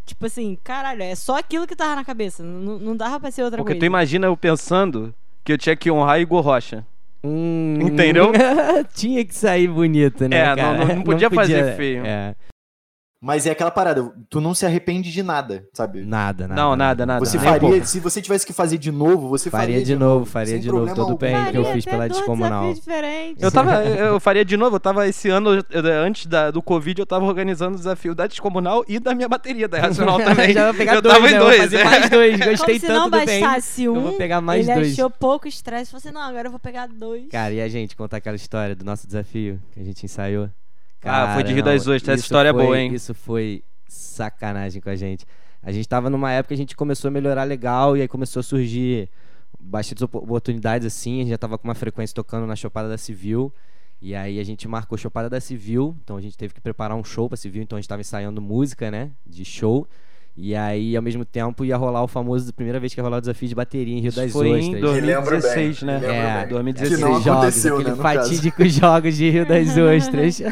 Tipo 0.07 0.27
assim, 0.27 0.59
caralho, 0.63 1.03
é 1.03 1.15
só 1.15 1.39
aquilo 1.39 1.67
que 1.67 1.75
tava 1.75 1.95
na 1.97 2.05
cabeça. 2.05 2.43
Não, 2.43 2.79
não 2.79 2.97
dava 2.97 3.19
pra 3.19 3.31
ser 3.31 3.43
outra 3.43 3.57
Porque 3.59 3.73
coisa. 3.73 3.81
tu 3.81 3.87
imagina 3.87 4.27
eu 4.27 4.37
pensando 4.37 5.15
que 5.43 5.53
eu 5.53 5.59
tinha 5.59 5.75
que 5.75 5.91
honrar 5.91 6.21
Igor 6.21 6.43
Rocha. 6.43 6.87
Hum, 7.27 7.79
Entendeu? 7.81 8.33
Tinha 8.95 9.25
que 9.25 9.35
sair 9.35 9.67
bonito, 9.67 10.29
né? 10.29 10.37
É, 10.37 10.47
não- 10.49 10.57
cara? 10.57 10.85
não- 10.85 10.97
não 10.97 11.03
podia 11.03 11.31
fazer 11.31 11.75
feio. 11.75 12.05
É, 12.05 12.35
Mas 13.25 13.47
é 13.47 13.51
aquela 13.53 13.71
parada, 13.71 14.13
tu 14.29 14.39
não 14.39 14.53
se 14.53 14.67
arrepende 14.67 15.11
de 15.11 15.23
nada, 15.23 15.67
sabe? 15.73 16.03
nada, 16.05 16.47
nada. 16.47 16.61
Não, 16.61 16.77
nada, 16.77 17.07
nada. 17.07 17.25
Você 17.25 17.39
um 17.39 17.41
faria, 17.41 17.83
se 17.87 17.99
você 17.99 18.21
tivesse 18.21 18.45
que 18.47 18.53
fazer 18.53 18.77
de 18.77 18.93
novo, 18.93 19.31
você 19.31 19.49
Faria 19.49 19.75
faria 19.77 19.85
de 19.87 19.97
novo, 19.97 20.27
faria 20.27 20.53
sem 20.53 20.61
de 20.61 20.67
novo 20.69 20.85
problema 20.85 20.97
todo 21.07 21.15
o 21.15 21.19
perrengue 21.19 21.51
que 21.53 21.57
eu 21.57 21.63
Faria 21.65 21.75
fiz 21.75 21.85
pela 21.87 22.07
descomunal. 22.07 22.75
Eu 23.39 23.51
tava, 23.51 23.83
eu 23.85 24.05
eu 24.15 24.21
faria 24.21 24.45
de 24.45 24.57
novo, 24.59 24.77
eu 24.77 24.81
tava 24.81 25.09
esse 25.09 25.31
ano, 25.31 25.55
eu- 25.55 25.65
antes 26.05 26.27
da- 26.27 26.51
do 26.51 26.61
Covid, 26.61 27.01
eu 27.01 27.07
tava 27.07 27.25
organizando 27.25 27.77
o 27.77 27.79
desafio 27.79 28.15
da 28.15 28.27
Descomunal 28.27 28.85
e 28.87 28.99
da 28.99 29.15
minha 29.15 29.29
bateria 29.29 29.67
da 29.67 29.79
Irracional 29.79 30.19
também. 30.23 30.53
Já 30.53 30.67
vou 30.67 30.75
pegar 30.75 30.95
eu 30.97 31.01
dois, 31.03 31.15
tava 31.15 31.27
né? 31.27 31.33
em 31.33 31.35
Eu 31.35 31.41
vou 31.41 31.49
dois. 31.49 31.61
fazer 31.63 31.77
é. 31.79 31.85
mais 31.85 32.11
dois. 32.11 32.39
Como 32.39 32.51
Gostei 32.51 32.75
se 32.79 32.87
tanto 32.87 32.99
não 32.99 33.11
do 33.11 33.17
perrengue. 33.19 33.41
bastasse 33.43 33.89
um, 33.89 33.95
eu 33.97 34.01
vou 34.03 34.13
pegar 34.19 34.41
mais 34.43 34.69
ele 34.69 34.75
dois. 34.81 34.93
achou 34.93 35.09
pouco 35.09 35.49
estresse. 35.49 35.91
Falou 35.91 35.99
assim, 36.05 36.11
não, 36.13 36.21
agora 36.21 36.49
eu 36.49 36.51
vou 36.51 36.61
pegar 36.61 36.87
dois. 36.89 37.27
Cara, 37.31 37.55
e 37.55 37.61
a 37.63 37.69
gente 37.69 37.97
contar 37.97 38.19
aquela 38.19 38.37
história 38.37 38.77
do 38.77 38.85
nosso 38.85 39.07
desafio 39.07 39.59
que 39.73 39.81
a 39.81 39.85
gente 39.85 40.05
ensaiou? 40.05 40.51
Ah, 41.05 41.35
foi 41.35 41.43
de 41.45 41.53
Rio 41.53 41.63
das 41.63 41.87
Ostras. 41.87 42.15
Essa 42.19 42.25
história 42.25 42.49
é 42.49 42.53
foi- 42.53 42.63
boa, 42.65 42.79
hein? 42.79 42.93
Isso 42.95 43.15
foi 43.15 43.63
sacanagem 43.87 44.81
com 44.81 44.91
a 44.91 44.97
gente. 44.97 45.25
A 45.63 45.73
gente 45.73 45.89
tava 45.89 46.11
numa 46.11 46.31
época 46.33 46.49
que 46.49 46.55
a 46.55 46.57
gente 46.57 46.77
começou 46.77 47.09
a 47.09 47.11
melhorar 47.11 47.45
legal 47.45 47.97
e 47.97 48.01
aí 48.03 48.09
começou 48.09 48.41
a 48.41 48.43
surgir 48.43 49.09
bastantes 49.59 50.03
op- 50.03 50.17
oportunidades 50.17 50.87
assim. 50.87 51.17
A 51.17 51.23
gente 51.23 51.31
já 51.31 51.39
tava 51.39 51.57
com 51.59 51.67
uma 51.69 51.75
frequência 51.75 52.15
tocando 52.15 52.47
na 52.47 52.55
Chopada 52.57 52.89
da 52.89 52.99
Civil. 52.99 53.53
E 54.03 54.15
aí 54.15 54.39
a 54.39 54.45
gente 54.45 54.69
marcou 54.69 54.99
Chopada 54.99 55.31
da 55.31 55.41
Civil, 55.41 55.97
então 56.05 56.17
a 56.17 56.21
gente 56.21 56.37
teve 56.37 56.53
que 56.53 56.61
preparar 56.61 56.95
um 56.97 57.05
show 57.05 57.27
pra 57.29 57.37
Civil, 57.39 57.63
então 57.63 57.79
a 57.79 57.81
gente 57.81 57.89
tava 57.89 58.03
ensaiando 58.03 58.41
música, 58.43 58.91
né, 58.91 59.11
de 59.25 59.45
show. 59.47 59.87
E 60.37 60.55
aí, 60.57 60.97
ao 60.97 61.03
mesmo 61.03 61.25
tempo, 61.25 61.65
ia 61.65 61.77
rolar 61.77 62.03
o 62.03 62.09
famoso, 62.09 62.53
primeira 62.53 62.81
vez 62.81 62.93
que 62.93 62.99
ia 62.99 63.05
rolar 63.05 63.19
o 63.19 63.21
desafio 63.21 63.49
de 63.49 63.55
bateria 63.55 63.97
em 63.97 64.01
Rio 64.01 64.13
das 64.13 64.33
Foi 64.33 64.51
Ostras. 64.51 64.65
em 64.65 64.71
Me 64.71 65.01
lembro 65.01 65.31
bem, 65.31 65.41
2016, 65.41 65.83
né? 65.83 66.01
É, 66.03 66.41
bem. 66.41 66.49
2016. 66.49 66.97
Que 66.97 67.01
não 67.01 67.09
Aqueles 67.15 67.25
jogos, 67.25 67.67
aquele 67.67 67.91
né, 67.91 67.97
fatídicos 67.97 68.73
jogos 68.75 69.17
de 69.17 69.31
Rio 69.31 69.47
das 69.47 69.69
Ostras. 69.77 70.43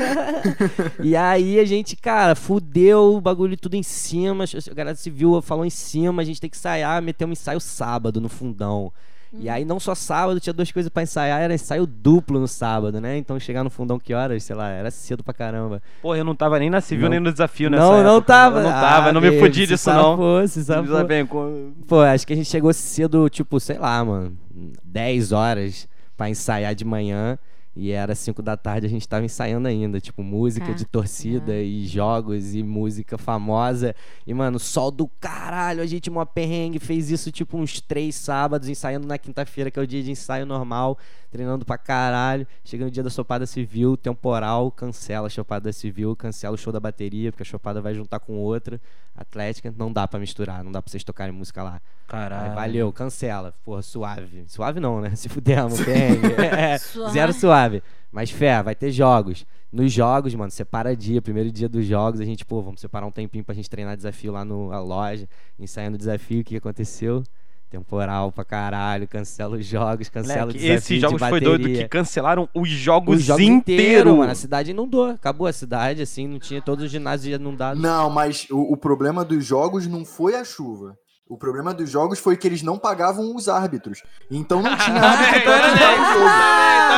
e 1.02 1.16
aí 1.16 1.58
a 1.58 1.64
gente, 1.64 1.96
cara, 1.96 2.36
fudeu 2.36 3.16
o 3.16 3.20
bagulho 3.20 3.56
tudo 3.56 3.74
em 3.74 3.82
cima. 3.82 4.44
A 4.44 4.74
galera 4.74 4.96
civil 4.96 5.42
falou 5.42 5.64
em 5.64 5.70
cima, 5.70 6.22
a 6.22 6.24
gente 6.24 6.40
tem 6.40 6.48
que 6.48 6.56
ensaiar, 6.56 7.02
meter 7.02 7.24
um 7.24 7.32
ensaio 7.32 7.58
sábado 7.58 8.20
no 8.20 8.28
fundão. 8.28 8.92
E 9.38 9.48
aí 9.48 9.64
não 9.64 9.80
só 9.80 9.94
sábado, 9.94 10.38
tinha 10.38 10.52
duas 10.52 10.70
coisas 10.70 10.90
pra 10.90 11.02
ensaiar, 11.02 11.40
era 11.40 11.54
ensaio 11.54 11.86
duplo 11.86 12.38
no 12.38 12.46
sábado, 12.46 13.00
né? 13.00 13.16
Então 13.16 13.40
chegar 13.40 13.64
no 13.64 13.70
fundão 13.70 13.98
que 13.98 14.12
horas, 14.12 14.42
sei 14.44 14.54
lá, 14.54 14.68
era 14.68 14.90
cedo 14.90 15.24
pra 15.24 15.32
caramba. 15.32 15.80
Porra, 16.02 16.18
eu 16.18 16.24
não 16.24 16.34
tava 16.34 16.58
nem 16.58 16.68
na 16.68 16.80
civil 16.82 17.04
Não. 17.04 17.10
nem 17.10 17.20
no 17.20 17.32
desafio 17.32 17.70
nessa 17.70 17.82
não, 17.82 18.02
não 18.02 18.16
época. 18.16 18.26
tava. 18.26 18.58
Eu 18.58 18.62
não 18.64 18.70
tava, 18.70 19.08
Ah, 19.08 19.12
não 19.12 19.20
me 19.22 19.28
baby, 19.30 19.40
fudi 19.40 19.66
disso 19.66 19.90
não. 19.90 20.10
safou, 20.12 20.48
se 20.48 20.64
safou. 20.64 21.04
Bem, 21.04 21.24
com- 21.26 21.72
Pô, 21.88 22.00
acho 22.00 22.26
que 22.26 22.32
a 22.34 22.36
gente 22.36 22.48
chegou 22.48 22.72
cedo, 22.74 23.28
tipo, 23.30 23.58
sei 23.58 23.78
lá, 23.78 24.04
mano, 24.04 24.36
10 24.84 25.32
horas 25.32 25.88
pra 26.16 26.28
ensaiar 26.28 26.74
de 26.74 26.84
manhã. 26.84 27.38
E 27.74 27.90
era 27.90 28.14
5 28.14 28.42
da 28.42 28.54
tarde, 28.54 28.86
a 28.86 28.90
gente 28.90 29.08
tava 29.08 29.24
ensaiando 29.24 29.66
ainda, 29.66 29.98
tipo, 29.98 30.22
música 30.22 30.74
de 30.74 30.84
torcida 30.84 31.56
e 31.56 31.86
jogos 31.86 32.54
e 32.54 32.62
música 32.62 33.16
famosa. 33.16 33.94
E, 34.26 34.34
mano, 34.34 34.58
sol 34.58 34.90
do 34.90 35.08
caralho, 35.18 35.80
a 35.82 35.86
gente 35.86 36.10
mó 36.10 36.22
perrengue, 36.26 36.78
fez 36.78 37.10
isso 37.10 37.32
tipo 37.32 37.56
uns 37.56 37.80
três 37.80 38.14
sábados, 38.14 38.68
ensaiando 38.68 39.06
na 39.06 39.16
quinta-feira, 39.16 39.70
que 39.70 39.78
é 39.78 39.82
o 39.82 39.86
dia 39.86 40.02
de 40.02 40.10
ensaio 40.10 40.44
normal, 40.44 40.98
treinando 41.30 41.64
pra 41.64 41.78
caralho. 41.78 42.46
Chega 42.62 42.84
no 42.84 42.90
dia 42.90 43.02
da 43.02 43.08
Chopada 43.08 43.46
Civil, 43.46 43.96
temporal, 43.96 44.70
cancela 44.70 45.26
a 45.26 45.30
Chopada 45.30 45.72
Civil, 45.72 46.14
cancela 46.14 46.54
o 46.54 46.58
show 46.58 46.74
da 46.74 46.80
bateria, 46.80 47.32
porque 47.32 47.42
a 47.42 47.46
Chopada 47.46 47.80
vai 47.80 47.94
juntar 47.94 48.20
com 48.20 48.34
outra. 48.34 48.78
Atlética, 49.14 49.72
não 49.76 49.92
dá 49.92 50.08
pra 50.08 50.18
misturar, 50.18 50.64
não 50.64 50.72
dá 50.72 50.80
pra 50.80 50.90
vocês 50.90 51.04
tocarem 51.04 51.34
música 51.34 51.62
lá. 51.62 51.74
Aí, 51.74 51.80
Caralho. 52.08 52.54
valeu, 52.54 52.92
cancela. 52.92 53.54
Porra, 53.64 53.82
suave. 53.82 54.44
Suave 54.46 54.80
não, 54.80 55.00
né? 55.00 55.14
Se 55.16 55.28
fudemos, 55.28 55.80
perrengue. 55.82 56.32
É, 56.42 56.78
Suave. 56.78 57.12
zero 57.12 57.32
suave. 57.32 57.61
Mas 58.10 58.30
fé, 58.30 58.62
vai 58.62 58.74
ter 58.74 58.90
jogos. 58.90 59.46
Nos 59.72 59.90
jogos, 59.92 60.34
mano, 60.34 60.50
separa 60.50 60.94
dia. 60.96 61.22
Primeiro 61.22 61.50
dia 61.50 61.68
dos 61.68 61.86
jogos, 61.86 62.20
a 62.20 62.24
gente, 62.24 62.44
pô, 62.44 62.60
vamos 62.60 62.80
separar 62.80 63.06
um 63.06 63.10
tempinho 63.10 63.44
pra 63.44 63.54
gente 63.54 63.70
treinar 63.70 63.96
desafio 63.96 64.32
lá 64.32 64.44
no- 64.44 64.68
na 64.70 64.80
loja. 64.80 65.26
Ensaiando 65.58 65.94
o 65.94 65.98
desafio, 65.98 66.40
o 66.40 66.44
que 66.44 66.56
aconteceu? 66.56 67.22
Temporal 67.70 68.30
pra 68.30 68.44
caralho, 68.44 69.08
cancela 69.08 69.56
os 69.56 69.64
jogos, 69.64 70.10
cancela 70.10 70.42
o 70.42 70.46
Moleque, 70.48 70.58
desafio 70.58 70.76
esses 70.76 70.88
de 70.96 71.00
jogos 71.00 71.18
foi 71.18 71.30
bateria. 71.40 71.48
doido 71.58 71.78
que 71.78 71.88
cancelaram 71.88 72.46
os 72.54 72.68
jogos, 72.68 73.16
Os 73.16 73.22
jogos 73.24 73.42
inteiros. 73.42 73.84
inteiros, 73.86 74.14
mano. 74.18 74.30
A 74.30 74.34
cidade 74.34 74.70
inundou. 74.72 75.06
Acabou 75.06 75.46
a 75.46 75.52
cidade, 75.54 76.02
assim, 76.02 76.28
não 76.28 76.38
tinha 76.38 76.60
todos 76.60 76.84
os 76.84 76.90
ginásios 76.90 77.34
inundados. 77.34 77.82
Não, 77.82 78.10
mas 78.10 78.46
o, 78.50 78.74
o 78.74 78.76
problema 78.76 79.24
dos 79.24 79.42
jogos 79.46 79.86
não 79.86 80.04
foi 80.04 80.34
a 80.34 80.44
chuva. 80.44 80.98
O 81.32 81.36
problema 81.38 81.72
dos 81.72 81.88
jogos 81.88 82.18
foi 82.18 82.36
que 82.36 82.46
eles 82.46 82.62
não 82.62 82.76
pagavam 82.76 83.34
os 83.34 83.48
árbitros. 83.48 84.02
Então 84.30 84.60
não 84.60 84.76
tinha 84.76 85.00
árbitro 85.00 85.40
pra 85.42 85.68
jogo. 85.68 86.28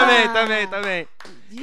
Também, 0.00 0.28
também, 0.32 0.66
também. 0.66 1.08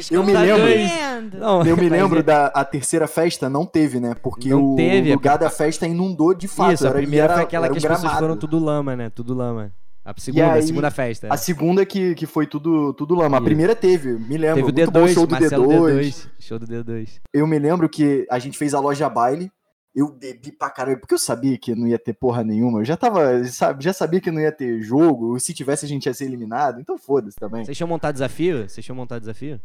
Eu 0.09 0.23
me 0.23 0.31
Tá 0.31 0.39
lembro. 0.41 1.37
Não, 1.37 1.65
Eu 1.65 1.75
me 1.75 1.89
lembro 1.89 2.19
é- 2.19 2.23
da 2.23 2.45
a 2.47 2.63
terceira 2.63 3.07
festa, 3.07 3.49
não 3.49 3.65
teve, 3.65 3.99
né? 3.99 4.15
Porque 4.23 4.47
Não 4.49 4.71
o 4.71 4.75
teve, 4.77 5.11
é 5.11 5.13
lugar 5.13 5.37
da 5.37 5.49
festa 5.49 5.85
inundou 5.85 6.33
de 6.33 6.47
fato. 6.47 6.71
Isso, 6.75 6.85
a 6.87 6.91
era- 6.91 6.97
primeira 6.99 7.25
era- 7.25 7.33
foi 7.33 7.43
aquela 7.43 7.67
que 7.67 7.73
um 7.73 7.75
as 7.75 7.81
pessoas 7.83 8.01
gramado. 8.01 8.19
foram 8.21 8.37
tudo 8.37 8.57
lama, 8.57 8.95
né? 8.95 9.09
Tudo 9.09 9.33
lama. 9.33 9.71
A 10.05 10.13
segunda, 10.17 10.53
aí, 10.53 10.59
a 10.59 10.61
segunda 10.63 10.89
festa. 10.91 11.27
A 11.29 11.35
segunda 11.37 11.85
que, 11.85 12.15
que 12.15 12.25
foi 12.25 12.47
tudo, 12.47 12.93
tudo 12.93 13.13
lama. 13.15 13.37
A 13.37 13.41
primeira 13.41 13.75
teve, 13.75 14.13
me 14.13 14.37
lembro. 14.37 14.65
Teve 14.65 14.71
o 14.71 14.73
muito 14.73 14.91
bom 14.91 15.05
D2, 15.05 15.13
show 15.13 15.27
do 15.27 15.31
Marcelo 15.33 15.67
D2. 15.67 15.99
D2. 15.99 16.27
Show 16.39 16.57
do 16.57 16.65
D2. 16.65 17.09
Eu 17.33 17.45
me 17.45 17.59
lembro 17.59 17.89
que 17.89 18.25
a 18.31 18.39
gente 18.39 18.57
fez 18.57 18.73
a 18.73 18.79
loja 18.79 19.09
baile. 19.09 19.51
Eu 19.93 20.09
bebi 20.09 20.53
pra 20.53 20.69
caralho, 20.69 20.99
porque 20.99 21.13
eu 21.13 21.19
sabia 21.19 21.57
que 21.57 21.75
não 21.75 21.85
ia 21.85 21.99
ter 21.99 22.13
porra 22.13 22.43
nenhuma. 22.43 22.79
Eu 22.79 22.85
já 22.85 22.95
tava, 22.95 23.43
sabe, 23.45 23.83
já 23.83 23.91
sabia 23.91 24.21
que 24.21 24.31
não 24.31 24.39
ia 24.39 24.51
ter 24.51 24.81
jogo. 24.81 25.37
Se 25.39 25.53
tivesse, 25.53 25.85
a 25.85 25.87
gente 25.87 26.05
ia 26.05 26.13
ser 26.13 26.25
eliminado. 26.25 26.79
Então 26.79 26.97
foda-se 26.97 27.35
também. 27.35 27.65
Vocês 27.65 27.75
tinham 27.75 27.89
montado 27.89 28.13
desafio? 28.13 28.69
Vocês 28.69 28.85
tinham 28.85 28.95
montado 28.95 29.19
desafio? 29.19 29.59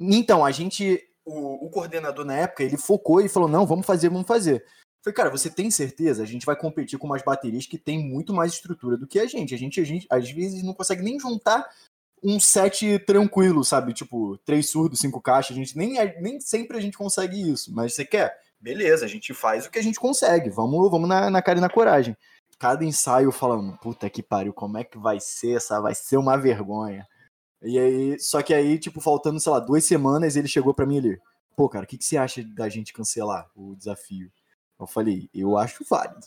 Então, 0.00 0.44
a 0.44 0.50
gente. 0.50 1.02
O, 1.24 1.66
o 1.66 1.70
coordenador 1.70 2.24
na 2.24 2.34
época, 2.34 2.64
ele 2.64 2.76
focou 2.76 3.20
e 3.20 3.28
falou: 3.28 3.48
não, 3.48 3.66
vamos 3.66 3.86
fazer, 3.86 4.08
vamos 4.08 4.26
fazer. 4.26 4.64
Eu 4.64 5.04
Falei, 5.04 5.14
cara, 5.16 5.30
você 5.30 5.50
tem 5.50 5.70
certeza? 5.70 6.22
A 6.22 6.26
gente 6.26 6.46
vai 6.46 6.54
competir 6.54 6.96
com 6.98 7.06
umas 7.06 7.22
baterias 7.22 7.66
que 7.66 7.78
tem 7.78 7.98
muito 7.98 8.32
mais 8.32 8.52
estrutura 8.52 8.96
do 8.96 9.06
que 9.06 9.18
a 9.18 9.26
gente. 9.26 9.54
A 9.54 9.58
gente, 9.58 9.80
a 9.80 9.84
gente 9.84 10.06
às 10.08 10.30
vezes, 10.30 10.62
não 10.62 10.74
consegue 10.74 11.02
nem 11.02 11.18
juntar 11.18 11.68
um 12.22 12.38
set 12.38 13.00
tranquilo, 13.00 13.64
sabe? 13.64 13.92
Tipo, 13.92 14.38
três 14.38 14.70
surdos, 14.70 15.00
cinco 15.00 15.20
caixas. 15.20 15.56
A 15.56 15.58
gente 15.58 15.76
nem, 15.76 15.94
nem 16.20 16.40
sempre 16.40 16.76
a 16.76 16.80
gente 16.80 16.96
consegue 16.96 17.50
isso. 17.50 17.74
Mas 17.74 17.94
você 17.94 18.04
quer? 18.04 18.40
Beleza, 18.62 19.04
a 19.04 19.08
gente 19.08 19.34
faz 19.34 19.66
o 19.66 19.70
que 19.72 19.78
a 19.80 19.82
gente 19.82 19.98
consegue. 19.98 20.48
Vamos, 20.48 20.88
vamos 20.88 21.08
na, 21.08 21.28
na 21.28 21.42
cara 21.42 21.58
e 21.58 21.60
na 21.60 21.68
coragem. 21.68 22.16
Cada 22.60 22.84
ensaio 22.84 23.32
falando, 23.32 23.76
puta 23.78 24.08
que 24.08 24.22
pariu, 24.22 24.52
como 24.52 24.78
é 24.78 24.84
que 24.84 24.96
vai 24.96 25.18
ser 25.18 25.56
essa? 25.56 25.80
Vai 25.80 25.96
ser 25.96 26.16
uma 26.16 26.36
vergonha. 26.36 27.04
E 27.60 27.76
aí, 27.76 28.20
só 28.20 28.40
que 28.40 28.54
aí, 28.54 28.78
tipo, 28.78 29.00
faltando, 29.00 29.40
sei 29.40 29.50
lá, 29.50 29.58
duas 29.58 29.84
semanas, 29.84 30.36
ele 30.36 30.46
chegou 30.46 30.72
pra 30.72 30.86
mim 30.86 30.98
ali. 30.98 31.20
Pô, 31.56 31.68
cara, 31.68 31.84
o 31.84 31.88
que, 31.88 31.98
que 31.98 32.04
você 32.04 32.16
acha 32.16 32.44
da 32.54 32.68
gente 32.68 32.92
cancelar 32.92 33.50
o 33.56 33.74
desafio? 33.74 34.30
Eu 34.78 34.86
falei, 34.86 35.28
eu 35.34 35.58
acho 35.58 35.84
válido. 35.90 36.24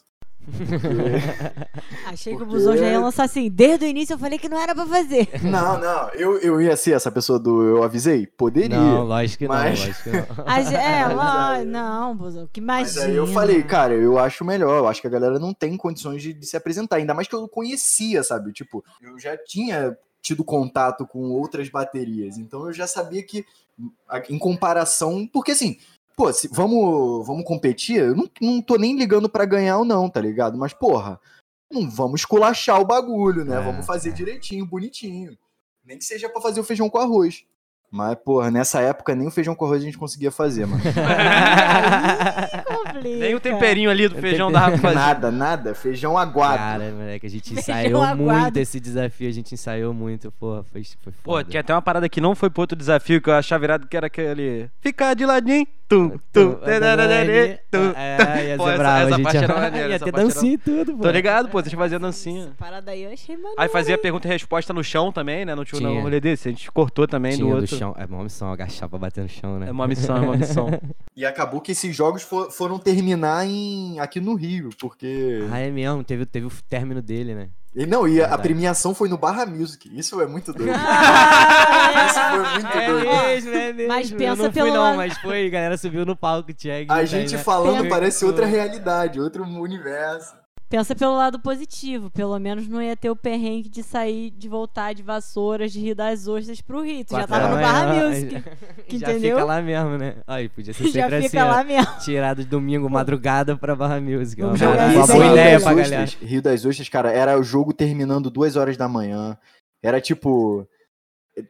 Achei 2.05 2.35
que 2.35 2.43
o 2.43 2.45
Porque- 2.45 2.53
Buzão 2.59 2.77
já 2.77 2.87
ia 2.87 2.99
lançar 2.99 3.23
assim. 3.23 3.49
Desde 3.49 3.85
o 3.85 3.87
início 3.87 4.13
eu 4.13 4.19
falei 4.19 4.37
que 4.37 4.47
não 4.49 4.59
era 4.59 4.75
pra 4.75 4.85
fazer. 4.85 5.27
Não, 5.43 5.79
não, 5.79 6.09
eu, 6.09 6.37
eu 6.39 6.61
ia 6.61 6.75
ser 6.77 6.91
essa 6.91 7.11
pessoa 7.11 7.39
do 7.39 7.63
eu 7.63 7.83
avisei? 7.83 8.27
Poderia. 8.27 8.77
Não, 8.77 9.03
lógico 9.05 9.39
que 9.39 9.47
Mas- 9.47 9.79
não, 9.79 9.87
lógico 9.87 10.03
que 10.03 10.09
não. 10.11 10.45
É, 10.45 11.05
Mas 11.05 11.15
lá, 11.15 11.49
aí- 11.51 11.65
não, 11.65 12.15
Buzão, 12.15 12.49
que 12.51 12.61
Mas 12.61 12.95
imagina. 12.95 13.11
aí 13.13 13.17
eu 13.17 13.27
falei, 13.27 13.63
cara, 13.63 13.93
eu 13.93 14.17
acho 14.19 14.43
melhor, 14.45 14.77
eu 14.77 14.87
acho 14.87 15.01
que 15.01 15.07
a 15.07 15.09
galera 15.09 15.39
não 15.39 15.53
tem 15.53 15.75
condições 15.77 16.21
de, 16.21 16.33
de 16.33 16.45
se 16.45 16.55
apresentar, 16.57 16.97
ainda 16.97 17.13
mais 17.13 17.27
que 17.27 17.35
eu 17.35 17.47
conhecia, 17.47 18.23
sabe? 18.23 18.51
Tipo, 18.53 18.83
eu 19.01 19.17
já 19.19 19.35
tinha 19.37 19.97
tido 20.21 20.43
contato 20.43 21.05
com 21.05 21.19
outras 21.31 21.69
baterias, 21.69 22.37
então 22.37 22.65
eu 22.65 22.73
já 22.73 22.87
sabia 22.87 23.21
que, 23.23 23.45
em 24.29 24.39
comparação, 24.39 25.27
porque 25.31 25.51
assim, 25.51 25.77
pô, 26.15 26.31
se, 26.31 26.47
vamos, 26.47 27.25
vamos 27.25 27.43
competir, 27.43 27.97
eu 27.97 28.15
não, 28.15 28.29
não 28.41 28.61
tô 28.61 28.77
nem 28.77 28.97
ligando 28.97 29.29
pra 29.29 29.45
ganhar 29.45 29.77
ou 29.77 29.85
não, 29.85 30.09
tá 30.09 30.21
ligado? 30.21 30.57
Mas, 30.57 30.73
porra, 30.73 31.19
não 31.71 31.89
vamos 31.89 32.21
esculachar 32.21 32.79
o 32.79 32.85
bagulho, 32.85 33.43
né? 33.43 33.57
É, 33.57 33.61
vamos 33.61 33.85
fazer 33.85 34.09
é. 34.09 34.13
direitinho, 34.13 34.65
bonitinho. 34.65 35.37
Nem 35.83 35.97
que 35.97 36.05
seja 36.05 36.29
pra 36.29 36.41
fazer 36.41 36.59
o 36.59 36.63
feijão 36.63 36.89
com 36.89 36.97
arroz. 36.97 37.45
Mas, 37.91 38.15
porra, 38.15 38.49
nessa 38.51 38.81
época 38.81 39.13
nem 39.15 39.27
o 39.27 39.31
feijão 39.31 39.55
com 39.55 39.65
arroz 39.65 39.81
a 39.81 39.85
gente 39.85 39.97
conseguia 39.97 40.31
fazer, 40.31 40.65
mano. 40.65 40.83
Nem 43.03 43.35
o 43.35 43.39
temperinho 43.39 43.89
ali 43.89 44.07
do 44.07 44.15
feijão 44.15 44.51
dava 44.51 44.71
pra 44.71 44.77
fazer. 44.79 44.95
Nada, 44.95 45.31
nada. 45.31 45.75
Feijão 45.75 46.17
aguado. 46.17 46.57
Cara, 46.57 46.91
moleque, 46.91 47.25
a 47.25 47.29
gente 47.29 47.53
Feijão 47.53 47.61
ensaiou 47.61 48.01
aguado. 48.01 48.41
muito 48.41 48.57
esse 48.57 48.79
desafio, 48.79 49.29
a 49.29 49.31
gente 49.31 49.53
ensaiou 49.53 49.93
muito, 49.93 50.31
pô, 50.31 50.63
foi, 50.71 50.83
foi 50.83 51.13
Pô, 51.23 51.31
foda. 51.31 51.49
tinha 51.49 51.61
até 51.61 51.73
uma 51.73 51.81
parada 51.81 52.09
que 52.09 52.19
não 52.19 52.35
foi 52.35 52.49
pro 52.49 52.61
outro 52.61 52.77
desafio 52.77 53.21
que 53.21 53.29
eu 53.29 53.33
achava 53.33 53.61
virado 53.61 53.87
que 53.87 53.95
era 53.95 54.07
aquele. 54.07 54.69
Ficar 54.79 55.13
de 55.13 55.25
ladinho. 55.25 55.67
Tum, 55.87 56.17
tum, 56.33 56.55
tum. 57.71 57.93
É, 57.95 58.49
ia 58.49 58.57
Pô, 58.57 58.63
ser 58.63 58.69
essa- 58.69 58.77
bravo, 58.77 59.05
essa 59.05 59.05
a 59.05 59.17
gente 59.17 59.23
parte 59.23 59.35
ia, 59.37 59.43
era 59.43 59.53
maneira, 59.55 59.87
ia 59.89 59.95
essa 59.95 60.05
ter 60.05 60.11
parte 60.11 60.23
dancinha 60.25 60.53
e 60.53 60.57
tudo, 60.57 60.97
pô. 60.97 61.03
Tô 61.03 61.11
ligado, 61.11 61.49
pô, 61.49 61.61
vocês 61.61 61.73
faziam 61.73 61.99
dancinha. 61.99 62.43
Essa 62.45 62.55
parada 62.57 62.91
aí 62.91 63.03
eu 63.03 63.11
achei 63.13 63.35
maneiro. 63.35 63.55
Aí 63.59 63.69
fazia 63.69 63.95
pergunta 63.97 64.27
e 64.27 64.31
resposta 64.31 64.73
no 64.73 64.83
chão 64.83 65.11
também, 65.11 65.45
né? 65.45 65.53
Não 65.53 65.63
tinha 65.63 65.87
um 65.87 66.01
rolê 66.01 66.19
desse. 66.19 66.47
A 66.47 66.51
gente 66.51 66.71
cortou 66.71 67.07
também 67.07 67.37
do 67.37 67.45
do 67.47 67.55
outro. 67.55 67.77
chão, 67.77 67.93
é 67.97 68.05
uma 68.05 68.23
missão, 68.23 68.51
agachar 68.51 68.89
pra 68.89 68.97
bater 68.97 69.21
no 69.21 69.29
chão, 69.29 69.59
né? 69.59 69.67
É 69.67 69.71
uma 69.71 69.87
missão, 69.87 70.17
é 70.17 70.21
uma 70.21 70.35
missão. 70.37 70.67
E 71.17 71.25
acabou 71.25 71.61
que 71.61 71.71
esses 71.71 71.95
jogos 71.95 72.23
fo- 72.23 72.51
foram 72.51 72.77
terminar 72.77 73.45
em, 73.47 73.97
aqui 73.99 74.19
no 74.19 74.35
Rio, 74.35 74.69
porque. 74.77 75.39
Ah, 75.49 75.59
é 75.59 75.69
mesmo, 75.71 76.03
teve, 76.03 76.25
teve 76.25 76.45
o 76.45 76.51
término 76.67 77.01
dele, 77.01 77.33
né? 77.33 77.47
E 77.75 77.85
não, 77.85 78.07
e 78.07 78.21
a, 78.21 78.33
a 78.33 78.37
premiação 78.37 78.95
foi 78.95 79.09
no 79.09 79.17
Barra 79.17 79.45
Music. 79.45 79.89
Isso 79.97 80.21
é 80.21 80.25
muito 80.25 80.53
doido. 80.53 80.71
Ah, 80.73 82.05
Isso 82.07 82.19
foi 82.19 82.53
muito 82.53 82.77
É 82.77 82.87
doido. 82.87 83.09
mesmo, 83.09 83.53
é 83.53 83.73
mesmo. 83.73 83.87
Mas 83.89 84.11
eu 84.11 84.17
pensa 84.17 84.35
fui 84.43 84.49
pelo 84.51 84.73
não, 84.73 84.95
mas 84.95 85.17
foi, 85.17 85.47
a 85.47 85.49
galera 85.49 85.77
subiu 85.77 86.05
no 86.05 86.15
palco, 86.15 86.53
Tcheg. 86.53 86.87
A 86.89 87.03
gente 87.03 87.37
falando 87.37 87.79
Pensa- 87.83 87.89
parece 87.89 88.23
outra 88.25 88.45
realidade, 88.45 89.19
outro 89.19 89.43
universo. 89.43 90.33
Pensa 90.77 90.93
pelo 90.93 91.15
lado 91.15 91.39
positivo. 91.39 92.09
Pelo 92.11 92.37
menos 92.37 92.67
não 92.67 92.81
ia 92.81 92.97
ter 92.97 93.09
o 93.09 93.15
perrengue 93.15 93.69
de 93.69 93.81
sair, 93.81 94.29
de 94.31 94.49
voltar 94.49 94.93
de 94.93 95.01
vassouras, 95.01 95.71
de 95.71 95.79
Rir 95.79 95.95
das 95.95 96.27
Ostras 96.27 96.59
pro 96.59 96.81
Rio. 96.81 97.05
Tu 97.05 97.15
já 97.15 97.25
tava 97.25 97.47
no 97.49 97.55
da 97.55 97.61
Barra 97.61 97.87
manhã, 97.87 98.09
Music. 98.09 98.43
que 98.89 98.99
já 98.99 99.11
entendeu? 99.11 99.37
fica 99.37 99.45
lá 99.45 99.61
mesmo, 99.61 99.97
né? 99.97 100.17
Aí, 100.27 100.49
podia 100.49 100.73
ser 100.73 100.83
Já 100.91 101.09
sempre 101.09 101.21
fica 101.29 101.43
assim, 101.43 101.49
lá 101.49 101.61
ó, 101.61 101.63
mesmo. 101.63 101.99
tirado 101.99 102.43
de 102.43 102.49
domingo, 102.49 102.89
madrugada 102.89 103.55
pra 103.55 103.73
Barra 103.73 104.01
Music. 104.01 104.41
Boa- 104.41 104.55
jogar 104.57 104.89
uma 104.93 105.07
boa 105.07 105.25
ideia 105.27 105.59
pra 105.61 105.69
Ostras, 105.71 105.89
galera. 105.89 106.11
Rio 106.21 106.41
das 106.41 106.65
Ostras, 106.65 106.89
cara, 106.89 107.09
era 107.11 107.39
o 107.39 107.43
jogo 107.43 107.71
terminando 107.73 108.29
duas 108.29 108.57
horas 108.57 108.75
da 108.75 108.89
manhã. 108.89 109.37
Era 109.81 110.01
tipo. 110.01 110.67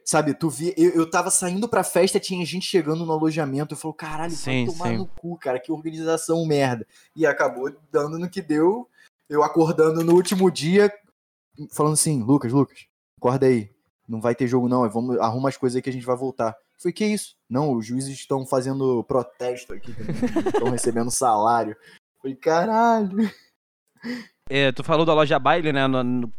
Sabe, 0.03 0.34
tu 0.36 0.49
via. 0.49 0.73
Eu, 0.78 0.91
eu 0.91 1.09
tava 1.09 1.32
saindo 1.32 1.67
pra 1.67 1.84
festa, 1.84 2.19
tinha 2.19 2.45
gente 2.45 2.67
chegando 2.67 3.05
no 3.05 3.11
alojamento. 3.11 3.73
Eu 3.73 3.78
falei, 3.78 3.95
caralho, 3.97 4.32
Sim, 4.32 4.65
vai 4.65 4.73
tomar 4.76 4.89
sim. 4.89 4.97
no 4.97 5.07
cu, 5.07 5.36
cara, 5.38 5.59
que 5.59 5.71
organização 5.71 6.45
merda. 6.45 6.86
E 7.15 7.26
acabou 7.26 7.71
dando 7.91 8.19
no 8.19 8.30
que 8.30 8.41
deu. 8.41 8.88
Eu 9.30 9.43
acordando 9.43 10.03
no 10.03 10.13
último 10.13 10.51
dia, 10.51 10.91
falando 11.73 11.93
assim, 11.93 12.21
Lucas, 12.21 12.51
Lucas, 12.51 12.86
acorda 13.17 13.47
aí. 13.47 13.69
Não 14.07 14.21
vai 14.21 14.36
ter 14.36 14.47
jogo, 14.47 14.69
não. 14.69 14.88
Vamos, 14.89 15.17
arruma 15.19 15.49
as 15.49 15.57
coisas 15.57 15.76
aí 15.76 15.82
que 15.82 15.89
a 15.89 15.93
gente 15.93 16.05
vai 16.05 16.15
voltar. 16.15 16.55
Falei, 16.78 16.93
que 16.93 17.05
isso? 17.05 17.36
Não, 17.49 17.73
os 17.73 17.86
juízes 17.86 18.13
estão 18.15 18.45
fazendo 18.45 19.03
protesto 19.05 19.73
aqui, 19.73 19.91
estão 20.53 20.69
recebendo 20.69 21.09
salário. 21.09 21.76
Falei, 22.21 22.36
caralho. 22.36 23.32
É, 24.47 24.71
tu 24.71 24.84
falou 24.84 25.05
da 25.05 25.13
loja 25.13 25.39
baile, 25.39 25.73
né? 25.73 25.82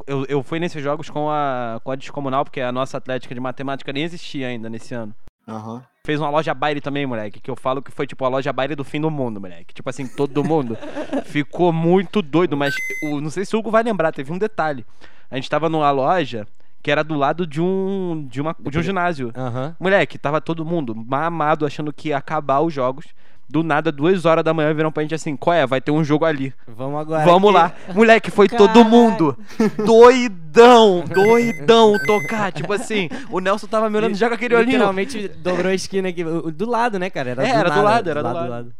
Eu, 0.07 0.24
eu 0.26 0.43
fui 0.43 0.61
nesses 0.61 0.82
jogos 0.82 1.11
com 1.11 1.28
a, 1.28 1.80
com 1.82 1.91
a 1.91 1.97
Descomunal, 1.97 2.45
porque 2.45 2.61
a 2.61 2.70
nossa 2.70 2.97
atlética 2.97 3.34
de 3.34 3.41
matemática 3.41 3.93
nem 3.93 4.05
existia 4.05 4.47
ainda 4.47 4.70
nesse 4.70 4.95
ano. 4.95 5.14
Aham. 5.49 5.84
Fez 6.07 6.21
uma 6.21 6.31
loja 6.31 6.55
baile 6.55 6.81
também, 6.81 7.05
moleque, 7.05 7.41
que 7.41 7.51
eu 7.51 7.57
falo 7.57 7.83
que 7.83 7.91
foi 7.91 8.07
tipo 8.07 8.25
a 8.25 8.29
loja 8.29 8.53
baile 8.53 8.77
do 8.77 8.85
fim 8.85 9.01
do 9.01 9.11
mundo, 9.11 9.41
moleque. 9.41 9.75
Tipo 9.75 9.91
assim, 9.91 10.07
todo 10.07 10.45
mundo 10.45 10.79
ficou 11.27 11.73
muito 11.73 12.23
doido, 12.23 12.57
mas 12.57 12.77
o, 13.03 13.21
não 13.21 13.29
sei 13.29 13.45
se 13.45 13.57
o 13.57 13.59
Hugo 13.59 13.73
vai 13.73 13.83
lembrar, 13.83 14.13
teve 14.13 14.33
um 14.33 14.39
detalhe. 14.39 14.87
A 15.29 15.35
gente 15.35 15.51
tava 15.51 15.69
numa 15.69 15.91
loja 15.91 16.47
que 16.81 16.93
era 16.93 17.03
do 17.03 17.17
lado 17.17 17.45
de 17.45 17.61
um 17.61 18.25
de, 18.31 18.41
uma, 18.41 18.55
de 18.57 18.79
um 18.79 18.83
ginásio. 18.83 19.33
Aham. 19.37 19.75
Moleque, 19.81 20.17
tava 20.17 20.41
todo 20.41 20.65
mundo 20.65 20.95
mamado 20.95 21.67
achando 21.67 21.93
que 21.93 22.11
ia 22.11 22.19
acabar 22.19 22.61
os 22.61 22.73
jogos. 22.73 23.07
Do 23.49 23.63
nada, 23.63 23.93
duas 23.93 24.25
horas 24.25 24.43
da 24.45 24.53
manhã, 24.53 24.75
viram 24.75 24.91
pra 24.91 25.03
gente 25.05 25.15
assim, 25.15 25.37
qual 25.37 25.55
é? 25.55 25.65
Vai 25.67 25.81
ter 25.81 25.93
um 25.93 26.03
jogo 26.03 26.25
ali. 26.25 26.53
Vamos 26.67 27.01
agora. 27.01 27.25
Vamos 27.25 27.55
aqui. 27.55 27.59
lá. 27.89 27.95
Moleque, 27.95 28.31
foi 28.31 28.49
todo 28.49 28.69
Caralho. 28.73 28.91
mundo 28.91 29.39
doidão, 29.85 31.05
doidão 31.07 31.93
tocar. 32.07 32.51
Tipo 32.53 32.73
assim, 32.73 33.09
o 33.31 33.39
Nelson 33.41 33.67
tava 33.67 33.89
me 33.89 33.97
olhando 33.97 34.15
já 34.17 34.29
com 34.29 34.35
aquele 34.35 34.55
olhinho. 34.55 34.73
Literalmente 34.73 35.29
dobrou 35.29 35.71
a 35.71 35.75
esquina 35.75 36.09
aqui. 36.09 36.25
Do 36.25 36.69
lado, 36.69 36.99
né, 36.99 37.09
cara? 37.09 37.31
Era, 37.31 37.47
É, 37.47 37.53
do, 37.53 37.59
era 37.59 37.69
do 37.71 37.77
nada, 37.77 37.83
lado, 37.83 38.11
era 38.11 38.23
do 38.23 38.49
lado. 38.49 38.73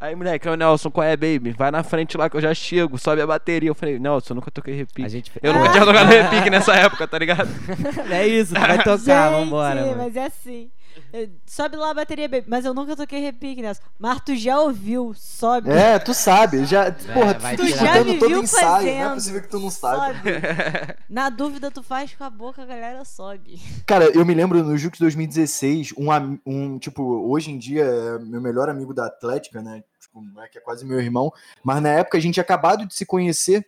Aí, 0.00 0.14
moleque, 0.14 0.48
o 0.48 0.54
Nelson, 0.54 0.90
qual 0.92 1.04
é, 1.04 1.16
baby? 1.16 1.50
Vai 1.50 1.72
na 1.72 1.82
frente 1.82 2.16
lá 2.16 2.30
que 2.30 2.36
eu 2.36 2.40
já 2.40 2.54
chego, 2.54 2.96
sobe 2.96 3.20
a 3.20 3.26
bateria. 3.26 3.68
Eu 3.68 3.74
falei, 3.74 3.98
Nelson, 3.98 4.32
eu 4.32 4.36
nunca 4.36 4.48
toquei 4.48 4.74
repique. 4.74 5.04
A 5.04 5.08
gente... 5.08 5.32
Eu 5.42 5.52
nunca 5.52 5.70
tinha 5.70 5.84
tocado 5.84 6.06
repique 6.10 6.48
nessa 6.50 6.72
época, 6.76 7.08
tá 7.08 7.18
ligado? 7.18 7.48
é 8.08 8.24
isso, 8.26 8.54
tu 8.54 8.60
vai 8.60 8.78
tocar, 8.78 8.96
Gente, 8.98 9.40
vambora. 9.40 9.80
mano. 9.86 9.96
mas 9.96 10.14
é 10.14 10.26
assim. 10.26 10.70
Sobe 11.46 11.76
lá 11.76 11.90
a 11.90 11.94
bateria, 11.94 12.28
baby. 12.28 12.46
Mas 12.48 12.64
eu 12.64 12.74
nunca 12.74 12.96
toquei 12.96 13.20
repique 13.20 13.62
nessa. 13.62 13.80
Mas 13.98 14.20
tu 14.20 14.36
já 14.36 14.60
ouviu, 14.60 15.12
sobe. 15.14 15.70
É, 15.70 15.98
tu 15.98 16.12
sabe, 16.12 16.64
já, 16.64 16.92
porra, 16.92 17.34
tu 17.56 17.66
tirar. 17.66 17.94
Já 17.94 18.04
me 18.04 18.18
todo 18.18 18.28
viu 18.28 18.42
ensaio, 18.42 18.64
não 18.66 18.76
é 18.76 18.82
fazendo. 18.82 19.14
possível 19.14 19.42
que 19.42 19.48
tu 19.48 19.60
não. 19.60 19.70
Sobe. 19.70 20.30
Na 21.08 21.28
dúvida, 21.30 21.70
tu 21.70 21.82
faz 21.82 22.14
com 22.14 22.24
a 22.24 22.30
boca, 22.30 22.62
a 22.62 22.66
galera 22.66 23.04
sobe. 23.04 23.60
Cara, 23.86 24.06
eu 24.06 24.24
me 24.24 24.34
lembro 24.34 24.62
no 24.62 24.76
Jux 24.76 24.98
2016, 24.98 25.94
um, 25.96 26.38
um, 26.44 26.78
tipo, 26.78 27.02
hoje 27.02 27.50
em 27.50 27.58
dia 27.58 27.84
é 27.84 28.18
meu 28.18 28.40
melhor 28.40 28.68
amigo 28.68 28.92
da 28.92 29.06
Atlética, 29.06 29.62
né? 29.62 29.82
Tipo, 30.00 30.22
é 30.40 30.48
que 30.48 30.58
é 30.58 30.60
quase 30.60 30.84
meu 30.84 31.00
irmão, 31.00 31.32
mas 31.62 31.82
na 31.82 31.90
época 31.90 32.18
a 32.18 32.20
gente 32.20 32.34
tinha 32.34 32.42
acabado 32.42 32.86
de 32.86 32.94
se 32.94 33.04
conhecer 33.04 33.66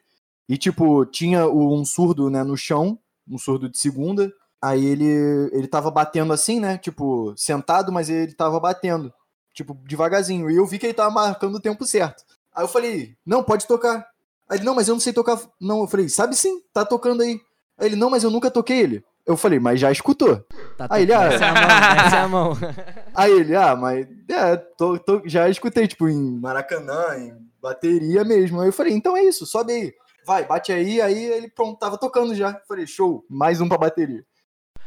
e, 0.49 0.59
tipo, 0.59 1.07
tinha 1.07 1.47
um 1.47 1.85
surdo, 1.85 2.29
né, 2.29 2.43
no 2.43 2.57
chão, 2.57 2.99
um 3.29 3.39
surdo 3.39 3.69
de 3.69 3.79
segunda, 3.79 4.33
aí 4.63 4.85
ele, 4.87 5.51
ele 5.53 5.67
tava 5.67 5.91
batendo 5.91 6.33
assim, 6.33 6.61
né, 6.61 6.79
tipo, 6.79 7.35
sentado, 7.37 7.91
mas 7.93 8.09
ele 8.11 8.35
tava 8.35 8.59
batendo, 8.61 9.13
tipo, 9.55 9.75
devagarzinho, 9.87 10.51
e 10.51 10.57
eu 10.57 10.67
vi 10.67 10.79
que 10.79 10.87
ele 10.87 10.95
tava 10.95 11.11
marcando 11.11 11.55
o 11.57 11.61
tempo 11.61 11.85
certo. 11.87 12.25
Aí 12.55 12.65
eu 12.65 12.69
falei, 12.69 13.15
não, 13.25 13.43
pode 13.43 13.67
tocar. 13.67 14.07
Aí 14.49 14.59
ele, 14.59 14.65
não, 14.65 14.75
mas 14.75 14.89
eu 14.89 14.95
não 14.95 15.01
sei 15.01 15.13
tocar, 15.13 15.39
não, 15.61 15.81
eu 15.81 15.87
falei, 15.87 16.09
sabe 16.09 16.35
sim, 16.37 16.61
tá 16.73 16.85
tocando 16.85 17.23
aí. 17.23 17.41
Aí 17.79 17.87
ele, 17.87 17.97
não, 17.97 18.11
mas 18.11 18.25
eu 18.25 18.31
nunca 18.31 18.51
toquei 18.51 18.81
ele. 18.81 19.05
Eu 19.27 19.37
falei, 19.37 19.61
mas 19.61 19.79
já 19.79 19.93
escutou. 19.93 20.45
Tá 20.77 20.87
Aí 20.91 21.03
ele, 21.03 21.13
ah, 21.15 21.29
desce 21.29 21.45
a 21.45 21.53
mão, 21.55 21.63
desce 22.03 22.17
a 22.17 22.29
mão. 22.29 22.53
Aí 23.15 23.33
ele, 23.33 23.55
ah, 23.55 23.77
mas 23.77 24.07
é, 24.29 24.57
tô, 24.57 24.99
tô- 24.99 25.23
já 25.27 25.49
escutei, 25.49 25.87
tipo, 25.87 26.09
em 26.09 26.39
Maracanã, 26.41 27.17
em 27.17 27.37
bateria 27.63 28.25
mesmo. 28.25 28.61
Aí 28.61 28.69
eu 28.69 28.73
falei, 28.73 28.93
então 28.95 29.17
é 29.17 29.23
isso, 29.23 29.47
sobe 29.47 29.73
aí. 29.73 29.95
vai, 30.27 30.45
bate 30.45 30.73
aí, 30.73 31.01
aí 31.01 31.25
ele 31.25 31.49
pronto, 31.49 31.79
tava 31.79 31.97
tocando 31.99 32.35
já. 32.35 32.61
Falei, 32.67 32.87
show, 32.87 33.25
mais 33.29 33.61
um 33.61 33.69
pra 33.69 33.79
bateria. 33.79 34.25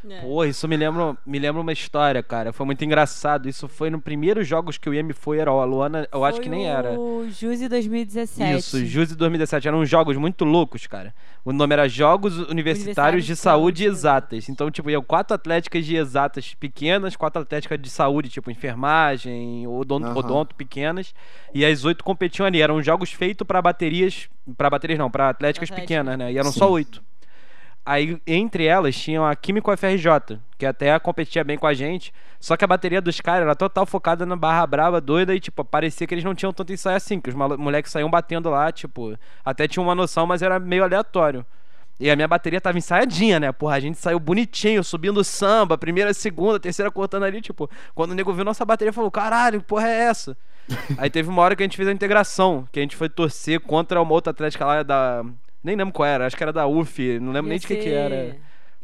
É. 0.09 0.21
Pô, 0.21 0.43
isso 0.43 0.67
me 0.67 0.75
lembra, 0.75 1.17
me 1.25 1.39
lembra 1.39 1.61
uma 1.61 1.71
história, 1.71 2.21
cara. 2.21 2.51
Foi 2.51 2.65
muito 2.65 2.83
engraçado. 2.83 3.47
Isso 3.47 3.67
foi 3.67 3.89
no 3.89 4.01
primeiros 4.01 4.47
jogos 4.47 4.77
que 4.77 4.89
o 4.89 4.93
IEM 4.93 5.13
foi, 5.13 5.39
era 5.39 5.51
a 5.51 5.63
Luana, 5.65 6.07
eu 6.11 6.25
acho 6.25 6.41
que 6.41 6.49
nem 6.49 6.67
era. 6.67 6.99
O 6.99 7.27
Juzi 7.29 7.67
2017. 7.69 8.57
Isso, 8.57 8.85
Juse 8.85 9.15
2017. 9.15 9.67
Eram 9.67 9.85
jogos 9.85 10.17
muito 10.17 10.43
loucos, 10.43 10.87
cara. 10.87 11.13
O 11.45 11.51
nome 11.51 11.73
era 11.73 11.87
Jogos 11.89 12.37
Universitários, 12.49 13.25
de 13.25 13.33
de 13.33 13.37
Saúde 13.39 13.83
Exatas. 13.85 14.47
Então, 14.47 14.69
tipo, 14.69 14.89
iam 14.89 15.01
quatro 15.01 15.33
atléticas 15.33 15.85
de 15.85 15.95
exatas 15.95 16.53
pequenas, 16.53 17.15
quatro 17.15 17.41
atléticas 17.41 17.81
de 17.81 17.89
saúde, 17.89 18.29
tipo 18.29 18.51
enfermagem, 18.51 19.67
odonto, 19.67 20.05
Aham. 20.05 20.17
odonto 20.17 20.55
pequenas. 20.55 21.13
E 21.53 21.65
as 21.65 21.83
oito 21.83 22.03
competiam 22.03 22.45
ali. 22.45 22.61
Eram 22.61 22.81
jogos 22.81 23.11
feitos 23.11 23.45
pra 23.45 23.61
baterias. 23.61 24.29
Pra 24.57 24.69
baterias 24.69 24.99
não, 24.99 25.09
pra 25.09 25.29
atléticas 25.29 25.69
Atlética. 25.71 25.87
pequenas, 25.87 26.17
né? 26.17 26.31
E 26.31 26.37
eram 26.37 26.51
Sim. 26.51 26.59
só 26.59 26.71
oito. 26.71 27.01
Aí, 27.85 28.21
entre 28.25 28.65
elas, 28.65 28.95
tinham 28.95 29.25
a 29.25 29.35
Químico 29.35 29.75
FRJ, 29.75 30.39
que 30.57 30.65
até 30.65 30.97
competia 30.99 31.43
bem 31.43 31.57
com 31.57 31.67
a 31.67 31.73
gente. 31.73 32.13
Só 32.39 32.55
que 32.55 32.63
a 32.63 32.67
bateria 32.67 33.01
dos 33.01 33.19
caras 33.19 33.41
era 33.41 33.55
total 33.55 33.85
focada 33.85 34.25
na 34.25 34.35
barra 34.35 34.65
brava, 34.65 35.01
doida, 35.01 35.35
e, 35.35 35.39
tipo, 35.39 35.65
parecia 35.65 36.07
que 36.07 36.13
eles 36.13 36.23
não 36.23 36.33
tinham 36.33 36.53
tanto 36.53 36.71
ensaio 36.71 36.95
assim, 36.95 37.19
que 37.19 37.29
os 37.29 37.35
moleques 37.35 37.91
saíam 37.91 38.09
batendo 38.09 38.49
lá, 38.49 38.71
tipo, 38.71 39.17
até 39.43 39.67
tinha 39.67 39.83
uma 39.83 39.95
noção, 39.95 40.25
mas 40.25 40.41
era 40.41 40.59
meio 40.59 40.83
aleatório. 40.83 41.45
E 41.99 42.09
a 42.09 42.15
minha 42.15 42.27
bateria 42.27 42.59
tava 42.59 42.77
ensaiadinha, 42.77 43.39
né? 43.39 43.51
Porra, 43.51 43.75
a 43.75 43.79
gente 43.79 43.97
saiu 43.97 44.19
bonitinho, 44.19 44.83
subindo 44.83 45.23
samba, 45.23 45.77
primeira, 45.77 46.13
segunda, 46.13 46.59
terceira 46.59 46.89
cortando 46.89 47.23
ali, 47.23 47.39
tipo, 47.39 47.69
quando 47.93 48.11
o 48.11 48.15
nego 48.15 48.33
viu 48.33 48.43
nossa 48.43 48.65
bateria, 48.65 48.91
falou, 48.91 49.11
caralho, 49.11 49.61
que 49.61 49.67
porra 49.67 49.87
é 49.87 49.99
essa? 50.05 50.35
Aí 50.97 51.09
teve 51.09 51.29
uma 51.29 51.41
hora 51.41 51.55
que 51.55 51.63
a 51.63 51.65
gente 51.65 51.77
fez 51.77 51.87
a 51.87 51.91
integração, 51.91 52.67
que 52.71 52.79
a 52.79 52.81
gente 52.81 52.95
foi 52.95 53.09
torcer 53.09 53.59
contra 53.59 54.01
uma 54.01 54.13
outra 54.13 54.31
atlética 54.31 54.65
lá 54.65 54.83
da. 54.83 55.23
Nem 55.63 55.75
lembro 55.75 55.93
qual 55.93 56.07
era, 56.07 56.25
acho 56.27 56.35
que 56.35 56.43
era 56.43 56.51
da 56.51 56.67
UF, 56.67 57.19
não 57.19 57.31
lembro 57.31 57.49
nem 57.49 57.57
de 57.57 57.65
que 57.65 57.75
que 57.75 57.89
era. 57.89 58.35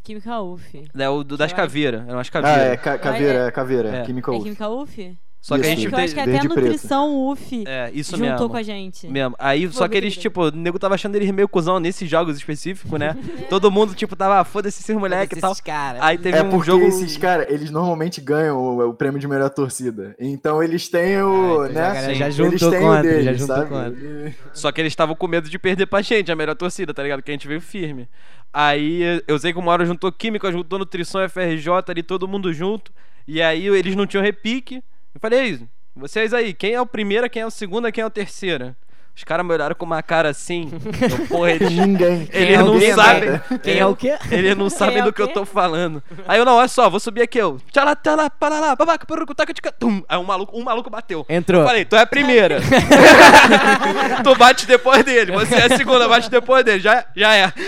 Química 0.02 0.40
UF. 0.40 0.88
É 0.98 1.10
o 1.10 1.24
do, 1.24 1.36
das 1.38 1.52
caveiras, 1.52 2.08
eram 2.08 2.20
as 2.20 2.30
Ah, 2.30 2.32
caveiras. 2.32 2.64
é 2.74 2.78
ca- 2.78 2.98
caveira, 2.98 3.40
é 3.48 3.52
caveira, 3.52 3.90
É. 3.98 4.02
química 4.04 4.32
É 4.32 4.36
UF. 4.36 4.44
Química 4.44 4.70
UF? 4.70 5.18
Só 5.42 5.58
que 5.58 5.66
a 5.66 5.68
Isso, 5.72 5.76
gente 5.82 5.86
Eu 5.86 5.92
fez. 5.98 6.04
acho 6.04 6.14
que 6.16 6.20
até 6.20 6.40
preto. 6.40 6.56
Nutrição 6.56 7.30
UF 7.30 7.64
É, 7.66 7.90
isso 7.94 8.12
juntou 8.18 8.30
mesmo. 8.34 8.50
com 8.50 8.58
a 8.58 8.62
gente. 8.62 9.08
Mesmo. 9.08 9.36
Aí, 9.40 9.72
só 9.72 9.88
que 9.88 9.96
eles, 9.96 10.18
tipo, 10.18 10.44
o 10.48 10.52
nego 10.52 10.78
tava 10.78 10.96
achando 10.96 11.16
eles 11.16 11.32
meio 11.32 11.48
cuzão 11.48 11.80
nesses 11.80 12.10
jogos 12.10 12.36
específicos, 12.36 13.00
né? 13.00 13.16
Todo 13.50 13.72
mundo, 13.72 13.96
tipo, 13.96 14.18
tava, 14.18 14.42
ah, 14.42 14.44
foda-se 14.44 14.82
esses 14.82 14.96
moleque 14.98 15.38
e 15.38 15.40
tal. 15.40 15.52
Esses 15.54 15.62
caras. 15.62 16.02
Aí 16.04 16.18
teve 16.18 16.38
É 16.38 16.44
um 16.44 16.50
porque 16.50 16.66
jogo. 16.66 16.86
esses 16.86 17.16
caras, 17.16 17.48
eles 17.50 17.72
normalmente 17.72 18.20
ganham 18.20 18.58
o, 18.58 18.90
o 18.90 18.94
prêmio 18.94 19.18
de 19.18 19.30
melhor 19.30 19.50
torcida. 19.50 20.14
Então 20.20 20.62
eles 20.62 20.90
têm 20.90 21.22
o, 21.22 21.62
Ah, 21.62 21.68
então 21.70 21.74
né? 21.84 22.14
já 22.16 22.26
a 22.26 22.30
já 22.30 22.44
eles 22.44 22.60
juntou 22.60 22.72
têm 22.72 22.82
contra, 22.82 23.00
o 23.00 23.04
deles, 23.04 23.26
já 23.26 23.34
juntou 23.34 23.56
sabe? 23.56 23.70
contra. 23.70 24.36
Só 24.54 24.72
que 24.74 24.82
eles 24.82 24.92
estavam 24.92 25.16
com 25.16 25.26
medo 25.28 25.50
de 25.50 25.58
perder 25.58 25.86
pra 25.86 26.02
gente, 26.02 26.30
a 26.30 26.36
melhor 26.36 26.56
torcida, 26.56 26.94
tá 26.94 27.02
ligado? 27.02 27.24
Que 27.24 27.32
a 27.32 27.34
gente 27.34 27.48
veio 27.48 27.62
firme. 27.62 28.10
Aí 28.54 29.22
eu 29.26 29.40
sei 29.40 29.54
que 29.54 29.60
uma 29.60 29.72
hora 29.72 29.86
juntou 29.86 30.12
Química, 30.12 30.52
juntou 30.52 30.78
Nutrição 30.80 31.22
FRJ 31.30 31.70
ali, 31.88 32.04
todo 32.04 32.28
mundo 32.28 32.52
junto. 32.52 32.92
E 33.26 33.42
aí 33.42 33.68
eles 33.68 33.96
não 33.96 34.06
tinham 34.06 34.22
repique. 34.24 34.84
Eu 35.14 35.20
falei, 35.20 35.40
"Ei, 35.40 35.60
vocês 35.96 36.34
aí, 36.34 36.54
quem 36.54 36.74
é 36.74 36.82
o 36.82 36.86
primeiro, 36.86 37.30
quem 37.30 37.42
é 37.42 37.46
o 37.46 37.52
segundo, 37.52 37.92
quem 37.92 38.02
é 38.02 38.06
o 38.06 38.10
terceiro? 38.10 38.76
Os 39.20 39.24
caras 39.26 39.46
me 39.46 39.52
olharam 39.52 39.76
com 39.76 39.86
uma 39.86 40.02
cara 40.02 40.30
assim. 40.30 40.72
eu, 41.12 41.28
porra, 41.28 41.52
eles, 41.52 41.72
Ninguém. 41.72 42.30
eles 42.32 42.58
é 42.58 42.64
não 42.64 42.80
sabem. 42.96 43.32
né? 43.32 43.42
Quem 43.62 43.78
é 43.78 43.86
o 43.86 43.94
quê? 43.94 44.18
Eles 44.32 44.56
não 44.56 44.70
sabem 44.70 45.00
é 45.00 45.02
do 45.02 45.12
que 45.12 45.22
eu 45.22 45.28
tô 45.28 45.46
falando. 45.46 46.02
Aí 46.26 46.40
eu, 46.40 46.46
não, 46.46 46.54
olha 46.56 46.70
só, 46.70 46.90
vou 46.90 47.02
subir 47.02 47.24
aqui, 47.24 47.38
eu. 47.38 47.60
Tchala, 47.70 47.98
tchala, 47.98 48.30
parará, 48.30 48.78
babaca, 48.78 49.06
perucu, 49.06 49.36
taca, 49.36 49.54
tica, 49.54 49.74
tum. 49.74 50.02
Aí 50.08 50.18
um 50.18 50.24
maluco, 50.24 50.58
um 50.58 50.64
maluco 50.64 50.90
bateu. 50.90 51.26
Entrou. 51.28 51.64
Eu 51.64 51.68
falei, 51.68 51.84
tu 51.84 51.98
é 51.98 52.00
a 52.00 52.06
primeira. 52.06 52.62
tu 54.24 54.36
bate 54.36 54.66
depois 54.66 55.04
dele. 55.04 55.34
Você 55.34 55.56
é 55.56 55.66
a 55.66 55.76
segunda, 55.76 56.08
bate 56.08 56.30
depois 56.30 56.64
dele. 56.64 56.80
Já, 56.80 57.04
já 57.14 57.36
é. 57.36 57.52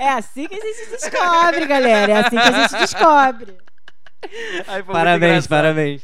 É 0.00 0.08
assim 0.10 0.46
que 0.46 0.54
a 0.54 0.60
gente 0.60 0.90
descobre, 0.90 1.66
galera. 1.66 2.12
É 2.12 2.16
assim 2.18 2.36
que 2.36 2.48
a 2.48 2.52
gente 2.52 2.76
descobre. 2.78 3.56
Muito 4.22 4.86
Parabéns, 4.86 5.46
parabéns. 5.46 6.02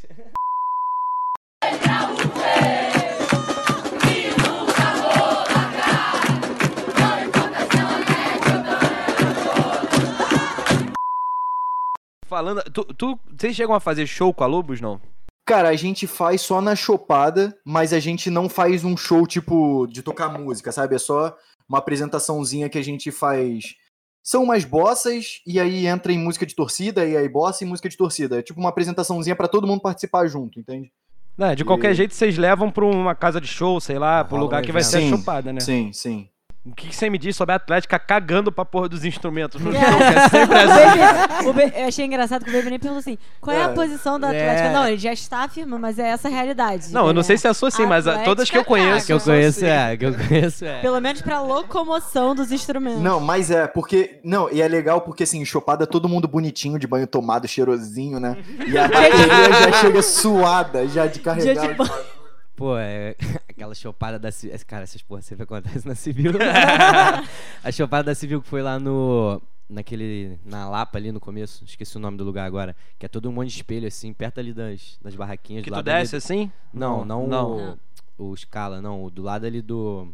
Falando, 12.27 12.62
tu, 12.73 12.85
tu, 12.95 13.19
vocês 13.37 13.55
chegam 13.55 13.75
a 13.75 13.81
fazer 13.81 14.07
show 14.07 14.35
com 14.35 14.43
a 14.43 14.47
Lobos, 14.47 14.81
não? 14.81 15.01
Cara, 15.47 15.69
a 15.69 15.77
gente 15.77 16.07
faz 16.07 16.41
só 16.41 16.61
na 16.61 16.75
chopada, 16.75 17.57
mas 17.65 17.93
a 17.93 18.01
gente 18.01 18.31
não 18.31 18.49
faz 18.49 18.83
um 18.83 18.97
show 18.97 19.27
tipo 19.27 19.87
de 19.87 20.03
tocar 20.03 20.31
música, 20.31 20.73
sabe? 20.73 20.97
É 20.97 20.99
só 20.99 21.37
uma 21.69 21.79
apresentaçãozinha 21.79 22.69
que 22.69 22.79
a 22.79 22.83
gente 22.83 23.12
faz. 23.12 23.77
São 24.25 24.43
umas 24.43 24.64
bossas 24.64 25.43
e 25.47 25.61
aí 25.61 25.87
entra 25.87 26.11
em 26.11 26.18
música 26.18 26.47
de 26.47 26.55
torcida 26.55 27.05
e 27.05 27.14
aí 27.14 27.29
bossa 27.29 27.62
e 27.62 27.66
música 27.66 27.91
de 27.91 27.97
torcida. 27.97 28.39
É 28.39 28.43
tipo 28.43 28.59
uma 28.59 28.70
apresentaçãozinha 28.70 29.37
pra 29.37 29.47
todo 29.47 29.66
mundo 29.66 29.83
participar 29.83 30.27
junto, 30.27 30.59
entende? 30.59 30.91
É, 31.39 31.55
de 31.55 31.62
qualquer 31.62 31.91
E- 31.91 31.95
jeito, 31.95 32.14
vocês 32.14 32.39
levam 32.39 32.70
pra 32.70 32.87
uma 32.87 33.14
casa 33.14 33.39
de 33.39 33.47
show, 33.47 33.79
sei 33.81 33.99
lá, 33.99 34.25
pro 34.25 34.37
Rola 34.37 34.45
lugar 34.45 34.62
que 34.62 34.72
vai 34.72 34.83
ser 34.83 35.03
chupada, 35.11 35.53
né? 35.53 35.61
Sim, 35.61 35.93
sim. 35.93 36.27
O 36.67 36.75
que, 36.75 36.97
você 36.97 37.11
me 37.11 37.19
diz 37.19 37.37
sobre 37.37 37.53
a 37.53 37.57
Atlética 37.57 37.99
cagando 37.99 38.51
pra 38.51 38.65
porra 38.65 38.89
dos 38.89 39.05
instrumentos 39.05 39.61
no 39.61 39.71
É. 39.71 39.79
show? 39.79 39.99
Que 39.99 40.05
é 40.05 40.29
sempre 40.31 40.59
assim. 40.59 41.53
Ba- 41.53 41.79
eu 41.79 41.89
achei 41.89 42.07
engraçado 42.07 42.43
que 42.43 42.51
o 42.51 42.55
Baby 42.55 42.71
nem 42.71 42.79
perguntou 42.79 43.01
assim: 43.01 43.19
qual 43.39 43.55
é, 43.55 43.65
a 43.65 43.69
É. 43.69 43.73
posição 43.75 44.19
da 44.19 44.33
É. 44.35 44.41
Atlética? 44.49 44.73
Não, 44.73 44.89
ele 44.89 44.97
já 44.97 45.12
está 45.12 45.41
afirmando, 45.45 45.83
mas 45.83 45.99
é 45.99 46.09
essa 46.09 46.29
a 46.29 46.31
realidade. 46.31 46.91
Não, 46.91 47.07
eu 47.09 47.12
não 47.12 47.23
sei 47.23 47.37
se 47.37 47.47
é 47.47 47.53
sua 47.53 47.69
assim, 47.69 47.85
mas 47.85 48.07
a- 48.09 48.21
todas 48.21 48.49
que 48.49 48.57
eu 48.57 48.65
conheço. 48.65 49.05
Que 49.07 49.12
eu 49.12 49.21
são 49.21 49.35
conheço 49.35 49.59
assim. 49.59 49.67
é, 49.69 49.95
que 49.95 50.07
eu 50.07 50.15
conheço 50.15 50.65
é. 50.65 50.81
Pelo 50.81 50.99
menos 51.03 51.21
pra 51.21 51.43
locomoção 51.43 52.35
dos 52.35 52.51
instrumentos. 52.51 53.03
Não, 53.03 53.21
mas 53.21 53.51
é, 53.51 53.67
porque. 53.67 54.19
Não, 54.25 54.51
e 54.51 54.62
é 54.62 54.67
legal 54.67 55.03
porque 55.03 55.25
assim, 55.25 55.45
chopada 55.45 55.87
todo 55.87 56.09
mundo 56.09 56.27
bonitinho, 56.27 56.79
de 56.79 56.87
banho 56.87 57.07
tomado, 57.07 57.47
cheirosinho, 57.47 58.19
né? 58.19 58.39
E 58.67 58.79
a 58.79 58.89
bateria 58.89 59.53
já 59.71 59.73
chega 59.83 60.03
suada, 60.03 60.89
já 60.89 61.07
de 61.07 61.15
Dia 61.15 61.23
carregar. 61.23 61.69
de 61.69 61.75
banho. 61.75 62.14
Pô, 62.57 62.77
é 62.79 63.17
aquela 63.49 63.75
chopada 63.75 64.19
da 64.19 64.31
Civil. 64.31 64.57
Cara, 64.67 64.85
essas 64.85 65.03
porra 65.03 65.23
sempre 65.23 65.43
acontecem 65.45 65.89
na 65.89 65.95
Civil. 65.95 66.33
a 67.63 67.73
chopada 67.73 68.05
da 68.05 68.15
Civil 68.15 68.41
que 68.41 68.49
foi 68.49 68.63
lá 68.63 68.79
no. 68.79 69.43
Naquele. 69.69 70.39
Na 70.45 70.69
Lapa 70.69 70.99
ali 70.99 71.11
no 71.11 71.19
começo, 71.19 71.65
esqueci 71.65 71.97
o 71.97 72.01
nome 72.01 72.17
do 72.17 72.25
lugar 72.25 72.47
agora. 72.47 72.77
Que 72.99 73.07
é 73.07 73.09
todo 73.09 73.29
um 73.29 73.33
monte 73.33 73.49
de 73.49 73.57
espelho 73.57 73.89
assim, 73.89 74.13
perto 74.13 74.39
ali 74.39 74.53
das, 74.53 74.99
das 75.03 75.17
barraquinhas 75.17 75.65
Que 75.65 75.71
do 75.71 75.75
tu 75.75 75.77
lado 75.77 75.89
ali 75.89 76.03
desce 76.03 76.17
assim? 76.17 76.51
Não, 76.73 77.05
não, 77.05 77.27
não. 77.27 77.79
O, 78.17 78.31
o 78.31 78.37
Scala, 78.37 78.81
não. 78.81 79.05
o 79.05 79.11
Do 79.11 79.23
lado 79.23 79.47
ali 79.47 79.61
do. 79.61 80.09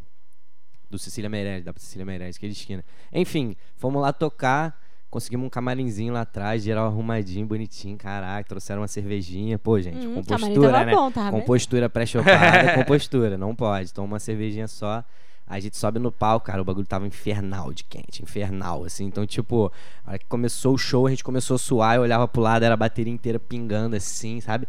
Do 0.88 0.98
Cecília 0.98 1.30
Meirelles, 1.30 1.64
da 1.64 1.72
Cecília 1.76 2.04
Meirelles, 2.04 2.36
aquele 2.36 2.52
esquina. 2.52 2.84
Enfim, 3.12 3.54
fomos 3.76 4.02
lá 4.02 4.12
tocar. 4.12 4.80
Conseguimos 5.10 5.46
um 5.46 5.50
camarinzinho 5.50 6.12
lá 6.12 6.20
atrás, 6.20 6.62
geral 6.62 6.86
arrumadinho, 6.86 7.44
bonitinho, 7.44 7.96
caraca, 7.96 8.48
trouxeram 8.48 8.80
uma 8.82 8.86
cervejinha, 8.88 9.58
pô, 9.58 9.80
gente, 9.80 10.06
Hum, 10.06 10.14
com 10.14 10.24
camarim 10.24 10.54
postura, 10.54 10.72
tava 10.72 10.84
né? 10.84 10.92
bom, 10.92 11.10
bem. 11.10 11.40
Compostura 11.40 11.90
pré-chopada, 11.90 12.74
compostura, 12.74 13.36
não 13.38 13.54
pode. 13.54 13.92
Toma 13.92 14.06
uma 14.06 14.18
cervejinha 14.20 14.68
só. 14.68 15.04
A 15.50 15.58
gente 15.58 15.76
sobe 15.76 15.98
no 15.98 16.12
palco, 16.12 16.46
cara, 16.46 16.62
o 16.62 16.64
bagulho 16.64 16.86
tava 16.86 17.06
infernal 17.06 17.72
de 17.72 17.82
quente, 17.82 18.22
infernal, 18.22 18.84
assim. 18.84 19.04
Então, 19.04 19.26
tipo, 19.26 19.70
a 20.06 20.10
hora 20.10 20.18
que 20.18 20.26
começou 20.26 20.74
o 20.74 20.78
show, 20.78 21.06
a 21.06 21.10
gente 21.10 21.24
começou 21.24 21.56
a 21.56 21.58
suar, 21.58 21.96
eu 21.96 22.02
olhava 22.02 22.28
pro 22.28 22.40
lado, 22.40 22.62
era 22.64 22.74
a 22.74 22.76
bateria 22.76 23.12
inteira 23.12 23.40
pingando, 23.40 23.96
assim, 23.96 24.40
sabe? 24.40 24.68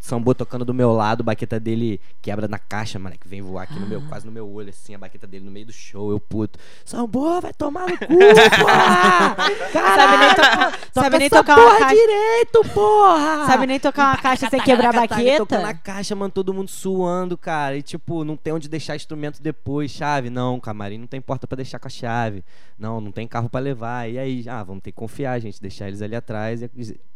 Sambô 0.00 0.34
tocando 0.34 0.64
do 0.64 0.74
meu 0.74 0.92
lado, 0.92 1.20
a 1.20 1.24
baqueta 1.24 1.60
dele 1.60 2.00
quebra 2.20 2.48
na 2.48 2.58
caixa, 2.58 2.98
moleque, 2.98 3.28
vem 3.28 3.40
voar 3.40 3.62
aqui 3.62 3.78
no 3.78 3.86
meu, 3.86 4.02
quase 4.08 4.26
no 4.26 4.32
meu 4.32 4.48
olho, 4.52 4.70
assim, 4.70 4.94
a 4.94 4.98
baqueta 4.98 5.28
dele 5.28 5.44
no 5.44 5.50
meio 5.52 5.66
do 5.66 5.72
show, 5.72 6.10
eu 6.10 6.18
puto. 6.18 6.58
Sambô, 6.84 7.40
vai 7.40 7.52
tomar 7.54 7.86
no 7.88 7.96
cu, 7.96 8.06
porra! 8.06 9.36
Sabe 9.36 10.16
nem, 10.18 10.34
Caralho! 10.34 10.72
to- 10.72 10.78
sabe 10.92 11.18
nem 11.18 11.30
tocar 11.30 11.54
porra 11.54 11.66
uma 11.68 11.78
caixa. 11.78 11.94
direito, 11.94 12.64
porra! 12.74 13.46
Sabe 13.46 13.66
nem 13.66 13.78
tocar 13.80 14.08
uma 14.08 14.16
caixa 14.22 14.50
sem 14.50 14.60
quebrar 14.60 14.88
a 14.88 14.92
Tocando 15.06 15.50
na 15.60 15.66
baqueta? 15.68 15.74
caixa, 15.84 16.14
mano, 16.16 16.30
todo 16.30 16.52
mundo 16.52 16.68
suando, 16.68 17.36
cara. 17.38 17.76
E 17.76 17.82
tipo, 17.82 18.24
não 18.24 18.36
tem 18.36 18.52
onde 18.52 18.68
deixar 18.68 18.96
instrumento 18.96 19.42
depois, 19.42 19.90
chave. 20.16 20.30
Não, 20.30 20.58
camarim 20.60 20.98
não 20.98 21.06
tem 21.06 21.20
porta 21.20 21.46
pra 21.46 21.56
deixar 21.56 21.78
com 21.78 21.86
a 21.86 21.90
chave. 21.90 22.44
Não, 22.78 23.00
não 23.00 23.12
tem 23.12 23.26
carro 23.28 23.48
pra 23.48 23.60
levar. 23.60 24.10
E 24.10 24.18
aí, 24.18 24.44
ah, 24.48 24.62
vamos 24.62 24.82
ter 24.82 24.92
que 24.92 24.96
confiar, 24.96 25.38
gente, 25.40 25.60
deixar 25.60 25.88
eles 25.88 26.02
ali 26.02 26.16
atrás 26.16 26.62
e 26.62 26.70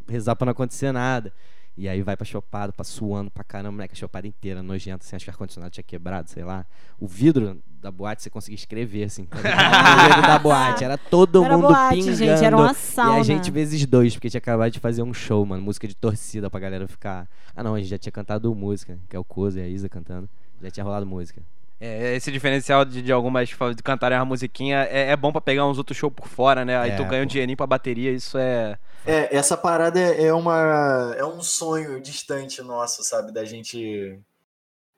rezar 0.09 0.37
pra 0.37 0.47
não 0.47 0.53
acontecer 0.53 0.93
nada. 0.93 1.33
E 1.77 1.89
aí 1.89 2.03
vai 2.03 2.15
pra 2.17 2.27
chopada, 2.27 2.73
pra 2.73 2.85
suando 2.85 3.31
pra 3.31 3.43
caramba, 3.43 3.73
moleque, 3.73 3.95
a 3.95 3.97
chopada 3.97 4.27
inteira, 4.27 4.63
nojenta, 4.63 5.03
assim, 5.07 5.17
acho 5.17 5.25
que 5.25 5.31
o 5.31 5.33
ar-condicionado 5.33 5.71
tinha 5.73 5.85
quebrado, 5.85 6.29
sei 6.29 6.45
lá. 6.45 6.67
O 6.99 7.07
vidro 7.07 7.59
da 7.81 7.91
boate 7.91 8.23
você 8.23 8.29
conseguia 8.29 8.57
escrever, 8.57 9.05
assim. 9.05 9.25
tá 9.25 9.39
o 10.05 10.07
vidro 10.09 10.23
da 10.23 10.39
boate, 10.39 10.85
era 10.85 10.99
todo 10.99 11.43
Era 11.43 11.57
mundo 11.57 11.69
boate, 11.69 11.95
pingando. 11.97 12.17
gente, 12.17 12.45
era 12.45 12.55
uma 12.57 12.67
E 12.67 12.71
a 12.71 12.75
sauna. 12.75 13.25
gente 13.25 13.51
vezes 13.51 13.87
dois, 13.87 14.13
porque 14.13 14.29
tinha 14.29 14.39
acabado 14.39 14.71
de 14.73 14.81
fazer 14.81 15.03
um 15.03 15.15
show, 15.15 15.47
mano. 15.47 15.63
Música 15.63 15.89
de 15.89 15.95
torcida 15.95 16.51
pra 16.51 16.61
galera 16.61 16.87
ficar. 16.87 17.27
Ah, 17.57 17.63
não, 17.63 17.75
a 17.75 17.79
gente 17.81 17.89
já 17.89 17.97
tinha 17.97 18.13
cantado 18.13 18.55
música, 18.55 18.99
que 19.09 19.17
é 19.17 19.19
o 19.19 19.25
Cozo 19.25 19.59
e 19.59 19.63
a 19.63 19.69
Isa 19.69 19.89
cantando. 19.89 20.29
Já 20.61 20.71
tinha 20.71 20.85
rolado 20.85 21.07
música. 21.07 21.41
É, 21.81 22.15
esse 22.15 22.31
diferencial 22.31 22.85
de, 22.85 23.01
de 23.01 23.11
algumas 23.13 23.51
fa- 23.51 23.73
de 23.73 23.83
cantarem 23.83 24.19
a 24.19 24.25
musiquinha 24.25 24.87
é, 24.91 25.11
é 25.13 25.17
bom 25.17 25.33
pra 25.33 25.41
pegar 25.41 25.67
uns 25.67 25.79
outros 25.79 25.97
shows 25.97 26.13
por 26.15 26.29
fora, 26.29 26.63
né? 26.65 26.77
Aí 26.79 26.93
É, 26.93 26.93
tu 26.93 27.07
ganha 27.07 27.23
um 27.23 27.27
pô. 27.27 27.27
dinheirinho 27.27 27.57
pra 27.57 27.67
bateria, 27.67 28.13
isso 28.13 28.37
é. 28.37 28.79
É, 29.05 29.35
essa 29.35 29.57
parada 29.57 29.99
é 29.99 30.33
uma 30.33 31.15
é 31.17 31.25
um 31.25 31.41
sonho 31.43 32.01
distante 32.01 32.61
nosso, 32.63 33.03
sabe, 33.03 33.33
da 33.33 33.45
gente 33.45 34.19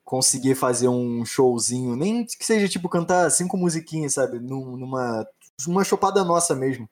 conseguir 0.05 0.55
fazer 0.55 0.89
um 0.89 1.25
showzinho, 1.25 1.95
nem 1.95 2.25
que 2.25 2.45
seja 2.45 2.69
tipo 2.69 2.89
cantar 2.89 3.29
cinco 3.31 3.57
musiquinhas, 3.57 4.15
sabe? 4.15 4.39
Num- 4.39 4.77
Numa 4.77 5.27
uma 5.67 5.83
chopada 5.83 6.23
nossa 6.25 6.55
mesmo. 6.55 6.89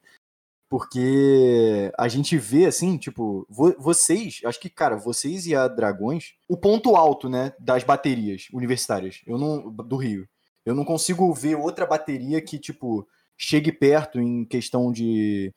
Porque 0.72 1.91
a 1.99 2.07
gente 2.07 2.38
vê 2.38 2.65
assim, 2.65 2.97
tipo, 2.97 3.45
vo- 3.49 3.76
vocês, 3.78 4.39
acho 4.45 4.57
que, 4.61 4.69
cara, 4.69 4.95
vocês 4.95 5.45
e 5.45 5.53
a 5.53 5.67
Dragões, 5.67 6.36
o 6.47 6.55
ponto 6.57 6.95
alto, 6.95 7.28
né, 7.30 7.53
das 7.59 7.84
baterias 7.84 8.47
universitárias, 8.53 9.22
eu 9.28 9.38
não 9.38 9.69
do 9.69 9.97
Rio. 9.97 10.26
Eu 10.65 10.74
não 10.74 10.86
consigo 10.86 11.34
ver 11.34 11.55
outra 11.55 11.86
bateria 11.86 12.41
que, 12.41 12.57
tipo, 12.57 13.05
chegue 13.38 13.72
perto 13.74 14.22
em 14.22 14.45
questão 14.45 14.93
de 14.93 15.53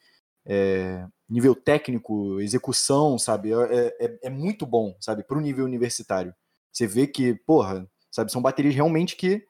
é, 0.46 1.06
nível 1.28 1.54
técnico, 1.54 2.40
execução, 2.40 3.18
sabe? 3.18 3.52
É, 3.52 3.96
é, 4.00 4.18
é 4.24 4.30
muito 4.30 4.66
bom, 4.66 4.96
sabe, 5.00 5.22
pro 5.24 5.40
nível 5.40 5.64
universitário. 5.64 6.34
Você 6.72 6.86
vê 6.88 7.06
que, 7.06 7.34
porra, 7.46 7.88
sabe, 8.10 8.32
são 8.32 8.42
baterias 8.42 8.74
realmente 8.74 9.16
que 9.16 9.44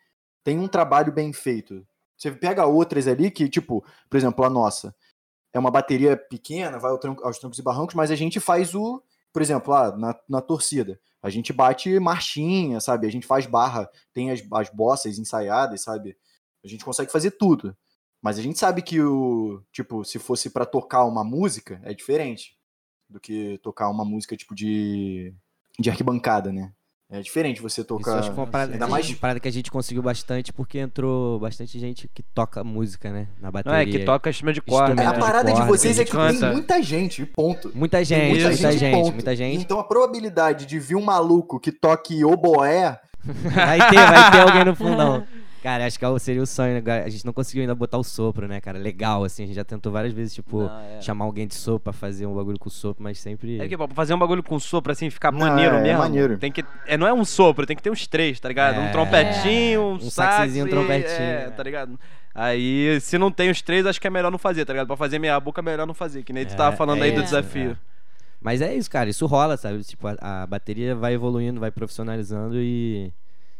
têm 0.45 0.59
um 0.59 0.69
trabalho 0.69 1.13
bem 1.13 1.33
feito. 1.33 1.87
Você 2.19 2.31
pega 2.33 2.67
outras 2.67 3.07
ali 3.09 3.31
que, 3.31 3.49
tipo, 3.49 3.85
por 4.11 4.17
exemplo, 4.17 4.45
a 4.45 4.51
nossa, 4.51 4.95
é 5.55 5.59
uma 5.59 5.71
bateria 5.71 6.17
pequena, 6.17 6.79
vai 6.79 6.91
aos 6.91 7.39
trancos 7.39 7.59
e 7.59 7.63
barrancos, 7.63 7.95
mas 7.95 8.11
a 8.11 8.17
gente 8.17 8.41
faz 8.41 8.75
o, 8.75 9.03
por 9.33 9.41
exemplo, 9.41 9.73
lá 9.73 9.97
na, 9.97 10.19
na 10.29 10.41
torcida, 10.41 11.01
a 11.23 11.31
gente 11.31 11.53
bate 11.53 11.99
marchinha, 12.01 12.81
sabe? 12.81 13.07
A 13.07 13.11
gente 13.11 13.27
faz 13.27 13.47
barra, 13.47 13.89
tem 14.13 14.31
as, 14.31 14.43
as 14.53 14.69
bossas 14.69 15.19
ensaiadas, 15.19 15.81
sabe? 15.81 16.17
A 16.63 16.69
gente 16.69 16.85
consegue 16.85 17.11
fazer 17.11 17.31
tudo. 17.31 17.75
Mas 18.21 18.39
a 18.39 18.43
gente 18.43 18.59
sabe 18.59 18.83
que 18.83 19.01
o, 19.01 19.63
tipo, 19.71 20.05
se 20.05 20.19
fosse 20.19 20.51
pra 20.51 20.67
tocar 20.67 21.05
uma 21.05 21.23
música, 21.23 21.81
é 21.85 21.95
diferente 21.95 22.57
do 23.09 23.21
que 23.21 23.59
tocar 23.63 23.89
uma 23.89 24.05
música 24.05 24.37
tipo 24.37 24.55
de 24.55 25.35
de 25.79 25.91
arquibancada, 25.91 26.53
né? 26.53 26.73
É 27.17 27.21
diferente 27.23 27.63
você 27.63 27.81
Isso 27.83 27.89
tocar 27.89 28.19
acho 28.19 28.29
que 28.31 28.35
foi 28.35 28.45
uma 28.45 28.51
parada, 28.51 28.73
ainda 28.73 28.85
que- 28.87 28.91
mais 28.91 29.09
uma 29.09 29.17
parada 29.17 29.39
que 29.39 29.47
a 29.47 29.53
gente 29.53 29.71
conseguiu 29.71 30.03
bastante 30.03 30.53
porque 30.53 30.79
entrou 30.81 31.39
bastante 31.39 31.79
gente 31.79 32.11
que 32.13 32.23
toca 32.23 32.65
música, 32.65 33.11
né? 33.13 33.29
Na 33.41 33.47
Não 33.49 33.53
bateria. 33.53 33.83
é, 33.83 33.87
que 33.87 34.05
toca 34.05 34.29
instrumento 34.31 34.57
de 34.57 34.63
corda. 34.63 34.91
Instrumento 34.95 35.09
a 35.09 35.13
de 35.13 35.21
parada 35.21 35.53
de 35.53 35.57
corda, 35.59 35.73
vocês 35.73 35.99
é 35.99 36.05
que 36.05 36.11
canta. 36.11 36.41
tem 36.41 36.51
muita 36.53 36.83
gente, 36.83 37.25
ponto. 37.25 37.71
Muita 37.75 38.03
gente, 38.05 38.31
muita, 38.43 38.57
gente, 38.57 38.91
ponto. 38.97 39.13
muita 39.15 39.37
gente. 39.37 39.63
Então 39.63 39.79
a 39.79 39.85
probabilidade 39.85 40.67
de 40.67 40.79
vir 40.81 40.97
um 40.97 41.05
maluco 41.05 41.61
que 41.61 41.71
toque 41.71 42.25
oboé 42.25 42.99
Vai 43.25 43.79
ter, 43.91 43.97
vai 43.97 44.31
ter 44.33 44.41
alguém 44.41 44.65
no 44.65 44.75
fundão. 44.75 45.25
Cara, 45.65 45.87
acho 45.87 45.99
que 45.99 46.05
é 46.05 46.19
seria 46.19 46.43
o 46.43 46.47
sonho, 46.47 46.83
né? 46.83 47.03
A 47.03 47.09
gente 47.09 47.25
não 47.25 47.33
conseguiu 47.33 47.63
ainda 47.63 47.75
botar 47.75 47.97
o 47.97 48.05
sopro, 48.05 48.47
né, 48.47 48.61
cara? 48.61 48.79
Legal, 48.79 49.25
assim, 49.25 49.45
a 49.45 49.47
gente 49.47 49.57
já 49.57 49.65
tentou 49.65 49.91
várias 49.91 50.13
vezes, 50.13 50.35
tipo, 50.35 50.61
Não, 50.65 50.79
é. 50.79 51.01
chamar 51.01 51.25
alguém 51.25 51.47
de 51.47 51.55
sopro 51.55 51.81
pra 51.85 51.93
fazer 51.95 52.27
um 52.27 52.35
bagulho 52.35 52.59
com 52.59 52.69
sopro, 52.69 53.03
mas 53.03 53.19
sempre. 53.19 53.59
É 53.59 53.67
que, 53.67 53.75
pô, 53.75 53.87
pra 53.89 53.95
fazer 53.97 54.13
um 54.13 54.19
bagulho 54.19 54.43
com 54.43 54.59
sopro, 54.61 54.93
assim, 54.93 55.09
ficar 55.09 55.33
Não, 55.33 55.39
maneiro 55.39 55.77
é 55.77 55.81
mesmo. 55.83 55.99
maneiro. 56.01 56.37
Tem 56.37 56.53
que, 56.53 56.63
é, 56.87 56.99
não 56.99 57.07
é 57.07 57.15
um 57.15 57.25
sopro, 57.25 57.65
tem 57.65 57.75
que 57.75 57.83
ter 57.83 57.89
uns 57.89 58.07
três, 58.07 58.39
tá 58.39 58.47
ligado? 58.47 58.79
Um 58.79 58.85
É. 58.89 58.93
trompetinho, 58.93 59.81
um, 59.81 59.93
Um 59.95 60.01
sax 60.01 60.35
saxezinho, 60.35 60.67
um 60.67 60.69
trompetinho, 60.69 61.19
É, 61.19 61.45
é. 61.47 61.51
tá 61.51 61.63
ligado? 61.63 61.99
Aí, 62.35 62.99
se 63.01 63.17
não 63.17 63.31
tem 63.33 63.49
os 63.49 63.63
três, 63.63 63.87
acho 63.87 63.99
que 63.99 64.07
é 64.07 64.11
melhor 64.11 64.31
não 64.31 64.39
fazer, 64.39 64.67
tá 64.67 64.75
ligado? 64.75 64.87
Pra 64.89 64.99
fazer 64.99 65.19
meia 65.19 65.41
boca, 65.41 65.63
é 65.63 65.65
melhor 65.65 65.87
não 65.87 65.95
fazer. 65.95 66.23
Que 66.25 66.33
nem 66.35 66.45
tu 66.45 66.53
É, 66.53 66.57
tava 66.57 66.77
falando 66.77 67.01
é 67.01 67.05
aí 67.07 67.13
do 67.13 67.23
desafio. 67.23 67.75
Mas 68.39 68.61
é 68.61 68.75
isso, 68.75 68.91
cara, 68.91 69.09
isso 69.09 69.25
rola, 69.25 69.57
sabe? 69.57 69.83
Tipo, 69.83 70.09
a, 70.09 70.43
a 70.43 70.47
bateria 70.47 70.95
vai 70.95 71.15
evoluindo, 71.15 71.59
vai 71.59 71.71
profissionalizando 71.71 72.57
e. 72.61 73.11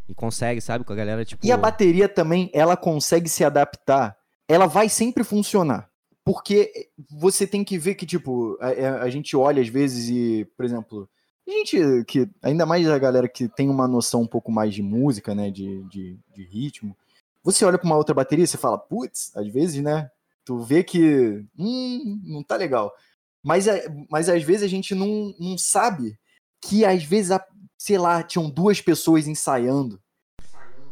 E 0.09 0.15
consegue, 0.15 0.61
sabe? 0.61 0.85
Com 0.85 0.93
a 0.93 0.97
galera, 0.97 1.25
tipo. 1.25 1.45
E 1.47 1.51
a 1.53 1.57
bateria 1.57 2.09
também, 2.09 2.51
ela 2.53 2.77
consegue 2.77 3.29
se 3.29 3.45
adaptar. 3.45 4.17
Ela 4.49 4.67
vai 4.67 4.89
sempre 4.89 5.25
funcionar. 5.25 5.89
Porque 6.25 6.89
você 7.11 7.47
tem 7.47 7.63
que 7.63 7.77
ver 7.79 7.95
que, 7.95 8.07
tipo, 8.07 8.57
a, 8.61 8.69
a- 8.69 9.03
a 9.03 9.11
gente 9.11 9.37
olha 9.37 9.61
às 9.63 9.69
vezes 9.69 10.09
e, 10.09 10.47
por 10.57 10.65
exemplo, 10.65 11.09
a 11.47 11.51
gente 11.51 12.05
que, 12.07 12.29
ainda 12.43 12.65
mais 12.65 12.89
a 12.89 12.99
galera 12.99 13.29
que 13.29 13.47
tem 13.49 13.69
uma 13.69 13.87
noção 13.87 14.23
um 14.23 14.27
pouco 14.27 14.51
mais 14.51 14.73
de 14.75 14.83
música, 14.83 15.35
né, 15.35 15.51
de, 15.51 15.83
de, 15.85 16.19
de 16.35 16.45
ritmo, 16.45 16.97
você 17.43 17.63
olha 17.65 17.77
pra 17.79 17.87
uma 17.87 17.97
outra 17.97 18.15
bateria 18.15 18.45
e 18.45 18.47
você 18.49 18.57
fala, 18.57 18.79
putz, 18.79 19.33
às 19.37 19.47
vezes, 19.49 19.83
né, 19.83 20.11
tu 20.47 20.59
vê 20.61 20.83
que, 20.83 21.45
hum, 21.59 22.21
não 22.25 22.43
tá 22.43 22.57
legal. 22.57 22.91
Mas, 23.43 23.67
é- 23.67 23.87
mas 24.11 24.31
às 24.31 24.43
vezes 24.43 24.63
a 24.63 24.69
gente 24.69 24.95
não, 24.95 25.35
não 25.39 25.59
sabe 25.59 26.19
que 26.59 26.87
às 26.87 27.05
vezes, 27.05 27.31
a- 27.33 27.47
sei 27.85 27.99
lá, 27.99 28.23
tinham 28.23 28.49
duas 28.49 28.81
pessoas 28.81 29.27
ensaiando. 29.29 30.01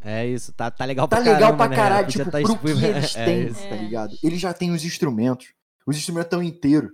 É 0.03 0.27
isso, 0.27 0.53
tá, 0.53 0.71
tá 0.71 0.85
legal 0.85 1.09
Tá 1.09 1.17
pra 1.17 1.25
legal 1.25 1.41
caramba, 1.41 1.57
pra 1.57 1.69
né? 1.69 1.77
caralho, 1.77 2.07
Podia 2.07 2.25
tipo, 2.25 2.31
tá 2.31 2.43
pro 2.43 2.59
que 2.59 2.85
eles 2.85 3.17
É 3.17 3.25
têm, 3.25 3.47
isso. 3.47 3.61
tá 3.61 3.67
É. 3.75 3.77
ligado? 3.79 4.19
Eles 4.23 4.41
já 4.41 4.53
têm 4.53 4.71
os 4.73 4.85
instrumentos. 4.85 5.55
Os 5.87 5.97
instrumentos 5.97 6.27
estão 6.27 6.43
inteiros. 6.43 6.91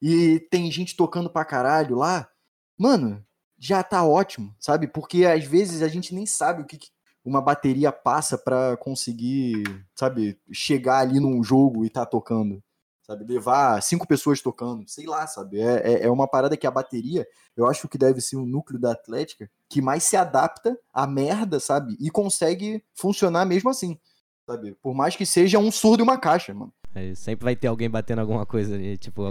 E 0.00 0.38
tem 0.48 0.70
gente 0.70 0.94
tocando 0.96 1.28
pra 1.28 1.44
caralho 1.44 1.96
lá. 1.96 2.28
Mano, 2.78 3.24
já 3.58 3.82
tá 3.82 4.04
ótimo, 4.04 4.54
sabe? 4.60 4.86
Porque 4.86 5.24
às 5.24 5.44
vezes 5.44 5.82
a 5.82 5.88
gente 5.88 6.14
nem 6.14 6.24
sabe 6.26 6.62
o 6.62 6.64
que, 6.66 6.76
que 6.76 6.88
uma 7.24 7.40
bateria 7.40 7.90
passa 7.90 8.38
pra 8.38 8.76
conseguir, 8.76 9.64
sabe, 9.94 10.38
chegar 10.52 10.98
ali 10.98 11.18
num 11.18 11.42
jogo 11.42 11.84
e 11.84 11.90
tá 11.90 12.06
tocando. 12.06 12.62
Sabe, 13.06 13.24
levar 13.24 13.80
cinco 13.82 14.04
pessoas 14.04 14.40
tocando, 14.40 14.82
sei 14.88 15.06
lá, 15.06 15.28
sabe? 15.28 15.60
É, 15.60 15.92
é, 15.92 16.02
é 16.06 16.10
uma 16.10 16.26
parada 16.26 16.56
que 16.56 16.66
a 16.66 16.70
bateria, 16.72 17.24
eu 17.56 17.64
acho 17.64 17.86
que 17.86 17.96
deve 17.96 18.20
ser 18.20 18.34
o 18.34 18.44
núcleo 18.44 18.80
da 18.80 18.90
Atlética 18.90 19.48
que 19.68 19.80
mais 19.80 20.02
se 20.02 20.16
adapta 20.16 20.76
à 20.92 21.06
merda, 21.06 21.60
sabe? 21.60 21.96
E 22.00 22.10
consegue 22.10 22.82
funcionar 22.96 23.46
mesmo 23.46 23.70
assim, 23.70 23.96
sabe? 24.44 24.76
Por 24.82 24.92
mais 24.92 25.14
que 25.14 25.24
seja 25.24 25.56
um 25.56 25.70
surdo 25.70 26.00
e 26.00 26.02
uma 26.02 26.18
caixa, 26.18 26.52
mano. 26.52 26.72
É 26.96 27.14
Sempre 27.14 27.44
vai 27.44 27.54
ter 27.54 27.68
alguém 27.68 27.88
batendo 27.88 28.22
alguma 28.22 28.44
coisa 28.44 28.74
ali, 28.74 28.96
tipo. 28.98 29.22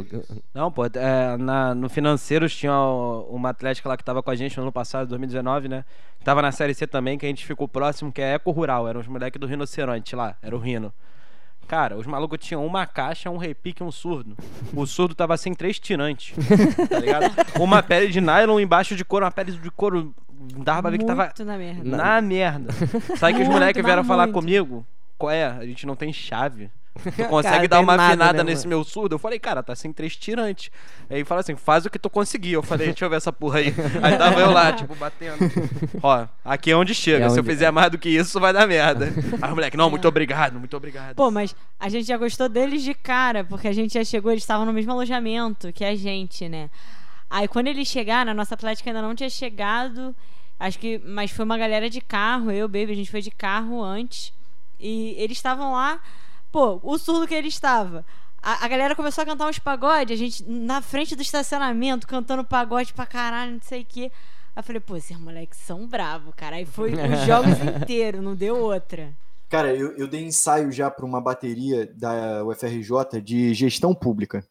Não, 0.54 0.72
pô, 0.72 0.86
é, 0.86 1.36
na, 1.36 1.76
no 1.76 1.90
Financeiros 1.90 2.56
tinha 2.56 2.72
o- 2.80 3.28
uma 3.36 3.50
atlética 3.50 3.90
lá 3.90 3.98
que 3.98 4.06
tava 4.06 4.24
com 4.24 4.32
a 4.32 4.36
gente 4.36 4.56
no 4.56 4.64
ano 4.64 4.72
passado, 4.72 5.10
2019, 5.10 5.68
né? 5.68 5.84
Tava 6.24 6.42
na 6.42 6.52
Série 6.54 6.74
C 6.74 6.88
também, 6.88 7.18
que 7.18 7.26
a 7.26 7.30
gente 7.30 7.46
ficou 7.46 7.68
próximo, 7.68 8.10
que 8.12 8.22
é 8.22 8.36
Eco 8.36 8.52
Rural. 8.52 8.88
Eram 8.88 9.02
os 9.02 9.08
moleques 9.08 9.38
do 9.42 9.48
Rinoceronte 9.48 10.16
lá, 10.16 10.38
era 10.42 10.56
o 10.56 10.60
Rino. 10.60 10.94
Cara, 11.68 11.98
os 11.98 12.06
malucos 12.06 12.38
tinham 12.40 12.66
uma 12.66 12.86
caixa, 12.86 13.30
um 13.30 13.38
repique 13.38 13.82
e 13.82 13.86
um 13.86 13.92
surdo. 13.92 14.38
O 14.74 14.86
surdo 14.86 15.16
tava 15.16 15.36
sem 15.38 15.54
três 15.54 15.80
tirantes, 15.80 16.36
tá 16.88 17.00
ligado? 17.00 17.26
Uma 17.60 17.82
pele 17.82 18.08
de 18.12 18.22
nylon 18.22 18.60
embaixo 18.60 18.96
de 18.96 19.04
couro, 19.04 19.26
uma 19.26 19.32
pele 19.32 19.52
de 19.54 19.72
couro. 19.72 20.14
Dava 20.58 20.84
pra 20.84 20.92
ver 20.92 20.98
que 21.00 21.06
tava 21.06 21.34
na 21.40 21.58
merda. 21.58 21.98
na 21.98 22.22
merda. 22.22 22.74
Sabe 23.18 23.34
que 23.36 23.42
os 23.42 23.48
moleques 23.48 23.84
vieram 23.84 24.04
falar 24.04 24.28
comigo? 24.28 24.86
Qual 25.18 25.32
é? 25.32 25.46
A 25.46 25.66
gente 25.66 25.88
não 25.88 25.96
tem 25.96 26.14
chave. 26.14 26.70
Tu 27.04 27.26
consegue 27.26 27.56
Cara, 27.56 27.68
dar 27.68 27.80
uma 27.82 27.98
nada, 27.98 28.08
afinada 28.08 28.44
né, 28.44 28.52
nesse 28.52 28.66
mano? 28.66 28.78
meu 28.78 28.84
surdo? 28.86 29.16
Eu 29.16 29.20
falei, 29.20 29.38
cara, 29.38 29.62
tá 29.62 29.76
sem 29.76 29.92
três 29.92 30.16
tirantes. 30.16 30.72
Aí 31.10 31.18
ele 31.18 31.26
fala 31.26 31.42
assim, 31.42 31.56
faz 31.56 31.86
o 31.86 31.90
que 31.90 32.00
tu 32.00 32.10
conseguir. 32.10 32.54
Eu 32.54 32.64
falei, 32.64 32.88
deixa 32.88 33.06
eu 33.06 33.10
ver 33.10 33.18
essa 33.18 33.34
porra 33.34 33.60
aí. 33.60 33.74
Aí 34.02 34.18
tava 34.18 34.40
eu 34.40 34.52
lá, 34.52 34.72
tipo, 34.74 34.96
batendo. 34.96 35.38
Ó, 36.02 36.26
aqui 36.44 36.72
é 36.72 36.76
onde 36.76 36.96
chega. 36.96 37.26
É 37.26 37.30
Se 37.30 37.40
eu 37.40 37.44
fizer 37.44 37.70
mais 37.72 37.92
do 37.92 37.98
que 37.98 38.10
isso, 38.10 38.40
vai 38.40 38.54
dar 38.54 38.66
merda. 38.68 39.14
Aí 39.42 39.52
o 39.52 39.56
moleque, 39.56 39.76
não, 39.78 39.90
muito 39.90 40.08
obrigado, 40.08 40.58
muito 40.58 40.76
obrigado. 40.76 41.16
Pô, 41.16 41.30
mas 41.30 41.56
a 41.80 41.90
gente 41.90 42.08
já 42.08 42.18
gostou 42.18 42.48
deles 42.48 42.82
de 42.84 42.94
cara, 42.94 43.44
porque 43.44 43.68
a 43.68 43.74
gente 43.74 43.94
já 43.94 44.04
chegou, 44.04 44.32
eles 44.32 44.44
estavam 44.44 44.66
no 44.66 44.74
mesmo 44.74 44.92
alojamento 44.92 45.72
que 45.74 45.84
a 45.84 45.96
gente, 45.96 46.48
né? 46.48 46.70
Aí 47.30 47.48
quando 47.48 47.68
eles 47.68 47.88
chegaram, 47.88 48.32
a 48.32 48.34
nossa 48.34 48.54
Atlética 48.56 48.90
ainda 48.90 49.02
não 49.02 49.14
tinha 49.16 49.30
chegado, 49.30 50.16
acho 50.60 50.80
que, 50.80 51.00
mas 51.06 51.32
foi 51.32 51.44
uma 51.44 51.58
galera 51.58 51.90
de 51.90 52.00
carro, 52.00 52.52
eu, 52.52 52.68
Baby, 52.68 52.92
a 52.92 52.96
gente 52.96 53.12
foi 53.12 53.22
de 53.22 53.32
carro 53.32 53.84
antes. 53.84 54.32
E 54.80 55.16
eles 55.18 55.38
estavam 55.38 55.74
lá, 55.74 56.00
pô, 56.56 56.80
o 56.82 56.98
surdo 56.98 57.28
que 57.28 57.34
ele 57.36 57.50
estava. 57.50 58.06
A, 58.42 58.64
a 58.64 58.68
galera 58.70 58.96
começou 58.96 59.22
a 59.24 59.26
cantar 59.26 59.50
uns 59.50 59.60
pagode, 59.60 60.14
a 60.14 60.16
gente 60.16 60.42
na 60.50 60.82
frente 60.82 61.14
do 61.14 61.22
estacionamento, 61.22 62.08
cantando 62.08 62.46
pagode 62.46 62.94
pra 62.94 63.06
caralho, 63.06 63.52
não 63.56 63.62
sei 63.62 63.82
o 63.82 63.86
quê. 63.86 64.10
Aí 64.56 64.62
eu 64.62 64.64
falei, 64.64 64.80
pô, 64.80 64.96
esses 64.96 65.20
moleques 65.20 65.60
são 65.60 65.86
bravos, 65.86 66.34
cara. 66.34 66.56
Aí 66.56 66.66
foi 66.66 66.94
os 66.94 67.20
jogos 67.28 67.60
inteiros, 67.60 68.24
não 68.24 68.34
deu 68.34 68.56
outra. 68.58 69.14
Cara, 69.50 69.76
eu, 69.76 69.98
eu 69.98 70.08
dei 70.08 70.24
ensaio 70.24 70.72
já 70.72 70.90
para 70.90 71.06
uma 71.06 71.20
bateria 71.20 71.86
da 71.94 72.46
UFRJ 72.46 73.22
de 73.22 73.54
gestão 73.54 73.94
pública. 73.94 74.42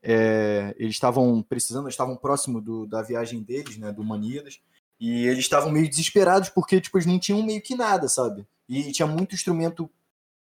É, 0.00 0.76
eles 0.78 0.94
estavam 0.94 1.42
precisando, 1.42 1.88
estavam 1.88 2.16
próximo 2.16 2.60
do- 2.60 2.86
da 2.86 3.02
viagem 3.02 3.42
deles, 3.42 3.76
né, 3.78 3.90
do 3.90 4.04
Maníadas, 4.04 4.60
e 5.00 5.26
eles 5.26 5.40
estavam 5.40 5.72
meio 5.72 5.88
desesperados 5.88 6.48
porque 6.50 6.80
tipo, 6.80 6.96
eles 6.96 7.06
não 7.06 7.18
tinham 7.18 7.42
meio 7.42 7.60
que 7.60 7.74
nada, 7.74 8.08
sabe? 8.08 8.46
E 8.68 8.92
tinha 8.92 9.06
muito 9.08 9.34
instrumento 9.34 9.90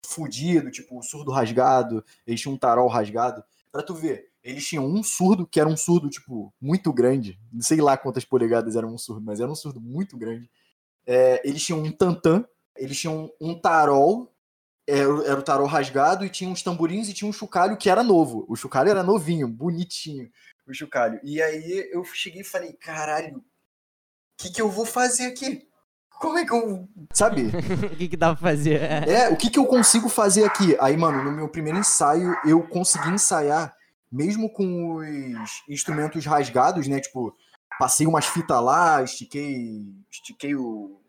fudido, 0.06 0.72
tipo 0.72 1.02
surdo 1.04 1.32
rasgado, 1.32 2.04
eles 2.26 2.42
tinham 2.42 2.56
um 2.56 2.58
tarol 2.58 2.88
rasgado. 2.88 3.44
Pra 3.72 3.84
tu 3.84 3.94
ver, 3.94 4.30
eles 4.44 4.66
tinham 4.66 4.86
um 4.86 5.04
surdo 5.04 5.46
que 5.46 5.60
era 5.60 5.70
um 5.70 5.78
surdo, 5.78 6.10
tipo, 6.10 6.54
muito 6.60 6.92
grande. 6.92 7.40
Não 7.52 7.62
sei 7.62 7.82
lá 7.82 7.98
quantas 7.98 8.26
polegadas 8.26 8.76
era 8.76 8.88
um 8.88 8.98
surdo, 8.98 9.22
mas 9.22 9.40
era 9.40 9.52
um 9.52 9.56
surdo 9.56 9.80
muito 9.80 10.18
grande. 10.18 10.50
É, 11.06 11.42
eles 11.48 11.64
tinham 11.64 11.82
um 11.84 11.92
tantã, 11.92 12.46
eles 12.76 13.00
tinham 13.00 13.32
um 13.40 13.60
tarol, 13.60 14.34
era, 14.88 15.28
era 15.28 15.40
o 15.40 15.44
tarol 15.44 15.68
rasgado, 15.68 16.26
e 16.26 16.30
tinha 16.30 16.50
uns 16.50 16.64
tamborins 16.64 17.10
e 17.10 17.14
tinha 17.14 17.30
um 17.30 17.34
chocalho 17.34 17.78
que 17.78 17.90
era 17.90 18.04
novo. 18.04 18.46
O 18.48 18.56
chocalho 18.56 18.90
era 18.90 19.04
novinho, 19.04 19.48
bonitinho, 19.48 20.32
o 20.68 20.74
chocalho. 20.74 21.20
E 21.24 21.42
aí 21.42 21.90
eu 21.92 22.04
cheguei 22.06 22.42
e 22.42 22.46
falei, 22.46 22.74
caralho, 22.74 23.38
o 23.38 23.44
que, 24.38 24.52
que 24.52 24.62
eu 24.62 24.70
vou 24.70 24.86
fazer 24.86 25.28
aqui? 25.28 25.69
Como 26.20 26.38
é 26.38 26.46
que 26.46 26.54
eu. 26.54 26.88
Sabe? 27.14 27.50
O 27.92 27.96
que 27.96 28.10
que 28.10 28.18
dá 28.18 28.36
pra 28.36 28.50
fazer? 28.50 28.82
É. 28.82 29.30
O 29.30 29.38
que, 29.38 29.50
que 29.50 29.58
eu 29.58 29.66
consigo 29.66 30.10
fazer 30.10 30.44
aqui? 30.44 30.76
Aí, 30.80 30.96
mano, 30.98 31.24
no 31.24 31.32
meu 31.32 31.48
primeiro 31.48 31.80
ensaio, 31.80 32.36
eu 32.46 32.62
consegui 32.68 33.10
ensaiar, 33.10 33.74
mesmo 34.12 34.52
com 34.52 34.96
os 34.96 35.64
instrumentos 35.68 36.26
rasgados, 36.26 36.88
né? 36.88 37.00
Tipo, 37.00 37.34
passei 37.80 38.06
umas 38.06 38.26
fitas 38.26 38.62
lá, 38.62 39.02
estiquei, 39.02 39.86
estiquei 40.12 40.56
o, 40.56 41.00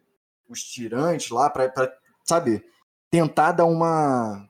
os 0.49 0.62
tirantes 0.62 1.31
lá 1.31 1.51
pra, 1.51 1.69
pra, 1.69 1.93
sabe, 2.24 2.65
tentar 3.11 3.53
dar 3.53 3.66
uma, 3.66 4.47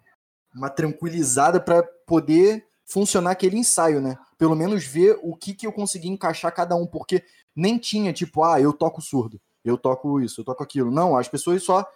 uma 0.54 0.68
tranquilizada 0.68 1.58
para 1.58 1.82
poder 2.06 2.66
funcionar 2.84 3.30
aquele 3.30 3.56
ensaio, 3.56 4.00
né? 4.00 4.16
Pelo 4.36 4.54
menos 4.54 4.84
ver 4.84 5.18
o 5.22 5.34
que, 5.34 5.54
que 5.54 5.66
eu 5.66 5.72
consegui 5.72 6.08
encaixar 6.08 6.52
cada 6.52 6.76
um, 6.76 6.86
porque 6.86 7.24
nem 7.56 7.78
tinha 7.78 8.12
tipo, 8.12 8.44
ah, 8.44 8.60
eu 8.60 8.72
toco 8.72 9.00
surdo, 9.00 9.40
eu 9.70 9.78
toco 9.78 10.20
isso, 10.20 10.40
eu 10.40 10.44
toco 10.44 10.62
aquilo. 10.62 10.90
Não, 10.90 11.16
as 11.16 11.28
pessoas 11.28 11.62
só 11.62 11.86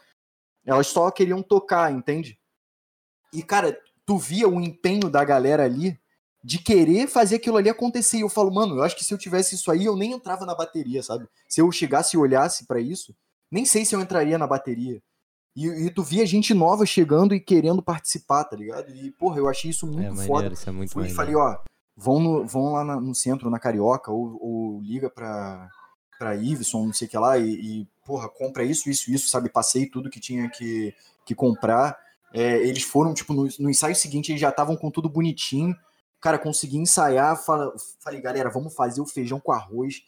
elas 0.64 0.86
só 0.86 1.10
queriam 1.10 1.42
tocar, 1.42 1.92
entende? 1.92 2.38
E 3.32 3.42
cara, 3.42 3.78
tu 4.06 4.16
via 4.16 4.48
o 4.48 4.60
empenho 4.60 5.10
da 5.10 5.24
galera 5.24 5.64
ali 5.64 5.98
de 6.42 6.59
querer 6.59 7.06
fazer 7.06 7.36
aquilo 7.36 7.56
ali 7.56 7.68
acontecer. 7.68 8.18
E 8.18 8.20
eu 8.20 8.28
falo, 8.28 8.52
mano, 8.52 8.76
eu 8.76 8.82
acho 8.82 8.96
que 8.96 9.05
se 9.05 9.12
eu 9.12 9.18
tivesse 9.18 9.55
isso 9.55 9.70
aí, 9.70 9.84
eu 9.84 9.96
nem 9.96 10.12
entrava 10.12 10.44
na 10.44 10.55
bateria, 10.55 11.02
sabe? 11.02 11.26
Se 11.48 11.60
eu 11.60 11.70
chegasse 11.72 12.16
e 12.16 12.20
olhasse 12.20 12.66
para 12.66 12.80
isso, 12.80 13.14
nem 13.51 13.64
sei 13.64 13.84
se 13.84 13.94
eu 13.94 14.01
entraria 14.01 14.38
na 14.38 14.46
bateria. 14.46 15.02
E, 15.56 15.66
e, 15.66 15.90
tu 15.90 16.02
via 16.02 16.26
gente 16.26 16.52
nova 16.52 16.84
chegando 16.84 17.32
e 17.34 17.40
querendo 17.40 17.80
participar, 17.80 18.44
tá 18.44 18.56
ligado? 18.56 18.90
E, 18.90 19.12
porra, 19.12 19.38
eu 19.38 19.48
achei 19.48 19.70
isso 19.70 19.86
muito 19.86 20.01
é, 20.01 20.10
maneiro, 20.10 20.26
foda. 20.26 20.52
Isso 20.52 20.68
é 20.68 20.72
muito 20.72 20.92
Fui 20.92 21.06
e 21.06 21.14
falei, 21.14 21.36
ó, 21.36 21.59
vão, 21.96 22.18
no, 22.18 22.44
vão 22.44 22.72
lá 22.72 22.84
na, 22.84 23.01
no 23.01 23.14
centro, 23.14 23.48
na 23.48 23.60
Carioca, 23.60 24.10
ou, 24.10 24.36
ou 24.42 24.80
liga 24.82 25.09
pra, 25.09 25.68
pra 26.19 26.35
Iveson, 26.35 26.86
não 26.86 26.93
sei 26.93 27.07
o 27.07 27.11
que 27.11 27.19
lá, 27.19 27.39
e, 27.39 27.51
e, 27.53 27.89
porra, 28.05 28.28
compra 28.28 28.65
isso, 28.65 28.89
isso, 28.89 29.11
isso, 29.11 29.28
sabe? 29.28 29.49
Passei 29.49 29.86
tudo 29.86 30.11
que 30.11 30.20
tinha 30.20 30.49
que, 30.49 30.95
que 31.24 31.35
comprar. 31.35 31.99
É, 32.32 32.57
eles 32.59 32.82
foram, 32.82 33.15
tipo, 33.15 33.32
no, 33.32 33.49
no 33.59 33.70
ensaio 33.70 33.95
seguinte, 33.95 34.31
eles 34.31 34.41
já 34.41 34.51
estavam 34.51 34.77
com 34.77 34.91
tudo 34.91 35.09
bonitinho. 35.09 35.74
Cara, 36.20 36.39
consegui 36.39 36.78
ensaiar, 36.78 37.36
fala, 37.36 37.73
falei, 38.01 38.20
galera, 38.20 38.51
vamos 38.51 38.74
fazer 38.74 39.01
o 39.01 39.07
feijão 39.07 39.39
com 39.39 39.53
arroz 39.53 40.03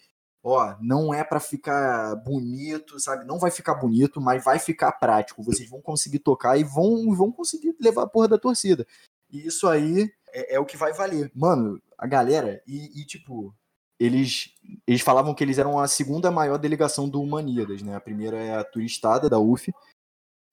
ó, 0.46 0.76
não 0.80 1.12
é 1.12 1.24
para 1.24 1.40
ficar 1.40 2.14
bonito, 2.16 3.00
sabe? 3.00 3.24
Não 3.24 3.36
vai 3.36 3.50
ficar 3.50 3.74
bonito, 3.74 4.20
mas 4.20 4.44
vai 4.44 4.60
ficar 4.60 4.92
prático. 4.92 5.42
Vocês 5.42 5.68
vão 5.68 5.80
conseguir 5.80 6.20
tocar 6.20 6.56
e 6.56 6.62
vão, 6.62 7.12
vão 7.16 7.32
conseguir 7.32 7.74
levar 7.80 8.04
a 8.04 8.06
porra 8.06 8.28
da 8.28 8.38
torcida. 8.38 8.86
E 9.28 9.44
isso 9.44 9.66
aí 9.66 10.08
é, 10.32 10.54
é 10.54 10.60
o 10.60 10.64
que 10.64 10.76
vai 10.76 10.92
valer. 10.92 11.32
Mano, 11.34 11.82
a 11.98 12.06
galera, 12.06 12.62
e, 12.64 13.00
e, 13.00 13.04
tipo, 13.04 13.52
eles, 13.98 14.54
eles 14.86 15.00
falavam 15.00 15.34
que 15.34 15.42
eles 15.42 15.58
eram 15.58 15.78
a 15.78 15.88
segunda 15.88 16.30
maior 16.30 16.58
delegação 16.58 17.08
do 17.08 17.20
Humaníadas, 17.20 17.82
né? 17.82 17.94
A 17.96 18.00
primeira 18.00 18.36
é 18.36 18.56
a 18.56 18.64
turistada 18.64 19.28
da 19.28 19.38
UF. 19.38 19.72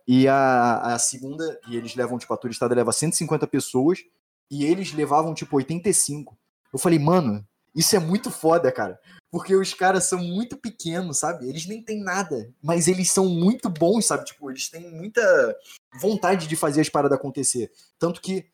E 0.08 0.28
a, 0.28 0.94
a 0.94 1.00
segunda, 1.00 1.60
e 1.68 1.78
eles 1.78 1.96
levam, 1.96 2.18
tipo, 2.18 2.34
a 2.34 2.38
turistada 2.38 2.76
leva 2.76 2.92
150 2.92 3.48
pessoas, 3.48 4.00
e 4.52 4.66
eles 4.66 4.92
levavam, 4.92 5.34
tipo, 5.34 5.56
85. 5.56 6.38
Eu 6.74 6.80
falei, 6.80 7.00
mano, 7.00 7.46
isso 7.76 7.96
é 7.96 8.00
muito 8.00 8.30
foda, 8.30 8.72
cara. 8.72 9.00
Porque 9.32 9.56
os 9.56 9.74
caras 9.74 10.04
são 10.04 10.20
muito 10.20 10.58
pequenos, 10.58 11.20
sabe? 11.20 11.48
Eles 11.48 11.66
nem 11.66 11.82
têm 11.84 12.04
nada, 12.04 12.54
mas 12.62 12.88
eles 12.88 13.10
são 13.10 13.28
muito 13.28 13.70
bons, 13.70 14.06
sabe? 14.06 14.26
Tipo, 14.26 14.52
eles 14.52 14.70
têm 14.70 14.92
muita 14.92 15.22
vontade 16.00 16.48
de 16.48 16.56
fazer 16.56 16.82
as 16.82 16.90
paradas 16.90 17.18
acontecer. 17.18 17.72
Tanto 17.98 18.22
que 18.22 18.46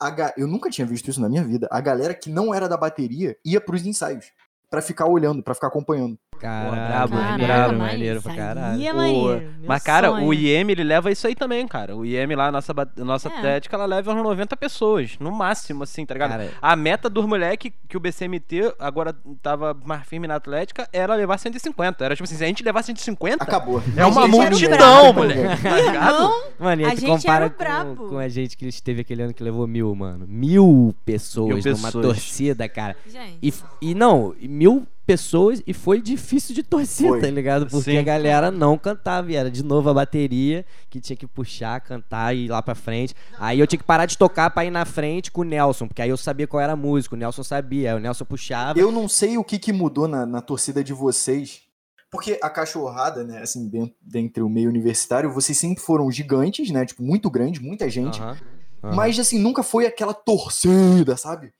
a, 0.00 0.32
eu 0.36 0.46
nunca 0.46 0.70
tinha 0.70 0.86
visto 0.86 1.10
isso 1.10 1.20
na 1.20 1.28
minha 1.28 1.44
vida. 1.44 1.66
A 1.70 1.80
galera 1.80 2.14
que 2.14 2.30
não 2.30 2.54
era 2.54 2.68
da 2.68 2.76
bateria 2.76 3.36
ia 3.44 3.60
pros 3.60 3.84
ensaios 3.84 4.32
para 4.70 4.80
ficar 4.80 5.06
olhando, 5.06 5.42
para 5.42 5.54
ficar 5.54 5.66
acompanhando. 5.66 6.16
Caralho, 6.40 7.08
brabo, 7.38 7.78
maneiro 7.78 8.22
pra 8.22 8.34
caralho. 8.34 8.82
É 8.82 8.92
maneiro, 8.92 9.52
mas, 9.66 9.82
cara, 9.82 10.08
sonho. 10.08 10.26
o 10.26 10.32
IEM, 10.32 10.70
ele 10.70 10.82
leva 10.82 11.10
isso 11.10 11.26
aí 11.26 11.34
também, 11.34 11.68
cara. 11.68 11.94
O 11.94 12.04
IEM 12.04 12.34
lá, 12.34 12.50
nossa, 12.50 12.72
nossa 12.96 13.28
é. 13.28 13.36
atlética, 13.36 13.76
ela 13.76 13.84
leva 13.84 14.14
uns 14.14 14.22
90 14.22 14.56
pessoas, 14.56 15.16
no 15.20 15.30
máximo, 15.30 15.82
assim, 15.82 16.06
tá 16.06 16.14
ligado? 16.14 16.30
Cara, 16.30 16.50
a 16.62 16.74
meta 16.74 17.10
dos 17.10 17.26
moleques 17.26 17.70
que 17.86 17.96
o 17.96 18.00
BCMT 18.00 18.74
agora 18.78 19.14
tava 19.42 19.76
mais 19.84 20.06
firme 20.06 20.26
na 20.26 20.36
atlética 20.36 20.88
era 20.92 21.14
levar 21.14 21.36
150. 21.36 22.04
Era 22.04 22.16
tipo 22.16 22.24
assim, 22.24 22.36
se 22.36 22.44
a 22.44 22.46
gente 22.46 22.64
levar 22.64 22.82
150... 22.82 23.44
Acabou. 23.44 23.82
É 23.94 24.06
uma 24.06 24.26
multidão, 24.26 25.12
moleque. 25.12 25.62
Tá 25.62 25.80
ligado? 25.80 26.34
Mano, 26.58 26.82
e 26.82 26.84
a, 26.86 26.94
gente 26.94 27.06
compara 27.06 27.50
com, 27.50 28.08
com, 28.08 28.18
a 28.18 28.28
gente 28.28 28.56
que 28.56 28.66
esteve 28.66 29.02
aquele 29.02 29.22
ano 29.22 29.34
que 29.34 29.42
levou 29.42 29.66
mil, 29.66 29.94
mano. 29.94 30.26
Mil 30.26 30.94
pessoas, 31.04 31.48
mil 31.48 31.62
pessoas. 31.62 31.80
numa 31.80 31.92
torcida, 31.92 32.68
cara. 32.68 32.96
Gente. 33.06 33.38
E, 33.42 33.90
e 33.90 33.94
não, 33.94 34.34
mil 34.40 34.86
pessoas 35.10 35.60
e 35.66 35.74
foi 35.74 36.00
difícil 36.00 36.54
de 36.54 36.62
torcer, 36.62 37.08
foi. 37.08 37.20
tá 37.20 37.28
ligado? 37.28 37.66
Porque 37.66 37.90
Sim. 37.90 37.98
a 37.98 38.02
galera 38.02 38.48
não 38.48 38.78
cantava 38.78 39.32
e 39.32 39.34
era 39.34 39.50
de 39.50 39.64
novo 39.64 39.90
a 39.90 39.94
bateria 39.94 40.64
que 40.88 41.00
tinha 41.00 41.16
que 41.16 41.26
puxar, 41.26 41.80
cantar 41.80 42.32
e 42.32 42.44
ir 42.44 42.48
lá 42.48 42.62
pra 42.62 42.76
frente. 42.76 43.12
Aí 43.36 43.58
eu 43.58 43.66
tinha 43.66 43.78
que 43.78 43.84
parar 43.84 44.06
de 44.06 44.16
tocar 44.16 44.50
pra 44.50 44.64
ir 44.64 44.70
na 44.70 44.84
frente 44.84 45.32
com 45.32 45.40
o 45.40 45.44
Nelson, 45.44 45.88
porque 45.88 46.00
aí 46.00 46.10
eu 46.10 46.16
sabia 46.16 46.46
qual 46.46 46.60
era 46.60 46.74
a 46.74 46.76
música, 46.76 47.16
o 47.16 47.18
Nelson 47.18 47.42
sabia, 47.42 47.90
aí 47.90 47.96
o 47.96 48.00
Nelson 48.00 48.24
puxava. 48.24 48.78
Eu 48.78 48.92
não 48.92 49.08
sei 49.08 49.36
o 49.36 49.42
que, 49.42 49.58
que 49.58 49.72
mudou 49.72 50.06
na, 50.06 50.24
na 50.24 50.40
torcida 50.40 50.84
de 50.84 50.92
vocês, 50.92 51.62
porque 52.08 52.38
a 52.40 52.48
cachorrada, 52.48 53.24
né, 53.24 53.42
assim, 53.42 53.68
dentro, 53.68 53.96
dentro 54.00 54.44
do 54.44 54.48
meio 54.48 54.68
universitário, 54.68 55.32
vocês 55.32 55.58
sempre 55.58 55.82
foram 55.82 56.08
gigantes, 56.08 56.70
né? 56.70 56.86
Tipo, 56.86 57.02
muito 57.02 57.28
grande, 57.28 57.60
muita 57.60 57.90
gente. 57.90 58.20
Uhum. 58.20 58.36
Uhum. 58.82 58.94
Mas, 58.94 59.18
assim, 59.18 59.40
nunca 59.40 59.62
foi 59.64 59.86
aquela 59.86 60.14
torcida, 60.14 61.16
sabe? 61.16 61.52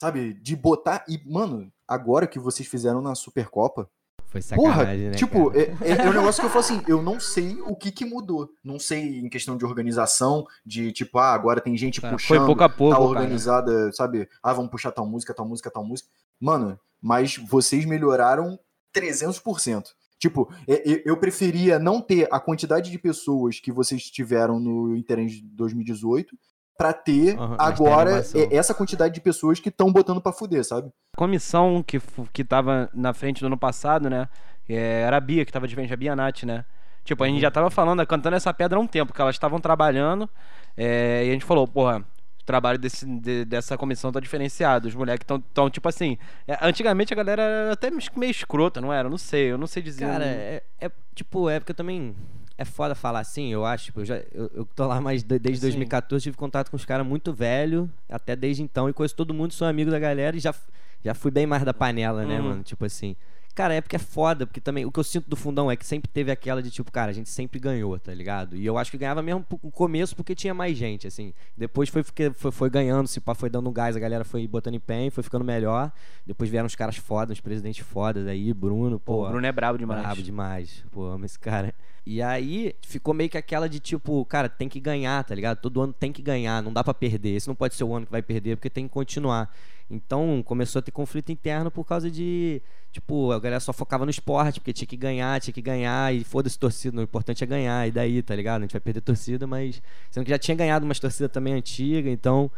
Sabe? 0.00 0.32
De 0.34 0.56
botar. 0.56 1.04
E, 1.06 1.20
mano, 1.30 1.70
agora 1.86 2.26
que 2.26 2.38
vocês 2.38 2.66
fizeram 2.66 3.02
na 3.02 3.14
Supercopa. 3.14 3.88
Foi 4.28 4.40
sacanagem, 4.40 4.76
porra, 4.76 4.94
né? 4.94 5.10
Tipo, 5.10 5.52
é, 5.56 5.76
é, 5.82 6.06
é, 6.06 6.08
um 6.08 6.12
negócio 6.12 6.40
que 6.40 6.46
eu 6.46 6.50
falo 6.50 6.64
assim, 6.64 6.82
eu 6.86 7.02
não 7.02 7.18
sei 7.18 7.60
o 7.62 7.74
que 7.74 7.90
que 7.90 8.04
mudou. 8.04 8.48
Não 8.62 8.78
sei 8.78 9.18
em 9.18 9.28
questão 9.28 9.56
de 9.56 9.64
organização, 9.64 10.46
de 10.64 10.92
tipo, 10.92 11.18
ah, 11.18 11.34
agora 11.34 11.60
tem 11.60 11.76
gente 11.76 12.00
tá, 12.00 12.10
puxando. 12.10 12.38
Foi 12.38 12.46
pouco 12.46 12.62
a 12.62 12.68
pouco. 12.68 12.94
Tá 12.94 13.00
organizada, 13.00 13.72
cara. 13.72 13.92
sabe? 13.92 14.28
Ah, 14.42 14.52
vamos 14.52 14.70
puxar 14.70 14.92
tal 14.92 15.04
música, 15.04 15.34
tal 15.34 15.46
música, 15.46 15.70
tal 15.70 15.84
música. 15.84 16.08
Mano, 16.38 16.78
mas 17.02 17.36
vocês 17.36 17.84
melhoraram 17.84 18.58
300%. 18.94 19.84
Tipo, 20.18 20.48
é, 20.68 21.02
eu 21.04 21.16
preferia 21.16 21.78
não 21.78 22.00
ter 22.00 22.28
a 22.30 22.38
quantidade 22.38 22.90
de 22.90 22.98
pessoas 22.98 23.58
que 23.58 23.72
vocês 23.72 24.04
tiveram 24.04 24.60
no 24.60 24.96
Interend 24.96 25.40
de 25.40 25.42
2018 25.42 26.38
para 26.80 26.94
ter 26.94 27.38
uhum, 27.38 27.56
agora 27.58 28.24
essa 28.50 28.72
quantidade 28.72 29.12
de 29.12 29.20
pessoas 29.20 29.60
que 29.60 29.68
estão 29.68 29.92
botando 29.92 30.18
para 30.18 30.32
fuder, 30.32 30.64
sabe? 30.64 30.88
A 31.14 31.18
comissão 31.18 31.84
que, 31.86 32.00
que 32.32 32.42
tava 32.42 32.88
na 32.94 33.12
frente 33.12 33.40
do 33.40 33.48
ano 33.48 33.58
passado, 33.58 34.08
né? 34.08 34.26
É, 34.66 35.02
era 35.02 35.18
a 35.18 35.20
Bia, 35.20 35.44
que 35.44 35.52
tava 35.52 35.68
de 35.68 35.74
frente, 35.74 35.92
a 35.92 35.96
Bia 35.96 36.16
Nath, 36.16 36.44
né? 36.44 36.64
Tipo, 37.04 37.22
a 37.22 37.26
gente 37.26 37.34
uhum. 37.34 37.42
já 37.42 37.50
tava 37.50 37.68
falando, 37.68 38.06
cantando 38.06 38.34
essa 38.34 38.54
pedra 38.54 38.78
há 38.78 38.80
um 38.80 38.86
tempo, 38.86 39.12
que 39.12 39.20
elas 39.20 39.34
estavam 39.34 39.60
trabalhando, 39.60 40.26
é, 40.74 41.26
e 41.26 41.28
a 41.28 41.32
gente 41.34 41.44
falou, 41.44 41.68
porra, 41.68 41.98
o 41.98 42.44
trabalho 42.46 42.78
desse, 42.78 43.04
de, 43.04 43.44
dessa 43.44 43.76
comissão 43.76 44.10
tá 44.10 44.18
diferenciado. 44.18 44.88
Os 44.88 44.94
moleques 44.94 45.24
estão, 45.24 45.38
tão, 45.52 45.68
tipo 45.68 45.86
assim. 45.86 46.16
É, 46.48 46.56
antigamente 46.62 47.12
a 47.12 47.16
galera 47.16 47.42
era 47.42 47.72
até 47.74 47.90
meio 47.90 48.30
escrota, 48.30 48.80
não 48.80 48.90
era? 48.90 49.06
Eu 49.06 49.10
não 49.10 49.18
sei, 49.18 49.52
eu 49.52 49.58
não 49.58 49.66
sei 49.66 49.82
dizer. 49.82 50.06
Cara, 50.06 50.24
é, 50.24 50.62
é, 50.80 50.90
tipo, 51.14 51.50
é 51.50 51.60
porque 51.60 51.72
eu 51.72 51.76
também 51.76 52.16
é 52.60 52.64
foda 52.64 52.94
falar 52.94 53.20
assim, 53.20 53.50
eu 53.50 53.64
acho. 53.64 53.86
Tipo, 53.86 54.00
eu, 54.00 54.04
já, 54.04 54.16
eu, 54.32 54.50
eu 54.54 54.64
tô 54.76 54.86
lá 54.86 55.00
mais 55.00 55.22
desde 55.22 55.54
Sim. 55.54 55.62
2014, 55.62 56.22
tive 56.22 56.36
contato 56.36 56.70
com 56.70 56.76
os 56.76 56.84
caras 56.84 57.06
muito 57.06 57.32
velho, 57.32 57.90
até 58.06 58.36
desde 58.36 58.62
então, 58.62 58.86
e 58.86 58.92
conheço 58.92 59.16
todo 59.16 59.32
mundo, 59.32 59.54
sou 59.54 59.66
amigo 59.66 59.90
da 59.90 59.98
galera 59.98 60.36
e 60.36 60.40
já, 60.40 60.54
já 61.02 61.14
fui 61.14 61.30
bem 61.30 61.46
mais 61.46 61.64
da 61.64 61.72
panela, 61.72 62.26
né, 62.26 62.38
uhum. 62.38 62.48
mano? 62.48 62.62
Tipo 62.62 62.84
assim. 62.84 63.16
Cara, 63.54 63.74
é 63.74 63.80
porque 63.80 63.96
é 63.96 63.98
foda, 63.98 64.46
porque 64.46 64.60
também 64.60 64.84
o 64.84 64.92
que 64.92 65.00
eu 65.00 65.04
sinto 65.04 65.28
do 65.28 65.36
fundão 65.36 65.70
é 65.70 65.76
que 65.76 65.84
sempre 65.84 66.08
teve 66.08 66.30
aquela 66.30 66.62
de 66.62 66.70
tipo, 66.70 66.92
cara, 66.92 67.10
a 67.10 67.14
gente 67.14 67.28
sempre 67.28 67.58
ganhou, 67.58 67.98
tá 67.98 68.14
ligado? 68.14 68.56
E 68.56 68.64
eu 68.64 68.78
acho 68.78 68.90
que 68.90 68.96
ganhava 68.96 69.22
mesmo 69.22 69.44
no 69.62 69.70
começo 69.72 70.14
porque 70.14 70.34
tinha 70.34 70.54
mais 70.54 70.76
gente, 70.76 71.06
assim. 71.06 71.34
Depois 71.56 71.88
foi, 71.88 72.04
foi, 72.34 72.52
foi 72.52 72.70
ganhando, 72.70 73.08
se 73.08 73.20
pá, 73.20 73.34
foi 73.34 73.50
dando 73.50 73.68
um 73.68 73.72
gás, 73.72 73.96
a 73.96 74.00
galera 74.00 74.22
foi 74.22 74.46
botando 74.46 74.74
empenho, 74.74 75.10
foi 75.10 75.24
ficando 75.24 75.44
melhor. 75.44 75.90
Depois 76.24 76.48
vieram 76.48 76.66
os 76.66 76.76
caras 76.76 76.96
fodas, 76.96 77.38
os 77.38 77.40
presidentes 77.40 77.84
fodas 77.84 78.26
aí, 78.28 78.54
Bruno, 78.54 79.00
pô. 79.00 79.26
O 79.26 79.30
Bruno 79.30 79.46
é 79.46 79.52
brabo 79.52 79.78
demais. 79.78 80.00
Brabo 80.00 80.22
demais. 80.22 80.84
Pô, 80.90 81.06
amo 81.06 81.24
esse 81.24 81.38
cara. 81.38 81.74
E 82.10 82.20
aí 82.20 82.74
ficou 82.82 83.14
meio 83.14 83.30
que 83.30 83.38
aquela 83.38 83.68
de 83.68 83.78
tipo, 83.78 84.24
cara, 84.24 84.48
tem 84.48 84.68
que 84.68 84.80
ganhar, 84.80 85.22
tá 85.22 85.32
ligado? 85.32 85.58
Todo 85.58 85.80
ano 85.80 85.92
tem 85.92 86.12
que 86.12 86.20
ganhar, 86.20 86.60
não 86.60 86.72
dá 86.72 86.82
para 86.82 86.92
perder. 86.92 87.36
Esse 87.36 87.46
não 87.46 87.54
pode 87.54 87.76
ser 87.76 87.84
o 87.84 87.94
ano 87.94 88.04
que 88.04 88.10
vai 88.10 88.20
perder, 88.20 88.56
porque 88.56 88.68
tem 88.68 88.88
que 88.88 88.92
continuar. 88.92 89.48
Então 89.88 90.42
começou 90.44 90.80
a 90.80 90.82
ter 90.82 90.90
conflito 90.90 91.30
interno 91.30 91.70
por 91.70 91.84
causa 91.84 92.10
de, 92.10 92.60
tipo, 92.90 93.30
a 93.30 93.38
galera 93.38 93.60
só 93.60 93.72
focava 93.72 94.04
no 94.04 94.10
esporte, 94.10 94.58
porque 94.58 94.72
tinha 94.72 94.88
que 94.88 94.96
ganhar, 94.96 95.40
tinha 95.40 95.54
que 95.54 95.62
ganhar, 95.62 96.12
e 96.12 96.24
foda-se 96.24 96.58
torcida, 96.58 96.98
o 96.98 97.00
importante 97.00 97.44
é 97.44 97.46
ganhar, 97.46 97.86
e 97.86 97.92
daí, 97.92 98.20
tá 98.24 98.34
ligado? 98.34 98.58
A 98.58 98.62
gente 98.62 98.72
vai 98.72 98.80
perder 98.80 99.02
torcida, 99.02 99.46
mas 99.46 99.80
sendo 100.10 100.24
que 100.24 100.30
já 100.30 100.38
tinha 100.38 100.56
ganhado 100.56 100.84
umas 100.84 100.98
torcidas 100.98 101.30
também 101.30 101.54
antiga, 101.54 102.10
então. 102.10 102.50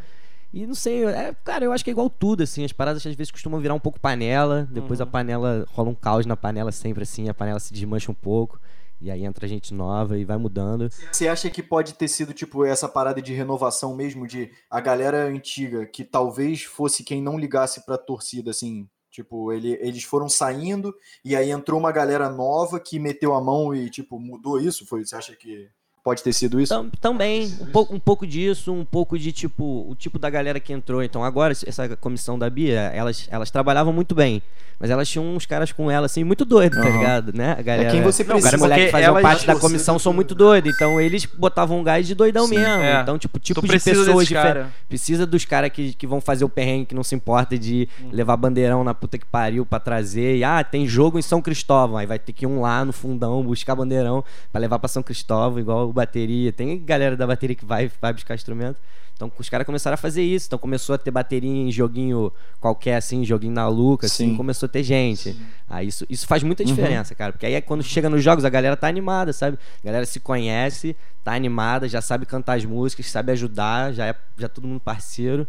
E 0.50 0.66
não 0.66 0.74
sei, 0.74 1.04
é, 1.04 1.36
cara, 1.44 1.66
eu 1.66 1.72
acho 1.72 1.84
que 1.84 1.90
é 1.90 1.92
igual 1.92 2.08
tudo, 2.08 2.42
assim. 2.42 2.64
As 2.64 2.72
paradas 2.72 3.06
às 3.06 3.14
vezes 3.14 3.30
costumam 3.30 3.60
virar 3.60 3.74
um 3.74 3.80
pouco 3.80 4.00
panela, 4.00 4.66
depois 4.70 4.98
uhum. 4.98 5.04
a 5.04 5.06
panela 5.10 5.66
rola 5.68 5.90
um 5.90 5.94
caos 5.94 6.24
na 6.24 6.38
panela 6.38 6.72
sempre 6.72 7.02
assim, 7.02 7.28
a 7.28 7.34
panela 7.34 7.60
se 7.60 7.70
desmancha 7.70 8.10
um 8.10 8.14
pouco. 8.14 8.58
E 9.02 9.10
aí 9.10 9.24
entra 9.24 9.48
gente 9.48 9.74
nova 9.74 10.16
e 10.16 10.24
vai 10.24 10.38
mudando. 10.38 10.88
Você 11.10 11.26
acha 11.26 11.50
que 11.50 11.62
pode 11.62 11.94
ter 11.94 12.06
sido, 12.06 12.32
tipo, 12.32 12.64
essa 12.64 12.88
parada 12.88 13.20
de 13.20 13.34
renovação 13.34 13.96
mesmo, 13.96 14.26
de 14.26 14.50
a 14.70 14.80
galera 14.80 15.26
antiga, 15.26 15.84
que 15.84 16.04
talvez 16.04 16.62
fosse 16.62 17.02
quem 17.02 17.20
não 17.20 17.36
ligasse 17.38 17.84
pra 17.84 17.98
torcida, 17.98 18.50
assim, 18.50 18.88
Tipo, 19.10 19.52
ele, 19.52 19.76
eles 19.82 20.04
foram 20.04 20.26
saindo 20.26 20.94
e 21.22 21.36
aí 21.36 21.50
entrou 21.50 21.78
uma 21.78 21.92
galera 21.92 22.30
nova 22.30 22.80
que 22.80 22.98
meteu 22.98 23.34
a 23.34 23.42
mão 23.42 23.74
e, 23.74 23.90
tipo, 23.90 24.18
mudou 24.18 24.58
isso? 24.58 24.86
Foi, 24.86 25.04
você 25.04 25.14
acha 25.14 25.36
que 25.36 25.68
Pode 26.04 26.20
ter 26.22 26.32
sido 26.32 26.60
isso? 26.60 26.74
Tam- 26.74 26.90
também, 27.00 27.46
um 27.60 27.66
pouco, 27.66 27.94
um 27.94 28.00
pouco 28.00 28.26
disso, 28.26 28.72
um 28.72 28.84
pouco 28.84 29.16
de 29.16 29.30
tipo, 29.30 29.86
o 29.88 29.94
tipo 29.94 30.18
da 30.18 30.28
galera 30.28 30.58
que 30.58 30.72
entrou. 30.72 31.00
Então 31.02 31.22
agora, 31.22 31.52
essa 31.64 31.96
comissão 31.96 32.36
da 32.36 32.50
Bia, 32.50 32.90
elas, 32.92 33.28
elas 33.30 33.50
trabalhavam 33.52 33.92
muito 33.92 34.12
bem. 34.14 34.42
Mas 34.80 34.90
elas 34.90 35.08
tinham 35.08 35.24
uns 35.36 35.46
caras 35.46 35.70
com 35.70 35.88
ela, 35.88 36.06
assim, 36.06 36.24
muito 36.24 36.44
doido, 36.44 36.74
tá 36.74 36.80
Aham. 36.88 36.98
ligado? 36.98 37.32
Né? 37.32 37.54
A 37.56 37.62
galera, 37.62 37.90
quem 37.92 38.02
você 38.02 38.24
Não, 38.24 38.34
os 38.34 38.40
precisa, 38.40 38.58
moleques 38.60 38.86
que 38.86 38.90
porque 38.90 39.04
faziam 39.04 39.10
elas- 39.16 39.22
parte 39.22 39.46
da 39.46 39.54
comissão 39.54 39.96
são 39.96 40.12
muito 40.12 40.34
doidos. 40.34 40.74
Então 40.74 41.00
eles 41.00 41.24
botavam 41.24 41.78
um 41.78 41.84
gás 41.84 42.04
de 42.04 42.16
doidão 42.16 42.48
Sim, 42.48 42.56
mesmo. 42.56 42.82
é. 42.82 43.00
Então, 43.00 43.16
tipo, 43.16 43.38
Tu 43.38 43.44
tipos 43.44 43.62
de 43.62 43.68
precisa 43.68 44.04
pessoas 44.04 44.26
diferentes. 44.26 44.54
cara. 44.64 44.72
Precisa 44.88 45.24
dos 45.24 45.44
caras 45.44 45.70
que, 45.70 45.94
que 45.94 46.04
vão 46.04 46.20
fazer 46.20 46.44
o 46.44 46.48
perrengue, 46.48 46.86
que 46.86 46.94
não 46.96 47.04
se 47.04 47.14
importa 47.14 47.56
de 47.56 47.88
Hum. 48.02 48.08
levar 48.10 48.36
bandeirão 48.36 48.82
na 48.82 48.92
puta 48.92 49.16
que 49.18 49.26
pariu 49.26 49.64
pra 49.64 49.78
trazer. 49.78 50.38
E, 50.38 50.42
ah, 50.42 50.64
tem 50.64 50.84
jogo 50.84 51.16
em 51.16 51.22
São 51.22 51.40
Cristóvão. 51.40 51.96
Aí 51.96 52.06
vai 52.06 52.18
ter 52.18 52.32
que 52.32 52.44
ir 52.44 52.48
um 52.48 52.60
lá 52.62 52.84
no 52.84 52.92
fundão 52.92 53.40
buscar 53.44 53.76
bandeirão 53.76 54.24
pra 54.50 54.60
levar 54.60 54.80
pra 54.80 54.88
São 54.88 55.02
Cristóvão, 55.02 55.60
igual 55.60 55.91
o 55.92 55.94
bateria. 55.94 56.52
Tem 56.52 56.78
galera 56.84 57.16
da 57.16 57.26
bateria 57.26 57.54
que 57.54 57.64
vai, 57.64 57.90
vai 58.00 58.12
buscar 58.12 58.34
instrumento. 58.34 58.80
Então 59.14 59.30
os 59.38 59.48
caras 59.48 59.64
começaram 59.64 59.94
a 59.94 59.98
fazer 59.98 60.22
isso. 60.22 60.46
Então 60.46 60.58
começou 60.58 60.94
a 60.94 60.98
ter 60.98 61.10
bateria 61.12 61.48
em 61.50 61.70
joguinho 61.70 62.32
qualquer, 62.58 62.96
assim, 62.96 63.24
joguinho 63.24 63.52
na 63.52 63.68
Luca, 63.68 64.06
assim, 64.06 64.30
Sim. 64.30 64.36
começou 64.36 64.66
a 64.66 64.68
ter 64.70 64.82
gente. 64.82 65.36
Aí 65.68 65.86
isso, 65.86 66.04
isso 66.10 66.26
faz 66.26 66.42
muita 66.42 66.62
Uhum. 66.62 66.68
diferença, 66.68 67.14
cara. 67.14 67.30
Porque 67.32 67.46
aí 67.46 67.54
é 67.54 67.60
quando 67.60 67.82
chega 67.84 68.08
nos 68.10 68.22
jogos, 68.24 68.44
a 68.44 68.48
galera 68.48 68.76
tá 68.76 68.88
animada, 68.88 69.32
sabe? 69.32 69.58
A 69.82 69.86
galera 69.86 70.04
se 70.06 70.18
conhece, 70.18 70.96
tá 71.22 71.34
animada, 71.34 71.88
já 71.88 72.00
sabe 72.00 72.26
cantar 72.26 72.56
as 72.56 72.64
músicas, 72.64 73.06
sabe 73.10 73.30
ajudar, 73.32 73.92
já 73.92 74.06
é 74.06 74.14
já 74.36 74.48
todo 74.48 74.66
mundo 74.66 74.80
parceiro. 74.80 75.46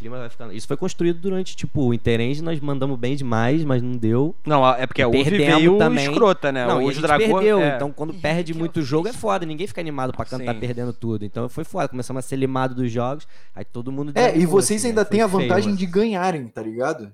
O 0.00 0.02
clima 0.02 0.18
vai 0.18 0.30
ficando. 0.30 0.52
Isso 0.54 0.66
foi 0.66 0.78
construído 0.78 1.20
durante, 1.20 1.54
tipo, 1.54 1.82
o 1.88 1.92
Interenge 1.92 2.40
nós 2.42 2.58
mandamos 2.58 2.98
bem 2.98 3.14
demais, 3.14 3.62
mas 3.64 3.82
não 3.82 3.92
deu. 3.92 4.34
Não, 4.46 4.66
é 4.66 4.86
porque 4.86 5.02
a 5.02 5.08
UV 5.08 5.24
veio 5.24 5.76
também. 5.76 6.06
escrota, 6.10 6.50
né? 6.50 6.66
não, 6.66 6.82
Os 6.82 6.94
gente 6.94 7.02
Dragões. 7.02 7.30
perdeu. 7.30 7.60
é. 7.60 7.76
Então, 7.76 7.92
quando 7.92 8.14
E 8.14 8.16
perde 8.18 8.54
muito 8.54 8.80
jogo, 8.80 9.08
é 9.08 9.12
foda. 9.12 9.44
Ninguém 9.44 9.66
fica 9.66 9.80
animado 9.80 10.14
pra 10.14 10.24
cantar 10.24 10.54
Sim. 10.54 10.60
perdendo 10.60 10.94
tudo. 10.94 11.22
Então 11.24 11.48
foi 11.50 11.64
foda. 11.64 11.86
Começamos 11.88 12.24
a 12.24 12.26
ser 12.26 12.36
limado 12.36 12.74
dos 12.74 12.90
jogos. 12.90 13.28
Aí 13.54 13.62
todo 13.64 13.92
mundo. 13.92 14.12
É, 14.14 14.36
e 14.38 14.46
vocês 14.46 14.80
assim, 14.80 14.88
ainda 14.88 15.02
né? 15.02 15.08
têm 15.10 15.20
a 15.20 15.28
Foi 15.28 15.40
feio, 15.40 15.48
vantagem 15.50 15.68
mano. 15.68 15.78
de 15.78 15.84
ganharem, 15.86 16.48
tá 16.48 16.62
ligado? 16.62 17.12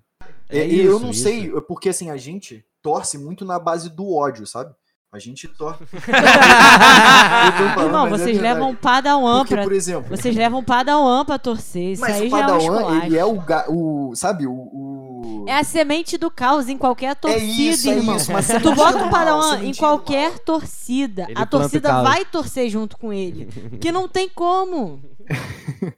É 0.48 0.64
E- 0.64 0.76
e 0.76 0.80
eu 0.80 0.92
isso, 0.96 1.02
não 1.04 1.10
isso. 1.10 1.22
sei, 1.24 1.50
porque 1.62 1.88
assim, 1.88 2.08
a 2.10 2.16
gente 2.16 2.64
torce 2.80 3.18
muito 3.18 3.44
na 3.44 3.58
base 3.58 3.90
do 3.90 4.14
ódio, 4.14 4.46
sabe? 4.46 4.72
A 5.16 5.18
gente 5.18 5.48
torce. 5.48 5.82
Irmão, 7.82 8.08
vocês 8.10 8.38
levam 8.38 8.74
padawan 8.74 9.38
Porque, 9.38 9.54
pra. 9.54 9.62
por 9.64 9.72
exemplo, 9.72 10.14
Vocês 10.16 10.36
levam 10.36 10.62
padawan 10.62 11.24
pra 11.24 11.38
torcer. 11.38 11.92
Isso 11.92 12.02
mas 12.02 12.16
aí 12.16 12.26
o 12.26 12.30
já 12.30 12.36
é 12.36 12.40
um 12.44 12.46
Padawan, 12.46 12.62
esculacho. 12.80 13.06
ele 13.06 13.16
é 13.18 13.24
o, 13.24 13.40
ga- 13.40 13.64
o 13.68 14.14
sabe, 14.14 14.46
o... 14.46 14.52
o- 14.52 15.44
É 15.48 15.56
a 15.58 15.64
semente 15.64 16.18
do 16.18 16.30
caos 16.30 16.68
em 16.68 16.76
qualquer 16.76 17.14
torcida, 17.16 17.42
isso, 17.44 17.88
é 17.90 17.94
isso, 17.98 18.30
uma 18.30 18.42
Tu 18.60 18.74
bota 18.74 18.98
mal, 18.98 19.10
Padawan 19.10 19.64
em 19.64 19.74
qualquer 19.74 20.38
torcida. 20.40 21.24
Ele 21.28 21.34
a 21.40 21.46
torcida 21.46 21.88
caos. 21.88 22.08
vai 22.08 22.24
torcer 22.24 22.68
junto 22.68 22.96
com 22.98 23.12
ele. 23.12 23.46
Que 23.80 23.90
não 23.90 24.08
tem 24.08 24.28
como. 24.28 25.00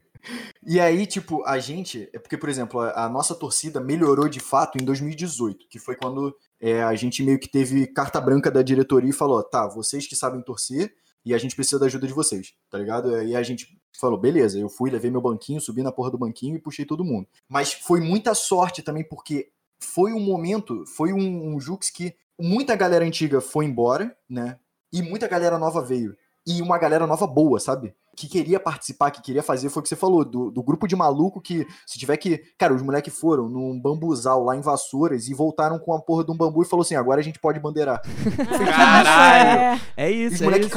E 0.66 0.78
aí, 0.78 1.06
tipo, 1.06 1.42
a 1.46 1.58
gente. 1.58 2.06
É 2.12 2.18
porque, 2.18 2.36
por 2.36 2.50
exemplo, 2.50 2.80
a, 2.80 3.06
a 3.06 3.08
nossa 3.08 3.34
torcida 3.34 3.80
melhorou 3.80 4.28
de 4.28 4.40
fato 4.40 4.76
em 4.78 4.84
2018, 4.84 5.66
que 5.70 5.78
foi 5.78 5.96
quando 5.96 6.36
é, 6.60 6.82
a 6.82 6.94
gente 6.94 7.22
meio 7.22 7.38
que 7.38 7.48
teve 7.48 7.86
carta 7.86 8.20
branca 8.20 8.50
da 8.50 8.62
diretoria 8.62 9.10
e 9.10 9.14
falou: 9.14 9.42
tá, 9.42 9.66
vocês 9.66 10.06
que 10.06 10.16
sabem 10.16 10.42
torcer 10.42 10.94
e 11.24 11.34
a 11.34 11.38
gente 11.38 11.54
precisa 11.54 11.78
da 11.78 11.86
ajuda 11.86 12.06
de 12.06 12.12
vocês, 12.12 12.54
tá 12.70 12.78
ligado? 12.78 13.22
E 13.22 13.36
a 13.36 13.42
gente 13.42 13.78
falou: 13.98 14.18
beleza, 14.18 14.58
eu 14.58 14.68
fui, 14.68 14.90
levei 14.90 15.10
meu 15.10 15.20
banquinho, 15.20 15.60
subi 15.60 15.82
na 15.82 15.92
porra 15.92 16.10
do 16.10 16.18
banquinho 16.18 16.56
e 16.56 16.60
puxei 16.60 16.84
todo 16.84 17.04
mundo. 17.04 17.26
Mas 17.48 17.72
foi 17.72 18.00
muita 18.00 18.34
sorte 18.34 18.82
também, 18.82 19.04
porque 19.04 19.50
foi 19.78 20.12
um 20.12 20.20
momento, 20.20 20.84
foi 20.86 21.12
um, 21.12 21.54
um 21.54 21.60
Jux 21.60 21.90
que 21.90 22.14
muita 22.38 22.74
galera 22.74 23.04
antiga 23.04 23.40
foi 23.40 23.64
embora, 23.64 24.16
né? 24.28 24.58
E 24.92 25.02
muita 25.02 25.28
galera 25.28 25.58
nova 25.58 25.82
veio. 25.82 26.16
E 26.48 26.62
uma 26.62 26.78
galera 26.78 27.06
nova 27.06 27.26
boa, 27.26 27.60
sabe? 27.60 27.94
que 28.18 28.26
queria 28.26 28.58
participar, 28.58 29.12
que 29.12 29.22
queria 29.22 29.44
fazer, 29.44 29.68
foi 29.68 29.80
o 29.80 29.82
que 29.84 29.88
você 29.88 29.94
falou, 29.94 30.24
do, 30.24 30.50
do 30.50 30.60
grupo 30.60 30.88
de 30.88 30.96
maluco 30.96 31.40
que, 31.40 31.64
se 31.86 31.98
tiver 31.98 32.16
que. 32.16 32.38
Cara, 32.58 32.74
os 32.74 32.82
moleques 32.82 33.16
foram 33.16 33.48
num 33.48 33.80
bambuzal 33.80 34.42
lá 34.42 34.56
em 34.56 34.60
Vassouras 34.60 35.28
e 35.28 35.34
voltaram 35.34 35.78
com 35.78 35.94
a 35.94 36.00
porra 36.02 36.24
de 36.24 36.32
um 36.32 36.36
bambu 36.36 36.62
e 36.62 36.66
falou 36.66 36.82
assim: 36.82 36.96
agora 36.96 37.20
a 37.20 37.22
gente 37.22 37.38
pode 37.38 37.60
bandeirar. 37.60 38.02
Caralho! 38.74 39.80
É. 39.96 40.08
É 40.08 40.12
E 40.12 40.26
os 40.26 40.32
isso, 40.32 40.42
é 40.42 40.46
moleque 40.46 40.66
isso. 40.66 40.74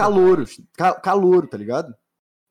ca, 0.77 0.93
calouro, 0.93 1.47
tá 1.47 1.57
ligado? 1.57 1.89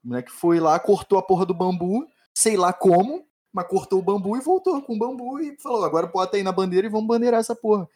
O 0.04 0.08
moleque 0.08 0.32
foi 0.32 0.58
lá, 0.58 0.76
cortou 0.80 1.18
a 1.18 1.22
porra 1.22 1.46
do 1.46 1.54
bambu, 1.54 2.04
sei 2.34 2.56
lá 2.56 2.72
como, 2.72 3.24
mas 3.52 3.68
cortou 3.68 4.00
o 4.00 4.02
bambu 4.02 4.36
e 4.36 4.40
voltou 4.40 4.82
com 4.82 4.94
o 4.94 4.98
bambu 4.98 5.38
e 5.38 5.56
falou: 5.62 5.84
agora 5.84 6.08
bota 6.08 6.36
aí 6.36 6.42
na 6.42 6.50
bandeira 6.50 6.88
e 6.88 6.90
vamos 6.90 7.06
bandeirar 7.06 7.38
essa 7.38 7.54
porra. 7.54 7.88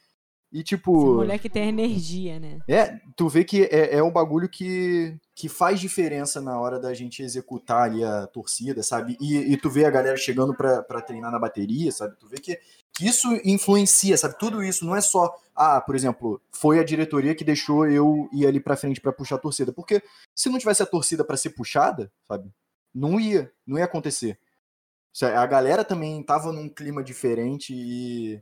E 0.55 0.59
Esse 0.59 0.65
tipo. 0.67 1.17
moleque 1.17 1.51
tem 1.51 1.69
energia, 1.69 2.39
né? 2.39 2.61
É, 2.69 3.01
tu 3.17 3.29
vê 3.29 3.43
que 3.43 3.65
é, 3.65 3.97
é 3.97 4.03
um 4.05 4.13
bagulho 4.13 4.49
que, 4.49 5.19
que 5.35 5.49
faz 5.49 5.81
diferença 5.81 6.41
na 6.41 6.57
hora 6.61 6.79
da 6.79 6.95
gente 6.95 7.25
executar 7.25 7.83
ali 7.83 8.05
a 8.05 8.29
torcida, 8.29 8.81
sabe? 8.81 9.17
E, 9.21 9.53
e 9.53 9.57
tu 9.57 9.69
vê 9.69 9.85
a 9.85 9.91
galera 9.91 10.17
chegando 10.17 10.55
pra, 10.55 10.81
pra 10.85 11.03
treinar 11.03 11.33
na 11.33 11.41
bateria, 11.41 11.91
sabe? 11.91 12.15
Tu 12.21 12.29
vê 12.29 12.37
que, 12.37 12.57
que 12.97 13.05
isso 13.05 13.27
influencia, 13.45 14.17
sabe? 14.17 14.39
Tudo 14.39 14.63
isso 14.63 14.87
não 14.87 14.95
é 14.95 15.01
só, 15.01 15.35
ah, 15.57 15.81
por 15.81 15.97
exemplo, 15.97 16.41
foi 16.53 16.79
a 16.79 16.85
diretoria 16.85 17.35
que 17.35 17.43
deixou 17.43 17.89
eu 17.89 18.29
ir 18.33 18.47
ali 18.47 18.61
pra 18.61 18.77
frente 18.77 19.01
pra 19.01 19.13
puxar 19.13 19.35
a 19.35 19.41
torcida. 19.41 19.73
Porque 19.73 20.01
se 20.33 20.49
não 20.49 20.59
tivesse 20.61 20.85
a 20.85 20.87
torcida 20.87 21.25
pra 21.25 21.37
ser 21.37 21.51
puxada, 21.51 22.13
sabe? 22.29 22.49
Não 22.95 23.19
ia, 23.19 23.51
não 23.67 23.77
ia 23.77 23.87
acontecer. 23.87 24.39
A 25.21 25.47
galera 25.47 25.85
também 25.85 26.23
tava 26.23 26.53
num 26.53 26.69
clima 26.69 27.03
diferente 27.03 27.75
e, 27.75 28.41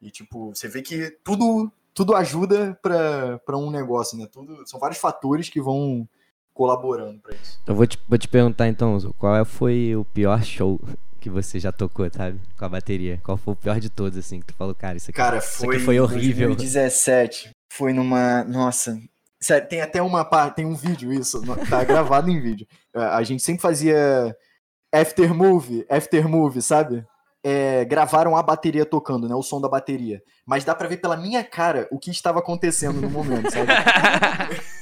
e 0.00 0.10
tipo, 0.10 0.54
você 0.54 0.68
vê 0.68 0.82
que 0.82 1.10
tudo 1.24 1.70
tudo 1.92 2.14
ajuda 2.14 2.78
para 2.80 3.58
um 3.58 3.70
negócio, 3.70 4.16
né? 4.16 4.26
Tudo, 4.30 4.66
são 4.66 4.78
vários 4.80 4.98
fatores 4.98 5.48
que 5.48 5.60
vão 5.60 6.08
colaborando 6.54 7.18
para 7.20 7.34
isso. 7.34 7.58
Então 7.62 7.74
vou 7.74 7.86
te, 7.86 7.98
vou 8.08 8.16
te 8.18 8.28
perguntar 8.28 8.68
então, 8.68 8.98
qual 9.18 9.36
é- 9.36 9.44
foi 9.44 9.94
o 9.96 10.04
pior 10.04 10.42
show 10.42 10.80
que 11.20 11.28
você 11.28 11.58
já 11.58 11.70
tocou, 11.72 12.08
sabe? 12.10 12.40
Com 12.58 12.64
a 12.64 12.68
bateria. 12.68 13.20
Qual 13.22 13.36
foi 13.36 13.52
o 13.52 13.56
pior 13.56 13.78
de 13.80 13.90
todos, 13.90 14.18
assim, 14.18 14.40
que 14.40 14.46
tu 14.46 14.54
falou, 14.54 14.74
cara, 14.74 14.96
isso 14.96 15.10
aqui, 15.10 15.16
Cara, 15.16 15.38
isso 15.38 15.58
foi, 15.58 15.76
aqui 15.76 15.84
foi 15.84 16.00
horrível. 16.00 16.48
2017. 16.48 17.50
Foi 17.72 17.92
numa, 17.92 18.42
nossa, 18.44 18.98
sério, 19.40 19.68
tem 19.68 19.80
até 19.80 20.00
uma 20.00 20.24
parte, 20.24 20.56
tem 20.56 20.66
um 20.66 20.74
vídeo 20.74 21.12
isso, 21.12 21.42
tá 21.68 21.84
gravado 21.84 22.30
em 22.30 22.40
vídeo. 22.40 22.66
A 22.94 23.22
gente 23.22 23.42
sempre 23.42 23.60
fazia 23.62 24.34
after 24.92 25.34
movie, 25.34 25.84
after 25.88 26.26
movie, 26.28 26.62
sabe? 26.62 27.04
É, 27.42 27.84
gravaram 27.86 28.36
a 28.36 28.42
bateria 28.42 28.84
tocando, 28.84 29.28
né? 29.28 29.34
O 29.34 29.42
som 29.42 29.60
da 29.60 29.68
bateria. 29.68 30.22
Mas 30.44 30.64
dá 30.64 30.74
pra 30.74 30.88
ver 30.88 30.98
pela 30.98 31.16
minha 31.16 31.42
cara 31.42 31.88
o 31.90 31.98
que 31.98 32.10
estava 32.10 32.38
acontecendo 32.38 33.00
no 33.00 33.08
momento, 33.08 33.50
sabe? 33.50 33.72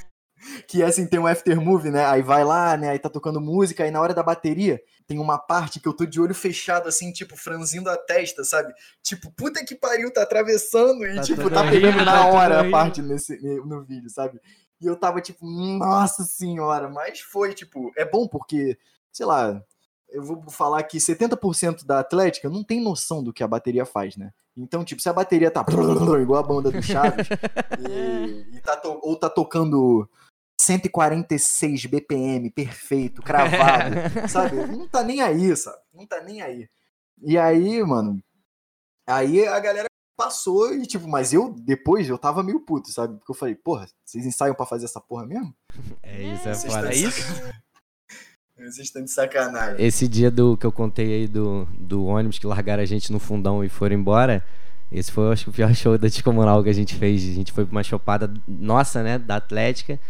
que 0.67 0.83
é 0.83 0.87
assim, 0.87 1.07
tem 1.07 1.19
um 1.19 1.27
after 1.27 1.61
movie, 1.61 1.91
né? 1.91 2.05
Aí 2.05 2.23
vai 2.23 2.45
lá, 2.45 2.77
né? 2.77 2.91
Aí 2.91 2.99
tá 2.99 3.09
tocando 3.09 3.41
música, 3.41 3.85
aí 3.85 3.91
na 3.91 4.01
hora 4.01 4.13
da 4.13 4.23
bateria 4.23 4.81
tem 5.07 5.19
uma 5.19 5.39
parte 5.39 5.81
que 5.81 5.89
eu 5.89 5.95
tô 5.95 6.05
de 6.05 6.21
olho 6.21 6.35
fechado, 6.35 6.89
assim, 6.89 7.11
tipo, 7.13 7.37
franzindo 7.37 7.89
a 7.89 7.97
testa, 7.97 8.45
sabe? 8.45 8.73
Tipo, 9.03 9.31
puta 9.33 9.65
que 9.65 9.75
pariu, 9.75 10.13
tá 10.13 10.23
atravessando 10.23 11.07
e, 11.07 11.17
Tá 11.17 11.23
tipo, 11.23 11.51
tá 11.51 11.63
pegando 11.69 11.99
tá 11.99 12.05
na 12.05 12.27
hora 12.27 12.61
a 12.61 12.71
parte 12.71 13.01
nesse, 13.01 13.39
no 13.65 13.83
vídeo, 13.85 14.11
sabe? 14.11 14.39
E 14.81 14.87
eu 14.87 14.97
tava 14.97 15.21
tipo, 15.21 15.47
nossa 15.79 16.25
senhora, 16.25 16.89
mas 16.89 17.21
foi, 17.21 17.55
tipo, 17.55 17.91
é 17.97 18.05
bom 18.05 18.29
porque, 18.29 18.79
sei 19.11 19.27
lá, 19.27 19.61
eu 20.11 20.23
vou 20.23 20.43
falar 20.51 20.83
que 20.85 20.99
70% 20.99 21.85
da 21.85 22.01
Atlética 22.01 22.49
não 22.49 22.65
tem 22.65 22.81
noção 22.83 23.23
do 23.23 23.33
que 23.33 23.43
a 23.43 23.49
bateria 23.49 23.85
faz, 23.85 24.17
né? 24.17 24.33
Então, 24.57 24.85
tipo, 24.85 25.01
se 25.01 25.09
a 25.09 25.13
bateria 25.13 25.51
tá 25.51 25.65
igual 26.21 26.41
a 26.43 26.47
banda 26.47 26.71
do 26.71 26.83
Chaves, 26.83 27.29
e, 27.89 28.57
e 28.57 28.61
tá 28.61 28.77
to- 28.77 29.01
ou 29.03 29.17
tá 29.17 29.29
tocando 29.31 30.09
146 30.61 31.87
BPM, 31.87 32.51
perfeito, 32.51 33.23
cravado, 33.23 33.95
sabe? 34.29 34.57
Não 34.67 34.89
tá 34.89 35.03
nem 35.03 35.21
aí, 35.21 35.57
sabe? 35.57 35.79
Não 35.93 36.07
tá 36.07 36.21
nem 36.23 36.43
aí. 36.43 36.69
E 37.23 37.37
aí, 37.39 37.83
mano, 37.85 38.23
aí 39.07 39.47
a 39.47 39.59
galera 39.61 39.89
passou 40.17 40.75
e, 40.75 40.85
tipo, 40.85 41.07
mas 41.07 41.33
eu, 41.33 41.53
depois, 41.53 42.09
eu 42.09 42.19
tava 42.19 42.43
meio 42.43 42.61
puto, 42.61 42.91
sabe? 42.91 43.17
Porque 43.19 43.31
eu 43.31 43.37
falei, 43.37 43.55
porra, 43.55 43.87
vocês 44.05 44.27
ensaiam 44.27 44.55
pra 44.55 44.67
fazer 44.67 44.87
essa 44.87 45.01
porra 45.01 45.25
mesmo? 45.25 45.55
É 46.03 46.23
isso, 46.23 46.49
é 46.49 46.53
É 46.89 46.95
isso? 46.97 47.23
Vocês 48.59 48.79
estão 48.79 49.03
de 49.05 49.11
sacanagem. 49.11 49.77
Esse 49.79 50.09
dia 50.09 50.33
do 50.33 50.57
que 50.57 50.67
eu 50.67 50.73
contei 50.73 51.21
aí 51.21 51.29
do, 51.29 51.67
do 51.79 52.05
ônibus 52.07 52.41
que 52.41 52.47
largaram 52.47 52.83
a 52.83 52.87
gente 52.87 53.13
no 53.13 53.21
fundão 53.21 53.63
e 53.63 53.69
foram 53.69 53.95
embora, 53.95 54.45
esse 54.91 55.13
foi, 55.13 55.33
acho 55.33 55.45
que 55.45 55.51
o 55.51 55.53
pior 55.53 55.73
show 55.77 55.97
da 55.97 56.09
Descomunal 56.09 56.63
que 56.65 56.69
a 56.69 56.75
gente 56.75 56.97
fez. 56.97 57.23
A 57.23 57.35
gente 57.35 57.53
foi 57.53 57.65
pra 57.65 57.73
uma 57.73 57.85
chopada 57.85 58.33
nossa, 58.49 59.01
né, 59.03 59.17
da 59.17 59.37
Atlética, 59.37 60.01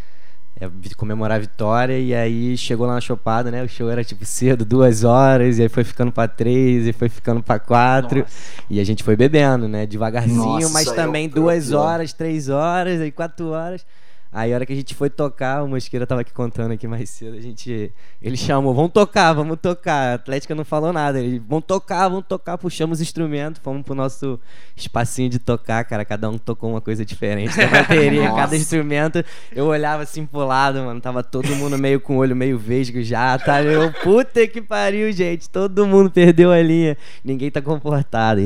é, 0.58 0.66
comemorar 0.96 1.36
a 1.36 1.40
vitória, 1.40 1.98
e 1.98 2.14
aí 2.14 2.56
chegou 2.56 2.86
lá 2.86 2.94
na 2.94 3.00
chopada, 3.02 3.50
né, 3.50 3.62
o 3.62 3.68
show 3.68 3.90
era 3.90 4.02
tipo 4.02 4.24
cedo, 4.24 4.64
duas 4.64 5.04
horas, 5.04 5.58
e 5.58 5.62
aí 5.62 5.68
foi 5.68 5.84
ficando 5.84 6.10
pra 6.10 6.26
três, 6.26 6.86
e 6.86 6.92
foi 6.92 7.10
ficando 7.10 7.42
pra 7.42 7.58
quatro, 7.58 8.24
e 8.70 8.80
a 8.80 8.84
gente 8.84 9.04
foi 9.04 9.14
bebendo, 9.14 9.68
né, 9.68 9.86
devagarzinho, 9.86 10.36
Nossa, 10.36 10.70
mas 10.70 10.88
é 10.88 10.94
também 10.94 11.28
duas 11.28 11.72
horas, 11.72 12.14
três 12.14 12.48
horas, 12.48 13.00
aí 13.00 13.12
quatro 13.12 13.48
horas. 13.48 13.84
Aí 14.30 14.52
a 14.52 14.56
hora 14.56 14.66
que 14.66 14.72
a 14.74 14.76
gente 14.76 14.94
foi 14.94 15.08
tocar, 15.08 15.62
o 15.62 15.68
Mosqueira 15.68 16.06
tava 16.06 16.20
aqui 16.20 16.34
contando 16.34 16.72
aqui 16.72 16.86
mais 16.86 17.08
cedo, 17.08 17.36
a 17.36 17.40
gente. 17.40 17.90
Ele 18.20 18.36
chamou, 18.36 18.74
vamos 18.74 18.92
tocar, 18.92 19.32
vamos 19.32 19.58
tocar. 19.58 20.10
A 20.10 20.14
Atlética 20.14 20.54
não 20.54 20.66
falou 20.66 20.92
nada. 20.92 21.18
Ele, 21.18 21.38
vamos 21.38 21.64
tocar, 21.64 22.08
vamos 22.08 22.26
tocar, 22.28 22.58
puxamos 22.58 23.00
o 23.00 23.02
instrumento, 23.02 23.58
fomos 23.62 23.82
pro 23.82 23.94
nosso 23.94 24.38
espacinho 24.76 25.30
de 25.30 25.38
tocar, 25.38 25.82
cara. 25.84 26.04
Cada 26.04 26.28
um 26.28 26.36
tocou 26.36 26.70
uma 26.70 26.80
coisa 26.80 27.06
diferente 27.06 27.56
da 27.56 27.68
bateria, 27.72 28.30
cada 28.34 28.54
instrumento. 28.54 29.24
Eu 29.50 29.66
olhava 29.66 30.02
assim 30.02 30.26
pro 30.26 30.44
lado, 30.44 30.78
mano. 30.82 31.00
Tava 31.00 31.22
todo 31.22 31.48
mundo 31.56 31.78
meio 31.78 31.98
com 31.98 32.16
o 32.16 32.18
olho 32.18 32.36
meio 32.36 32.58
vesgo 32.58 33.02
já, 33.02 33.38
tá? 33.38 33.62
Eu, 33.62 33.90
puta 34.02 34.46
que 34.46 34.60
pariu, 34.60 35.10
gente. 35.10 35.48
Todo 35.48 35.86
mundo 35.86 36.10
perdeu 36.10 36.52
a 36.52 36.60
linha. 36.60 36.98
Ninguém 37.24 37.50
tá 37.50 37.62
comportado. 37.62 38.42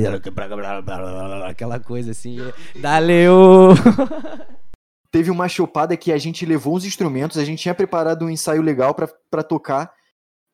Aquela 1.45 1.81
coisa 1.81 2.13
assim. 2.13 2.39
Daleu! 2.77 3.71
Teve 5.13 5.31
uma 5.31 5.47
chopada 5.49 5.97
que 5.97 6.11
a 6.11 6.19
gente 6.19 6.45
levou 6.47 6.75
os 6.75 6.85
instrumentos, 6.85 7.37
a 7.39 7.45
gente 7.45 7.61
tinha 7.63 7.75
preparado 7.75 8.25
um 8.25 8.31
ensaio 8.31 8.63
legal 8.63 8.95
pra, 8.95 9.07
pra 9.31 9.43
tocar. 9.43 9.93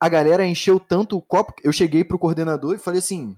A 0.01 0.09
galera 0.09 0.44
encheu 0.44 0.78
tanto 0.80 1.16
o 1.16 1.22
copo. 1.22 1.55
Eu 1.62 1.72
cheguei 1.72 2.02
pro 2.05 2.18
coordenador 2.18 2.74
e 2.74 2.78
falei 2.78 2.98
assim: 2.98 3.36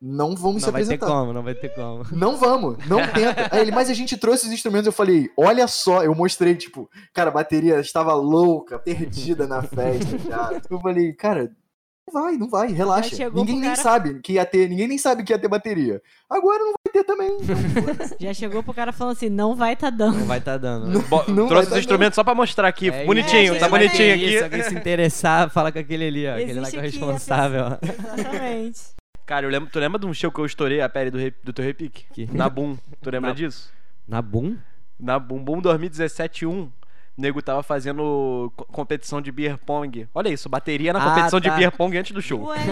não 0.00 0.34
vamos 0.34 0.62
se 0.62 0.66
Não 0.66 0.72
vai 0.72 0.82
ter 0.82 0.94
apresentar. 0.94 1.06
como, 1.06 1.32
não 1.32 1.42
vai 1.42 1.54
ter 1.54 1.74
como. 1.74 2.04
Não 2.12 2.36
vamos, 2.36 2.78
não 2.86 2.98
tenta. 3.12 3.48
Aí 3.50 3.60
ele, 3.60 3.72
mas 3.72 3.88
a 3.88 3.94
gente 3.94 4.16
trouxe 4.16 4.46
os 4.46 4.52
instrumentos, 4.52 4.86
eu 4.86 4.92
falei, 4.92 5.30
olha 5.38 5.66
só, 5.66 6.02
eu 6.02 6.14
mostrei, 6.14 6.54
tipo, 6.54 6.90
cara, 7.12 7.30
a 7.30 7.32
bateria 7.32 7.78
estava 7.80 8.12
louca, 8.14 8.78
perdida 8.78 9.46
na 9.46 9.62
festa 9.62 10.18
já. 10.28 10.60
Eu 10.70 10.80
falei, 10.80 11.12
cara, 11.14 11.50
não 12.06 12.22
vai, 12.22 12.36
não 12.36 12.48
vai, 12.48 12.70
relaxa. 12.72 13.30
Ninguém 13.30 13.56
nem 13.60 13.70
cara- 13.70 13.76
sabe 13.82 14.20
que 14.20 14.34
ia 14.34 14.44
ter, 14.44 14.68
ninguém 14.68 14.86
nem 14.86 14.98
sabe 14.98 15.24
que 15.24 15.32
ia 15.32 15.38
ter 15.38 15.48
bateria. 15.48 16.02
Agora 16.28 16.58
não 16.58 16.72
vai 16.84 16.92
ter 16.92 17.04
também. 17.04 17.30
então, 17.40 18.16
Já 18.20 18.34
chegou 18.34 18.62
pro 18.62 18.74
cara 18.74 18.92
falando 18.92 19.12
assim, 19.16 19.28
não 19.28 19.54
vai 19.56 19.74
tá 19.74 19.88
dando. 19.90 20.18
Não 20.18 20.26
vai 20.26 20.40
tá 20.40 20.56
dando. 20.58 21.00
Bo- 21.02 21.24
Não 21.28 21.46
vai 21.46 21.48
trouxe 21.48 21.72
os 21.72 21.78
instrumentos 21.78 22.14
só 22.14 22.22
pra 22.24 22.34
mostrar 22.34 22.68
aqui. 22.68 22.90
É, 22.90 23.04
bonitinho, 23.06 23.54
é, 23.54 23.58
tá 23.58 23.68
bonitinho 23.68 24.10
é 24.10 24.14
aqui. 24.14 24.38
Se 24.38 24.44
alguém 24.44 24.62
se 24.62 24.74
interessar, 24.74 25.48
fala 25.50 25.72
com 25.72 25.78
aquele 25.78 26.06
ali, 26.06 26.26
ó. 26.26 26.34
Aquele 26.34 26.60
lá 26.60 26.70
que 26.70 26.76
é 26.76 26.78
o 26.78 26.82
responsável. 26.82 27.64
Exatamente. 27.82 28.80
Cara, 29.26 29.46
eu 29.46 29.50
lembro, 29.50 29.70
tu 29.70 29.78
lembra 29.78 29.98
de 29.98 30.06
um 30.06 30.12
show 30.12 30.30
que 30.30 30.38
eu 30.38 30.44
estourei 30.44 30.82
a 30.82 30.88
pele 30.88 31.10
do, 31.10 31.16
re- 31.18 31.34
do 31.42 31.52
teu 31.52 31.64
repique? 31.64 32.04
Que? 32.12 32.26
Na 32.30 32.48
Boom. 32.50 32.76
Tu 33.02 33.10
lembra 33.10 33.30
Na- 33.30 33.34
disso? 33.34 33.72
Na 34.06 34.20
Boom? 34.20 34.56
Na 35.00 35.18
Boom 35.18 35.42
Boom 35.42 35.60
2017 35.62 36.44
1. 36.44 36.70
O 37.16 37.20
nego 37.22 37.40
tava 37.40 37.62
fazendo 37.62 38.52
co- 38.56 38.64
competição 38.66 39.20
de 39.20 39.30
beer 39.30 39.56
pong. 39.58 40.08
Olha 40.14 40.28
isso, 40.30 40.48
bateria 40.48 40.92
na 40.92 41.00
Ah, 41.00 41.08
competição 41.10 41.40
tá. 41.40 41.48
de 41.48 41.56
beer 41.56 41.70
pong 41.70 41.96
antes 41.96 42.10
do 42.12 42.20
show. 42.20 42.44
Ué, 42.46 42.58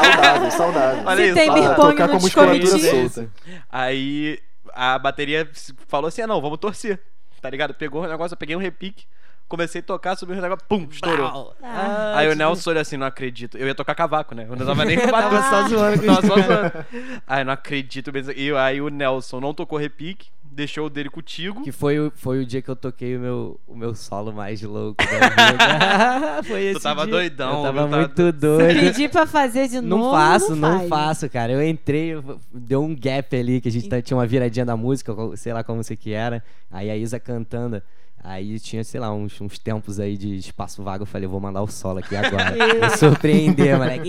saudável, 0.00 0.50
saudável. 0.52 1.02
Olha 1.04 1.16
se 1.16 1.24
isso, 1.26 1.34
tem 1.34 1.48
ah, 1.50 1.52
beer 1.54 1.74
pong 1.74 1.90
tocar 1.90 2.08
com 2.08 2.14
musculatura 2.20 2.78
solta. 2.78 3.30
Aí 3.70 4.38
a 4.72 4.98
bateria 4.98 5.48
falou 5.88 6.08
assim: 6.08 6.22
ah, 6.22 6.26
não, 6.26 6.40
vamos 6.40 6.58
torcer. 6.58 7.00
Tá 7.40 7.50
ligado? 7.50 7.74
Pegou 7.74 8.02
o 8.04 8.08
negócio, 8.08 8.34
eu 8.34 8.38
peguei 8.38 8.56
um 8.56 8.60
repique, 8.60 9.04
comecei 9.48 9.80
a 9.80 9.84
tocar, 9.84 10.16
subi 10.16 10.32
o 10.32 10.40
negócio, 10.40 10.64
pum, 10.68 10.86
estourou. 10.90 11.54
Ah, 11.62 12.14
Aí 12.16 12.28
o 12.28 12.34
Nelson 12.34 12.70
olhou 12.70 12.80
assim, 12.80 12.96
não 12.96 13.06
acredito. 13.06 13.56
Eu 13.58 13.66
ia 13.66 13.74
tocar 13.74 13.94
cavaco, 13.94 14.34
né? 14.34 14.46
Eu 14.48 14.56
não 14.56 14.64
tava 14.66 14.84
nem 14.84 14.96
Tava 14.98 15.10
batendo. 15.30 15.42
só 15.50 15.68
zoando 15.68 16.00
com 16.00 16.06
Tava 16.06 16.26
só 16.26 16.34
zoando. 16.34 16.86
Aí 17.26 17.44
não 17.44 17.52
acredito. 17.52 18.12
mesmo. 18.12 18.32
E 18.32 18.52
aí 18.56 18.80
o 18.80 18.88
Nelson 18.88 19.38
não 19.40 19.52
tocou 19.54 19.78
repique, 19.78 20.28
deixou 20.56 20.86
o 20.86 20.90
dele 20.90 21.10
contigo. 21.10 21.62
Que 21.62 21.70
foi 21.70 22.00
o, 22.00 22.10
foi 22.16 22.40
o 22.42 22.46
dia 22.46 22.62
que 22.62 22.68
eu 22.68 22.74
toquei 22.74 23.16
o 23.16 23.20
meu, 23.20 23.60
o 23.66 23.76
meu 23.76 23.94
solo 23.94 24.32
mais 24.32 24.60
louco 24.62 24.96
da 25.04 25.28
vida. 25.28 26.42
foi 26.48 26.62
esse 26.64 26.80
tava 26.80 27.02
dia. 27.02 27.10
doidão, 27.12 27.58
Eu 27.58 27.62
tava? 27.62 27.80
Tava- 27.82 27.96
muito 27.98 28.32
doido. 28.32 28.66
Pedir 28.80 29.10
pra 29.10 29.26
fazer 29.26 29.68
de 29.68 29.80
Não 29.80 29.98
novo. 29.98 30.10
faço, 30.12 30.56
não, 30.56 30.88
faço, 30.88 31.28
cara. 31.28 31.52
Eu 31.52 31.62
entrei, 31.62 32.14
eu- 32.14 32.40
deu 32.52 32.82
um 32.82 32.96
gap 32.98 33.36
ali, 33.36 33.60
que 33.60 33.68
a 33.68 33.72
gente 33.72 33.88
tá- 33.88 34.00
tinha 34.00 34.16
uma 34.16 34.26
viradinha 34.26 34.64
da 34.64 34.76
música, 34.76 35.14
sei 35.36 35.52
lá 35.52 35.62
como 35.62 35.82
você 35.84 35.94
que 35.94 36.12
era. 36.12 36.42
Aí 36.70 36.90
a 36.90 36.96
Isa 36.96 37.20
cantando. 37.20 37.82
Aí 38.28 38.58
tinha, 38.58 38.82
sei 38.82 38.98
lá, 38.98 39.12
uns, 39.12 39.40
uns 39.40 39.56
tempos 39.56 40.00
aí 40.00 40.16
de 40.16 40.36
espaço 40.36 40.82
vago. 40.82 41.02
Eu 41.02 41.06
falei, 41.06 41.28
vou 41.28 41.38
mandar 41.38 41.62
o 41.62 41.68
solo 41.68 42.00
aqui 42.00 42.16
agora. 42.16 42.56
Vou 42.80 42.90
surpreender, 42.98 43.78
moleque. 43.78 44.08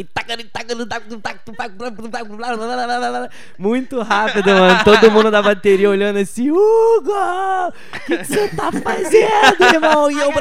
Muito 3.59 4.01
rápido, 4.01 4.49
mano. 4.49 4.83
Todo 4.83 5.11
mundo 5.11 5.29
da 5.29 5.39
bateria 5.43 5.87
olhando 5.87 6.17
assim, 6.17 6.49
Hugo! 6.49 7.11
O 7.11 7.99
que 8.07 8.23
você 8.23 8.47
tá 8.49 8.71
fazendo, 8.71 9.73
irmão? 9.75 10.09
E 10.09 10.17
eu. 10.19 10.31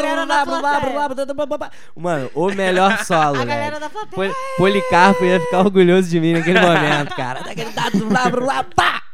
Mano, 1.94 2.30
o 2.34 2.46
melhor 2.48 3.04
solo, 3.04 3.42
A 3.42 3.44
galera 3.44 3.78
da 3.78 3.90
plateia. 3.90 4.30
Pol- 4.32 4.36
Policarpo 4.56 5.22
ia 5.22 5.38
ficar 5.38 5.58
orgulhoso 5.58 6.08
de 6.08 6.18
mim 6.18 6.32
naquele 6.32 6.60
momento, 6.60 7.14
cara. 7.14 7.40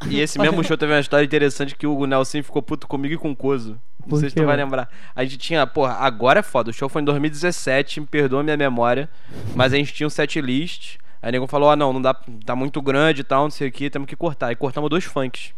E 0.08 0.20
esse 0.20 0.38
mesmo 0.38 0.62
show 0.62 0.76
teve 0.76 0.92
uma 0.92 1.00
história 1.00 1.24
interessante 1.24 1.74
que 1.74 1.86
o 1.86 1.92
Hugo 1.92 2.06
Nelson 2.06 2.44
ficou 2.44 2.62
puto 2.62 2.86
comigo 2.86 3.14
e 3.14 3.18
com 3.18 3.32
o 3.32 3.36
Coso. 3.36 3.76
Não 4.06 4.18
sei 4.18 4.30
se 4.30 4.36
tu 4.36 4.44
vai 4.44 4.56
lembrar. 4.56 4.88
A 5.14 5.22
gente 5.24 5.38
tinha, 5.38 5.66
porra, 5.66 5.94
agora 5.94 6.40
é 6.40 6.42
foda. 6.42 6.70
O 6.70 6.72
show 6.72 6.88
foi 6.88 7.02
em 7.02 7.04
2017, 7.04 8.00
me 8.00 8.06
perdoa 8.06 8.40
a 8.40 8.42
minha 8.42 8.56
memória. 8.56 9.08
Mas 9.54 9.72
a 9.72 9.76
gente 9.76 9.92
tinha 9.92 10.06
um 10.06 10.10
set 10.10 10.40
list. 10.40 10.96
Aí 11.20 11.28
o 11.28 11.32
nego 11.32 11.46
falou: 11.46 11.70
ah, 11.70 11.76
não, 11.76 11.92
não 11.92 12.02
dá, 12.02 12.14
tá 12.44 12.56
muito 12.56 12.82
grande 12.82 13.20
e 13.20 13.24
tal, 13.24 13.44
não 13.44 13.50
sei 13.50 13.68
o 13.68 13.72
que, 13.72 13.88
temos 13.88 14.08
que 14.08 14.16
cortar. 14.16 14.50
E 14.50 14.56
cortamos 14.56 14.90
dois 14.90 15.04
funks, 15.04 15.54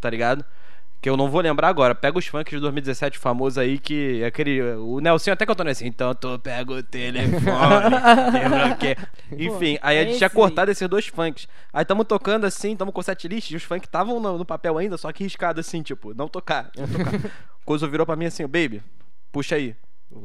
tá 0.00 0.10
ligado? 0.10 0.44
Que 1.04 1.10
eu 1.10 1.18
não 1.18 1.28
vou 1.28 1.42
lembrar 1.42 1.68
agora. 1.68 1.94
Pega 1.94 2.18
os 2.18 2.26
funks 2.26 2.50
de 2.50 2.58
2017 2.60 3.18
famosos 3.18 3.58
aí, 3.58 3.78
que 3.78 4.22
é 4.22 4.26
aquele. 4.26 4.62
O 4.62 5.00
Nelson 5.00 5.32
até 5.32 5.44
cantou 5.44 5.68
assim. 5.68 5.86
Então 5.86 6.14
tu 6.14 6.38
pega 6.38 6.72
o 6.72 6.82
telefone. 6.82 7.44
lembra 8.32 8.74
quê? 8.76 8.96
Enfim, 9.32 9.78
aí 9.82 9.98
a 9.98 10.04
gente 10.04 10.16
tinha 10.16 10.28
esse 10.28 10.34
cortado 10.34 10.70
esses 10.70 10.88
dois 10.88 11.06
funks. 11.08 11.46
Aí 11.74 11.84
tamo 11.84 12.06
tocando 12.06 12.46
assim, 12.46 12.74
tamo 12.74 12.90
com 12.90 13.02
set 13.02 13.28
list, 13.28 13.50
e 13.50 13.56
os 13.56 13.62
funks 13.62 13.86
estavam 13.86 14.18
no, 14.18 14.38
no 14.38 14.46
papel 14.46 14.78
ainda, 14.78 14.96
só 14.96 15.12
que 15.12 15.24
riscado 15.24 15.60
assim, 15.60 15.82
tipo, 15.82 16.14
não 16.14 16.26
tocar, 16.26 16.70
não 16.74 16.88
tocar. 16.88 17.20
Coisa 17.66 17.86
virou 17.86 18.06
pra 18.06 18.16
mim 18.16 18.24
assim, 18.24 18.44
baby, 18.44 18.82
puxa 19.30 19.56
aí. 19.56 19.76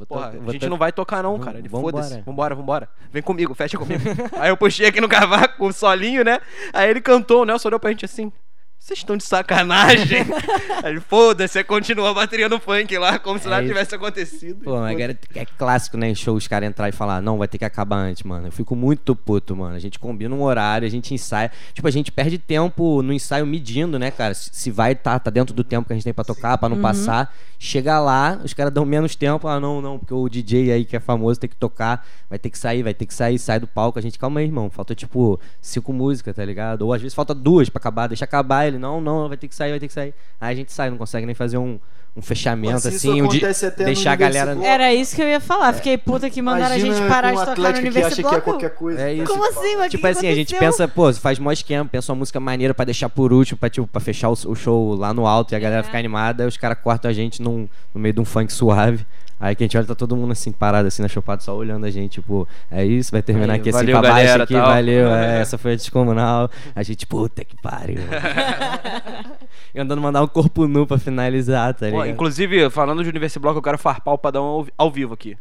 Porra, 0.07 0.34
a 0.47 0.51
gente 0.53 0.69
não 0.69 0.77
vai 0.77 0.93
tocar 0.93 1.23
não, 1.23 1.38
cara. 1.39 1.57
Ele 1.57 1.68
foda-se. 1.68 2.22
Vambora, 2.22 2.56
vambora. 2.56 2.89
Vem 3.11 3.22
comigo, 3.22 3.53
fecha 3.53 3.77
comigo. 3.77 4.01
aí 4.39 4.49
eu 4.49 4.56
puxei 4.56 4.88
aqui 4.88 5.01
no 5.01 5.10
cavaco, 5.10 5.68
o 5.68 5.73
solinho, 5.73 6.23
né? 6.23 6.39
Aí 6.72 6.89
ele 6.89 7.01
cantou, 7.01 7.41
o 7.41 7.45
Nelson 7.45 7.68
olhou 7.68 7.81
pra 7.81 7.89
gente 7.89 8.06
assim. 8.06 8.31
Vocês 8.80 8.99
estão 8.99 9.18
de 9.18 9.23
sacanagem? 9.23 10.26
Aí 10.84 10.99
foda-se, 11.01 11.53
você 11.53 11.64
continua 11.64 12.10
a 12.10 12.14
bateria 12.14 12.47
no 12.49 12.60
funk 12.60 12.97
lá, 12.97 13.19
como 13.19 13.38
se 13.38 13.45
É 13.45 13.49
nada 13.49 13.61
isso. 13.64 13.72
tivesse 13.73 13.93
acontecido. 13.93 14.64
Pô, 14.64 14.80
mas 14.80 14.97
era- 14.97 15.19
é 15.35 15.45
clássico, 15.45 15.95
né? 15.97 16.10
Em 16.10 16.15
show 16.15 16.34
os 16.35 16.47
caras 16.47 16.68
entrar 16.69 16.89
e 16.89 16.91
falar, 16.91 17.22
não, 17.22 17.38
vai 17.38 17.47
ter 17.47 17.57
que 17.60 17.65
acabar 17.65 17.97
antes, 17.97 18.23
mano. 18.23 18.47
Eu 18.47 18.51
fico 18.51 18.76
muito 18.76 19.15
puto, 19.15 19.56
mano. 19.56 19.76
A 19.76 19.80
gente 19.80 19.99
combina 19.99 20.34
um 20.34 20.41
horário, 20.41 20.88
a 20.88 20.89
gente 20.89 21.14
ensaia. 21.14 21.51
Tipo, 21.73 21.88
a 21.88 21.91
gente 21.91 22.11
perde 22.11 22.39
tempo 22.39 23.01
no 23.03 23.14
ensaio 23.14 23.45
medindo, 23.45 23.99
né, 23.99 24.10
cara? 24.10 24.34
Se 24.34 24.49
se 24.51 24.72
vai 24.72 24.95
tá, 24.95 25.19
tá 25.19 25.30
dentro 25.30 25.53
do 25.53 25.64
tempo 25.64 25.85
que 25.85 25.93
a 25.93 25.95
gente 25.95 26.06
tem 26.06 26.14
pra 26.14 26.23
tocar, 26.23 26.57
pra 26.57 26.69
não 26.69 26.80
passar. 26.81 27.31
Chega 27.61 27.99
lá, 27.99 28.39
os 28.43 28.53
caras 28.53 28.72
dão 28.73 28.85
menos 28.85 29.15
tempo. 29.15 29.45
Ah, 29.47 29.60
não, 29.60 29.81
não, 29.81 29.99
porque 29.99 30.14
o 30.14 30.30
DJ 30.30 30.72
aí 30.72 30.85
que 30.85 30.95
é 30.95 30.99
famoso 30.99 31.38
tem 31.39 31.49
que 31.49 31.57
tocar, 31.57 32.07
vai 32.30 32.39
ter 32.39 32.49
que 32.49 32.57
sair, 32.57 32.81
vai 32.81 32.93
ter 32.93 33.06
que 33.06 33.14
sair, 33.14 33.38
sai 33.38 33.60
do 33.60 33.68
palco. 33.68 33.99
A 33.99 34.01
gente, 34.01 34.18
calma 34.18 34.39
aí, 34.39 34.45
irmão. 34.45 34.69
Falta, 34.69 34.95
tipo, 34.95 35.38
cinco 35.61 35.91
músicas, 35.91 36.34
tá 36.35 36.45
ligado? 36.45 36.84
Ou 36.84 36.93
às 36.93 37.01
vezes 37.01 37.14
falta 37.14 37.35
duas 37.35 37.69
pra 37.69 37.80
acabar, 37.80 38.07
deixa 38.07 38.23
acabar. 38.23 38.68
Ele, 38.69 38.77
não, 38.77 39.01
não, 39.01 39.27
vai 39.27 39.37
ter 39.37 39.47
que 39.47 39.55
sair, 39.55 39.71
vai 39.71 39.79
ter 39.79 39.87
que 39.87 39.93
sair. 39.93 40.13
Aí 40.39 40.53
a 40.53 40.55
gente 40.55 40.71
sai, 40.71 40.89
não 40.89 40.97
consegue 40.97 41.25
nem 41.25 41.35
fazer 41.35 41.57
um, 41.57 41.79
um 42.19 42.21
fechamento 42.21 42.77
isso 42.77 42.87
assim, 42.89 43.21
um 43.21 43.27
de 43.27 43.41
deixar 43.77 44.11
a 44.11 44.15
galera. 44.15 44.57
Era 44.61 44.93
isso 44.93 45.15
que 45.15 45.21
eu 45.21 45.27
ia 45.27 45.39
falar. 45.39 45.73
Fiquei 45.73 45.97
puta 45.97 46.29
que 46.29 46.41
mandaram 46.41 46.75
a 46.75 46.77
imagina 46.77 46.95
gente 46.95 47.09
parar 47.09 47.33
com 47.33 47.35
de 47.35 47.41
um 47.41 47.45
tocar 47.45 47.61
no 47.61 47.67
Atlético 47.67 47.81
que 47.81 47.87
acha 47.87 47.97
Universo 47.99 48.29
que 48.29 48.35
é 48.35 48.41
qualquer 48.41 48.69
coisa. 48.71 49.01
É 49.01 49.13
isso. 49.13 49.31
Como 49.31 49.49
assim, 49.49 49.75
mano? 49.77 49.89
Tipo 49.89 50.01
que 50.03 50.07
assim, 50.07 50.27
a 50.27 50.35
gente 50.35 50.55
pensa, 50.55 50.87
pô, 50.87 51.11
faz 51.13 51.39
mó 51.39 51.51
esquema, 51.51 51.85
pensa 51.85 52.11
uma 52.11 52.19
música 52.19 52.39
maneira 52.39 52.73
pra 52.73 52.85
deixar 52.85 53.09
por 53.09 53.31
último, 53.31 53.57
pra, 53.57 53.69
tipo, 53.69 53.87
pra 53.87 54.01
fechar 54.01 54.29
o, 54.29 54.33
o 54.33 54.55
show 54.55 54.95
lá 54.95 55.13
no 55.13 55.25
alto 55.25 55.53
e 55.53 55.55
a 55.55 55.59
galera 55.59 55.79
É. 55.81 55.83
ficar 55.83 55.97
animada, 55.97 56.43
aí 56.43 56.47
os 56.47 56.57
caras 56.57 56.77
cortam 56.83 57.09
a 57.09 57.13
gente 57.13 57.41
num, 57.41 57.67
no 57.93 58.01
meio 58.01 58.13
de 58.13 58.19
um 58.19 58.25
funk 58.25 58.51
suave. 58.51 59.05
Aí 59.41 59.55
que 59.55 59.63
a 59.63 59.65
gente 59.65 59.77
olha, 59.77 59.87
tá 59.87 59.95
todo 59.95 60.17
mundo 60.17 60.33
assim, 60.33 60.51
parado 60.51 60.89
assim 60.89 61.01
na 61.01 61.07
chopada, 61.07 61.41
só 61.41 61.55
olhando 61.55 61.85
a 61.85 61.89
gente, 61.89 62.15
tipo, 62.15 62.45
é 62.69 62.83
isso, 62.83 63.09
vai 63.09 63.21
terminar 63.21 63.53
Aí, 63.53 63.59
aqui 63.61 63.69
assim 63.69 63.77
valeu, 63.77 63.99
pra 63.99 64.01
baixo 64.01 64.25
galera, 64.25 64.43
aqui, 64.43 64.53
tal. 64.53 64.67
valeu, 64.67 65.09
é, 65.15 65.39
essa 65.39 65.57
foi 65.57 65.71
a 65.71 65.75
descomunal. 65.77 66.51
A 66.75 66.83
gente, 66.83 67.07
puta 67.07 67.45
que 67.45 67.55
pariu. 67.55 67.99
e 69.73 69.79
andando 69.79 70.01
mandar 70.01 70.21
um 70.21 70.27
corpo 70.27 70.67
nu 70.67 70.85
pra 70.85 70.97
finalizar, 70.97 71.73
tá 71.73 71.89
Pô, 71.89 72.03
ligado? 72.03 72.09
Inclusive, 72.10 72.69
falando 72.69 73.03
de 73.03 73.10
Universiblock, 73.10 73.56
eu 73.56 73.61
quero 73.61 73.77
farpar 73.77 74.14
o 74.14 74.18
padrão 74.18 74.44
ao, 74.44 74.68
ao 74.77 74.91
vivo 74.91 75.14
aqui. 75.14 75.38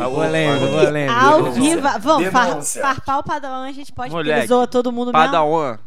Ah, 0.00 0.08
Vou 0.08 0.20
lendo, 0.26 0.68
vou 0.68 0.90
lendo. 0.90 1.10
Ao 1.10 1.52
vivo. 1.52 1.82
Vamos, 2.00 2.28
far, 2.30 2.62
farpar 2.62 3.18
o 3.18 3.22
padrão, 3.22 3.62
a 3.62 3.72
gente 3.72 3.92
pode, 3.92 4.10
Moleque, 4.12 4.48
todo 4.70 4.90
mundo 4.90 5.12
mesmo. 5.12 5.26
Padawan. 5.26 5.78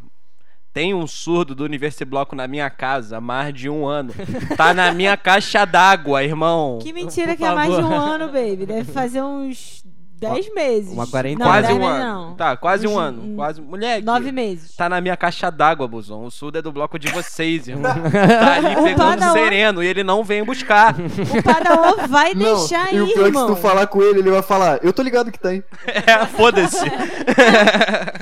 Tem 0.72 0.94
um 0.94 1.08
surdo 1.08 1.56
do 1.56 1.64
Universibloco 1.64 2.36
na 2.36 2.48
minha 2.48 2.70
casa 2.70 3.18
há 3.18 3.22
mais 3.22 3.52
de 3.54 3.68
um 3.68 3.88
ano. 3.88 4.14
Tá 4.56 4.72
na 4.72 4.92
minha 4.92 5.18
caixa 5.18 5.66
d'água, 5.66 6.24
irmão. 6.24 6.78
Que 6.80 6.94
mentira 6.94 7.30
Por 7.30 7.38
que 7.38 7.44
é 7.44 7.56
mais 7.56 7.74
de 7.74 7.80
um 7.82 7.90
favor. 7.90 7.96
ano, 7.96 8.26
baby. 8.28 8.68
Deve 8.68 8.92
fazer 8.92 9.24
uns 9.24 9.78
10 10.20 10.54
meses. 10.54 10.91
uma 10.91 11.08
quarentena. 11.08 11.46
Não, 11.46 11.52
quase 11.52 11.68
10 11.68 11.80
um 11.80 11.86
ano. 11.86 12.04
não. 12.04 12.36
Tá, 12.36 12.58
quase 12.58 12.88
um 12.88 12.91
Uns- 12.94 12.98
ano. 13.00 13.22
um- 13.24 13.36
Quase... 13.36 13.62
Moleque. 13.62 14.06
9 14.06 14.32
meses. 14.32 14.76
Tá 14.76 14.90
na 14.90 15.00
minha 15.02 15.16
caixa 15.18 15.50
d'água, 15.50 15.88
Buzão. 15.88 16.24
O 16.26 16.32
surdo 16.32 16.58
é 16.58 16.62
do 16.62 16.72
bloco 16.72 16.98
de 17.00 17.08
vocês, 17.10 17.68
irmão. 17.68 17.91
tá 18.12 18.54
ali 18.56 18.76
pegando 18.76 18.98
Padawan. 18.98 19.34
sereno 19.34 19.84
e 19.84 19.88
ele 19.88 20.04
não 20.04 20.24
vem 20.24 20.44
buscar. 20.44 20.96
O 20.96 21.44
Padawan 21.44 22.08
vai 22.08 22.34
Não, 22.34 22.58
deixar 22.58 22.94
e 22.94 23.00
o 23.02 23.06
pior 23.08 23.12
é 23.12 23.22
que 23.24 23.28
irmão. 23.28 23.48
se 23.50 23.56
tu 23.56 23.62
falar 23.62 23.88
com 23.88 24.02
ele, 24.02 24.20
ele 24.20 24.32
vai 24.32 24.41
falar, 24.41 24.80
eu 24.84 24.91
tô 24.94 25.02
ligado 25.02 25.32
que 25.32 25.40
tem. 25.40 25.64
é, 25.88 26.26
foda-se. 26.26 26.86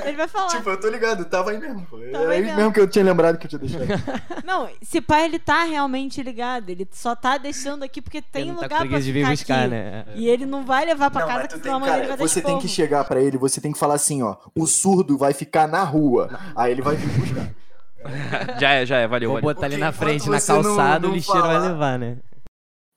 Ele 0.06 0.18
vai 0.18 0.28
falar. 0.28 0.48
Tipo, 0.48 0.70
eu 0.70 0.80
tô 0.80 0.90
ligado, 0.90 1.26
tava 1.26 1.52
aí 1.52 1.60
mesmo. 1.60 1.86
Tava 1.90 2.04
Era 2.04 2.20
aí 2.32 2.38
aí 2.38 2.42
mesmo. 2.44 2.58
mesmo 2.58 2.74
que 2.74 2.80
eu 2.80 2.88
tinha 2.88 3.04
lembrado 3.04 3.38
que 3.38 3.46
eu 3.46 3.50
tinha 3.50 3.60
deixado. 3.60 4.02
Não, 4.46 4.68
se 4.82 5.02
pai 5.02 5.26
ele 5.26 5.40
tá 5.40 5.64
realmente 5.64 6.22
ligado. 6.22 6.70
Ele 6.70 6.88
só 6.92 7.16
tá 7.16 7.38
deixando 7.38 7.84
aqui 7.84 8.02
porque 8.02 8.22
tem 8.22 8.44
Ele 8.50 8.52
tá 8.56 8.62
lugar 8.62 8.82
com 8.82 8.88
pra 8.90 9.00
de 9.00 9.06
ficar 9.12 9.14
vir 9.14 9.30
buscar, 9.30 9.60
aqui. 9.62 9.68
né? 9.70 10.06
E 10.16 10.28
ele 10.28 10.46
não 10.46 10.66
vai 10.66 10.86
levar 10.86 11.10
pra 11.12 11.22
Não, 11.22 11.28
casa 11.28 11.48
que 11.48 11.60
tem, 11.60 11.72
ele 11.72 11.80
cara, 11.92 12.08
vai 12.08 12.18
você 12.18 12.42
tem 12.42 12.60
que 12.60 12.68
chegar 12.68 13.04
pra 13.06 13.22
ele, 13.22 13.38
você 13.38 13.60
tem 13.62 13.72
que 13.72 13.80
falar 13.80 13.96
assim, 13.96 14.22
ó, 14.24 14.36
o 14.56 14.66
surdo 14.68 15.18
vai 15.18 15.34
ficar 15.34 15.68
na 15.68 15.84
rua. 15.84 16.30
Aí 16.56 16.72
ele 16.72 16.82
vai 16.82 16.96
vir 16.96 17.08
buscar. 17.20 17.50
já 18.60 18.72
é, 18.74 18.86
já 18.86 18.98
é. 18.98 19.08
Valeu, 19.08 19.30
Vou 19.32 19.42
valeu. 19.42 19.54
botar 19.56 19.66
ali 19.66 19.76
Porque 19.76 19.86
na 19.86 19.92
frente, 19.92 20.30
na 20.30 20.40
você 20.40 20.54
não- 20.54 20.64
calçada, 20.64 21.00
não 21.08 21.12
o 21.12 21.16
lixeiro 21.16 21.42
vai 21.42 21.56
falar- 21.56 21.68
levar, 21.68 22.00
né? 22.00 22.18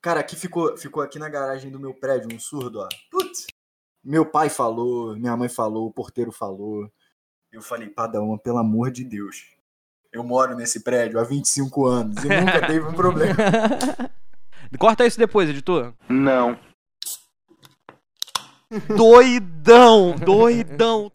Cara, 0.01 0.19
aqui 0.19 0.35
ficou, 0.35 0.75
ficou 0.77 1.03
aqui 1.03 1.19
na 1.19 1.29
garagem 1.29 1.69
do 1.69 1.79
meu 1.79 1.93
prédio 1.93 2.29
um 2.35 2.39
surdo, 2.39 2.79
ó. 2.79 2.87
Putz. 3.11 3.45
Meu 4.03 4.25
pai 4.25 4.49
falou, 4.49 5.15
minha 5.15 5.37
mãe 5.37 5.47
falou, 5.47 5.87
o 5.87 5.93
porteiro 5.93 6.31
falou. 6.31 6.89
Eu 7.51 7.61
falei, 7.61 7.87
Padawan, 7.87 8.37
pelo 8.37 8.57
amor 8.57 8.89
de 8.89 9.03
Deus. 9.03 9.43
Eu 10.11 10.23
moro 10.23 10.55
nesse 10.55 10.79
prédio 10.83 11.19
há 11.19 11.23
25 11.23 11.85
anos 11.85 12.23
e 12.23 12.27
nunca 12.27 12.65
teve 12.65 12.85
um 12.85 12.93
problema. 12.93 13.35
Corta 14.79 15.05
isso 15.05 15.17
depois, 15.19 15.49
editor. 15.49 15.93
Não. 16.09 16.57
Doidão, 18.95 20.15
doidão. 20.15 21.11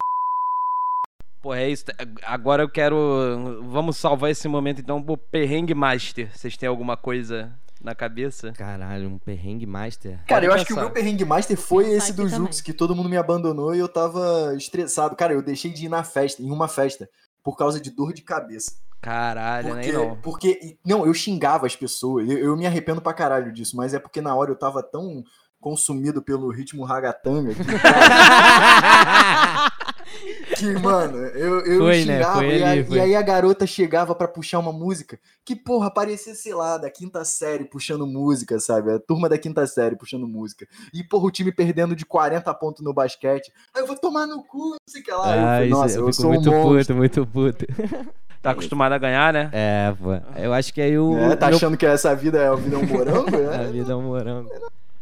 Pô, 1.41 1.53
é 1.53 1.69
isso. 1.69 1.85
Agora 2.23 2.63
eu 2.63 2.69
quero. 2.69 3.63
Vamos 3.69 3.97
salvar 3.97 4.29
esse 4.29 4.47
momento 4.47 4.81
então 4.81 5.01
pro 5.01 5.17
Perrengue 5.17 5.73
Master. 5.73 6.29
Vocês 6.35 6.55
têm 6.57 6.69
alguma 6.69 6.95
coisa 6.95 7.51
na 7.81 7.95
cabeça? 7.95 8.51
Caralho, 8.53 9.07
um 9.07 9.17
perrengue 9.17 9.65
master. 9.65 10.19
Cara, 10.27 10.45
eu 10.45 10.53
acho 10.53 10.65
que 10.65 10.73
o 10.73 10.75
meu 10.75 10.91
perrengue 10.91 11.25
master 11.25 11.57
foi 11.57 11.89
esse 11.91 12.13
do. 12.13 12.27
Jux, 12.27 12.61
que 12.61 12.73
todo 12.73 12.95
mundo 12.95 13.09
me 13.09 13.17
abandonou 13.17 13.73
e 13.73 13.79
eu 13.79 13.87
tava 13.87 14.53
estressado. 14.55 15.15
Cara, 15.15 15.33
eu 15.33 15.41
deixei 15.41 15.71
de 15.71 15.85
ir 15.85 15.89
na 15.89 16.03
festa, 16.03 16.41
em 16.41 16.51
uma 16.51 16.67
festa, 16.67 17.09
por 17.43 17.55
causa 17.55 17.79
de 17.79 17.91
dor 17.91 18.13
de 18.13 18.21
cabeça. 18.21 18.71
Caralho, 18.99 19.69
Porque, 19.69 19.91
nem 19.91 19.93
não. 19.93 20.15
porque 20.21 20.77
não, 20.83 21.05
eu 21.05 21.13
xingava 21.13 21.65
as 21.67 21.75
pessoas. 21.75 22.27
Eu, 22.27 22.37
eu 22.39 22.57
me 22.57 22.65
arrependo 22.65 22.99
pra 22.99 23.13
caralho 23.13 23.53
disso, 23.53 23.77
mas 23.77 23.93
é 23.93 23.99
porque 23.99 24.21
na 24.21 24.35
hora 24.35 24.51
eu 24.51 24.55
tava 24.55 24.81
tão 24.81 25.23
consumido 25.59 26.21
pelo 26.21 26.49
ritmo 26.51 26.83
ragatanga 26.83 27.53
que, 27.53 27.63
que, 30.55 30.65
mano, 30.79 31.17
eu, 31.17 31.59
eu 31.65 31.79
Foi, 31.79 32.05
né? 32.05 32.17
xingava 32.17 32.39
Foi 32.39 32.47
e, 32.57 32.63
ali, 32.63 32.93
a- 32.93 32.95
e 32.95 32.99
aí 32.99 33.15
a 33.15 33.21
garota 33.21 33.65
chegava 33.67 34.15
pra 34.15 34.27
puxar 34.27 34.59
uma 34.59 34.71
música 34.71 35.19
que, 35.43 35.55
porra, 35.55 35.91
parecia, 35.93 36.33
sei 36.35 36.53
lá, 36.53 36.77
da 36.77 36.89
quinta 36.89 37.23
série 37.25 37.65
puxando 37.65 38.05
música, 38.07 38.59
sabe? 38.59 38.91
A 38.91 38.99
turma 38.99 39.27
da 39.29 39.37
quinta 39.37 39.65
série 39.67 39.95
puxando 39.95 40.27
música. 40.27 40.67
E, 40.93 41.03
porra, 41.03 41.25
o 41.25 41.31
time 41.31 41.51
perdendo 41.51 41.95
de 41.95 42.05
40 42.05 42.53
pontos 42.53 42.83
no 42.83 42.93
basquete. 42.93 43.51
Aí 43.73 43.81
eu 43.81 43.87
vou 43.87 43.97
tomar 43.97 44.25
no 44.27 44.43
cu, 44.43 44.69
não 44.71 44.77
sei 44.87 45.01
o 45.01 45.03
que 45.03 45.11
lá. 45.11 45.35
Eu 45.35 45.43
Ah, 45.43 45.47
falei, 45.55 45.67
isso, 45.69 45.77
Nossa, 45.79 45.95
eu 45.95 45.99
eu, 46.01 46.07
fico 46.13 46.21
sou 46.21 46.29
muito 46.31 46.49
um 46.51 46.61
puto, 46.63 46.95
muito 46.95 47.27
puto. 47.27 47.65
Tá 48.39 48.51
acostumado 48.51 48.93
a 48.93 48.97
ganhar, 48.99 49.33
né? 49.33 49.49
É, 49.51 49.93
pô. 49.99 50.11
Eu 50.39 50.53
acho 50.53 50.71
que 50.71 50.79
aí 50.79 50.97
o. 50.97 51.17
É, 51.17 51.35
tá 51.35 51.47
meu- 51.47 51.57
achando 51.57 51.75
que 51.75 51.85
essa 51.85 52.15
vida 52.15 52.37
é 52.39 52.47
a 52.47 52.53
vida 52.55 52.75
é 52.75 52.79
um 52.79 52.85
morango? 52.85 53.35
A 53.51 53.63
É? 53.63 53.71
vida 53.71 53.91
é 53.91 53.95
um 53.95 54.03
morango. 54.03 54.49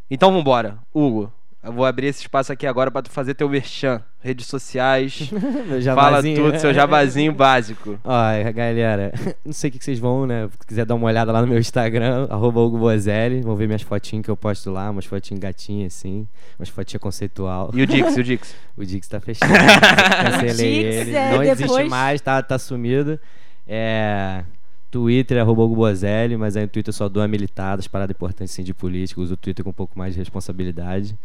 Então 0.10 0.32
vambora. 0.32 0.78
Hugo, 0.94 1.32
eu 1.64 1.74
vou 1.74 1.84
abrir 1.86 2.08
esse 2.08 2.22
espaço 2.22 2.52
aqui 2.54 2.68
agora 2.68 2.92
pra 2.92 3.02
tu 3.02 3.10
fazer 3.10 3.34
teu 3.34 3.50
merchan. 3.50 4.02
Redes 4.22 4.46
sociais. 4.48 5.30
Meu 5.68 5.82
Fala 5.96 6.22
tudo, 6.22 6.60
seu 6.60 6.74
jabazinho 6.74 7.32
básico. 7.36 8.00
Ó, 8.04 8.52
galera, 8.54 9.12
não 9.46 9.52
sei 9.54 9.70
o 9.70 9.74
que 9.74 9.84
vocês 9.84 9.98
vão, 10.00 10.26
né? 10.28 10.48
Se 10.60 10.68
quiser 10.68 10.86
dar 10.86 10.96
uma 10.96 11.08
olhada 11.08 11.32
lá 11.32 11.42
no 11.42 11.48
meu 11.48 11.58
Instagram, 11.60 12.28
arroba 12.30 12.60
Hugo 12.60 12.78
Bozelli, 12.78 13.42
vão 13.42 13.56
ver 13.56 13.66
minhas 13.68 13.82
fotinhas 13.82 14.24
que 14.26 14.30
eu 14.32 14.38
posto 14.38 14.72
lá, 14.72 14.90
umas 14.90 15.06
fotinhas 15.06 15.40
gatinhas 15.40 15.94
assim, 15.96 16.28
umas 16.60 16.70
fotinhas 16.70 17.02
conceitual. 17.02 17.72
E 17.74 17.82
o 17.82 17.88
Dix, 17.88 18.16
o 18.16 18.24
Dix. 18.24 18.56
O 18.78 18.86
Dix 18.86 19.08
tá 19.08 19.20
fechado. 19.20 19.52
Cancelei 19.52 20.84
Dix, 20.84 20.96
ele. 21.08 21.16
é, 21.16 21.32
não 21.32 21.44
existe 21.44 21.62
depois- 21.64 21.90
mais, 21.90 22.22
tá, 22.22 22.42
tá 22.44 22.58
sumido. 22.60 23.20
É. 23.68 24.44
Twitter, 24.96 25.38
arroba 25.38 25.62
Hugo 25.62 25.76
Bozelli, 25.76 26.38
mas 26.38 26.56
aí 26.56 26.64
no 26.64 26.70
Twitter 26.70 26.94
só 26.94 27.10
dou 27.10 27.22
a 27.22 27.28
militada, 27.28 27.82
as 27.82 27.88
paradas 27.88 28.16
importantes 28.16 28.54
assim, 28.54 28.64
de 28.64 28.74
política, 28.74 29.20
uso 29.20 29.34
o 29.34 29.38
Twitter 29.38 29.62
com 29.62 29.72
um 29.72 29.74
pouco 29.74 30.00
mais 30.00 30.14
de 30.14 30.20
responsabilidade. 30.20 31.18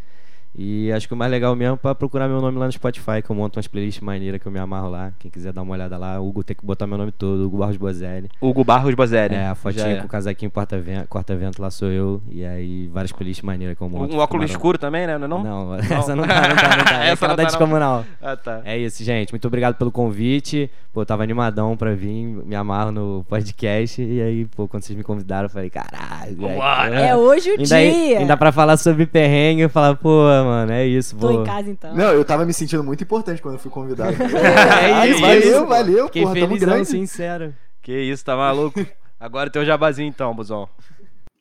E 0.57 0.91
acho 0.93 1.07
que 1.07 1.15
o 1.15 1.17
mais 1.17 1.31
legal 1.31 1.55
mesmo 1.55 1.75
é 1.75 1.77
pra 1.77 1.95
procurar 1.95 2.29
meu 2.29 2.41
nome 2.41 2.59
lá 2.59 2.67
no 2.67 2.73
Spotify, 2.73 3.23
que 3.25 3.31
eu 3.31 3.37
monto 3.37 3.59
umas 3.59 3.69
playlists 3.69 4.03
maneiras 4.03 4.41
que 4.41 4.47
eu 4.47 4.53
me 4.53 4.59
amarro 4.59 4.91
lá. 4.91 5.13
Quem 5.19 5.31
quiser 5.31 5.53
dar 5.53 5.63
uma 5.63 5.73
olhada 5.73 5.97
lá, 5.97 6.21
Hugo 6.21 6.43
tem 6.43 6.57
que 6.57 6.67
botar 6.67 6.87
meu 6.87 6.99
nome 6.99 7.13
todo, 7.13 7.47
Hugo 7.47 7.59
Barros 7.59 7.77
Bozelli. 7.77 8.29
Hugo 8.41 8.65
Barros 8.65 8.95
Bozelli. 8.95 9.35
É, 9.37 9.47
a 9.47 9.55
fotinha 9.55 9.87
é. 9.87 9.97
com 10.01 10.07
o 10.07 10.09
casaquinho 10.09 10.51
porta-vento, 10.51 11.07
corta-vento 11.09 11.63
lá 11.63 11.71
sou 11.71 11.89
eu. 11.89 12.21
E 12.29 12.45
aí 12.45 12.89
várias 12.89 13.13
playlists 13.13 13.45
maneiras 13.45 13.77
que 13.77 13.83
eu 13.83 13.89
monto. 13.89 14.15
Um 14.15 14.19
óculos 14.19 14.29
camarão. 14.29 14.47
escuro 14.47 14.79
também, 14.79 15.07
né? 15.07 15.17
Não? 15.19 15.25
é 15.25 15.29
não? 15.29 15.43
Não, 15.45 15.75
essa 15.79 16.17
não 16.17 16.27
tá, 16.27 16.49
não 16.49 16.57
tá, 16.57 16.77
não 16.77 16.85
tá. 16.85 17.05
É 17.05 17.11
Essa 17.11 17.29
não 17.29 17.37
tá, 17.37 17.43
não. 17.43 17.49
descomunal. 17.49 18.05
Ah, 18.21 18.37
tá. 18.37 18.61
É 18.65 18.77
isso, 18.77 19.03
gente. 19.05 19.33
Muito 19.33 19.47
obrigado 19.47 19.77
pelo 19.77 19.93
convite. 19.93 20.69
Pô, 20.93 21.03
eu 21.03 21.07
tava 21.07 21.23
animadão 21.23 21.77
pra 21.77 21.95
vir, 21.95 22.25
me 22.27 22.57
amarro 22.57 22.91
no 22.91 23.25
podcast. 23.29 24.03
E 24.03 24.21
aí, 24.21 24.45
pô, 24.47 24.67
quando 24.67 24.83
vocês 24.83 24.97
me 24.97 25.05
convidaram, 25.05 25.45
eu 25.47 25.51
falei, 25.51 25.71
caralho. 25.71 26.11
aí, 26.21 26.35
pô, 26.35 26.49
É 26.49 27.17
hoje 27.17 27.51
o 27.51 27.53
ainda, 27.53 27.65
dia. 27.65 28.19
ainda 28.19 28.37
pra 28.37 28.51
falar 28.51 28.77
sobre 28.77 29.07
perrengue, 29.07 29.63
eu 29.63 29.71
falar, 29.71 29.95
pô, 29.95 30.11
mano, 30.45 30.73
é 30.73 30.87
isso, 30.87 31.17
Tô 31.17 31.29
vou. 31.29 31.43
em 31.43 31.45
casa 31.45 31.71
então. 31.71 31.95
Não, 31.95 32.13
eu 32.13 32.25
tava 32.25 32.45
me 32.45 32.53
sentindo 32.53 32.83
muito 32.85 33.03
importante 33.05 33.41
quando 33.41 33.55
eu 33.55 33.61
fui 33.61 33.71
convidado. 33.71 34.17
É 34.21 35.09
isso, 35.09 35.21
valeu, 35.21 35.39
isso, 35.41 35.67
valeu, 35.67 36.07
Fiquei 36.07 36.23
porra, 36.23 36.35
tamo 36.35 36.49
felizão, 36.49 36.69
grande. 36.69 36.89
sincero. 36.89 37.55
Que 37.83 37.99
isso, 38.01 38.25
tá 38.25 38.37
maluco? 38.37 38.85
Agora 39.19 39.51
teu 39.51 39.65
jabazinho 39.65 40.09
então, 40.09 40.35
Buzão. 40.35 40.69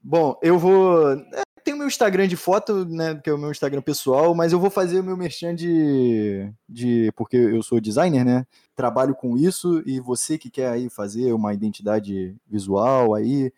Bom, 0.03 0.37
eu 0.41 0.57
vou. 0.57 1.11
é, 1.11 1.41
Tem 1.63 1.73
o 1.73 1.77
meu 1.77 1.87
Instagram 1.87 2.27
de 2.27 2.35
foto, 2.37 2.85
né? 2.85 3.15
Que 3.23 3.29
é 3.29 3.33
o 3.33 3.37
meu 3.37 3.51
Instagram 3.51 3.81
pessoal, 3.81 4.33
mas 4.33 4.51
eu 4.53 4.59
vou 4.59 4.69
fazer 4.69 4.99
o 4.99 5.03
meu 5.03 5.17
merchan 5.17 5.53
de. 5.53 6.49
de 6.67 7.11
porque 7.15 7.35
eu 7.37 7.61
sou 7.61 7.79
designer, 7.81 8.23
né? 8.25 8.45
Trabalho 8.75 9.13
com 9.13 9.37
isso 9.37 9.83
e 9.85 9.99
você 9.99 10.37
que 10.37 10.49
quer 10.49 10.69
aí 10.69 10.89
fazer 10.89 11.33
uma 11.33 11.53
identidade 11.53 12.35
visual 12.47 13.13
aí, 13.13 13.51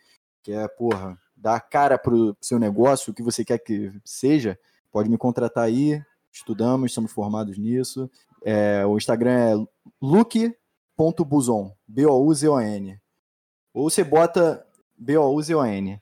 quer, 0.43 0.67
porra, 0.75 1.17
dar 1.35 1.59
cara 1.59 1.97
pro 1.97 2.35
seu 2.41 2.57
negócio, 2.59 3.11
o 3.11 3.13
que 3.13 3.21
você 3.23 3.45
quer 3.45 3.59
que 3.59 3.91
seja, 4.03 4.57
pode 4.91 5.09
me 5.09 5.17
contratar 5.17 5.63
aí. 5.65 6.01
Estudamos, 6.31 6.93
somos 6.93 7.11
formados 7.11 7.57
nisso. 7.57 8.09
É, 8.43 8.85
o 8.85 8.97
Instagram 8.97 9.31
é 9.31 9.55
look.buzon, 10.97 11.71
B-O-U-Z-O-N. 11.87 12.97
Ou 13.73 13.89
você 13.89 14.03
bota 14.03 14.65
B-O-U-Z-O-N. 14.97 15.99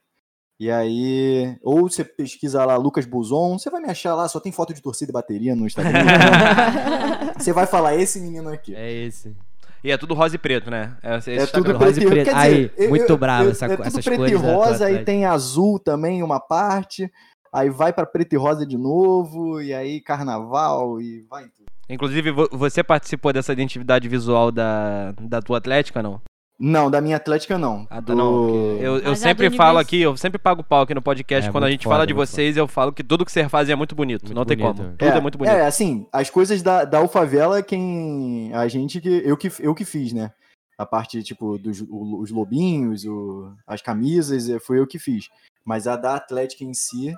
E 0.60 0.70
aí, 0.70 1.58
ou 1.64 1.90
você 1.90 2.04
pesquisa 2.04 2.66
lá 2.66 2.76
Lucas 2.76 3.06
Buzon, 3.06 3.58
você 3.58 3.70
vai 3.70 3.80
me 3.82 3.90
achar 3.90 4.14
lá, 4.14 4.28
só 4.28 4.42
tem 4.42 4.52
foto 4.52 4.74
de 4.74 4.82
torcida 4.82 5.10
e 5.10 5.14
bateria 5.14 5.56
no 5.56 5.66
Instagram. 5.66 6.04
você 7.40 7.54
vai 7.54 7.66
falar, 7.66 7.96
esse 7.96 8.20
menino 8.20 8.50
aqui. 8.50 8.76
É 8.76 8.92
esse. 8.92 9.34
E 9.82 9.90
é 9.90 9.98
tudo 9.98 10.14
rosa 10.14 10.36
e 10.36 10.38
preto, 10.38 10.70
né? 10.70 10.98
É, 11.02 11.16
esse 11.18 11.32
É 11.32 11.46
tudo 11.46 11.72
rosa 11.72 11.92
e 11.92 12.06
preto. 12.06 12.10
preto. 12.10 12.26
Quer 12.26 12.36
Aí, 12.36 12.54
dizer, 12.68 12.74
eu- 12.78 12.90
muito 12.90 13.10
eu- 13.10 13.18
bravo 13.18 13.46
eu- 13.46 13.52
essa 13.52 13.66
é 13.68 13.70
tudo 13.78 13.88
essas 13.88 14.04
preto 14.04 14.18
cores 14.18 14.34
e 14.34 14.36
da 14.36 14.42
tua 14.42 14.54
rosa, 14.54 14.70
aí 14.86 14.92
Atlético. 14.96 15.06
tem 15.06 15.26
azul 15.26 15.80
também, 15.80 16.22
uma 16.22 16.42
parte. 16.42 17.10
Aí 17.52 17.70
vai 17.70 17.92
pra 17.92 18.06
preto 18.06 18.34
e 18.34 18.38
rosa 18.38 18.66
de 18.66 18.78
novo, 18.78 19.62
e 19.62 19.74
aí 19.74 20.00
carnaval, 20.02 21.02
e 21.02 21.22
vai 21.30 21.46
em 21.46 21.50
tudo. 21.50 21.66
Inclusive, 21.90 22.32
vo- 22.32 22.50
você 22.52 22.84
participou 22.84 23.34
dessa 23.34 23.52
identidade 23.54 24.08
visual 24.08 24.52
da, 24.52 25.12
da 25.20 25.42
tua 25.42 25.58
Atlética, 25.58 26.04
não? 26.04 26.22
Não, 26.62 26.92
da 26.92 27.00
minha 27.00 27.16
Atlética 27.16 27.58
não. 27.58 27.88
Ah, 27.90 28.02
Do- 28.02 28.14
não. 28.16 28.50
Eu, 28.78 28.98
eu 28.98 29.10
Mas 29.12 29.20
sempre 29.20 29.50
do 29.50 29.56
falo 29.56 29.78
aqui, 29.80 30.02
eu 30.02 30.16
sempre 30.18 30.38
pago 30.38 30.62
pau 30.62 30.82
aqui 30.82 30.94
no 30.94 31.02
podcast. 31.02 31.48
É, 31.48 31.52
quando 31.52 31.64
a 31.64 31.72
gente 31.72 31.86
foda, 31.86 31.96
fala 31.96 32.06
de 32.08 32.14
muito 32.14 32.28
vocês, 32.28 32.58
eu 32.58 32.68
falo 32.68 32.92
que 32.92 33.02
tudo 33.04 33.24
que 33.26 33.32
você 33.32 33.48
faz 33.48 33.70
é 33.70 33.76
muito 33.76 33.96
bonito. 33.96 34.26
Muito 34.26 34.36
não 34.36 34.44
tem 34.46 34.58
bonito. 34.58 34.76
como. 34.78 34.90
Tudo 34.98 35.08
é, 35.10 35.22
muito 35.22 35.38
bonito. 35.38 35.54
É, 35.54 35.66
assim, 35.66 36.06
as 36.12 36.30
coisas 36.30 36.62
da, 36.62 36.84
da 36.84 37.02
Ufavela, 37.02 37.64
quem. 37.64 38.52
A 38.54 38.68
gente 38.68 39.00
que. 39.00 39.22
Eu 39.26 39.38
que, 39.38 39.50
eu 39.60 39.74
que 39.74 39.86
fiz, 39.86 40.12
né? 40.12 40.32
A 40.78 40.86
parte, 40.86 41.24
tipo, 41.24 41.58
dos 41.58 41.82
o- 41.82 42.20
os 42.22 42.30
lobinhos, 42.30 43.06
o, 43.06 43.52
as 43.66 43.82
camisas, 43.82 44.50
eh, 44.50 44.60
foi 44.60 44.80
eu 44.80 44.86
que 44.88 45.00
fiz. 45.00 45.30
Mas 45.66 45.88
a 45.88 45.96
da 45.96 46.16
Atlética 46.16 46.64
em 46.66 46.74
si 46.74 47.16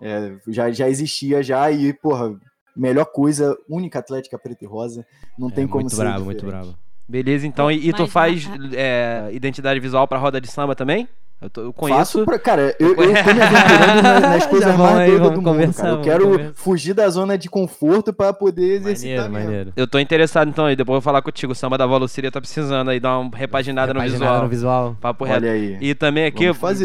é, 0.00 0.36
já, 0.48 0.70
já 0.70 0.88
existia 0.88 1.42
já, 1.42 1.70
e, 1.70 1.92
porra, 1.92 2.34
melhor 2.76 3.04
coisa, 3.06 3.56
única 3.68 3.98
Atlética 3.98 4.38
preta 4.38 4.64
e 4.64 4.66
rosa. 4.66 5.06
Não 5.38 5.50
tem 5.50 5.64
É, 5.64 5.68
como 5.68 5.80
muito 5.82 5.94
ser 5.94 6.02
bravo, 6.02 6.24
muito 6.24 6.38
diferente. 6.44 6.62
bravo. 6.64 6.78
Beleza, 7.08 7.46
então. 7.46 7.70
E, 7.70 7.88
e 7.88 7.92
tu 7.92 8.06
faz 8.06 8.48
é, 8.74 9.28
identidade 9.32 9.78
visual 9.80 10.06
pra 10.08 10.18
roda 10.18 10.40
de 10.40 10.48
samba 10.48 10.74
também? 10.74 11.06
Eu, 11.42 11.50
tô- 11.50 11.60
eu 11.62 11.72
conheço. 11.72 12.24
pra, 12.24 12.38
cara, 12.38 12.74
eu, 12.78 12.90
eu 12.90 12.96
tô 12.96 13.02
me 13.02 13.18
aventurando 13.42 14.02
na- 14.02 14.20
nas 14.30 14.46
coisas 14.46 14.76
mais 14.76 14.96
aí, 14.96 15.10
doidas 15.10 15.30
do 15.32 15.42
mundo, 15.42 15.74
cara. 15.74 15.88
Eu 15.90 16.00
quero 16.00 16.24
conversar. 16.28 16.52
fugir 16.54 16.94
da 16.94 17.08
zona 17.10 17.36
de 17.36 17.48
conforto 17.50 18.12
pra 18.12 18.32
poder 18.32 18.76
exercitar 18.76 19.28
Maneiro, 19.28 19.46
maneiro. 19.50 19.72
Eu 19.76 19.86
tô 19.86 19.98
interessado 19.98 20.48
então 20.48 20.66
aí, 20.66 20.76
depois 20.76 20.94
eu 20.96 21.00
vou 21.00 21.02
falar 21.02 21.20
contigo. 21.22 21.52
O 21.52 21.54
samba 21.54 21.76
da 21.76 21.86
Valucília 21.86 22.30
tá 22.30 22.40
precisando 22.40 22.90
aí 22.90 23.00
dar 23.00 23.18
uma 23.18 23.36
repaginada, 23.36 23.92
Repaginada 23.92 24.02
no 24.02 24.20
visual. 24.28 24.42
no 24.42 24.48
visual. 24.48 24.96
Papo 25.00 25.24
reto. 25.24 25.38
Olha 25.44 25.52
aí. 25.52 25.78
E 25.80 25.94
também 25.94 26.26
aqui, 26.26 26.44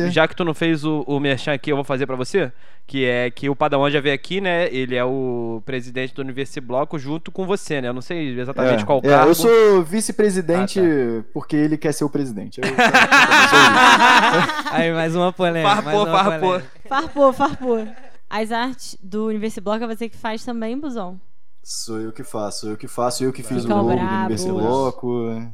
já 0.10 0.28
que 0.28 0.36
tu 0.36 0.44
não 0.44 0.54
fez 0.54 0.84
o, 0.84 1.04
o 1.08 1.20
merchan 1.20 1.54
aqui, 1.54 1.72
eu 1.72 1.76
vou 1.76 1.86
fazer 1.86 2.06
pra 2.08 2.16
você. 2.16 2.52
Que 2.90 3.04
é 3.04 3.30
que 3.30 3.50
o 3.50 3.56
Padawan 3.56 3.92
já 3.92 4.00
veio 4.00 4.16
aqui, 4.16 4.40
né? 4.40 4.70
Ele 4.74 4.96
é 4.96 5.04
o 5.04 5.62
presidente 5.66 6.14
do 6.16 6.22
Universi 6.22 6.62
Bloco 6.62 6.98
junto 6.98 7.34
com 7.34 7.46
você, 7.46 7.82
né? 7.82 7.90
Eu 7.90 7.94
não 7.94 8.02
sei 8.02 8.40
exatamente 8.40 8.84
É, 8.84 8.86
qual 8.86 9.02
é, 9.04 9.10
cargo. 9.10 9.30
eu 9.30 9.36
sou 9.36 9.84
vice-presidente 9.84 10.80
Ah, 10.80 11.22
porque 11.34 11.58
ele 11.58 11.78
quer 11.78 11.92
ser 11.92 12.06
o 12.06 12.10
presidente. 12.10 12.62
Eu- 12.62 12.68
Aí, 14.72 14.92
mais 14.94 15.16
uma 15.16 15.32
polêmica. 15.34 15.82
Farpou, 15.82 16.06
uma 16.06 16.24
farpou. 16.24 16.40
polêmica. 16.50 16.72
Farpou, 16.88 17.34
farpou. 17.34 17.88
As 18.30 18.52
artes 18.52 18.98
do 19.02 19.28
Universiblock 19.28 19.84
é 19.84 19.88
você 19.88 20.10
que 20.10 20.18
faz 20.18 20.44
também, 20.44 20.78
Busão? 20.80 21.20
sou 21.64 22.00
eu 22.00 22.14
que 22.14 22.24
faço, 22.24 22.62
sou 22.62 22.70
eu 22.70 22.78
que 22.78 22.88
faço, 22.88 23.24
eu 23.26 23.34
que 23.34 23.44
fiz 23.44 23.64
Ficam 23.64 23.80
o 23.80 23.82
logo 23.84 23.90
do 23.92 23.96
bravos. 23.98 24.42
Universi 24.42 24.52
Bloco. 24.52 25.52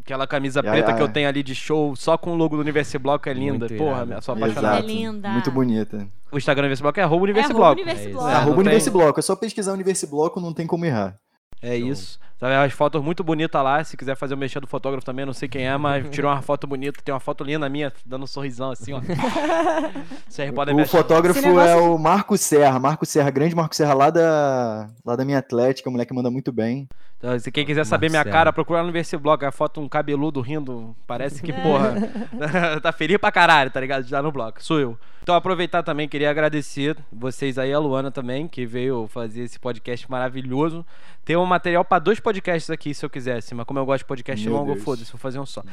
Aquela 0.00 0.26
camisa 0.26 0.62
preta 0.62 0.92
que 0.94 1.02
eu 1.02 1.08
tenho 1.08 1.28
ali 1.28 1.42
de 1.42 1.54
show, 1.54 1.94
só 1.96 2.16
com 2.18 2.32
o 2.32 2.34
logo 2.34 2.56
do 2.56 2.60
Universi 2.62 2.98
Bloco 2.98 3.28
é 3.28 3.32
linda. 3.32 3.66
Muito 3.66 3.76
Porra, 3.76 3.96
irado. 3.98 4.12
eu 4.12 4.22
sou 4.22 4.34
Exato. 4.36 4.50
apaixonado. 4.52 4.84
É 4.84 4.86
linda. 4.86 5.28
Muito 5.30 5.50
bonita. 5.50 6.08
O 6.32 6.36
Instagram 6.38 6.62
do 6.62 6.66
Universi 6.66 6.82
Bloco 6.82 7.00
é 7.00 7.02
arroba 7.02 7.22
Universi 7.24 7.50
é 7.50 7.54
Bloco. 7.54 7.80
É, 7.80 7.82
É, 7.82 8.34
Arroba 8.34 8.56
tem- 8.56 8.60
Universi 8.60 8.90
Bloco, 8.90 9.18
é 9.18 9.22
só 9.22 9.34
pesquisar 9.36 9.72
Universi 9.72 10.06
Bloco, 10.06 10.40
não 10.40 10.52
tem 10.52 10.66
como 10.66 10.84
errar. 10.84 11.16
É 11.62 11.76
isso. 11.76 12.18
Tá, 12.38 12.62
As 12.62 12.72
fotos 12.72 13.02
muito 13.02 13.24
bonitas 13.24 13.62
lá. 13.62 13.82
Se 13.82 13.96
quiser 13.96 14.16
fazer 14.16 14.34
o 14.34 14.36
mexer 14.36 14.60
do 14.60 14.66
fotógrafo 14.66 15.04
também, 15.04 15.26
não 15.26 15.32
sei 15.32 15.48
quem 15.48 15.66
é, 15.66 15.76
mas 15.76 16.08
tirou 16.10 16.30
uma 16.30 16.40
foto 16.40 16.66
bonita. 16.66 17.00
Tem 17.02 17.12
uma 17.12 17.18
foto 17.20 17.42
linda 17.42 17.68
minha, 17.68 17.92
dando 18.06 18.22
um 18.22 18.26
sorrisão 18.26 18.70
assim, 18.70 18.92
ó. 18.92 19.00
Vocês 20.28 20.50
podem 20.52 20.74
O 20.80 20.86
fotógrafo 20.86 21.40
negócio 21.40 21.68
é 21.68 21.74
de- 21.74 21.80
o 21.80 21.98
Marco 21.98 22.36
Serra, 22.36 22.78
Marco 22.78 23.04
Serra, 23.06 23.30
grande 23.30 23.54
Marco 23.54 23.74
Serra 23.74 23.94
lá 23.94 24.10
da, 24.10 24.88
lá 25.04 25.16
da 25.16 25.24
minha 25.24 25.38
Atlética, 25.38 25.88
o 25.88 25.92
moleque 25.92 26.14
manda 26.14 26.30
muito 26.30 26.52
bem. 26.52 26.88
Então, 27.18 27.36
se 27.40 27.50
quem 27.50 27.66
quiser 27.66 27.84
saber 27.84 28.08
minha 28.08 28.20
Marcelo. 28.20 28.32
cara, 28.32 28.52
procura 28.52 28.80
no 28.84 28.92
Versiblog. 28.92 29.44
A 29.44 29.50
foto 29.50 29.80
um 29.80 29.88
cabeludo 29.88 30.40
rindo. 30.40 30.94
Parece 31.04 31.42
que, 31.42 31.52
porra, 31.52 31.94
tá 32.80 32.92
feliz 32.92 33.18
pra 33.18 33.32
caralho, 33.32 33.70
tá 33.72 33.80
ligado? 33.80 34.04
De 34.04 34.10
dar 34.10 34.22
no 34.22 34.30
bloco. 34.30 34.62
Sou 34.62 34.78
eu. 34.78 34.96
Então, 35.20 35.34
aproveitar 35.34 35.82
também, 35.82 36.08
queria 36.08 36.30
agradecer 36.30 36.96
vocês 37.12 37.58
aí, 37.58 37.72
a 37.72 37.78
Luana 37.78 38.10
também, 38.10 38.46
que 38.46 38.64
veio 38.64 39.08
fazer 39.08 39.42
esse 39.42 39.58
podcast 39.58 40.08
maravilhoso. 40.10 40.86
Tem 41.24 41.36
um 41.36 41.44
material 41.44 41.84
pra 41.84 41.98
dois 41.98 42.20
podcasts 42.20 42.27
aqui, 42.72 42.94
se 42.94 43.04
eu 43.04 43.10
quisesse. 43.10 43.54
Mas 43.54 43.66
como 43.66 43.78
eu 43.78 43.86
gosto 43.86 44.00
de 44.00 44.04
podcast 44.06 44.48
Meu 44.48 44.56
longo, 44.56 44.76
foda-se, 44.76 45.10
vou 45.10 45.18
fazer 45.18 45.38
um 45.38 45.46
só. 45.46 45.62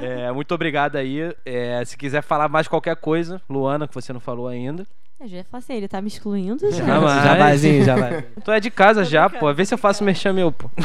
É, 0.00 0.32
muito 0.32 0.52
obrigado 0.54 0.96
aí. 0.96 1.34
É, 1.44 1.84
se 1.84 1.96
quiser 1.96 2.22
falar 2.22 2.48
mais 2.48 2.66
qualquer 2.66 2.96
coisa, 2.96 3.40
Luana, 3.48 3.86
que 3.86 3.94
você 3.94 4.12
não 4.12 4.20
falou 4.20 4.48
ainda. 4.48 4.86
Eu 5.20 5.28
já 5.28 5.36
ia 5.36 5.44
falar 5.44 5.58
assim, 5.60 5.74
ele 5.74 5.86
tá 5.86 6.02
me 6.02 6.08
excluindo 6.08 6.58
já. 6.72 6.84
Jamais. 6.84 7.24
Jabazinho, 7.24 7.84
jabazinho. 7.84 8.24
Tu 8.44 8.50
é 8.50 8.58
de 8.58 8.70
casa 8.70 9.04
já, 9.04 9.30
pô. 9.30 9.52
Vê 9.54 9.64
se 9.64 9.72
eu 9.72 9.78
faço 9.78 10.02
merchan 10.02 10.32
meu, 10.32 10.50
pô. 10.50 10.68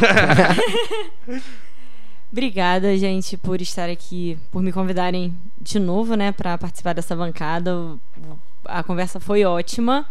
Obrigada, 2.31 2.95
gente, 2.97 3.35
por 3.37 3.61
estar 3.61 3.89
aqui, 3.89 4.37
por 4.51 4.61
me 4.61 4.71
convidarem 4.71 5.33
de 5.59 5.79
novo, 5.79 6.15
né, 6.15 6.31
pra 6.31 6.57
participar 6.57 6.93
dessa 6.93 7.15
bancada. 7.15 7.71
A 8.65 8.83
conversa 8.83 9.19
foi 9.19 9.43
ótima. 9.43 10.05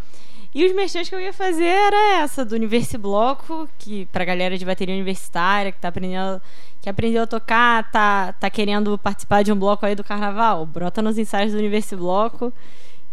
E 0.56 0.64
os 0.64 0.74
merchants 0.74 1.10
que 1.10 1.14
eu 1.14 1.20
ia 1.20 1.34
fazer 1.34 1.66
era 1.66 2.22
essa, 2.22 2.42
do 2.42 2.54
Universi 2.54 2.96
Bloco, 2.96 3.68
que 3.76 4.06
pra 4.06 4.24
galera 4.24 4.56
de 4.56 4.64
bateria 4.64 4.94
universitária, 4.94 5.70
que 5.70 5.78
tá 5.78 5.88
aprendendo, 5.88 6.40
que 6.80 6.88
aprendeu 6.88 7.24
a 7.24 7.26
tocar, 7.26 7.90
tá, 7.90 8.32
tá 8.32 8.48
querendo 8.48 8.96
participar 8.96 9.42
de 9.42 9.52
um 9.52 9.58
bloco 9.58 9.84
aí 9.84 9.94
do 9.94 10.02
carnaval. 10.02 10.64
Brota 10.64 11.02
nos 11.02 11.18
ensaios 11.18 11.52
do 11.52 11.58
Universi 11.58 11.94
Bloco, 11.94 12.50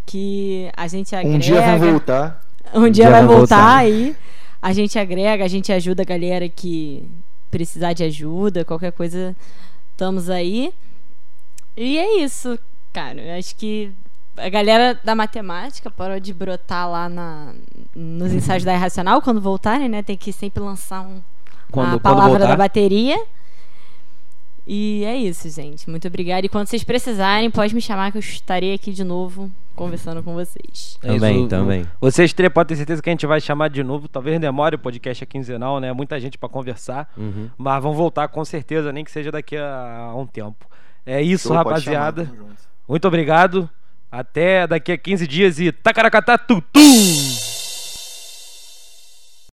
que 0.06 0.72
a 0.78 0.88
gente 0.88 1.14
agrega. 1.14 1.36
Um 1.36 1.40
dia 1.40 1.62
vão 1.62 1.92
voltar. 1.92 2.46
Um 2.74 2.82
dia 2.84 2.92
dia 2.92 3.10
vai 3.10 3.20
vai 3.20 3.36
voltar 3.36 3.58
voltar. 3.58 3.76
aí. 3.76 4.16
A 4.62 4.72
gente 4.72 4.98
agrega, 4.98 5.44
a 5.44 5.50
gente 5.50 5.70
ajuda 5.74 6.04
a 6.04 6.06
galera 6.06 6.48
que 6.48 7.12
precisar 7.52 7.92
de 7.92 8.06
ajuda, 8.06 8.64
qualquer 8.64 8.94
coisa, 8.94 9.36
estamos 9.92 10.30
aí. 10.30 10.74
E 11.76 11.98
é 11.98 12.24
isso, 12.24 12.58
cara. 12.94 13.20
Eu 13.20 13.38
acho 13.38 13.54
que 13.58 13.92
a 14.38 14.50
galera 14.50 15.00
da 15.04 15.16
matemática 15.16 15.92
parou 15.92 16.20
de 16.20 16.34
brotar 16.34 16.90
lá 16.90 17.08
na, 17.08 17.54
nos 17.96 18.34
ensaios 18.34 18.64
da 18.64 18.74
Irracional 18.74 19.22
quando 19.22 19.40
voltarem, 19.40 19.88
né? 19.88 20.02
Tem 20.02 20.18
que 20.18 20.34
sempre 20.34 20.62
lançar 20.62 21.02
um, 21.02 21.22
Quando, 21.72 21.96
a 21.96 22.00
palavra 22.00 22.40
da 22.40 22.56
bateria. 22.56 23.22
E 24.66 25.04
é 25.04 25.16
isso, 25.18 25.50
gente. 25.50 25.90
Muito 25.90 26.08
obrigada. 26.08 26.46
E 26.46 26.50
quando 26.50 26.68
vocês 26.68 26.84
precisarem, 26.84 27.52
pode 27.52 27.76
me 27.76 27.82
chamar 27.82 28.12
que 28.12 28.18
eu 28.18 28.22
estarei 28.22 28.74
aqui 28.74 28.92
de 28.94 29.04
novo 29.04 29.52
conversando 29.76 30.24
com 30.24 30.34
vocês. 30.34 30.98
É 31.04 31.08
Também, 31.08 31.40
isso. 31.40 31.48
também. 31.50 31.86
Vocês 32.00 32.32
três 32.32 32.52
podem 32.52 32.70
ter 32.70 32.78
certeza 32.78 33.02
que 33.02 33.10
a 33.10 33.12
gente 33.14 33.28
vai 33.28 33.42
chamar 33.42 33.70
de 33.70 33.84
novo. 33.84 34.08
Talvez 34.08 34.40
demore, 34.40 34.76
o 34.76 34.80
podcast 34.80 35.24
é 35.24 35.28
quinzenal, 35.28 35.80
né? 35.80 35.92
Muita 35.92 36.20
gente 36.20 36.38
pra 36.38 36.48
conversar. 36.48 37.12
Uhum. 37.18 37.50
Mas 37.58 37.84
vão 37.84 37.94
voltar 37.94 38.30
com 38.30 38.44
certeza, 38.46 38.92
nem 38.94 39.04
que 39.04 39.12
seja 39.12 39.32
daqui 39.32 39.58
a 39.58 40.14
um 40.16 40.26
tempo. 40.26 40.66
É 41.06 41.22
isso, 41.22 41.50
Show, 41.50 41.58
rapaziada. 41.58 42.32
Muito 42.88 43.06
obrigado. 43.06 43.70
Até 44.16 44.68
daqui 44.68 44.92
a 44.92 44.98
15 44.98 45.26
dias 45.26 45.60
e 45.60 45.72
tacaracatá 45.72 46.38
tutu! 46.38 46.80